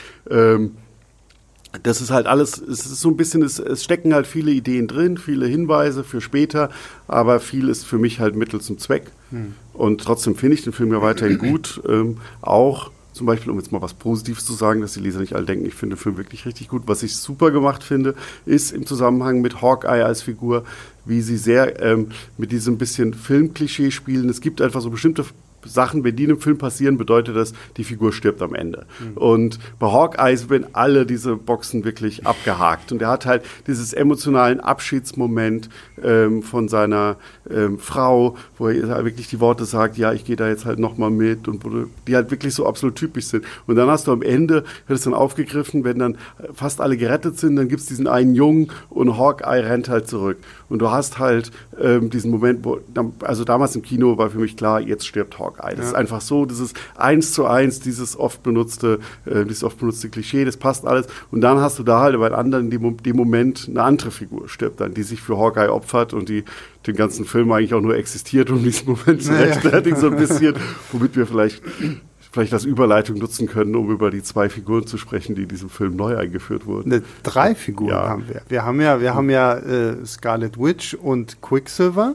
Das 1.83 2.01
ist 2.01 2.11
halt 2.11 2.27
alles, 2.27 2.59
es 2.59 2.87
ist 2.87 3.01
so 3.01 3.09
ein 3.09 3.17
bisschen, 3.17 3.43
es, 3.43 3.59
es, 3.59 3.85
stecken 3.85 4.15
halt 4.15 4.27
viele 4.27 4.51
Ideen 4.51 4.87
drin, 4.87 5.19
viele 5.19 5.47
Hinweise 5.47 6.05
für 6.05 6.21
später, 6.21 6.71
aber 7.09 7.41
viel 7.41 7.69
ist 7.69 7.85
für 7.85 7.99
mich 7.99 8.21
halt 8.21 8.37
Mittel 8.37 8.61
zum 8.61 8.79
Zweck. 8.79 9.11
Hm. 9.31 9.55
Und 9.73 10.01
trotzdem 10.01 10.37
finde 10.37 10.55
ich 10.55 10.65
den 10.65 10.73
Film 10.73 10.93
ja 10.93 11.03
weiterhin 11.03 11.39
gut. 11.51 11.81
Ähm, 11.89 12.19
auch 12.41 12.91
zum 13.17 13.27
Beispiel, 13.27 13.51
um 13.51 13.59
jetzt 13.59 13.73
mal 13.73 13.81
was 13.81 13.95
Positives 13.95 14.45
zu 14.45 14.53
sagen, 14.53 14.83
dass 14.83 14.93
die 14.93 15.01
Leser 15.01 15.21
nicht 15.21 15.35
alle 15.35 15.47
denken, 15.47 15.65
ich 15.65 15.75
finde 15.75 15.97
den 15.97 16.01
Film 16.01 16.19
wirklich 16.19 16.45
richtig 16.45 16.69
gut. 16.69 16.83
Was 16.85 17.03
ich 17.03 17.17
super 17.17 17.51
gemacht 17.51 17.83
finde, 17.83 18.15
ist 18.45 18.73
im 18.73 18.85
Zusammenhang 18.85 19.41
mit 19.41 19.63
Hawkeye 19.63 20.05
als 20.05 20.21
Figur, 20.21 20.65
wie 21.07 21.23
sie 21.23 21.39
sehr 21.39 21.83
ähm, 21.83 22.09
mit 22.37 22.53
diesem 22.53 22.77
bisschen 22.77 23.15
Filmklischee 23.15 23.91
spielen. 23.91 24.29
Es 24.29 24.43
gibt 24.43 24.61
einfach 24.61 24.83
so 24.83 24.91
bestimmte 24.91 25.25
Sachen, 25.67 26.05
wenn 26.05 26.17
die 26.17 26.25
in 26.25 26.31
einem 26.31 26.41
Film 26.41 26.59
passieren, 26.59 26.99
bedeutet 26.99 27.37
das, 27.37 27.53
die 27.77 27.85
Figur 27.85 28.13
stirbt 28.13 28.43
am 28.43 28.55
Ende. 28.55 28.87
Mhm. 29.01 29.17
Und 29.17 29.59
bei 29.79 29.87
Hawkeye 29.87 30.37
werden 30.49 30.67
alle 30.73 31.07
diese 31.07 31.37
Boxen 31.37 31.85
wirklich 31.85 32.27
abgehakt. 32.27 32.93
Und 32.93 33.03
er 33.03 33.09
hat 33.09 33.27
halt 33.27 33.45
dieses 33.67 33.93
emotionalen 33.93 34.61
Abschiedsmoment 34.61 35.69
ähm, 36.03 36.43
von 36.43 36.69
seiner 36.69 37.17
ähm, 37.51 37.79
Frau, 37.79 38.37
wo 38.59 38.69
er 38.69 39.05
wirklich 39.05 39.29
die 39.29 39.41
Worte 39.41 39.65
sagt, 39.65 39.97
ja, 39.97 40.13
ich 40.13 40.25
gehe 40.25 40.37
da 40.37 40.49
jetzt 40.49 40.65
halt 40.65 40.79
nochmal 40.79 41.11
mit 41.11 41.49
und 41.49 41.63
die 42.07 42.15
halt 42.15 42.31
wirklich 42.31 42.55
so 42.55 42.67
absolut 42.67 42.97
typisch 42.97 43.27
sind. 43.27 43.45
Und 43.67 43.77
dann 43.77 43.89
hast 43.89 44.07
du 44.07 44.13
am 44.13 44.23
Ende, 44.23 44.65
wird 44.87 44.99
es 44.99 45.03
dann 45.03 45.15
aufgegriffen, 45.15 45.85
wenn 45.85 45.99
dann 45.99 46.19
fast 46.55 46.81
alle 46.81 46.97
gerettet 46.97 47.39
sind, 47.39 47.57
dann 47.57 47.69
gibt 47.69 47.81
es 47.81 47.87
diesen 47.87 48.07
einen 48.07 48.35
Jungen 48.35 48.71
und 48.91 49.17
Hawkeye 49.17 49.61
rennt 49.61 49.89
halt 49.89 50.09
zurück. 50.09 50.39
Und 50.69 50.81
du 50.81 50.91
hast 50.91 51.19
halt 51.19 51.51
ähm, 51.81 52.11
diesen 52.11 52.31
Moment, 52.31 52.65
wo, 52.65 52.79
also 53.23 53.45
damals 53.45 53.77
im 53.77 53.83
Kino 53.83 54.19
war 54.19 54.31
für 54.31 54.39
mich 54.39 54.57
klar, 54.57 54.81
jetzt 54.81 55.07
stirbt 55.07 55.39
Hawkeye. 55.39 55.56
Das 55.57 55.77
ja. 55.77 55.85
ist 55.85 55.95
einfach 55.95 56.21
so, 56.21 56.45
das 56.45 56.61
ist 56.61 56.77
eins 56.97 57.33
zu 57.33 57.47
eins 57.47 57.81
dieses 57.81 58.19
oft 58.19 58.43
benutzte, 58.43 59.01
äh, 59.25 59.45
dieses 59.45 59.65
oft 59.65 59.79
benutzte 59.79 60.09
Klischee, 60.09 60.45
das 60.45 60.57
passt 60.57 60.87
alles. 60.87 61.07
Und 61.31 61.41
dann 61.41 61.59
hast 61.59 61.79
du 61.79 61.83
da 61.83 62.01
halt 62.01 62.19
bei 62.19 62.31
anderen 62.31 62.71
in 62.71 62.97
dem 62.99 63.17
Moment 63.17 63.67
eine 63.69 63.83
andere 63.83 64.11
Figur 64.11 64.49
stirbt 64.49 64.81
dann, 64.81 64.95
die 64.95 65.03
sich 65.03 65.21
für 65.21 65.39
Hawkeye 65.39 65.69
opfert 65.69 66.13
und 66.13 66.29
die 66.29 66.45
den 66.87 66.97
ganzen 66.97 67.25
Film 67.25 67.51
eigentlich 67.53 67.75
auch 67.75 67.81
nur 67.81 67.97
existiert, 67.97 68.51
um 68.51 68.63
diesen 68.63 68.89
Moment 68.89 69.23
zu 69.23 69.33
rechtfertigen, 69.33 69.97
so 69.97 70.09
ein 70.09 70.17
bisschen, 70.17 70.55
womit 70.93 71.17
wir 71.17 71.27
vielleicht 71.27 71.63
vielleicht 72.37 72.53
als 72.53 72.65
Überleitung 72.67 73.17
nutzen 73.17 73.47
können, 73.47 73.75
um 73.75 73.91
über 73.91 74.11
die 74.11 74.23
zwei 74.23 74.51
Figuren 74.51 74.87
zu 74.87 74.99
sprechen, 74.99 75.35
die 75.35 75.45
in 75.45 75.49
diesem 75.49 75.71
Film 75.71 75.97
neu 75.97 76.19
eingeführt 76.19 76.67
wurden. 76.67 76.91
Ne, 76.91 77.03
drei 77.23 77.55
Figuren 77.55 77.89
ja. 77.89 78.09
haben 78.11 78.29
wir. 78.29 78.43
Wir 78.47 78.63
haben 78.63 78.79
ja, 78.83 79.01
wir 79.01 79.15
haben 79.15 79.31
ja 79.31 79.55
äh, 79.55 80.05
Scarlet 80.05 80.59
Witch 80.59 80.93
und 80.93 81.41
Quicksilver 81.41 82.15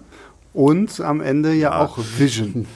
und 0.53 1.01
am 1.01 1.21
Ende 1.21 1.53
ja, 1.53 1.71
ja. 1.71 1.79
auch 1.79 1.97
Vision. 2.19 2.67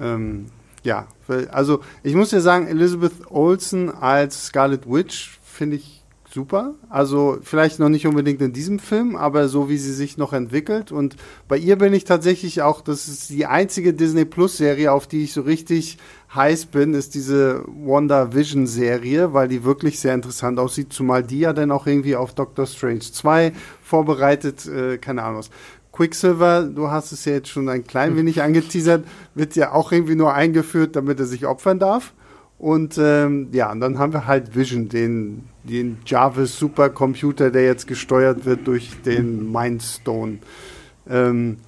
Ähm, 0.00 0.46
ja, 0.82 1.06
also 1.50 1.80
ich 2.02 2.14
muss 2.14 2.30
ja 2.30 2.40
sagen, 2.40 2.66
Elizabeth 2.66 3.30
Olsen 3.30 3.90
als 3.90 4.46
Scarlet 4.46 4.90
Witch 4.90 5.38
finde 5.44 5.76
ich 5.76 6.00
super. 6.32 6.74
Also 6.88 7.38
vielleicht 7.42 7.78
noch 7.78 7.88
nicht 7.88 8.06
unbedingt 8.06 8.40
in 8.40 8.52
diesem 8.52 8.78
Film, 8.78 9.16
aber 9.16 9.48
so 9.48 9.68
wie 9.68 9.78
sie 9.78 9.92
sich 9.92 10.16
noch 10.16 10.32
entwickelt. 10.32 10.92
Und 10.92 11.16
bei 11.48 11.56
ihr 11.56 11.76
bin 11.76 11.92
ich 11.92 12.04
tatsächlich 12.04 12.62
auch, 12.62 12.80
das 12.80 13.08
ist 13.08 13.30
die 13.30 13.46
einzige 13.46 13.92
Disney 13.92 14.24
Plus 14.24 14.56
Serie, 14.56 14.92
auf 14.92 15.06
die 15.06 15.24
ich 15.24 15.32
so 15.32 15.42
richtig 15.42 15.98
heiß 16.34 16.66
bin, 16.66 16.94
ist 16.94 17.14
diese 17.14 17.64
Wonder 17.66 18.32
Vision 18.32 18.66
Serie, 18.66 19.34
weil 19.34 19.48
die 19.48 19.64
wirklich 19.64 19.98
sehr 19.98 20.14
interessant 20.14 20.58
aussieht, 20.58 20.92
zumal 20.92 21.22
die 21.22 21.40
ja 21.40 21.52
dann 21.52 21.72
auch 21.72 21.86
irgendwie 21.86 22.16
auf 22.16 22.34
Doctor 22.34 22.66
Strange 22.66 23.00
2 23.00 23.52
vorbereitet, 23.82 24.66
äh, 24.66 24.98
keine 24.98 25.24
Ahnung 25.24 25.40
was. 25.40 25.50
Quicksilver, 26.00 26.62
du 26.62 26.90
hast 26.90 27.12
es 27.12 27.26
ja 27.26 27.34
jetzt 27.34 27.50
schon 27.50 27.68
ein 27.68 27.86
klein 27.86 28.16
wenig 28.16 28.40
angeteasert, 28.40 29.04
wird 29.34 29.54
ja 29.54 29.72
auch 29.72 29.92
irgendwie 29.92 30.14
nur 30.14 30.32
eingeführt, 30.32 30.96
damit 30.96 31.20
er 31.20 31.26
sich 31.26 31.44
opfern 31.44 31.78
darf. 31.78 32.14
Und 32.56 32.96
ähm, 32.96 33.48
ja, 33.52 33.70
und 33.70 33.80
dann 33.80 33.98
haben 33.98 34.14
wir 34.14 34.26
halt 34.26 34.56
Vision, 34.56 34.88
den 34.88 35.44
den 35.62 35.98
Jarvis 36.06 36.58
Supercomputer, 36.58 37.50
der 37.50 37.64
jetzt 37.64 37.86
gesteuert 37.86 38.46
wird 38.46 38.66
durch 38.66 39.02
den 39.04 39.52
Mindstone. 39.52 40.38
Ähm, 41.06 41.58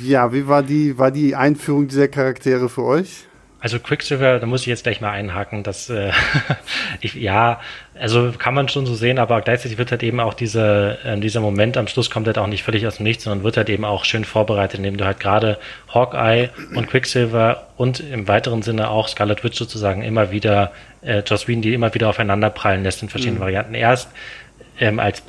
ja, 0.00 0.32
wie 0.32 0.46
war 0.46 0.62
die, 0.62 0.96
war 0.96 1.10
die 1.10 1.34
Einführung 1.34 1.88
dieser 1.88 2.06
Charaktere 2.06 2.68
für 2.68 2.84
euch? 2.84 3.24
Also 3.58 3.78
Quicksilver, 3.78 4.38
da 4.38 4.46
muss 4.46 4.62
ich 4.62 4.68
jetzt 4.68 4.84
gleich 4.84 5.00
mal 5.00 5.10
einhaken, 5.10 5.64
dass 5.64 5.90
äh, 5.90 6.12
ich, 7.00 7.14
ja, 7.14 7.60
also 8.00 8.32
kann 8.32 8.54
man 8.54 8.68
schon 8.68 8.86
so 8.86 8.94
sehen, 8.94 9.18
aber 9.18 9.40
gleichzeitig 9.42 9.76
wird 9.76 9.90
halt 9.90 10.02
eben 10.02 10.20
auch 10.20 10.34
diese, 10.34 10.98
äh, 11.04 11.18
dieser 11.18 11.40
Moment 11.40 11.76
am 11.76 11.86
Schluss 11.86 12.10
kommt 12.10 12.26
halt 12.26 12.38
auch 12.38 12.46
nicht 12.46 12.62
völlig 12.62 12.86
aus 12.86 12.96
dem 12.96 13.04
Nichts, 13.04 13.24
sondern 13.24 13.44
wird 13.44 13.56
halt 13.56 13.68
eben 13.68 13.84
auch 13.84 14.04
schön 14.04 14.24
vorbereitet, 14.24 14.78
indem 14.78 14.96
du 14.96 15.04
halt 15.04 15.20
gerade 15.20 15.58
Hawkeye 15.92 16.48
und 16.74 16.88
Quicksilver 16.88 17.68
und 17.76 18.00
im 18.00 18.26
weiteren 18.26 18.62
Sinne 18.62 18.88
auch 18.88 19.06
Scarlet 19.08 19.44
Witch 19.44 19.58
sozusagen 19.58 20.02
immer 20.02 20.30
wieder, 20.30 20.72
äh, 21.02 21.20
Joss 21.20 21.46
Whedon, 21.46 21.62
die 21.62 21.74
immer 21.74 21.92
wieder 21.94 22.08
aufeinander 22.08 22.50
prallen 22.50 22.82
lässt 22.82 23.02
in 23.02 23.10
verschiedenen 23.10 23.38
mhm. 23.38 23.44
Varianten. 23.44 23.74
Erst 23.74 24.10
ähm, 24.78 24.98
als 24.98 25.22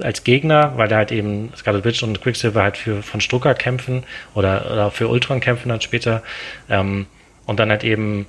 als 0.00 0.22
Gegner, 0.22 0.74
weil 0.76 0.86
da 0.86 0.96
halt 0.96 1.10
eben 1.10 1.52
Scarlet 1.56 1.84
Witch 1.84 2.04
und 2.04 2.20
Quicksilver 2.20 2.62
halt 2.62 2.76
für 2.76 3.02
von 3.02 3.20
Strucker 3.20 3.54
kämpfen 3.54 4.04
oder, 4.34 4.70
oder 4.70 4.90
für 4.92 5.08
Ultron 5.08 5.40
kämpfen 5.40 5.70
dann 5.70 5.80
später. 5.80 6.22
Ähm, 6.70 7.06
und 7.46 7.58
dann 7.58 7.70
halt 7.70 7.82
eben 7.82 8.26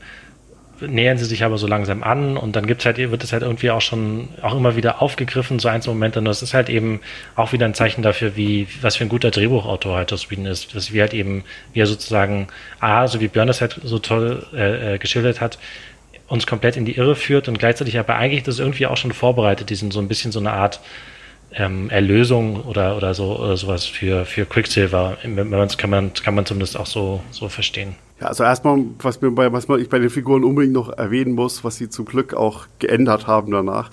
nähern 0.82 1.18
sie 1.18 1.26
sich 1.26 1.44
aber 1.44 1.58
so 1.58 1.68
langsam 1.68 2.04
an 2.04 2.38
und 2.38 2.56
dann 2.56 2.68
gibt's 2.68 2.86
halt, 2.86 2.98
wird 2.98 3.24
es 3.24 3.34
halt 3.34 3.44
irgendwie 3.44 3.72
auch 3.72 3.82
schon 3.82 4.30
auch 4.42 4.56
immer 4.56 4.76
wieder 4.76 5.02
aufgegriffen, 5.02 5.60
so 5.60 5.68
einzelne 5.68 5.96
Momente. 5.96 6.20
Und 6.20 6.26
das 6.26 6.42
ist 6.42 6.54
halt 6.54 6.70
eben 6.70 7.02
auch 7.36 7.52
wieder 7.52 7.66
ein 7.66 7.74
Zeichen 7.74 8.02
dafür, 8.02 8.36
wie, 8.36 8.68
was 8.82 8.96
für 8.96 9.04
ein 9.04 9.10
guter 9.10 9.32
Drehbuchautor 9.32 9.98
halt 9.98 10.14
aus 10.14 10.30
Wien 10.32 10.46
ist. 10.46 10.76
Dass 10.76 10.94
wir 10.94 11.02
halt 11.02 11.14
eben, 11.14 11.44
wie 11.74 11.82
er 11.82 11.88
sozusagen, 11.88 12.48
ah, 12.80 13.08
so 13.08 13.20
wie 13.20 13.28
Björn 13.28 13.48
das 13.48 13.62
halt 13.62 13.80
so 13.84 14.00
toll 14.00 14.46
äh, 14.54 14.96
äh, 14.96 14.98
geschildert 14.98 15.42
hat, 15.42 15.60
uns 16.28 16.46
komplett 16.48 16.78
in 16.78 16.86
die 16.86 16.96
Irre 16.96 17.16
führt 17.16 17.48
und 17.48 17.60
gleichzeitig 17.60 17.98
aber 17.98 18.16
eigentlich 18.16 18.44
das 18.44 18.60
irgendwie 18.60 18.86
auch 18.86 18.98
schon 18.98 19.12
vorbereitet, 19.12 19.70
diesen 19.70 19.92
so 19.92 20.00
ein 20.00 20.08
bisschen 20.08 20.32
so 20.32 20.40
eine 20.40 20.52
Art 20.52 20.80
ähm, 21.54 21.90
Erlösung 21.90 22.64
oder, 22.64 22.96
oder 22.96 23.14
so 23.14 23.40
oder 23.40 23.58
sowas 23.58 23.86
für, 23.86 24.26
für 24.26 24.46
Quicksilver. 24.46 25.18
Wenn 25.24 25.50
man 25.50 25.68
kann 25.70 25.90
man, 25.90 26.14
kann 26.14 26.36
man 26.36 26.46
zumindest 26.46 26.78
auch 26.78 26.86
so, 26.86 27.24
so 27.32 27.50
verstehen. 27.50 27.96
Ja, 28.20 28.28
also 28.28 28.44
erstmal, 28.44 28.84
was, 29.00 29.22
mir 29.22 29.32
bei, 29.32 29.52
was 29.52 29.68
ich 29.70 29.90
bei 29.90 30.00
den 30.00 30.10
Figuren 30.10 30.44
unbedingt 30.44 30.74
noch 30.74 30.90
erwähnen 30.90 31.34
muss, 31.34 31.64
was 31.64 31.78
sie 31.78 31.90
zum 31.90 32.06
Glück 32.06 32.34
auch 32.34 32.68
geändert 32.80 33.28
haben 33.28 33.52
danach, 33.52 33.92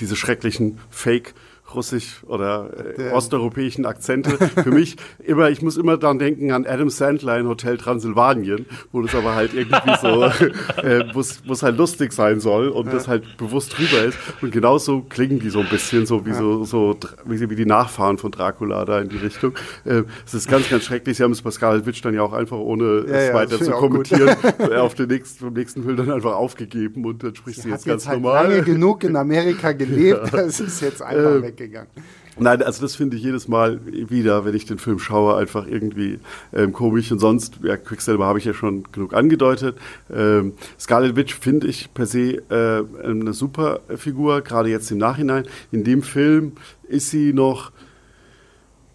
diese 0.00 0.16
schrecklichen 0.16 0.78
Fake- 0.90 1.34
russisch 1.74 2.22
oder 2.26 2.70
äh, 2.98 3.10
osteuropäischen 3.12 3.86
Akzente. 3.86 4.30
Für 4.30 4.70
mich 4.70 4.96
immer, 5.24 5.50
ich 5.50 5.62
muss 5.62 5.76
immer 5.76 5.96
daran 5.96 6.18
denken 6.18 6.52
an 6.52 6.66
Adam 6.66 6.90
Sandler 6.90 7.38
in 7.38 7.46
Hotel 7.46 7.78
Transylvanien, 7.78 8.66
wo 8.92 9.02
das 9.02 9.14
aber 9.14 9.34
halt 9.34 9.54
irgendwie 9.54 9.96
so, 10.00 10.24
äh, 10.82 11.04
wo 11.14 11.20
es 11.20 11.62
halt 11.62 11.78
lustig 11.78 12.12
sein 12.12 12.40
soll 12.40 12.68
und 12.68 12.86
ja. 12.86 12.92
das 12.92 13.08
halt 13.08 13.36
bewusst 13.36 13.76
drüber 13.76 14.04
ist. 14.04 14.18
Und 14.42 14.50
genauso 14.52 15.02
klingen 15.02 15.38
die 15.38 15.50
so 15.50 15.60
ein 15.60 15.68
bisschen 15.68 16.06
so 16.06 16.26
wie 16.26 16.30
ja. 16.30 16.36
so, 16.36 16.64
so 16.64 16.96
wie, 17.24 17.48
wie 17.48 17.56
die 17.56 17.66
Nachfahren 17.66 18.18
von 18.18 18.30
Dracula 18.30 18.84
da 18.84 19.00
in 19.00 19.08
die 19.08 19.18
Richtung. 19.18 19.54
Äh, 19.84 20.02
es 20.26 20.34
ist 20.34 20.48
ganz, 20.48 20.68
ganz 20.68 20.84
schrecklich. 20.84 21.16
Sie 21.16 21.22
haben 21.22 21.32
es 21.32 21.42
Pascal 21.42 21.86
Witsch 21.86 22.04
dann 22.04 22.14
ja 22.14 22.22
auch 22.22 22.32
einfach 22.32 22.58
ohne 22.58 23.04
ja, 23.06 23.14
es 23.14 23.34
weiter 23.34 23.58
zu 23.60 23.70
kommentieren, 23.70 24.36
auf 24.76 24.94
den 24.94 25.08
nächsten, 25.08 25.44
vom 25.44 25.54
nächsten 25.54 25.84
Film 25.84 25.96
dann 25.96 26.10
einfach 26.10 26.34
aufgegeben 26.34 27.04
und 27.04 27.22
dann 27.22 27.34
spricht 27.34 27.58
sie, 27.58 27.62
sie 27.62 27.70
jetzt 27.70 27.86
ganz 27.86 28.00
jetzt 28.02 28.08
halt 28.08 28.22
normal. 28.22 28.50
lange 28.50 28.62
genug 28.62 29.04
in 29.04 29.16
Amerika 29.16 29.72
gelebt, 29.72 30.28
das 30.32 30.60
ist 30.60 30.80
jetzt 30.80 31.02
einfach 31.02 31.36
äh, 31.36 31.42
weg 31.42 31.59
weggegangen. 31.60 31.90
Nein, 32.38 32.62
also 32.62 32.82
das 32.82 32.96
finde 32.96 33.16
ich 33.16 33.22
jedes 33.22 33.48
Mal 33.48 33.80
wieder, 33.84 34.44
wenn 34.44 34.54
ich 34.54 34.64
den 34.64 34.78
Film 34.78 34.98
schaue, 34.98 35.36
einfach 35.36 35.66
irgendwie 35.66 36.18
ähm, 36.52 36.72
komisch. 36.72 37.12
Und 37.12 37.18
sonst, 37.18 37.60
ja, 37.62 37.76
Quicksilver 37.76 38.24
habe 38.24 38.38
ich 38.38 38.44
ja 38.46 38.54
schon 38.54 38.84
genug 38.92 39.14
angedeutet. 39.14 39.76
Ähm, 40.12 40.54
Scarlet 40.78 41.16
Witch 41.16 41.34
finde 41.34 41.66
ich 41.66 41.92
per 41.94 42.06
se 42.06 42.42
äh, 42.50 42.82
eine 43.04 43.32
super 43.32 43.80
Figur, 43.96 44.40
gerade 44.40 44.70
jetzt 44.70 44.90
im 44.90 44.98
Nachhinein. 44.98 45.46
In 45.70 45.84
dem 45.84 46.02
Film 46.02 46.52
ist 46.88 47.10
sie 47.10 47.32
noch 47.32 47.70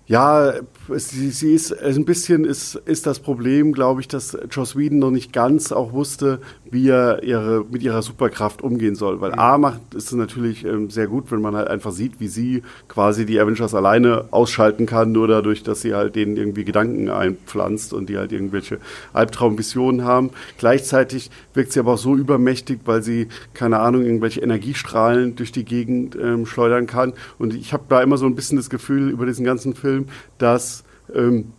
Ja, 0.08 0.54
sie, 0.90 1.32
sie 1.32 1.54
ist 1.54 1.72
also 1.72 2.00
ein 2.00 2.06
bisschen 2.06 2.46
ist, 2.46 2.76
ist 2.86 3.06
das 3.08 3.20
Problem, 3.20 3.74
glaube 3.74 4.02
ich, 4.02 4.08
dass 4.08 4.38
Joss 4.52 4.76
Whedon 4.76 5.00
noch 5.00 5.12
nicht 5.12 5.34
ganz 5.34 5.72
auch 5.72 5.94
wusste, 5.94 6.40
wie 6.70 6.90
er 6.90 7.24
ihre, 7.24 7.66
mit 7.70 7.82
ihrer 7.82 8.02
Superkraft 8.02 8.62
umgehen 8.62 8.96
soll. 8.96 9.22
Weil 9.22 9.32
mhm. 9.32 9.40
A 9.40 9.58
macht 9.58 9.94
ist 9.96 10.08
es 10.08 10.14
natürlich 10.14 10.66
ähm, 10.66 10.90
sehr 10.90 11.08
gut, 11.08 11.32
wenn 11.32 11.42
man 11.42 11.56
halt 11.56 11.70
einfach 11.70 11.92
sieht, 11.92 12.20
wie 12.20 12.28
sie 12.28 12.62
quasi 12.88 13.26
die 13.26 13.40
Avengers 13.40 13.74
alleine 13.74 14.26
ausschalten 14.32 14.86
kann, 14.86 15.12
nur 15.12 15.28
dadurch, 15.28 15.64
dass 15.64 15.82
sie 15.82 15.96
halt 15.96 16.16
denen 16.16 16.38
irgendwie 16.38 16.66
Gedanken 16.66 17.10
einpflanzt 17.10 17.94
und 17.94 18.10
die 18.10 18.18
halt 18.18 18.32
irgendwelche 18.32 18.80
Albtraumvisionen 19.14 20.04
haben. 20.04 20.32
Gleichzeitig 20.58 21.32
wirkt 21.54 21.72
sie 21.72 21.80
aber 21.80 21.94
auch 21.94 21.98
so 21.98 22.16
übermächtig, 22.16 22.82
weil 22.86 23.02
sie, 23.02 23.28
keine 23.54 23.80
Ahnung, 23.80 24.04
irgendwelche 24.04 24.42
Energiestrahlen 24.42 25.36
durch 25.36 25.52
die 25.52 25.66
Gegend 25.66 26.16
ähm, 26.22 26.46
schleudern 26.46 26.86
kann. 26.86 27.14
Und 27.40 27.56
ich 27.56 27.74
habe 27.74 27.86
da 27.90 28.02
immer 28.02 28.18
so 28.18 28.26
ein 28.26 28.36
bisschen 28.36 28.58
das 28.58 28.70
Gefühl 28.70 29.10
über 29.10 29.26
diesen 29.26 29.46
ganzen 29.46 29.74
Film, 29.74 29.96
Film, 29.96 30.08
dass 30.38 30.75
ähm, 31.14 31.54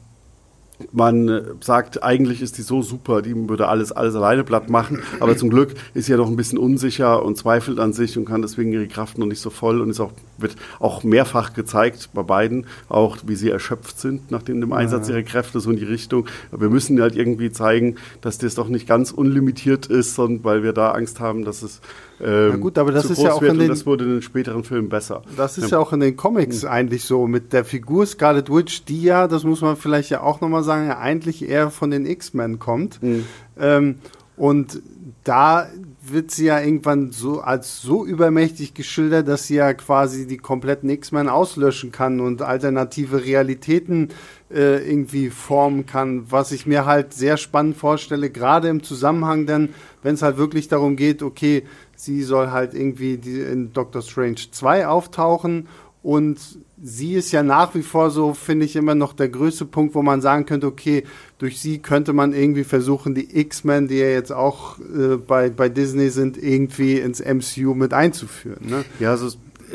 man 0.92 1.57
sagt, 1.61 2.03
eigentlich 2.03 2.42
ist 2.42 2.59
die 2.59 2.62
so 2.62 2.82
super, 2.82 3.22
die 3.22 3.34
würde 3.49 3.68
alles, 3.68 3.92
alles 3.92 4.14
alleine 4.14 4.44
platt 4.44 4.68
machen, 4.68 5.03
aber 5.20 5.36
zum 5.36 5.49
Glück 5.49 5.74
ist 5.94 6.07
sie 6.07 6.12
ja 6.12 6.18
noch 6.18 6.28
ein 6.28 6.36
bisschen 6.36 6.59
unsicher 6.59 7.24
und 7.24 7.36
zweifelt 7.36 7.78
an 7.78 7.92
sich 7.92 8.18
und 8.18 8.26
kann 8.26 8.42
deswegen 8.42 8.72
ihre 8.72 8.86
Kraft 8.86 9.16
noch 9.16 9.26
nicht 9.26 9.40
so 9.40 9.51
voll 9.51 9.80
und 9.80 9.90
ist 9.90 10.01
auch, 10.01 10.12
wird 10.38 10.57
auch 10.78 11.03
mehrfach 11.03 11.55
gezeigt 11.55 12.11
bei 12.12 12.22
beiden, 12.22 12.66
auch 12.88 13.16
wie 13.26 13.36
sie 13.36 13.51
erschöpft 13.51 13.99
sind 13.99 14.30
nach 14.30 14.42
dem 14.42 14.72
Einsatz 14.72 15.09
ihrer 15.09 15.22
Kräfte, 15.22 15.61
so 15.61 15.70
in 15.70 15.76
die 15.76 15.84
Richtung. 15.84 16.26
Aber 16.53 16.62
wir 16.62 16.70
müssen 16.70 17.01
halt 17.01 17.16
irgendwie 17.16 17.51
zeigen, 17.51 17.97
dass 18.20 18.38
das 18.38 18.55
doch 18.55 18.68
nicht 18.68 18.86
ganz 18.86 19.12
unlimitiert 19.12 19.86
ist, 19.86 20.14
sondern 20.14 20.44
weil 20.44 20.62
wir 20.62 20.72
da 20.72 20.90
Angst 20.90 21.20
haben, 21.20 21.44
dass 21.44 21.62
es 21.62 21.80
ähm, 22.21 22.49
Na 22.51 22.57
gut, 22.57 22.79
aber 22.79 22.93
das 22.93 23.11
ist 23.11 23.23
ja 23.23 23.33
auch 23.33 23.43
in 23.43 23.59
den, 23.59 23.69
das 23.69 23.85
wurde 23.87 24.05
in 24.05 24.11
den 24.11 24.23
späteren 24.23 24.64
Filmen 24.64 24.89
besser. 24.89 25.23
Das 25.37 25.59
ist 25.59 25.71
ja, 25.71 25.77
ja 25.77 25.79
auch 25.79 25.93
in 25.93 26.01
den 26.01 26.17
Comics 26.17 26.62
mhm. 26.62 26.69
eigentlich 26.69 27.05
so 27.05 27.27
mit 27.27 27.53
der 27.53 27.64
Figur 27.64 28.07
Scarlet 28.07 28.51
Witch, 28.51 28.85
die 28.85 29.03
ja, 29.03 29.29
das 29.29 29.45
muss 29.45 29.61
man 29.61 29.77
vielleicht 29.77 30.11
ja 30.11 30.23
auch 30.23 30.41
nochmal 30.41 30.62
sagen, 30.62 30.87
ja 30.87 30.99
eigentlich 30.99 31.49
eher 31.49 31.71
von 31.71 31.91
den 31.91 32.07
X-Men 32.07 32.59
kommt. 32.59 33.03
Mhm. 33.03 33.25
Ähm, 33.59 33.95
und 34.37 34.83
da 35.25 35.69
wird 36.03 36.31
sie 36.31 36.47
ja 36.47 36.61
irgendwann 36.61 37.11
so 37.11 37.41
als 37.41 37.81
so 37.83 38.05
übermächtig 38.05 38.75
geschildert, 38.75 39.27
dass 39.27 39.47
sie 39.47 39.57
ja 39.57 39.75
quasi 39.75 40.27
die 40.27 40.37
kompletten 40.37 40.89
X-Men 40.89 41.29
auslöschen 41.29 41.91
kann 41.91 42.21
und 42.21 42.43
alternative 42.43 43.25
Realitäten 43.25 44.11
äh, 44.51 44.89
irgendwie 44.89 45.31
formen 45.31 45.87
kann, 45.87 46.31
was 46.31 46.53
ich 46.53 46.67
mir 46.67 46.87
halt 46.87 47.12
sehr 47.12 47.37
spannend 47.37 47.77
vorstelle, 47.77 48.31
gerade 48.31 48.69
im 48.69 48.83
Zusammenhang 48.83 49.47
denn, 49.47 49.71
wenn 50.03 50.14
es 50.14 50.23
halt 50.23 50.37
wirklich 50.37 50.69
darum 50.69 50.97
geht, 50.97 51.23
okay, 51.23 51.64
Sie 51.97 52.22
soll 52.22 52.51
halt 52.51 52.74
irgendwie 52.74 53.14
in 53.14 53.72
Doctor 53.72 54.03
Strange 54.03 54.36
2 54.51 54.86
auftauchen 54.86 55.66
und 56.03 56.38
sie 56.80 57.14
ist 57.14 57.32
ja 57.32 57.42
nach 57.42 57.74
wie 57.74 57.82
vor 57.82 58.11
so, 58.11 58.34
finde 58.34 58.64
ich, 58.64 58.76
immer 58.76 58.94
noch 58.94 59.12
der 59.12 59.28
größte 59.28 59.64
Punkt, 59.64 59.94
wo 59.94 60.03
man 60.03 60.20
sagen 60.20 60.47
könnte, 60.47 60.66
okay, 60.66 61.05
durch 61.38 61.61
sie 61.61 61.78
könnte 61.78 62.12
man 62.12 62.32
irgendwie 62.32 62.64
versuchen, 62.64 63.14
die 63.14 63.40
X-Men, 63.40 63.88
die 63.88 63.97
ja 63.97 64.07
jetzt 64.07 64.30
auch 64.30 64.78
äh, 64.78 65.16
bei, 65.16 65.51
bei 65.51 65.68
Disney 65.68 66.11
sind, 66.11 66.40
irgendwie 66.40 66.99
ins 66.99 67.20
MCU 67.20 67.74
mit 67.74 67.92
einzuführen. 67.92 68.68
Ne? 68.68 68.84
Ja, 69.01 69.11
also 69.11 69.30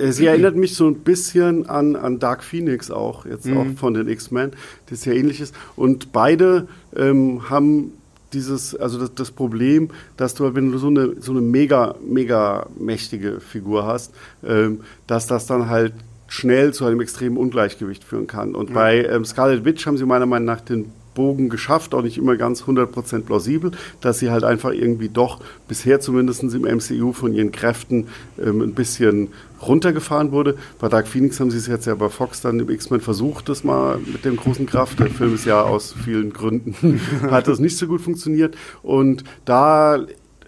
Sie 0.09 0.25
erinnert 0.25 0.55
mich 0.55 0.75
so 0.75 0.87
ein 0.87 0.99
bisschen 0.99 1.67
an, 1.67 1.97
an 1.97 2.17
Dark 2.19 2.45
Phoenix 2.45 2.89
auch, 2.89 3.25
jetzt 3.25 3.45
mhm. 3.45 3.57
auch 3.57 3.65
von 3.75 3.93
den 3.93 4.07
X-Men, 4.07 4.51
das 4.89 5.03
ja 5.03 5.11
ähnlich 5.11 5.41
ist. 5.41 5.53
Und 5.75 6.13
beide 6.13 6.69
ähm, 6.95 7.49
haben 7.49 7.91
dieses, 8.33 8.75
also 8.75 8.99
das, 8.99 9.13
das, 9.15 9.31
Problem, 9.31 9.89
dass 10.17 10.33
du, 10.33 10.53
wenn 10.55 10.71
du 10.71 10.77
so 10.77 10.87
eine, 10.87 11.21
so 11.21 11.31
eine 11.31 11.41
mega, 11.41 11.95
mega 12.05 12.67
mächtige 12.77 13.39
Figur 13.39 13.85
hast, 13.85 14.13
ähm, 14.43 14.81
dass 15.07 15.27
das 15.27 15.45
dann 15.45 15.69
halt 15.69 15.93
schnell 16.27 16.73
zu 16.73 16.85
einem 16.85 17.01
extremen 17.01 17.37
Ungleichgewicht 17.37 18.03
führen 18.03 18.27
kann. 18.27 18.55
Und 18.55 18.69
ja. 18.69 18.75
bei 18.75 19.05
ähm, 19.05 19.25
Scarlet 19.25 19.65
Witch 19.65 19.85
haben 19.85 19.97
sie 19.97 20.05
meiner 20.05 20.25
Meinung 20.25 20.45
nach 20.45 20.61
den 20.61 20.91
Bogen 21.13 21.49
geschafft, 21.49 21.93
auch 21.93 22.01
nicht 22.01 22.17
immer 22.17 22.37
ganz 22.37 22.63
100% 22.63 23.21
plausibel, 23.21 23.71
dass 23.99 24.19
sie 24.19 24.31
halt 24.31 24.43
einfach 24.43 24.71
irgendwie 24.71 25.09
doch 25.09 25.39
bisher 25.67 25.99
zumindest 25.99 26.43
im 26.43 26.61
MCU 26.61 27.13
von 27.13 27.33
ihren 27.33 27.51
Kräften 27.51 28.07
ähm, 28.41 28.61
ein 28.61 28.73
bisschen 28.73 29.29
runtergefahren 29.61 30.31
wurde. 30.31 30.57
Bei 30.79 30.89
Dark 30.89 31.07
Phoenix 31.07 31.39
haben 31.39 31.51
sie 31.51 31.57
es 31.57 31.67
jetzt 31.67 31.85
ja 31.85 31.95
bei 31.95 32.09
Fox 32.09 32.41
dann 32.41 32.59
im 32.59 32.69
X-Men 32.69 33.01
versucht, 33.01 33.49
das 33.49 33.63
mal 33.63 33.99
mit 33.99 34.25
dem 34.25 34.37
großen 34.37 34.65
Kraft. 34.65 34.99
Der 34.99 35.07
Film 35.07 35.35
ist 35.35 35.45
ja 35.45 35.61
aus 35.61 35.93
vielen 36.03 36.33
Gründen, 36.33 36.99
hat 37.29 37.47
das 37.47 37.59
nicht 37.59 37.77
so 37.77 37.87
gut 37.87 38.01
funktioniert. 38.01 38.55
Und 38.81 39.23
da 39.45 39.99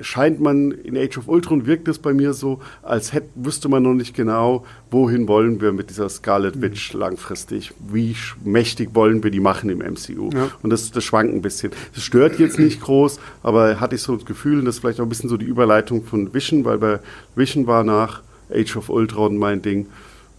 scheint 0.01 0.39
man 0.39 0.71
in 0.71 0.97
Age 0.97 1.17
of 1.17 1.27
Ultron 1.27 1.65
wirkt 1.65 1.87
es 1.87 1.99
bei 1.99 2.13
mir 2.13 2.33
so, 2.33 2.59
als 2.81 3.13
hätte, 3.13 3.29
wüsste 3.35 3.69
man 3.69 3.83
noch 3.83 3.93
nicht 3.93 4.15
genau, 4.15 4.65
wohin 4.89 5.27
wollen 5.27 5.61
wir 5.61 5.71
mit 5.71 5.89
dieser 5.89 6.09
Scarlet 6.09 6.61
Witch 6.61 6.93
mhm. 6.93 6.99
langfristig, 6.99 7.73
wie 7.91 8.15
mächtig 8.43 8.89
wollen 8.93 9.23
wir 9.23 9.31
die 9.31 9.39
machen 9.39 9.69
im 9.69 9.79
MCU. 9.79 10.29
Ja. 10.33 10.49
Und 10.61 10.69
das, 10.71 10.91
das 10.91 11.03
schwankt 11.03 11.33
ein 11.33 11.41
bisschen. 11.41 11.71
Das 11.93 12.03
stört 12.03 12.39
jetzt 12.39 12.59
nicht 12.59 12.81
groß, 12.81 13.19
aber 13.43 13.79
hatte 13.79 13.95
ich 13.95 14.01
so 14.01 14.15
das 14.15 14.25
Gefühl, 14.25 14.59
und 14.59 14.65
das 14.65 14.75
ist 14.75 14.81
vielleicht 14.81 14.99
auch 14.99 15.05
ein 15.05 15.09
bisschen 15.09 15.29
so 15.29 15.37
die 15.37 15.45
Überleitung 15.45 16.03
von 16.03 16.33
Vision, 16.33 16.65
weil 16.65 16.77
bei 16.77 16.99
Vision 17.35 17.67
war 17.67 17.83
nach 17.83 18.21
Age 18.51 18.75
of 18.77 18.89
Ultron 18.89 19.37
mein 19.37 19.61
Ding, 19.61 19.87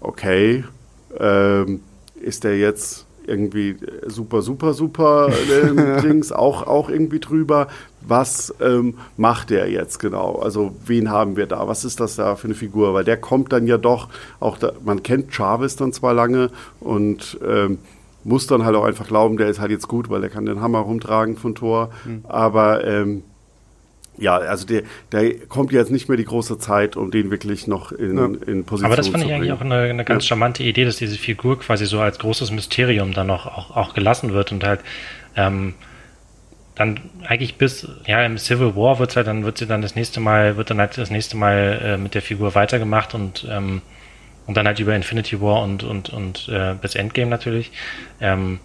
okay, 0.00 0.64
ähm, 1.18 1.80
ist 2.20 2.44
der 2.44 2.58
jetzt 2.58 3.06
irgendwie 3.26 3.76
super, 4.06 4.42
super, 4.42 4.74
super 4.74 5.28
äh, 5.50 6.02
Dings 6.02 6.32
auch, 6.32 6.66
auch 6.66 6.88
irgendwie 6.88 7.20
drüber. 7.20 7.68
Was 8.06 8.54
ähm, 8.60 8.98
macht 9.16 9.50
der 9.50 9.70
jetzt 9.70 9.98
genau? 9.98 10.36
Also 10.36 10.74
wen 10.86 11.10
haben 11.10 11.36
wir 11.36 11.46
da? 11.46 11.66
Was 11.68 11.84
ist 11.84 12.00
das 12.00 12.16
da 12.16 12.36
für 12.36 12.46
eine 12.46 12.54
Figur? 12.54 12.94
Weil 12.94 13.04
der 13.04 13.16
kommt 13.16 13.52
dann 13.52 13.66
ja 13.66 13.78
doch, 13.78 14.08
auch 14.40 14.58
da, 14.58 14.72
man 14.84 15.02
kennt 15.02 15.32
Chavez 15.32 15.76
dann 15.76 15.92
zwar 15.92 16.14
lange 16.14 16.50
und 16.80 17.38
ähm, 17.46 17.78
muss 18.24 18.46
dann 18.46 18.64
halt 18.64 18.76
auch 18.76 18.84
einfach 18.84 19.06
glauben, 19.06 19.36
der 19.36 19.48
ist 19.48 19.60
halt 19.60 19.70
jetzt 19.70 19.88
gut, 19.88 20.08
weil 20.10 20.20
der 20.20 20.30
kann 20.30 20.46
den 20.46 20.60
Hammer 20.60 20.80
rumtragen 20.80 21.36
von 21.36 21.54
Tor. 21.54 21.90
Mhm. 22.04 22.24
Aber 22.26 22.86
ähm, 22.86 23.22
ja, 24.16 24.36
also 24.36 24.66
der, 24.66 24.82
der 25.12 25.34
kommt 25.48 25.72
jetzt 25.72 25.90
nicht 25.90 26.08
mehr 26.08 26.16
die 26.16 26.24
große 26.24 26.58
Zeit, 26.58 26.96
um 26.96 27.10
den 27.10 27.30
wirklich 27.30 27.66
noch 27.66 27.90
in, 27.92 28.16
ja. 28.16 28.24
in 28.24 28.64
Position 28.64 28.66
zu 28.66 28.76
bringen. 28.76 28.84
Aber 28.84 28.96
das 28.96 29.08
fand 29.08 29.24
ich 29.24 29.32
eigentlich 29.32 29.52
auch 29.52 29.60
eine, 29.60 29.76
eine 29.76 30.04
ganz 30.04 30.24
ja. 30.24 30.28
charmante 30.28 30.62
Idee, 30.62 30.84
dass 30.84 30.96
diese 30.96 31.18
Figur 31.18 31.58
quasi 31.58 31.86
so 31.86 32.00
als 32.00 32.18
großes 32.18 32.50
Mysterium 32.52 33.12
dann 33.12 33.26
noch 33.26 33.46
auch, 33.46 33.76
auch 33.76 33.94
gelassen 33.94 34.32
wird 34.32 34.52
und 34.52 34.62
halt 34.62 34.80
ähm, 35.36 35.74
dann 36.74 37.00
eigentlich 37.26 37.56
bis 37.56 37.88
ja 38.06 38.24
im 38.24 38.36
Civil 38.38 38.74
War 38.74 38.98
wird 38.98 39.14
halt 39.16 39.26
dann 39.26 39.44
wird 39.44 39.58
sie 39.58 39.66
dann 39.66 39.82
das 39.82 39.94
nächste 39.94 40.20
Mal 40.20 40.56
wird 40.56 40.70
dann 40.70 40.80
halt 40.80 40.98
das 40.98 41.10
nächste 41.10 41.36
Mal 41.36 41.80
äh, 41.82 41.96
mit 41.96 42.14
der 42.14 42.22
Figur 42.22 42.54
weitergemacht 42.54 43.14
und 43.14 43.46
ähm, 43.50 43.82
und 44.46 44.56
dann 44.56 44.66
halt 44.66 44.78
über 44.80 44.94
Infinity 44.94 45.40
War 45.40 45.62
und 45.62 45.84
und 45.84 46.10
und 46.10 46.48
äh, 46.48 46.74
bis 46.80 46.94
Endgame 46.94 47.30
natürlich. 47.30 47.72
Ähm, 48.20 48.60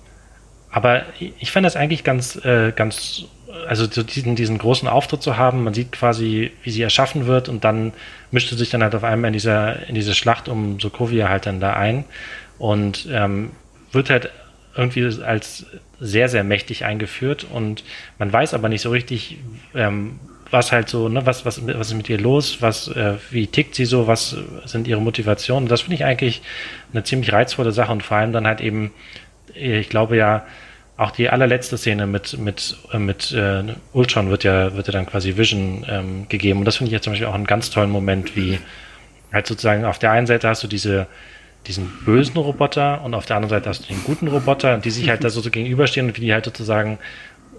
aber 0.72 1.04
ich 1.18 1.52
fand 1.52 1.66
das 1.66 1.76
eigentlich 1.76 2.04
ganz 2.04 2.36
äh, 2.44 2.72
ganz 2.76 3.26
also 3.68 3.86
so 3.90 4.04
diesen, 4.04 4.36
diesen 4.36 4.58
großen 4.58 4.88
Auftritt 4.88 5.22
zu 5.22 5.38
haben, 5.38 5.64
man 5.64 5.74
sieht 5.74 5.92
quasi, 5.92 6.52
wie 6.64 6.72
sie 6.72 6.82
erschaffen 6.82 7.26
wird 7.26 7.50
und 7.50 7.64
dann 7.64 7.94
mischte 8.32 8.56
sich 8.56 8.70
dann 8.70 8.84
halt 8.84 8.96
auf 8.96 9.04
einmal 9.04 9.30
in 9.30 9.34
dieser, 9.34 9.88
in 9.88 9.96
diese 9.96 10.14
Schlacht 10.14 10.48
um 10.48 10.80
Sokovia 10.80 11.30
halt 11.30 11.46
dann 11.46 11.60
da 11.60 11.74
ein 11.74 12.06
und 12.58 13.08
ähm, 13.12 13.52
wird 13.92 14.10
halt 14.10 14.32
irgendwie 14.76 15.06
als 15.24 15.66
sehr, 16.00 16.30
sehr 16.30 16.44
mächtig 16.44 16.86
eingeführt. 16.86 17.46
Und 17.52 17.84
man 18.18 18.32
weiß 18.32 18.54
aber 18.54 18.70
nicht 18.70 18.82
so 18.82 18.90
richtig, 18.90 19.38
ähm, 19.76 20.20
was 20.52 20.72
halt 20.72 20.90
so, 20.90 21.10
ne, 21.10 21.26
was, 21.26 21.46
was, 21.46 21.66
was 21.68 21.88
ist 21.88 21.94
mit 21.94 22.10
ihr 22.10 22.20
los, 22.20 22.62
was, 22.62 22.88
äh, 22.88 23.16
wie 23.30 23.48
tickt 23.48 23.76
sie 23.76 23.86
so, 23.86 24.08
was 24.08 24.36
sind 24.66 24.88
ihre 24.88 25.02
Motivationen. 25.02 25.70
Das 25.70 25.82
finde 25.82 25.96
ich 25.96 26.06
eigentlich 26.06 26.42
eine 26.92 27.04
ziemlich 27.04 27.32
reizvolle 27.32 27.72
Sache 27.72 27.92
und 27.92 28.04
vor 28.04 28.18
allem 28.18 28.34
dann 28.34 28.48
halt 28.48 28.62
eben, 28.62 28.92
ich 29.54 29.90
glaube 29.90 30.18
ja, 30.18 30.46
auch 30.98 31.12
die 31.12 31.30
allerletzte 31.30 31.78
Szene 31.78 32.08
mit 32.08 32.38
mit 32.38 32.76
äh, 32.92 33.00
mit 33.00 33.32
äh, 33.32 33.64
Ultron 33.94 34.30
wird 34.30 34.44
ja 34.44 34.76
wird 34.76 34.88
ja 34.88 34.94
dann 34.94 35.06
quasi 35.06 35.38
Vision 35.38 35.86
ähm, 35.88 36.28
gegeben. 36.28 36.60
Und 36.60 36.66
das 36.66 36.76
finde 36.76 36.90
ich 36.90 36.94
jetzt 36.94 37.06
zum 37.06 37.14
Beispiel 37.14 37.28
auch 37.28 37.36
einen 37.36 37.48
ganz 37.48 37.70
tollen 37.70 37.90
Moment, 37.90 38.36
wie 38.36 38.60
halt 39.32 39.48
sozusagen 39.48 39.86
auf 39.86 39.98
der 39.98 40.12
einen 40.12 40.28
Seite 40.28 40.50
hast 40.50 40.62
du 40.64 40.68
diese 40.68 41.08
diesen 41.70 41.90
bösen 42.04 42.38
Roboter 42.38 43.02
und 43.04 43.14
auf 43.14 43.26
der 43.26 43.38
anderen 43.38 43.52
Seite 43.52 43.70
hast 43.70 43.84
du 43.84 43.94
den 43.94 44.04
guten 44.04 44.28
Roboter, 44.28 44.78
die 44.80 44.90
sich 44.90 45.08
halt 45.08 45.24
da 45.24 45.30
so 45.30 45.48
gegenüberstehen 45.50 46.08
und 46.08 46.18
wie 46.18 46.22
die 46.22 46.34
halt 46.34 46.44
sozusagen, 46.44 46.98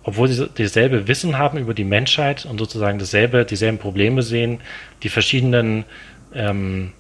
obwohl 0.03 0.29
sie 0.29 0.49
dasselbe 0.55 1.09
Wissen 1.09 1.39
haben 1.39 1.59
über 1.59 1.73
die 1.73 1.85
Menschheit 1.85 2.45
und 2.45 2.59
sozusagen 2.59 2.99
dasselbe, 2.99 3.45
dieselben 3.45 3.79
Probleme 3.79 4.23
sehen, 4.23 4.61
die 5.05 5.09
verschiedenen 5.09 5.85
ähm, 6.35 6.93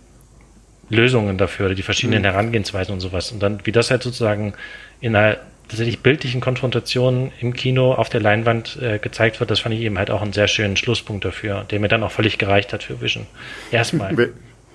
Lösungen 0.88 1.36
dafür 1.36 1.66
oder 1.66 1.74
die 1.74 1.82
verschiedenen 1.82 2.22
mhm. 2.22 2.26
Herangehensweisen 2.26 2.94
und 2.94 3.00
sowas. 3.00 3.32
Und 3.32 3.42
dann, 3.42 3.60
wie 3.64 3.72
das 3.72 3.90
halt 3.90 4.02
sozusagen 4.02 4.54
in 5.00 5.16
einer 5.16 5.38
tatsächlich 5.68 6.00
bildlichen 6.00 6.40
Konfrontationen 6.40 7.32
im 7.40 7.54
Kino 7.54 7.92
auf 7.92 8.08
der 8.08 8.20
Leinwand 8.20 8.78
äh, 8.80 8.98
gezeigt 8.98 9.38
wird, 9.40 9.50
das 9.50 9.60
fand 9.60 9.74
ich 9.74 9.80
eben 9.82 9.98
halt 9.98 10.10
auch 10.10 10.22
einen 10.22 10.32
sehr 10.32 10.48
schönen 10.48 10.76
Schlusspunkt 10.76 11.24
dafür, 11.24 11.64
der 11.70 11.80
mir 11.80 11.88
dann 11.88 12.02
auch 12.02 12.10
völlig 12.10 12.38
gereicht 12.38 12.72
hat 12.72 12.82
für 12.82 13.00
Vision. 13.00 13.26
Erstmal. 13.70 14.30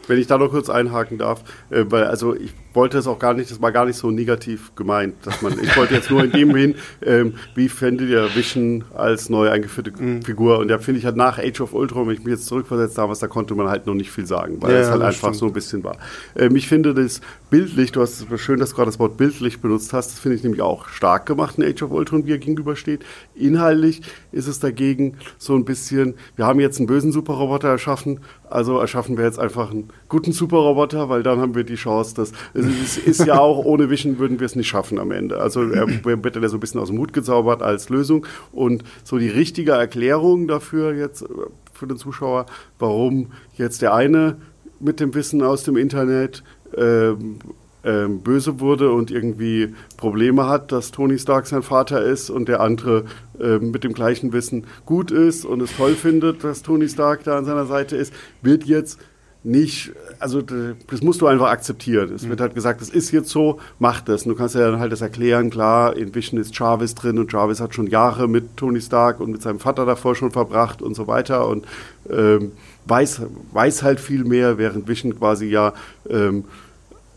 Wenn 0.07 0.19
ich 0.19 0.27
da 0.27 0.37
noch 0.37 0.51
kurz 0.51 0.69
einhaken 0.69 1.17
darf, 1.17 1.43
äh, 1.69 1.85
weil 1.87 2.05
also 2.05 2.35
ich 2.35 2.53
wollte 2.75 2.97
es 2.97 3.07
auch 3.07 3.19
gar 3.19 3.33
nicht, 3.33 3.51
das 3.51 3.61
war 3.61 3.71
gar 3.71 3.85
nicht 3.85 3.97
so 3.97 4.11
negativ 4.11 4.75
gemeint, 4.75 5.15
dass 5.23 5.41
man, 5.41 5.57
ich 5.59 5.75
wollte 5.77 5.93
jetzt 5.93 6.09
nur 6.09 6.23
in 6.23 6.31
dem 6.31 6.55
hin, 6.55 6.75
ähm, 7.01 7.35
wie 7.55 7.69
fändet 7.69 8.09
ihr 8.09 8.35
Vision 8.35 8.83
als 8.95 9.29
neu 9.29 9.49
eingeführte 9.49 9.91
mhm. 9.97 10.21
Figur? 10.21 10.59
Und 10.59 10.67
da 10.67 10.79
finde 10.79 10.99
ich 10.99 11.05
halt 11.05 11.15
nach 11.15 11.39
Age 11.39 11.61
of 11.61 11.73
Ultron, 11.73 12.07
wenn 12.07 12.15
ich 12.15 12.23
mich 12.23 12.33
jetzt 12.33 12.47
zurückversetzt 12.47 12.97
damals, 12.97 13.19
da 13.19 13.27
konnte 13.27 13.55
man 13.55 13.67
halt 13.67 13.85
noch 13.85 13.93
nicht 13.93 14.11
viel 14.11 14.25
sagen, 14.25 14.61
weil 14.61 14.73
ja, 14.73 14.81
es 14.81 14.89
halt 14.89 15.01
einfach 15.01 15.29
stimmt. 15.29 15.35
so 15.35 15.45
ein 15.47 15.53
bisschen 15.53 15.83
war. 15.83 15.97
Ähm, 16.35 16.55
ich 16.55 16.67
finde 16.67 16.93
das 16.93 17.21
bildlich, 17.49 17.91
du 17.91 18.01
hast 18.01 18.25
es 18.29 18.41
schön, 18.41 18.59
dass 18.59 18.71
du 18.71 18.75
gerade 18.75 18.89
das 18.89 18.99
Wort 18.99 19.17
bildlich 19.17 19.61
benutzt 19.61 19.93
hast, 19.93 20.11
das 20.11 20.19
finde 20.19 20.37
ich 20.37 20.43
nämlich 20.43 20.61
auch 20.61 20.87
stark 20.89 21.25
gemacht 21.25 21.57
in 21.57 21.63
Age 21.63 21.83
of 21.83 21.91
Ultron, 21.91 22.25
wie 22.25 22.31
er 22.31 22.37
gegenübersteht. 22.37 23.05
Inhaltlich 23.35 24.01
ist 24.31 24.47
es 24.47 24.59
dagegen 24.59 25.17
so 25.37 25.55
ein 25.55 25.65
bisschen, 25.65 26.15
wir 26.35 26.45
haben 26.45 26.59
jetzt 26.59 26.79
einen 26.79 26.87
bösen 26.87 27.11
Superroboter 27.11 27.69
erschaffen, 27.69 28.19
also 28.49 28.79
erschaffen 28.79 29.17
wir 29.17 29.25
jetzt 29.25 29.39
einfach 29.39 29.71
einen 29.71 29.89
guten 30.09 30.31
Superroboter, 30.31 31.09
weil 31.09 31.23
dann 31.23 31.39
haben 31.39 31.55
wir 31.55 31.63
die 31.63 31.75
Chance, 31.75 32.15
dass 32.15 32.31
es 32.53 32.64
ist 33.05 33.25
ja 33.25 33.39
auch 33.39 33.63
ohne 33.63 33.89
Vision 33.89 34.19
würden 34.19 34.39
wir 34.39 34.45
es 34.45 34.55
nicht 34.55 34.67
schaffen 34.67 34.99
am 34.99 35.11
Ende. 35.11 35.39
Also 35.39 35.63
er 35.69 35.87
wird 35.87 36.35
ja 36.35 36.47
so 36.49 36.57
ein 36.57 36.59
bisschen 36.59 36.79
aus 36.79 36.89
dem 36.89 36.97
Hut 36.97 37.13
gezaubert 37.13 37.61
als 37.61 37.89
Lösung 37.89 38.25
und 38.51 38.83
so 39.03 39.17
die 39.17 39.29
richtige 39.29 39.71
Erklärung 39.71 40.47
dafür 40.47 40.93
jetzt 40.93 41.25
für 41.73 41.87
den 41.87 41.97
Zuschauer, 41.97 42.45
warum 42.79 43.27
jetzt 43.57 43.81
der 43.81 43.93
eine 43.93 44.37
mit 44.79 44.99
dem 44.99 45.13
Wissen 45.13 45.41
aus 45.41 45.63
dem 45.63 45.77
Internet 45.77 46.43
ähm, 46.77 47.39
ähm, 47.85 48.21
böse 48.21 48.59
wurde 48.59 48.91
und 48.91 49.11
irgendwie 49.11 49.73
Probleme 49.97 50.47
hat, 50.47 50.71
dass 50.71 50.91
Tony 50.91 51.19
Stark 51.19 51.45
sein 51.45 51.61
Vater 51.61 52.01
ist 52.03 52.29
und 52.29 52.49
der 52.49 52.59
andere 52.59 53.05
ähm, 53.39 53.71
mit 53.71 53.83
dem 53.83 53.93
gleichen 53.93 54.33
Wissen 54.33 54.65
gut 54.85 55.11
ist 55.11 55.45
und 55.45 55.61
es 55.61 55.75
toll 55.77 55.93
findet, 55.93 56.43
dass 56.43 56.63
Tony 56.63 56.89
Stark 56.89 57.23
da 57.23 57.37
an 57.37 57.45
seiner 57.45 57.65
Seite 57.65 57.95
ist, 57.95 58.13
wird 58.41 58.63
jetzt 58.63 58.99
nicht, 59.45 59.91
also 60.19 60.41
das 60.41 61.01
musst 61.01 61.21
du 61.21 61.27
einfach 61.27 61.49
akzeptieren. 61.49 62.11
Es 62.13 62.27
wird 62.27 62.39
mhm. 62.39 62.43
halt 62.43 62.55
gesagt, 62.55 62.81
das 62.81 62.89
ist 62.89 63.11
jetzt 63.11 63.29
so, 63.29 63.59
mach 63.79 64.01
das. 64.01 64.23
Und 64.23 64.29
du 64.29 64.35
kannst 64.35 64.55
ja 64.55 64.69
dann 64.69 64.79
halt 64.79 64.91
das 64.91 65.01
erklären, 65.01 65.49
klar, 65.51 65.95
in 65.95 66.15
Vision 66.15 66.39
ist 66.39 66.57
Jarvis 66.57 66.95
drin 66.95 67.19
und 67.19 67.31
Jarvis 67.31 67.61
hat 67.61 67.75
schon 67.75 67.87
Jahre 67.87 68.27
mit 68.27 68.57
Tony 68.57 68.81
Stark 68.81 69.19
und 69.19 69.31
mit 69.31 69.41
seinem 69.41 69.59
Vater 69.59 69.85
davor 69.85 70.15
schon 70.15 70.31
verbracht 70.31 70.81
und 70.81 70.95
so 70.95 71.07
weiter 71.07 71.47
und 71.47 71.65
ähm, 72.09 72.53
weiß, 72.85 73.21
weiß 73.51 73.83
halt 73.83 73.99
viel 73.99 74.23
mehr, 74.23 74.57
während 74.57 74.87
Vision 74.87 75.17
quasi 75.17 75.45
ja 75.45 75.73
ähm, 76.09 76.45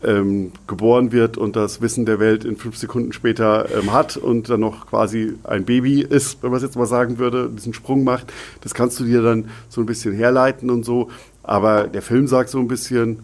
ähm, 0.03 0.51
geboren 0.67 1.11
wird 1.11 1.37
und 1.37 1.55
das 1.55 1.81
Wissen 1.81 2.05
der 2.05 2.19
Welt 2.19 2.45
in 2.45 2.55
fünf 2.55 2.77
Sekunden 2.77 3.11
später 3.11 3.67
ähm, 3.75 3.91
hat 3.91 4.17
und 4.17 4.49
dann 4.49 4.61
noch 4.61 4.87
quasi 4.87 5.33
ein 5.43 5.65
Baby 5.65 6.01
ist, 6.01 6.41
wenn 6.41 6.51
man 6.51 6.57
es 6.57 6.63
jetzt 6.63 6.77
mal 6.77 6.85
sagen 6.85 7.17
würde, 7.17 7.49
diesen 7.49 7.73
Sprung 7.73 8.03
macht. 8.03 8.31
Das 8.61 8.73
kannst 8.73 8.99
du 8.99 9.03
dir 9.03 9.21
dann 9.21 9.49
so 9.67 9.81
ein 9.81 9.85
bisschen 9.85 10.13
herleiten 10.13 10.69
und 10.69 10.85
so. 10.85 11.09
Aber 11.43 11.87
der 11.87 12.01
Film 12.01 12.27
sagt 12.27 12.49
so 12.49 12.59
ein 12.59 12.67
bisschen, 12.67 13.23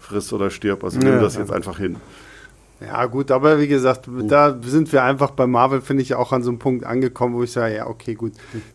friss 0.00 0.32
oder 0.32 0.50
stirb. 0.50 0.84
Also 0.84 0.98
nimm 0.98 1.14
ja, 1.14 1.20
das 1.20 1.36
jetzt 1.36 1.52
einfach 1.52 1.78
hin. 1.78 1.96
Ja, 2.80 3.06
gut, 3.06 3.30
aber 3.30 3.58
wie 3.58 3.68
gesagt, 3.68 4.06
da 4.28 4.54
sind 4.62 4.92
wir 4.92 5.02
einfach 5.02 5.30
bei 5.30 5.46
Marvel, 5.46 5.80
finde 5.80 6.02
ich, 6.02 6.14
auch 6.14 6.32
an 6.32 6.42
so 6.42 6.50
einem 6.50 6.58
Punkt 6.58 6.84
angekommen, 6.84 7.34
wo 7.34 7.42
ich 7.42 7.50
sage, 7.50 7.76
ja, 7.76 7.86
okay, 7.86 8.14
gut, 8.14 8.32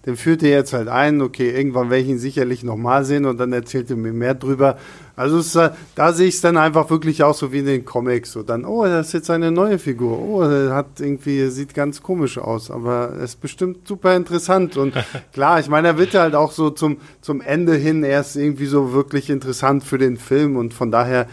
den 0.08 0.18
führt 0.18 0.42
ihr 0.42 0.50
jetzt 0.50 0.74
halt 0.74 0.88
ein, 0.88 1.22
okay, 1.22 1.52
irgendwann 1.52 1.92
werde 1.92 2.02
ich 2.04 2.10
ihn 2.10 2.18
sicherlich 2.18 2.64
nochmal 2.64 3.06
sehen 3.06 3.26
und 3.26 3.40
dann 3.40 3.54
erzählt 3.54 3.92
ihr 3.92 3.98
mir 3.98 4.12
mehr 4.12 4.34
drüber. 4.34 4.80
Also 5.22 5.38
es, 5.38 5.54
da 5.94 6.14
sehe 6.14 6.28
ich 6.28 6.36
es 6.36 6.42
dann 6.42 6.58
einfach 6.58 6.90
wirklich 6.90 7.22
auch 7.22 7.36
so 7.36 7.54
wie 7.54 7.60
in 7.60 7.68
den 7.68 7.86
Comics, 7.86 8.32
so 8.32 8.42
dann, 8.42 8.66
oh, 8.66 8.86
das 8.86 9.08
ist 9.08 9.14
jetzt 9.14 9.30
eine 9.30 9.52
neue 9.52 9.78
Figur, 9.78 10.20
oh, 10.20 10.44
der 10.44 10.74
hat 10.74 11.00
irgendwie, 11.00 11.48
sieht 11.50 11.76
ganz 11.76 12.02
komisch 12.02 12.40
aus, 12.40 12.72
aber 12.72 13.14
es 13.18 13.36
ist 13.36 13.42
bestimmt 13.42 13.88
super 13.88 14.16
interessant. 14.16 14.78
Und 14.78 14.96
klar, 15.34 15.60
ich 15.60 15.70
meine, 15.70 15.90
er 15.90 15.98
wird 16.00 16.16
halt 16.16 16.34
auch 16.34 16.52
so 16.52 16.72
zum, 16.72 16.98
zum 17.22 17.40
Ende 17.42 17.76
hin 17.76 18.04
erst 18.04 18.36
irgendwie 18.36 18.66
so 18.66 18.94
wirklich 18.94 19.30
interessant 19.30 19.84
für 19.84 20.00
den 20.00 20.18
Film. 20.18 20.56
Und 20.56 20.74
von 20.74 20.90
daher 20.90 21.28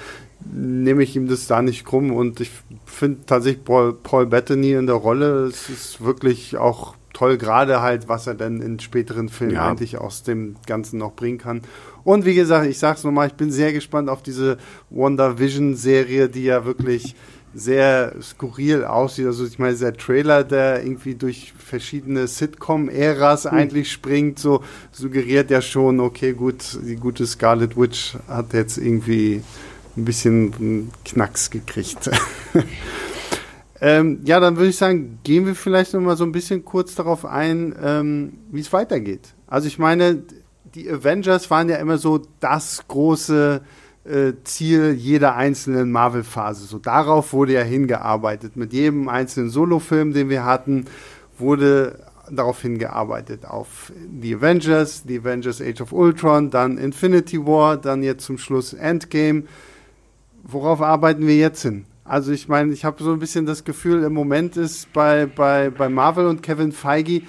nehme 0.53 1.03
ich 1.03 1.17
ihm 1.17 1.27
das 1.27 1.47
da 1.47 1.63
nicht 1.63 1.87
krumm. 1.87 2.13
Und 2.13 2.41
ich 2.41 2.51
finde 2.85 3.21
tatsächlich 3.25 3.65
Paul, 3.65 3.95
Paul 3.95 4.27
Bettany 4.27 4.73
in 4.73 4.87
der 4.87 4.97
Rolle, 4.97 5.47
es 5.47 5.71
ist 5.71 6.05
wirklich 6.05 6.59
auch 6.59 6.95
toll, 7.19 7.37
gerade 7.37 7.81
halt, 7.81 8.09
was 8.09 8.27
er 8.27 8.35
dann 8.35 8.61
in 8.61 8.79
späteren 8.79 9.29
Filmen 9.29 9.55
ja. 9.55 9.69
eigentlich 9.69 9.99
aus 9.99 10.23
dem 10.23 10.57
Ganzen 10.67 10.99
noch 10.99 11.15
bringen 11.15 11.39
kann. 11.39 11.63
Und 12.09 12.25
wie 12.25 12.35
gesagt, 12.35 12.67
ich 12.67 12.79
sag's 12.79 13.05
nochmal, 13.05 13.27
ich 13.27 13.35
bin 13.35 13.51
sehr 13.51 13.71
gespannt 13.71 14.09
auf 14.09 14.23
diese 14.23 14.57
WandaVision-Serie, 14.89 16.31
die 16.31 16.45
ja 16.45 16.65
wirklich 16.65 17.15
sehr 17.53 18.15
skurril 18.23 18.87
aussieht. 18.87 19.27
Also 19.27 19.45
ich 19.45 19.59
meine, 19.59 19.77
der 19.77 19.93
Trailer, 19.93 20.43
der 20.43 20.83
irgendwie 20.83 21.17
durch 21.17 21.53
verschiedene 21.59 22.27
Sitcom-Äras 22.27 23.45
mhm. 23.45 23.51
eigentlich 23.51 23.93
springt, 23.93 24.39
so 24.39 24.65
suggeriert 24.91 25.51
ja 25.51 25.61
schon, 25.61 26.01
okay, 26.01 26.33
gut, 26.33 26.79
die 26.83 26.97
gute 26.97 27.27
Scarlet 27.27 27.77
Witch 27.77 28.17
hat 28.27 28.55
jetzt 28.55 28.79
irgendwie 28.79 29.43
ein 29.95 30.07
bisschen 30.07 30.91
Knacks 31.05 31.51
gekriegt. 31.51 32.11
ähm, 33.83 34.21
ja, 34.25 34.41
dann 34.41 34.57
würde 34.57 34.71
ich 34.71 34.77
sagen, 34.79 35.19
gehen 35.25 35.45
wir 35.45 35.55
vielleicht 35.55 35.93
noch 35.93 36.01
mal 36.01 36.17
so 36.17 36.25
ein 36.25 36.33
bisschen 36.33 36.65
kurz 36.65 36.95
darauf 36.95 37.27
ein, 37.27 37.77
ähm, 37.83 38.39
wie 38.51 38.61
es 38.61 38.73
weitergeht. 38.73 39.35
Also 39.47 39.69
ich 39.69 39.79
meine, 39.79 40.23
die 40.79 40.91
Avengers 40.91 41.51
waren 41.51 41.69
ja 41.69 41.77
immer 41.77 41.99
so 41.99 42.23
das 42.41 42.85
große 42.89 43.61
äh, 44.05 44.33
Ziel 44.45 44.93
jeder 44.93 45.37
einzelnen 45.37 45.91
Marvel-Phase. 45.91 46.67
So 46.67 46.79
darauf 46.79 47.33
wurde 47.33 47.55
ja 47.55 47.63
hingearbeitet. 47.63 48.57
Mit 48.57 48.73
jedem 48.73 49.09
einzelnen 49.09 49.51
Solo-Film, 49.51 50.13
den 50.13 50.29
wir 50.29 50.45
hatten, 50.45 50.87
wurde 51.39 51.99
darauf 52.31 52.63
hingearbeitet. 52.63 53.47
Auf 53.47 53.93
die 53.97 54.35
Avengers, 54.35 55.03
die 55.05 55.19
Avengers 55.19 55.61
Age 55.61 55.81
of 55.81 55.93
Ultron, 55.93 56.51
dann 56.51 56.79
Infinity 56.79 57.45
War, 57.45 57.77
dann 57.77 58.03
jetzt 58.03 58.25
zum 58.25 58.39
Schluss 58.39 58.73
Endgame 58.73 59.45
worauf 60.49 60.81
arbeiten 60.81 61.27
wir 61.27 61.37
jetzt 61.37 61.63
hin? 61.63 61.85
Also 62.05 62.33
ich 62.33 62.49
meine, 62.49 62.73
ich 62.73 62.85
habe 62.85 63.03
so 63.03 63.13
ein 63.13 63.19
bisschen 63.19 63.47
das 63.47 63.65
Gefühl, 63.65 64.03
im 64.03 64.15
Moment 64.15 64.57
ist 64.57 64.93
bei, 64.93 65.27
bei, 65.27 65.71
bei 65.71 65.89
Marvel 65.89 66.27
und 66.27 66.43
Kevin 66.43 66.73
Feige 66.73 67.23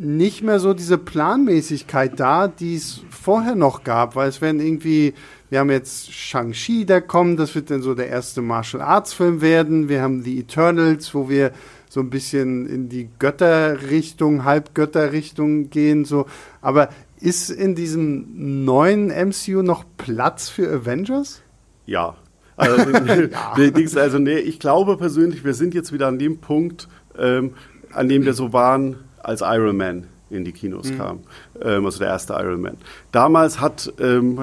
nicht 0.00 0.42
mehr 0.42 0.58
so 0.60 0.72
diese 0.72 0.96
Planmäßigkeit 0.96 2.18
da, 2.18 2.48
die 2.48 2.74
es 2.74 3.02
vorher 3.10 3.54
noch 3.54 3.84
gab, 3.84 4.16
weil 4.16 4.30
es 4.30 4.40
werden 4.40 4.58
irgendwie, 4.58 5.12
wir 5.50 5.58
haben 5.58 5.70
jetzt 5.70 6.10
Shang-Chi, 6.10 6.86
der 6.86 7.02
kommt, 7.02 7.38
das 7.38 7.54
wird 7.54 7.70
dann 7.70 7.82
so 7.82 7.94
der 7.94 8.08
erste 8.08 8.40
Martial 8.40 8.82
Arts 8.82 9.12
Film 9.12 9.42
werden, 9.42 9.90
wir 9.90 10.00
haben 10.00 10.24
die 10.24 10.40
Eternals, 10.40 11.14
wo 11.14 11.28
wir 11.28 11.52
so 11.90 12.00
ein 12.00 12.08
bisschen 12.08 12.66
in 12.66 12.88
die 12.88 13.10
Götterrichtung, 13.18 14.44
Halbgötterrichtung 14.44 15.68
gehen, 15.68 16.06
so, 16.06 16.24
aber 16.62 16.88
ist 17.20 17.50
in 17.50 17.74
diesem 17.74 18.64
neuen 18.64 19.08
MCU 19.08 19.60
noch 19.60 19.84
Platz 19.98 20.48
für 20.48 20.72
Avengers? 20.72 21.42
Ja. 21.84 22.16
Also, 22.56 22.90
ja. 23.28 24.00
also 24.00 24.18
nee, 24.18 24.38
ich 24.38 24.60
glaube 24.60 24.96
persönlich, 24.96 25.44
wir 25.44 25.52
sind 25.52 25.74
jetzt 25.74 25.92
wieder 25.92 26.08
an 26.08 26.18
dem 26.18 26.38
Punkt, 26.38 26.88
ähm, 27.18 27.52
an 27.92 28.08
dem 28.08 28.24
wir 28.24 28.32
so 28.32 28.54
waren, 28.54 28.96
als 29.22 29.42
Iron 29.42 29.76
Man 29.76 30.04
in 30.30 30.44
die 30.44 30.52
Kinos 30.52 30.90
mhm. 30.90 30.98
kam. 30.98 31.18
Ähm, 31.62 31.84
also 31.84 31.98
der 31.98 32.08
erste 32.08 32.34
Iron 32.34 32.60
Man. 32.60 32.76
Damals 33.12 33.60
hat 33.60 33.92
ähm, 34.00 34.40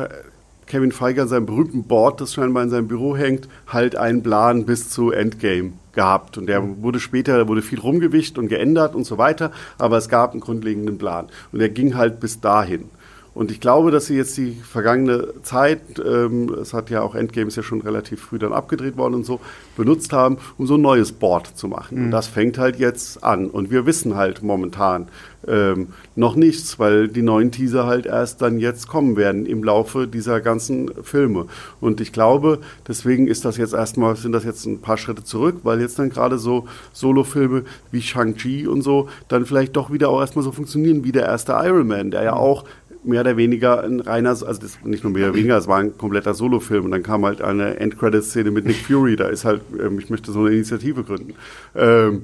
Kevin 0.68 0.92
Feige 0.92 1.22
an 1.22 1.28
seinem 1.28 1.46
berühmten 1.46 1.84
Board, 1.84 2.22
das 2.22 2.34
scheinbar 2.34 2.64
in 2.64 2.70
seinem 2.70 2.88
Büro 2.88 3.16
hängt, 3.16 3.48
halt 3.68 3.96
einen 3.96 4.22
Plan 4.22 4.66
bis 4.66 4.90
zu 4.90 5.12
Endgame 5.12 5.74
gehabt. 5.94 6.38
Und 6.38 6.48
der 6.48 6.62
mhm. 6.62 6.84
wurde 6.84 7.00
später, 7.00 7.48
wurde 7.48 7.62
viel 7.62 7.80
rumgewischt 7.80 8.38
und 8.38 8.50
geändert 8.50 8.96
und 8.96 9.06
so 9.06 9.18
weiter, 9.18 9.52
aber 9.78 9.98
es 9.98 10.10
gab 10.10 10.32
einen 10.32 10.42
grundlegenden 10.42 10.98
Plan. 10.98 11.28
Und 11.52 11.60
der 11.60 11.70
ging 11.70 11.96
halt 11.96 12.20
bis 12.20 12.42
dahin. 12.42 12.90
Und 13.38 13.52
ich 13.52 13.60
glaube, 13.60 13.92
dass 13.92 14.08
sie 14.08 14.16
jetzt 14.16 14.36
die 14.38 14.54
vergangene 14.54 15.28
Zeit, 15.44 15.80
ähm, 16.04 16.52
es 16.60 16.74
hat 16.74 16.90
ja 16.90 17.04
auch 17.04 17.14
Endgames 17.14 17.56
ja 17.56 17.62
schon 17.62 17.82
relativ 17.82 18.20
früh 18.20 18.40
dann 18.40 18.52
abgedreht 18.52 18.98
worden 18.98 19.14
und 19.14 19.28
so, 19.28 19.40
benutzt 19.76 20.12
haben, 20.12 20.40
um 20.58 20.66
so 20.66 20.74
ein 20.74 20.82
neues 20.82 21.12
Board 21.12 21.56
zu 21.56 21.68
machen. 21.68 22.00
Mhm. 22.00 22.06
Und 22.06 22.12
das 22.12 22.26
fängt 22.26 22.58
halt 22.58 22.80
jetzt 22.80 23.24
an. 23.24 23.46
Und 23.46 23.70
wir 23.70 23.86
wissen 23.86 24.16
halt 24.16 24.42
momentan 24.42 25.08
ähm, 25.48 25.90
noch 26.16 26.36
nichts, 26.36 26.80
weil 26.80 27.08
die 27.08 27.22
neuen 27.22 27.52
Teaser 27.52 27.86
halt 27.86 28.08
erst 28.08 28.42
dann 28.42 28.58
jetzt 28.58 28.88
kommen 28.88 29.16
werden 29.16 29.46
im 29.46 29.64
Laufe 29.64 30.08
dieser 30.08 30.42
ganzen 30.42 30.92
Filme. 31.04 31.46
Und 31.80 32.02
ich 32.02 32.12
glaube, 32.12 32.60
deswegen 32.88 33.28
ist 33.28 33.46
das 33.46 33.58
jetzt 33.58 33.74
erstmal, 33.74 34.16
sind 34.16 34.32
das 34.32 34.46
jetzt 34.46 34.66
ein 34.66 34.82
paar 34.82 34.98
Schritte 34.98 35.24
zurück, 35.24 35.58
weil 35.62 35.80
jetzt 35.80 36.00
dann 36.00 36.10
gerade 36.10 36.40
so 36.40 36.68
Solo-Filme 36.92 37.66
wie 37.92 38.02
Shang-Chi 38.02 38.66
und 38.66 38.82
so 38.82 39.10
dann 39.28 39.46
vielleicht 39.46 39.76
doch 39.76 39.92
wieder 39.92 40.10
auch 40.10 40.22
erstmal 40.22 40.44
so 40.44 40.52
funktionieren 40.52 41.04
wie 41.04 41.12
der 41.12 41.28
erste 41.28 41.52
Iron 41.52 41.88
Man, 41.88 42.10
der 42.10 42.24
ja 42.24 42.32
mhm. 42.34 42.40
auch 42.40 42.66
mehr 43.08 43.22
oder 43.22 43.38
weniger 43.38 43.84
ein 43.84 44.00
reiner, 44.00 44.30
also 44.30 44.46
das, 44.46 44.80
nicht 44.84 45.04
nur 45.04 45.14
mehr 45.14 45.30
oder 45.30 45.36
weniger, 45.36 45.58
es 45.58 45.68
war 45.68 45.80
ein 45.80 45.98
kompletter 45.98 46.34
Solofilm 46.34 46.86
und 46.86 46.92
dann 46.92 47.04
kam 47.04 47.26
halt 47.26 47.42
eine 47.42 47.80
Endcredit-Szene 47.80 48.52
mit 48.52 48.66
Nick 48.66 48.78
Fury, 48.86 49.16
da 49.16 49.28
ist 49.28 49.46
halt, 49.46 49.62
ähm, 49.80 50.00
ich 50.00 50.10
möchte 50.10 50.32
so 50.32 50.42
eine 50.42 50.50
Initiative 50.50 51.04
gründen. 51.04 51.34
Ähm, 51.76 52.24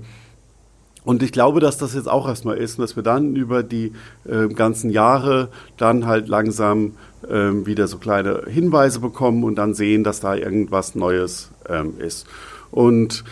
und 1.06 1.22
ich 1.22 1.32
glaube, 1.32 1.60
dass 1.60 1.78
das 1.78 1.94
jetzt 1.96 2.10
auch 2.10 2.28
erstmal 2.28 2.58
ist 2.58 2.78
und 2.78 2.84
dass 2.84 2.96
wir 2.96 3.04
dann 3.04 3.36
über 3.36 3.62
die 3.62 3.92
äh, 4.26 4.48
ganzen 4.48 4.90
Jahre 4.90 5.50
dann 5.78 6.06
halt 6.06 6.30
langsam 6.30 6.94
ähm, 7.30 7.66
wieder 7.66 7.88
so 7.88 7.98
kleine 7.98 8.44
Hinweise 8.48 9.00
bekommen 9.00 9.44
und 9.44 9.56
dann 9.56 9.74
sehen, 9.74 10.04
dass 10.04 10.22
da 10.22 10.36
irgendwas 10.36 10.96
Neues 10.96 11.52
ähm, 11.68 11.96
ist. 12.00 12.26
Und 12.72 13.24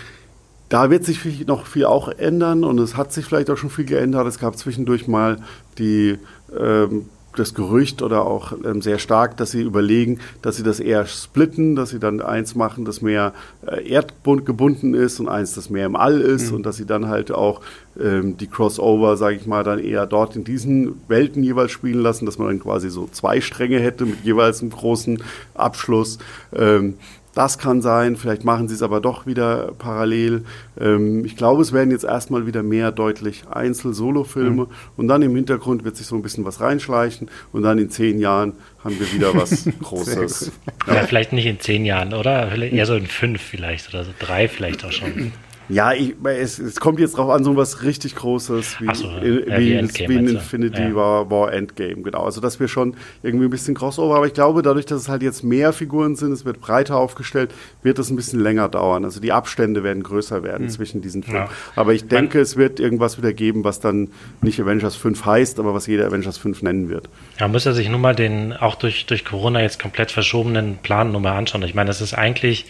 da 0.67 0.89
wird 0.89 1.03
sich 1.03 1.47
noch 1.47 1.65
viel 1.65 1.85
auch 1.85 2.07
ändern 2.07 2.63
und 2.63 2.79
es 2.79 2.95
hat 2.95 3.11
sich 3.11 3.25
vielleicht 3.25 3.49
auch 3.49 3.57
schon 3.57 3.69
viel 3.69 3.85
geändert. 3.85 4.27
Es 4.27 4.39
gab 4.39 4.57
zwischendurch 4.57 5.07
mal 5.07 5.37
die 5.77 6.17
ähm, 6.57 7.07
das 7.35 7.53
Gerücht 7.53 8.01
oder 8.01 8.25
auch 8.25 8.53
ähm, 8.63 8.81
sehr 8.81 8.99
stark, 8.99 9.37
dass 9.37 9.51
sie 9.51 9.61
überlegen, 9.61 10.19
dass 10.41 10.57
sie 10.57 10.63
das 10.63 10.79
eher 10.79 11.05
splitten, 11.05 11.75
dass 11.75 11.89
sie 11.89 11.99
dann 11.99 12.21
eins 12.21 12.55
machen, 12.55 12.85
das 12.85 13.01
mehr 13.01 13.33
äh, 13.65 13.87
erdgebunden 13.89 14.93
ist 14.93 15.19
und 15.19 15.29
eins, 15.29 15.53
das 15.53 15.69
mehr 15.69 15.85
im 15.85 15.95
All 15.95 16.19
ist 16.19 16.49
mhm. 16.49 16.57
und 16.57 16.65
dass 16.65 16.77
sie 16.77 16.85
dann 16.85 17.07
halt 17.07 17.31
auch 17.31 17.61
ähm, 17.99 18.37
die 18.37 18.47
Crossover, 18.47 19.17
sage 19.17 19.35
ich 19.35 19.47
mal, 19.47 19.63
dann 19.63 19.79
eher 19.79 20.05
dort 20.05 20.35
in 20.35 20.43
diesen 20.43 21.01
Welten 21.07 21.43
jeweils 21.43 21.71
spielen 21.71 22.01
lassen, 22.01 22.25
dass 22.25 22.37
man 22.37 22.47
dann 22.47 22.59
quasi 22.59 22.89
so 22.89 23.07
zwei 23.11 23.41
Stränge 23.41 23.79
hätte 23.79 24.05
mit 24.05 24.23
jeweils 24.23 24.61
einem 24.61 24.71
großen 24.71 25.23
Abschluss. 25.53 26.17
Ähm, 26.53 26.95
das 27.33 27.57
kann 27.57 27.81
sein, 27.81 28.17
vielleicht 28.17 28.43
machen 28.43 28.67
sie 28.67 28.75
es 28.75 28.81
aber 28.81 28.99
doch 28.99 29.25
wieder 29.25 29.71
parallel. 29.77 30.43
Ähm, 30.79 31.23
ich 31.25 31.37
glaube, 31.37 31.61
es 31.61 31.71
werden 31.71 31.91
jetzt 31.91 32.03
erstmal 32.03 32.45
wieder 32.45 32.63
mehr 32.63 32.91
deutlich 32.91 33.43
Einzel-Solo-Filme 33.49 34.63
mhm. 34.63 34.67
und 34.97 35.07
dann 35.07 35.21
im 35.21 35.35
Hintergrund 35.35 35.83
wird 35.83 35.95
sich 35.95 36.07
so 36.07 36.15
ein 36.15 36.21
bisschen 36.21 36.45
was 36.45 36.59
reinschleichen 36.59 37.29
und 37.53 37.63
dann 37.63 37.77
in 37.77 37.89
zehn 37.89 38.19
Jahren 38.19 38.53
haben 38.83 38.99
wir 38.99 39.11
wieder 39.13 39.33
was 39.33 39.69
Großes. 39.81 40.51
ja. 40.87 40.95
ja. 40.95 41.03
vielleicht 41.03 41.33
nicht 41.33 41.45
in 41.45 41.59
zehn 41.59 41.85
Jahren, 41.85 42.13
oder? 42.13 42.51
Eher 42.51 42.85
so 42.85 42.95
in 42.95 43.07
fünf 43.07 43.41
vielleicht 43.41 43.89
oder 43.89 44.03
so 44.03 44.11
drei 44.19 44.47
vielleicht 44.47 44.83
auch 44.83 44.91
schon. 44.91 45.31
Ja, 45.69 45.93
ich, 45.93 46.15
es, 46.23 46.59
es, 46.59 46.79
kommt 46.79 46.99
jetzt 46.99 47.17
drauf 47.17 47.29
an, 47.29 47.43
so 47.43 47.55
was 47.55 47.83
richtig 47.83 48.15
Großes 48.15 48.81
wie, 48.81 48.95
so, 48.95 49.07
ja, 49.07 49.23
wie, 49.23 49.45
wie, 49.45 49.73
Endgame, 49.73 50.09
wie 50.09 50.17
in 50.17 50.27
Infinity 50.27 50.81
ja. 50.81 50.95
War, 50.95 51.31
War 51.31 51.53
Endgame, 51.53 52.01
genau. 52.01 52.23
Also 52.23 52.41
dass 52.41 52.59
wir 52.59 52.67
schon 52.67 52.95
irgendwie 53.23 53.45
ein 53.45 53.49
bisschen 53.49 53.75
Crossover, 53.75 54.15
aber 54.15 54.27
ich 54.27 54.33
glaube, 54.33 54.61
dadurch, 54.61 54.85
dass 54.85 55.01
es 55.01 55.09
halt 55.09 55.23
jetzt 55.23 55.43
mehr 55.43 55.71
Figuren 55.71 56.15
sind, 56.15 56.31
es 56.31 56.45
wird 56.45 56.59
breiter 56.59 56.97
aufgestellt, 56.97 57.51
wird 57.83 57.99
es 57.99 58.09
ein 58.09 58.15
bisschen 58.15 58.41
länger 58.41 58.69
dauern. 58.69 59.05
Also 59.05 59.19
die 59.19 59.31
Abstände 59.31 59.83
werden 59.83 60.03
größer 60.03 60.43
werden 60.43 60.67
hm. 60.67 60.69
zwischen 60.69 61.01
diesen 61.01 61.23
Filmen. 61.23 61.45
Ja. 61.45 61.49
Aber 61.75 61.93
ich 61.93 62.07
denke, 62.07 62.39
Man, 62.39 62.43
es 62.43 62.57
wird 62.57 62.79
irgendwas 62.79 63.17
wieder 63.17 63.33
geben, 63.33 63.63
was 63.63 63.79
dann 63.79 64.09
nicht 64.41 64.59
Avengers 64.59 64.95
5 64.95 65.25
heißt, 65.25 65.59
aber 65.59 65.73
was 65.73 65.87
jeder 65.87 66.07
Avengers 66.07 66.37
5 66.37 66.61
nennen 66.63 66.89
wird. 66.89 67.07
Ja, 67.39 67.47
muss 67.47 67.65
er 67.65 67.73
sich 67.73 67.89
nun 67.89 68.01
mal 68.01 68.15
den 68.15 68.53
auch 68.53 68.75
durch, 68.75 69.05
durch 69.05 69.25
Corona 69.25 69.61
jetzt 69.61 69.79
komplett 69.79 70.11
verschobenen 70.11 70.77
Plan 70.83 71.11
nur 71.11 71.21
mal 71.21 71.37
anschauen. 71.37 71.63
Ich 71.63 71.75
meine, 71.75 71.87
das 71.87 72.01
ist 72.01 72.13
eigentlich 72.13 72.65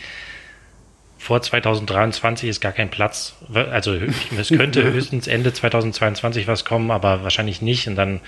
vor 1.21 1.39
2023 1.39 2.49
ist 2.49 2.61
gar 2.61 2.71
kein 2.71 2.89
Platz. 2.89 3.35
Also 3.53 3.95
es 4.35 4.49
könnte 4.49 4.83
höchstens 4.91 5.27
Ende 5.27 5.53
2022 5.53 6.47
was 6.47 6.65
kommen, 6.65 6.89
aber 6.89 7.21
wahrscheinlich 7.21 7.61
nicht. 7.61 7.87
Und 7.87 7.95
dann 7.95 8.21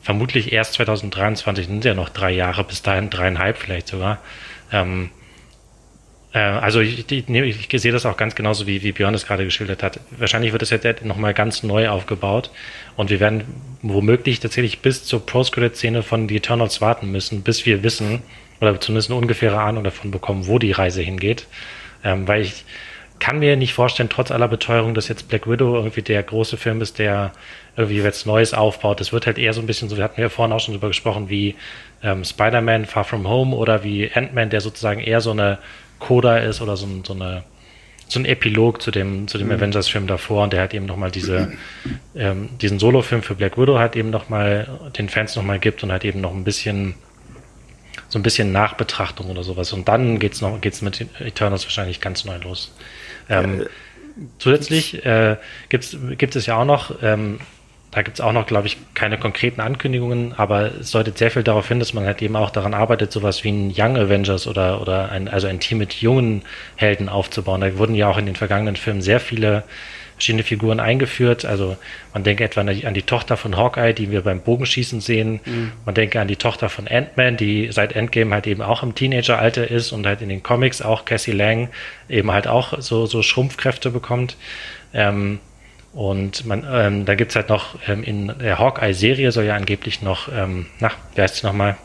vermutlich 0.00 0.50
erst 0.50 0.72
2023 0.72 1.66
sind 1.66 1.84
ja 1.84 1.92
noch 1.92 2.08
drei 2.08 2.30
Jahre, 2.30 2.64
bis 2.64 2.80
dahin 2.80 3.10
dreieinhalb 3.10 3.58
vielleicht 3.58 3.88
sogar. 3.88 4.20
Ähm, 4.72 5.10
äh, 6.32 6.38
also 6.38 6.80
ich, 6.80 7.10
ich, 7.12 7.28
ich, 7.28 7.82
sehe 7.82 7.92
das 7.92 8.06
auch 8.06 8.16
ganz 8.16 8.34
genauso, 8.34 8.66
wie, 8.66 8.82
wie 8.82 8.92
Björn 8.92 9.12
es 9.12 9.26
gerade 9.26 9.44
geschildert 9.44 9.82
hat. 9.82 10.00
Wahrscheinlich 10.10 10.52
wird 10.52 10.62
es 10.62 10.70
jetzt 10.70 11.04
nochmal 11.04 11.34
ganz 11.34 11.62
neu 11.62 11.90
aufgebaut 11.90 12.50
und 12.96 13.10
wir 13.10 13.20
werden 13.20 13.44
womöglich 13.82 14.40
tatsächlich 14.40 14.80
bis 14.80 15.04
zur 15.04 15.26
Post-Credit-Szene 15.26 16.02
von 16.02 16.26
The 16.26 16.36
Eternals 16.36 16.80
warten 16.80 17.12
müssen, 17.12 17.42
bis 17.42 17.66
wir 17.66 17.82
wissen 17.82 18.22
oder 18.62 18.80
zumindest 18.80 19.10
eine 19.10 19.18
ungefähre 19.18 19.60
Ahnung 19.60 19.84
davon 19.84 20.10
bekommen, 20.10 20.46
wo 20.46 20.58
die 20.58 20.72
Reise 20.72 21.02
hingeht. 21.02 21.46
Ähm, 22.04 22.26
weil 22.26 22.42
ich 22.42 22.64
kann 23.18 23.38
mir 23.38 23.56
nicht 23.56 23.74
vorstellen, 23.74 24.08
trotz 24.08 24.30
aller 24.30 24.48
Beteuerung, 24.48 24.94
dass 24.94 25.08
jetzt 25.08 25.28
Black 25.28 25.48
Widow 25.48 25.76
irgendwie 25.76 26.02
der 26.02 26.22
große 26.22 26.56
Film 26.56 26.80
ist, 26.80 26.98
der 26.98 27.32
irgendwie 27.76 27.98
jetzt 27.98 28.26
Neues 28.26 28.54
aufbaut. 28.54 29.00
Das 29.00 29.12
wird 29.12 29.26
halt 29.26 29.38
eher 29.38 29.52
so 29.52 29.60
ein 29.60 29.66
bisschen 29.66 29.88
so, 29.88 29.96
wir 29.96 30.04
hatten 30.04 30.20
ja 30.20 30.30
vorhin 30.30 30.54
auch 30.54 30.60
schon 30.60 30.74
drüber 30.74 30.88
gesprochen, 30.88 31.28
wie 31.28 31.54
ähm, 32.02 32.24
Spider-Man 32.24 32.86
Far 32.86 33.04
From 33.04 33.28
Home 33.28 33.54
oder 33.54 33.84
wie 33.84 34.10
Ant-Man, 34.12 34.50
der 34.50 34.62
sozusagen 34.62 35.00
eher 35.00 35.20
so 35.20 35.32
eine 35.32 35.58
Coda 35.98 36.38
ist 36.38 36.62
oder 36.62 36.76
so, 36.76 36.88
so 37.04 37.12
eine 37.12 37.44
so 38.08 38.18
ein 38.18 38.24
Epilog 38.24 38.82
zu 38.82 38.90
dem, 38.90 39.28
zu 39.28 39.38
dem 39.38 39.46
mhm. 39.46 39.54
Avengers-Film 39.54 40.08
davor 40.08 40.42
und 40.42 40.52
der 40.52 40.62
hat 40.62 40.74
eben 40.74 40.84
nochmal 40.84 41.12
diese, 41.12 41.52
ähm, 42.16 42.48
diesen 42.60 42.80
Solo-Film 42.80 43.22
für 43.22 43.36
Black 43.36 43.56
Widow 43.56 43.78
halt 43.78 43.94
eben 43.94 44.10
nochmal 44.10 44.66
den 44.98 45.08
Fans 45.08 45.36
nochmal 45.36 45.60
gibt 45.60 45.84
und 45.84 45.92
halt 45.92 46.04
eben 46.04 46.20
noch 46.20 46.34
ein 46.34 46.42
bisschen 46.42 46.96
so 48.10 48.18
ein 48.18 48.22
bisschen 48.22 48.52
Nachbetrachtung 48.52 49.30
oder 49.30 49.42
sowas. 49.42 49.72
Und 49.72 49.88
dann 49.88 50.18
geht's 50.18 50.40
noch, 50.42 50.60
geht's 50.60 50.82
mit 50.82 51.06
Eternals 51.20 51.64
wahrscheinlich 51.64 52.00
ganz 52.00 52.24
neu 52.24 52.36
los. 52.42 52.74
Ähm, 53.28 53.66
zusätzlich 54.38 55.06
äh, 55.06 55.36
gibt's, 55.68 55.96
gibt 56.18 56.36
es 56.36 56.44
ja 56.46 56.56
auch 56.56 56.64
noch, 56.64 57.02
ähm, 57.02 57.38
da 57.92 58.02
gibt 58.02 58.18
es 58.18 58.20
auch 58.20 58.32
noch, 58.32 58.46
glaube 58.46 58.66
ich, 58.66 58.76
keine 58.94 59.18
konkreten 59.18 59.60
Ankündigungen, 59.60 60.32
aber 60.36 60.72
es 60.80 60.90
deutet 60.90 61.18
sehr 61.18 61.30
viel 61.30 61.42
darauf 61.42 61.66
hin, 61.68 61.78
dass 61.78 61.94
man 61.94 62.04
halt 62.04 62.20
eben 62.20 62.36
auch 62.36 62.50
daran 62.50 62.74
arbeitet, 62.74 63.10
sowas 63.10 63.42
wie 63.42 63.50
ein 63.50 63.72
Young 63.76 63.96
Avengers 63.96 64.46
oder, 64.46 64.80
oder 64.80 65.10
ein, 65.10 65.28
also 65.28 65.46
ein 65.46 65.60
Team 65.60 65.78
mit 65.78 65.94
jungen 65.94 66.42
Helden 66.76 67.08
aufzubauen. 67.08 67.60
Da 67.60 67.78
wurden 67.78 67.94
ja 67.94 68.08
auch 68.08 68.18
in 68.18 68.26
den 68.26 68.36
vergangenen 68.36 68.76
Filmen 68.76 69.02
sehr 69.02 69.20
viele 69.20 69.64
verschiedene 70.20 70.44
Figuren 70.44 70.80
eingeführt. 70.80 71.46
Also 71.46 71.76
man 72.12 72.22
denke 72.22 72.44
etwa 72.44 72.60
an 72.60 72.66
die, 72.66 72.86
an 72.86 72.92
die 72.92 73.02
Tochter 73.02 73.38
von 73.38 73.56
Hawkeye, 73.56 73.94
die 73.94 74.10
wir 74.10 74.20
beim 74.20 74.40
Bogenschießen 74.40 75.00
sehen. 75.00 75.40
Mhm. 75.44 75.72
Man 75.86 75.94
denke 75.94 76.20
an 76.20 76.28
die 76.28 76.36
Tochter 76.36 76.68
von 76.68 76.86
Ant-Man, 76.86 77.38
die 77.38 77.72
seit 77.72 77.96
Endgame 77.96 78.34
halt 78.34 78.46
eben 78.46 78.60
auch 78.60 78.82
im 78.82 78.94
Teenageralter 78.94 79.68
ist 79.68 79.92
und 79.92 80.06
halt 80.06 80.20
in 80.20 80.28
den 80.28 80.42
Comics 80.42 80.82
auch 80.82 81.06
Cassie 81.06 81.32
Lang 81.32 81.70
eben 82.08 82.30
halt 82.30 82.46
auch 82.46 82.80
so, 82.80 83.06
so 83.06 83.22
Schrumpfkräfte 83.22 83.90
bekommt. 83.90 84.36
Ähm, 84.92 85.40
und 85.92 86.46
man, 86.46 86.64
ähm, 86.70 87.04
da 87.06 87.14
gibt's 87.14 87.34
halt 87.34 87.48
noch 87.48 87.76
ähm, 87.88 88.04
in 88.04 88.26
der 88.38 88.58
Hawkeye-Serie 88.58 89.32
soll 89.32 89.44
ja 89.44 89.56
angeblich 89.56 90.02
noch, 90.02 90.28
ähm, 90.32 90.66
na, 90.78 90.90
wie 91.14 91.22
heißt 91.22 91.36
sie 91.36 91.46
nochmal? 91.46 91.78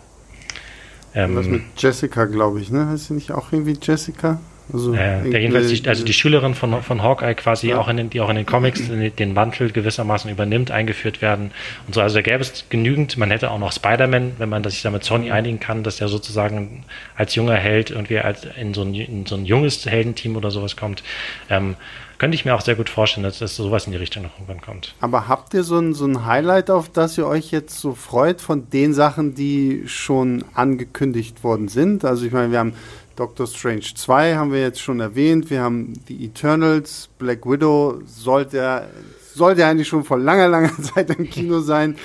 Ähm, 1.15 1.37
Was 1.37 1.47
mit 1.47 1.63
Jessica, 1.77 2.25
glaube 2.25 2.59
ich, 2.59 2.69
ne? 2.69 2.87
Heißt 2.87 3.05
sie 3.05 3.13
nicht 3.13 3.31
auch 3.31 3.53
irgendwie 3.53 3.77
Jessica? 3.81 4.39
Also, 4.71 4.93
äh, 4.93 5.29
der 5.29 5.41
jedenfalls 5.41 5.67
die, 5.67 5.87
also 5.87 6.03
die 6.03 6.13
Schülerin 6.13 6.55
von, 6.55 6.81
von 6.81 7.03
Hawkeye 7.03 7.35
quasi 7.35 7.69
ja. 7.69 7.79
auch 7.79 7.87
in 7.87 7.97
den, 7.97 8.09
die 8.09 8.21
auch 8.21 8.29
in 8.29 8.35
den 8.35 8.45
Comics 8.45 8.81
den 9.19 9.33
Mantel 9.33 9.71
gewissermaßen 9.71 10.29
übernimmt, 10.29 10.71
eingeführt 10.71 11.21
werden 11.21 11.51
und 11.87 11.93
so. 11.93 12.01
Also 12.01 12.15
da 12.15 12.21
gäbe 12.21 12.41
es 12.41 12.65
genügend. 12.69 13.17
Man 13.17 13.31
hätte 13.31 13.51
auch 13.51 13.59
noch 13.59 13.71
Spider-Man, 13.71 14.33
wenn 14.37 14.49
man 14.49 14.63
sich 14.63 14.81
da 14.81 14.91
mit 14.91 15.03
Sony 15.03 15.31
einigen 15.31 15.59
kann, 15.59 15.83
dass 15.83 15.97
der 15.97 16.07
sozusagen 16.07 16.83
als 17.15 17.35
junger 17.35 17.55
Held 17.55 17.91
irgendwie 17.91 18.19
als 18.19 18.47
in 18.59 18.73
so 18.73 18.81
ein, 18.81 18.93
in 18.93 19.25
so 19.25 19.35
ein 19.35 19.45
junges 19.45 19.85
Heldenteam 19.85 20.35
oder 20.35 20.51
sowas 20.51 20.75
kommt. 20.75 21.03
Ähm, 21.49 21.75
könnte 22.17 22.35
ich 22.35 22.45
mir 22.45 22.55
auch 22.55 22.61
sehr 22.61 22.75
gut 22.75 22.89
vorstellen, 22.89 23.23
dass, 23.23 23.39
dass 23.39 23.55
sowas 23.55 23.85
in 23.87 23.91
die 23.91 23.97
Richtung 23.97 24.23
noch 24.23 24.33
irgendwann 24.35 24.61
kommt. 24.61 24.95
Aber 25.01 25.27
habt 25.27 25.53
ihr 25.53 25.63
so 25.63 25.77
ein, 25.77 25.93
so 25.93 26.05
ein 26.05 26.25
Highlight, 26.25 26.69
auf 26.69 26.89
das 26.89 27.17
ihr 27.17 27.27
euch 27.27 27.51
jetzt 27.51 27.79
so 27.79 27.93
freut 27.93 28.39
von 28.39 28.69
den 28.69 28.93
Sachen, 28.93 29.35
die 29.35 29.83
schon 29.87 30.45
angekündigt 30.53 31.43
worden 31.43 31.67
sind? 31.67 32.05
Also 32.05 32.25
ich 32.25 32.31
meine, 32.31 32.51
wir 32.51 32.59
haben 32.59 32.73
Doctor 33.15 33.47
Strange 33.47 33.93
2 33.95 34.35
haben 34.35 34.51
wir 34.51 34.61
jetzt 34.61 34.81
schon 34.81 34.99
erwähnt. 34.99 35.49
Wir 35.49 35.61
haben 35.61 35.93
die 36.07 36.25
Eternals. 36.25 37.09
Black 37.17 37.45
Widow 37.45 38.01
sollte, 38.05 38.87
sollte 39.33 39.65
eigentlich 39.65 39.87
schon 39.87 40.03
vor 40.03 40.17
langer, 40.19 40.47
langer 40.47 40.71
Zeit 40.81 41.09
im 41.11 41.29
Kino 41.29 41.59
sein. 41.59 41.97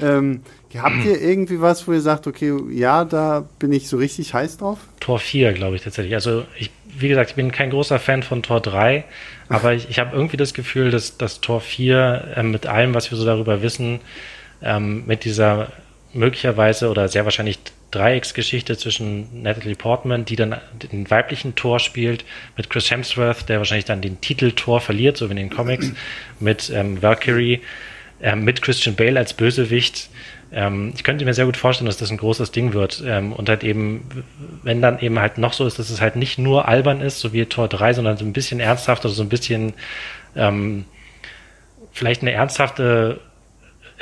Ähm, 0.00 0.40
habt 0.76 1.04
ihr 1.04 1.20
irgendwie 1.20 1.60
was, 1.60 1.86
wo 1.86 1.92
ihr 1.92 2.00
sagt, 2.00 2.26
okay, 2.26 2.52
ja, 2.70 3.04
da 3.04 3.48
bin 3.58 3.72
ich 3.72 3.88
so 3.88 3.96
richtig 3.96 4.34
heiß 4.34 4.58
drauf? 4.58 4.78
Tor 5.00 5.18
4, 5.18 5.52
glaube 5.52 5.76
ich 5.76 5.82
tatsächlich. 5.82 6.14
Also, 6.14 6.44
ich, 6.58 6.70
wie 6.98 7.08
gesagt, 7.08 7.30
ich 7.30 7.36
bin 7.36 7.52
kein 7.52 7.70
großer 7.70 7.98
Fan 7.98 8.22
von 8.22 8.42
Tor 8.42 8.60
3, 8.60 9.04
aber 9.48 9.74
ich, 9.74 9.88
ich 9.88 9.98
habe 9.98 10.16
irgendwie 10.16 10.36
das 10.36 10.54
Gefühl, 10.54 10.90
dass, 10.90 11.16
dass 11.16 11.40
Tor 11.40 11.60
4 11.60 12.34
äh, 12.36 12.42
mit 12.42 12.66
allem, 12.66 12.94
was 12.94 13.10
wir 13.10 13.18
so 13.18 13.24
darüber 13.24 13.62
wissen, 13.62 14.00
ähm, 14.62 15.04
mit 15.06 15.24
dieser 15.24 15.68
möglicherweise 16.12 16.90
oder 16.90 17.08
sehr 17.08 17.24
wahrscheinlich 17.24 17.58
Dreiecksgeschichte 17.94 18.76
zwischen 18.76 19.42
Natalie 19.42 19.76
Portman, 19.76 20.24
die 20.24 20.36
dann 20.36 20.56
den 20.92 21.10
weiblichen 21.10 21.54
Tor 21.54 21.78
spielt, 21.78 22.24
mit 22.56 22.70
Chris 22.70 22.90
Hemsworth, 22.90 23.48
der 23.48 23.58
wahrscheinlich 23.58 23.84
dann 23.84 24.00
den 24.00 24.20
Titel 24.20 24.52
Tor 24.52 24.80
verliert, 24.80 25.16
so 25.16 25.28
wie 25.28 25.32
in 25.32 25.36
den 25.36 25.50
Comics, 25.50 25.92
mit 26.40 26.70
ähm, 26.70 27.00
Valkyrie, 27.02 27.60
ähm, 28.20 28.44
mit 28.44 28.62
Christian 28.62 28.96
Bale 28.96 29.18
als 29.18 29.34
Bösewicht. 29.34 30.08
Ähm, 30.52 30.92
ich 30.94 31.04
könnte 31.04 31.24
mir 31.24 31.34
sehr 31.34 31.46
gut 31.46 31.56
vorstellen, 31.56 31.86
dass 31.86 31.96
das 31.96 32.10
ein 32.10 32.16
großes 32.16 32.50
Ding 32.52 32.72
wird. 32.72 33.02
Ähm, 33.06 33.32
und 33.32 33.48
halt 33.48 33.64
eben, 33.64 34.24
wenn 34.62 34.80
dann 34.80 34.98
eben 35.00 35.18
halt 35.18 35.38
noch 35.38 35.52
so 35.52 35.66
ist, 35.66 35.78
dass 35.78 35.90
es 35.90 36.00
halt 36.00 36.16
nicht 36.16 36.38
nur 36.38 36.68
albern 36.68 37.00
ist, 37.00 37.20
so 37.20 37.32
wie 37.32 37.44
Tor 37.46 37.68
3, 37.68 37.94
sondern 37.94 38.16
so 38.16 38.24
ein 38.24 38.32
bisschen 38.32 38.60
ernsthaft 38.60 39.04
oder 39.04 39.14
so 39.14 39.22
ein 39.22 39.28
bisschen 39.28 39.74
ähm, 40.36 40.84
vielleicht 41.92 42.22
eine 42.22 42.32
ernsthafte 42.32 43.20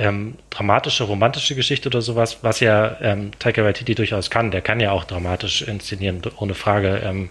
ähm, 0.02 0.34
dramatische, 0.50 1.04
romantische 1.04 1.54
Geschichte 1.54 1.88
oder 1.88 2.02
sowas, 2.02 2.38
was 2.42 2.58
ja 2.58 2.96
ähm, 3.00 3.30
Taika 3.38 3.62
Waititi 3.62 3.94
durchaus 3.94 4.30
kann. 4.30 4.50
Der 4.50 4.60
kann 4.60 4.80
ja 4.80 4.90
auch 4.90 5.04
dramatisch 5.04 5.62
inszenieren, 5.62 6.20
ohne 6.38 6.54
Frage. 6.54 7.00
Ähm, 7.04 7.30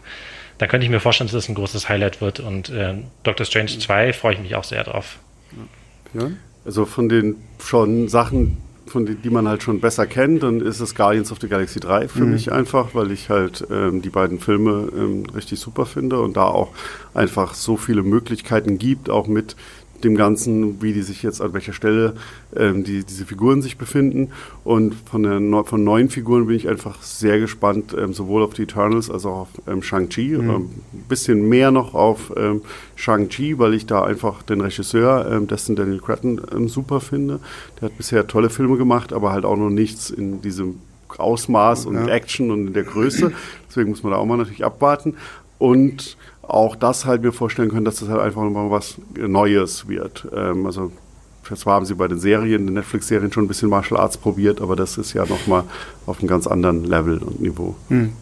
da 0.58 0.68
könnte 0.68 0.86
ich 0.86 0.92
mir 0.92 1.02
vorstellen, 1.02 1.28
dass 1.28 1.34
das 1.34 1.50
ein 1.50 1.56
großes 1.56 1.90
Highlight 1.90 2.22
wird. 2.22 2.40
Und 2.40 2.70
äh, 2.70 2.96
Doctor 3.24 3.46
Strange 3.46 3.78
2 3.78 4.14
freue 4.14 4.36
ich 4.36 4.40
mich 4.40 4.56
auch 4.56 4.64
sehr 4.64 4.84
drauf. 4.86 5.20
Ja. 6.14 6.32
Also 6.64 6.86
von 6.86 7.10
den 7.10 7.36
schon 7.60 8.08
Sachen, 8.08 8.58
von 8.86 9.06
denen, 9.06 9.22
die 9.22 9.30
man 9.30 9.48
halt 9.48 9.64
schon 9.64 9.82
besser 9.82 10.06
kennt, 10.08 10.44
dann 10.44 10.62
ist 10.62 10.80
es 10.80 10.96
Guardians 10.96 11.32
of 11.32 11.40
the 11.42 11.48
Galaxy 11.48 11.80
3 11.80 12.08
für 12.08 12.24
mhm. 12.24 12.32
mich 12.32 12.52
einfach, 12.52 12.94
weil 12.94 13.12
ich 13.12 13.30
halt 13.30 13.66
ähm, 13.70 14.02
die 14.02 14.10
beiden 14.10 14.40
Filme 14.40 14.90
ähm, 14.96 15.26
richtig 15.34 15.60
super 15.60 15.86
finde 15.86 16.22
und 16.22 16.38
da 16.38 16.44
auch 16.44 16.70
einfach 17.14 17.54
so 17.54 17.76
viele 17.76 18.04
Möglichkeiten 18.04 18.78
gibt, 18.78 19.10
auch 19.10 19.28
mit 19.28 19.56
dem 20.04 20.16
Ganzen, 20.16 20.82
wie 20.82 20.94
die 20.94 21.02
sich 21.02 21.24
jetzt 21.24 21.42
an 21.42 21.54
welcher 21.54 21.74
Stelle 21.74 22.14
ähm, 22.56 22.84
die, 22.84 23.04
diese 23.04 23.26
Figuren 23.26 23.62
sich 23.62 23.78
befinden. 23.78 24.30
Und 24.64 24.96
von, 25.10 25.24
der, 25.24 25.64
von 25.66 25.84
neuen 25.84 26.10
Figuren 26.10 26.48
bin 26.48 26.56
ich 26.56 26.68
einfach 26.68 27.02
sehr 27.02 27.40
gespannt, 27.40 27.96
ähm, 27.98 28.14
sowohl 28.14 28.44
auf 28.44 28.54
die 28.54 28.64
Eternals 28.64 29.10
als 29.10 29.26
auch 29.26 29.42
auf 29.42 29.50
ähm, 29.68 29.82
Shang-Chi. 29.84 30.30
Mhm. 30.30 30.50
Ähm, 30.50 30.70
ein 30.94 31.06
bisschen 31.08 31.48
mehr 31.48 31.72
noch 31.72 31.94
auf 31.94 32.34
ähm, 32.36 32.62
Shang-Chi, 32.96 33.60
weil 33.60 33.74
ich 33.74 33.86
da 33.86 34.04
einfach 34.04 34.44
den 34.44 34.62
Regisseur, 34.62 35.30
ähm, 35.32 35.48
Destin 35.48 35.76
Daniel 35.76 36.00
Cretton, 36.00 36.42
ähm, 36.54 36.68
super 36.68 37.00
finde. 37.00 37.40
Der 37.80 37.90
hat 37.90 37.98
bisher 37.98 38.28
tolle 38.28 38.50
Filme 38.50 38.78
gemacht, 38.78 39.14
aber 39.14 39.32
halt 39.32 39.46
auch 39.46 39.58
noch 39.58 39.70
nichts 39.70 40.10
in 40.10 40.42
diesem 40.42 40.80
Ausmaß 41.18 41.86
und 41.86 41.96
ja. 41.96 42.08
Action 42.08 42.52
und 42.52 42.68
in 42.68 42.74
der 42.74 42.84
Größe. 42.84 43.32
Deswegen 43.70 43.90
muss 43.90 44.04
man 44.04 44.14
da 44.14 44.18
auch 44.18 44.26
mal 44.26 44.38
natürlich 44.38 44.66
abwarten. 44.66 45.16
Und 45.58 46.18
auch 46.42 46.76
das 46.76 47.06
halt 47.06 47.22
mir 47.22 47.32
vorstellen 47.32 47.70
können, 47.70 47.86
dass 47.86 47.98
das 47.98 48.10
halt 48.10 48.22
einfach 48.22 48.42
mal 48.44 48.72
was 48.72 48.98
Neues 49.16 49.88
wird. 49.88 50.28
Ähm, 50.34 50.66
also 50.66 50.92
zwar 51.56 51.76
haben 51.76 51.86
sie 51.86 51.96
bei 51.96 52.08
den 52.08 52.20
Serien, 52.20 52.66
den 52.66 52.76
Netflix-Serien 52.76 53.32
schon 53.32 53.46
ein 53.46 53.48
bisschen 53.48 53.70
Martial 53.70 54.00
Arts 54.00 54.18
probiert, 54.18 54.62
aber 54.62 54.76
das 54.76 54.98
ist 54.98 55.14
ja 55.14 55.26
nochmal 55.26 55.64
auf 56.06 56.20
einem 56.20 56.28
ganz 56.28 56.48
anderen 56.48 56.84
Level 56.84 57.18
und 57.20 57.42
Niveau. 57.42 57.76
Hm. 57.90 58.14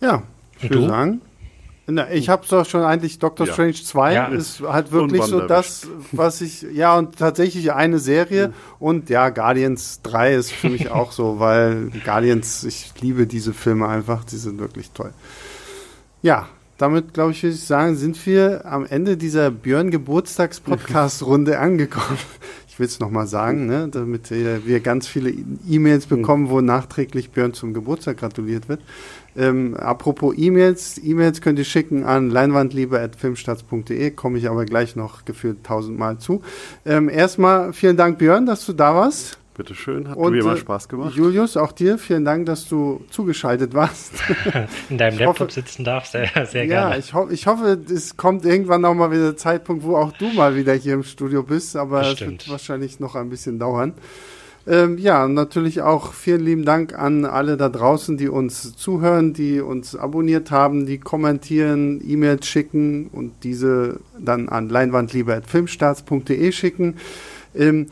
Ja, 0.00 0.22
ich 0.60 0.70
würde 0.70 0.88
sagen. 0.88 1.20
Na, 1.88 2.10
ich 2.10 2.28
habe 2.28 2.42
es 2.42 2.48
doch 2.48 2.66
schon 2.66 2.82
eigentlich, 2.82 3.20
Doctor 3.20 3.46
ja. 3.46 3.52
Strange 3.52 3.74
2 3.74 4.12
ja. 4.12 4.26
ist 4.26 4.60
halt 4.60 4.90
wirklich 4.90 5.22
so 5.22 5.40
das, 5.40 5.86
was 6.10 6.40
ich, 6.40 6.62
ja, 6.62 6.98
und 6.98 7.16
tatsächlich 7.16 7.72
eine 7.72 8.00
Serie. 8.00 8.48
Mhm. 8.48 8.54
Und 8.80 9.10
ja, 9.10 9.28
Guardians 9.28 10.02
3 10.02 10.34
ist 10.34 10.50
für 10.52 10.68
mich 10.68 10.90
auch 10.90 11.12
so, 11.12 11.38
weil 11.38 11.92
Guardians, 12.04 12.64
ich 12.64 12.92
liebe 13.00 13.28
diese 13.28 13.52
Filme 13.52 13.86
einfach, 13.86 14.24
die 14.24 14.36
sind 14.36 14.58
wirklich 14.58 14.90
toll. 14.90 15.12
Ja, 16.22 16.48
damit, 16.78 17.14
glaube 17.14 17.32
ich, 17.32 17.42
würde 17.42 17.54
ich 17.54 17.64
sagen, 17.64 17.96
sind 17.96 18.24
wir 18.26 18.66
am 18.66 18.84
Ende 18.86 19.16
dieser 19.16 19.50
Björn 19.50 19.90
Geburtstags-Podcast-Runde 19.90 21.58
angekommen. 21.60 22.18
Ich 22.68 22.78
will 22.78 22.86
es 22.86 23.00
nochmal 23.00 23.26
sagen, 23.26 23.64
ne, 23.64 23.88
damit 23.88 24.30
wir 24.30 24.80
ganz 24.80 25.08
viele 25.08 25.32
E-Mails 25.66 26.04
bekommen, 26.04 26.50
wo 26.50 26.60
nachträglich 26.60 27.30
Björn 27.30 27.54
zum 27.54 27.72
Geburtstag 27.72 28.18
gratuliert 28.18 28.68
wird. 28.68 28.82
Ähm, 29.34 29.74
apropos 29.74 30.34
E-Mails, 30.36 31.00
E-Mails 31.02 31.40
könnt 31.40 31.58
ihr 31.58 31.64
schicken 31.64 32.04
an 32.04 32.30
leinwandliebe.filmstarts.de, 32.30 34.10
komme 34.10 34.36
ich 34.36 34.48
aber 34.48 34.66
gleich 34.66 34.94
noch 34.94 35.24
gefühlt 35.24 35.64
tausendmal 35.64 36.18
zu. 36.18 36.42
Ähm, 36.84 37.08
erstmal 37.08 37.72
vielen 37.72 37.96
Dank, 37.96 38.18
Björn, 38.18 38.44
dass 38.44 38.66
du 38.66 38.74
da 38.74 38.94
warst. 38.94 39.38
Bitteschön, 39.56 40.08
hat 40.08 40.18
und, 40.18 40.32
mir 40.32 40.40
immer 40.40 40.52
äh, 40.52 40.58
Spaß 40.58 40.88
gemacht. 40.88 41.14
Julius, 41.14 41.56
auch 41.56 41.72
dir 41.72 41.96
vielen 41.96 42.26
Dank, 42.26 42.44
dass 42.44 42.68
du 42.68 43.04
zugeschaltet 43.10 43.72
warst. 43.72 44.12
In 44.90 44.98
deinem 44.98 45.14
ich 45.14 45.20
Laptop 45.20 45.48
hoffe, 45.48 45.52
sitzen 45.52 45.84
darfst, 45.84 46.12
sehr, 46.12 46.28
sehr 46.46 46.66
gerne. 46.66 46.92
Ja, 46.92 46.98
ich, 46.98 47.14
ho 47.14 47.28
ich 47.30 47.46
hoffe, 47.46 47.78
es 47.90 48.18
kommt 48.18 48.44
irgendwann 48.44 48.82
noch 48.82 48.94
mal 48.94 49.10
wieder 49.10 49.22
der 49.22 49.36
Zeitpunkt, 49.36 49.82
wo 49.82 49.96
auch 49.96 50.12
du 50.12 50.28
mal 50.32 50.56
wieder 50.56 50.74
hier 50.74 50.94
im 50.94 51.04
Studio 51.04 51.42
bist, 51.42 51.74
aber 51.74 52.02
es 52.02 52.20
wird 52.20 52.48
wahrscheinlich 52.50 53.00
noch 53.00 53.14
ein 53.14 53.30
bisschen 53.30 53.58
dauern. 53.58 53.94
Ähm, 54.68 54.98
ja, 54.98 55.28
natürlich 55.28 55.80
auch 55.80 56.12
vielen 56.12 56.44
lieben 56.44 56.64
Dank 56.64 56.98
an 56.98 57.24
alle 57.24 57.56
da 57.56 57.68
draußen, 57.68 58.16
die 58.16 58.28
uns 58.28 58.74
zuhören, 58.76 59.32
die 59.32 59.60
uns 59.60 59.94
abonniert 59.94 60.50
haben, 60.50 60.86
die 60.86 60.98
kommentieren, 60.98 62.02
E-Mails 62.04 62.46
schicken 62.46 63.06
und 63.06 63.44
diese 63.44 64.00
dann 64.18 64.48
an 64.48 64.68
leinwandliebe.filmstarts.de 64.68 66.50
schicken. 66.50 66.96
Ähm, 67.54 67.86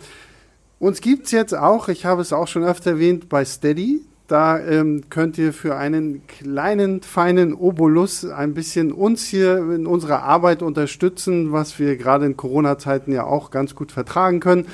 uns 0.78 1.00
gibt 1.00 1.26
es 1.26 1.32
jetzt 1.32 1.54
auch, 1.54 1.88
ich 1.88 2.04
habe 2.04 2.22
es 2.22 2.32
auch 2.32 2.48
schon 2.48 2.64
öfter 2.64 2.92
erwähnt, 2.92 3.28
bei 3.28 3.44
Steady. 3.44 4.02
Da 4.26 4.58
ähm, 4.58 5.02
könnt 5.10 5.36
ihr 5.36 5.52
für 5.52 5.76
einen 5.76 6.26
kleinen, 6.26 7.02
feinen 7.02 7.52
Obolus 7.52 8.24
ein 8.24 8.54
bisschen 8.54 8.90
uns 8.90 9.26
hier 9.26 9.58
in 9.58 9.86
unserer 9.86 10.22
Arbeit 10.22 10.62
unterstützen, 10.62 11.52
was 11.52 11.78
wir 11.78 11.96
gerade 11.96 12.24
in 12.24 12.36
Corona-Zeiten 12.36 13.12
ja 13.12 13.24
auch 13.24 13.50
ganz 13.50 13.74
gut 13.74 13.92
vertragen 13.92 14.40
können. 14.40 14.66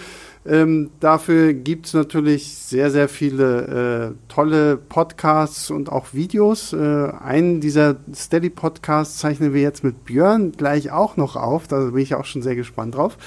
Ähm, 0.46 0.90
dafür 1.00 1.52
gibt 1.52 1.86
es 1.86 1.94
natürlich 1.94 2.54
sehr, 2.54 2.90
sehr 2.90 3.08
viele 3.08 4.14
äh, 4.16 4.32
tolle 4.32 4.76
Podcasts 4.78 5.70
und 5.70 5.90
auch 5.90 6.14
Videos. 6.14 6.72
Äh, 6.72 6.76
einen 6.76 7.60
dieser 7.60 7.96
Steady-Podcasts 8.14 9.18
zeichnen 9.18 9.52
wir 9.52 9.60
jetzt 9.60 9.84
mit 9.84 10.04
Björn 10.04 10.52
gleich 10.52 10.92
auch 10.92 11.16
noch 11.16 11.36
auf. 11.36 11.68
Da 11.68 11.90
bin 11.90 11.98
ich 12.02 12.14
auch 12.14 12.24
schon 12.24 12.42
sehr 12.42 12.56
gespannt 12.56 12.94
drauf. 12.94 13.18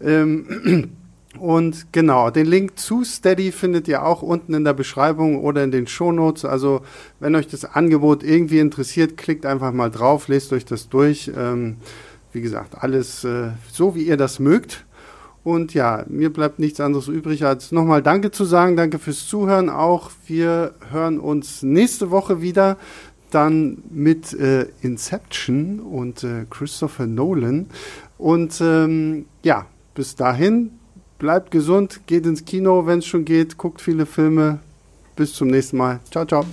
Ähm, 0.00 0.90
Und 1.40 1.92
genau, 1.92 2.30
den 2.30 2.46
Link 2.46 2.78
zu 2.78 3.04
Steady 3.04 3.52
findet 3.52 3.88
ihr 3.88 4.04
auch 4.04 4.22
unten 4.22 4.54
in 4.54 4.64
der 4.64 4.72
Beschreibung 4.72 5.40
oder 5.42 5.62
in 5.62 5.70
den 5.70 5.86
Shownotes. 5.86 6.44
Also 6.44 6.82
wenn 7.20 7.34
euch 7.34 7.46
das 7.46 7.64
Angebot 7.64 8.22
irgendwie 8.22 8.58
interessiert, 8.58 9.16
klickt 9.16 9.46
einfach 9.46 9.72
mal 9.72 9.90
drauf, 9.90 10.28
lest 10.28 10.52
euch 10.52 10.64
das 10.64 10.88
durch. 10.88 11.30
Ähm, 11.36 11.76
wie 12.32 12.40
gesagt, 12.40 12.82
alles 12.82 13.24
äh, 13.24 13.50
so, 13.70 13.94
wie 13.94 14.02
ihr 14.02 14.16
das 14.16 14.38
mögt. 14.38 14.84
Und 15.44 15.72
ja, 15.72 16.04
mir 16.08 16.32
bleibt 16.32 16.58
nichts 16.58 16.80
anderes 16.80 17.08
übrig, 17.08 17.44
als 17.44 17.72
nochmal 17.72 18.02
Danke 18.02 18.30
zu 18.30 18.44
sagen. 18.44 18.76
Danke 18.76 18.98
fürs 18.98 19.26
Zuhören 19.26 19.70
auch. 19.70 20.10
Wir 20.26 20.74
hören 20.90 21.18
uns 21.18 21.62
nächste 21.62 22.10
Woche 22.10 22.42
wieder. 22.42 22.76
Dann 23.30 23.82
mit 23.90 24.32
äh, 24.32 24.66
Inception 24.80 25.80
und 25.80 26.24
äh, 26.24 26.46
Christopher 26.48 27.06
Nolan. 27.06 27.66
Und 28.16 28.60
ähm, 28.60 29.26
ja, 29.42 29.66
bis 29.94 30.16
dahin 30.16 30.77
Bleibt 31.18 31.50
gesund, 31.50 32.00
geht 32.06 32.26
ins 32.26 32.44
Kino, 32.44 32.86
wenn 32.86 33.00
es 33.00 33.06
schon 33.06 33.24
geht, 33.24 33.58
guckt 33.58 33.80
viele 33.80 34.06
Filme. 34.06 34.60
Bis 35.16 35.34
zum 35.34 35.48
nächsten 35.48 35.76
Mal. 35.76 35.98
Ciao, 36.10 36.24
ciao. 36.24 36.44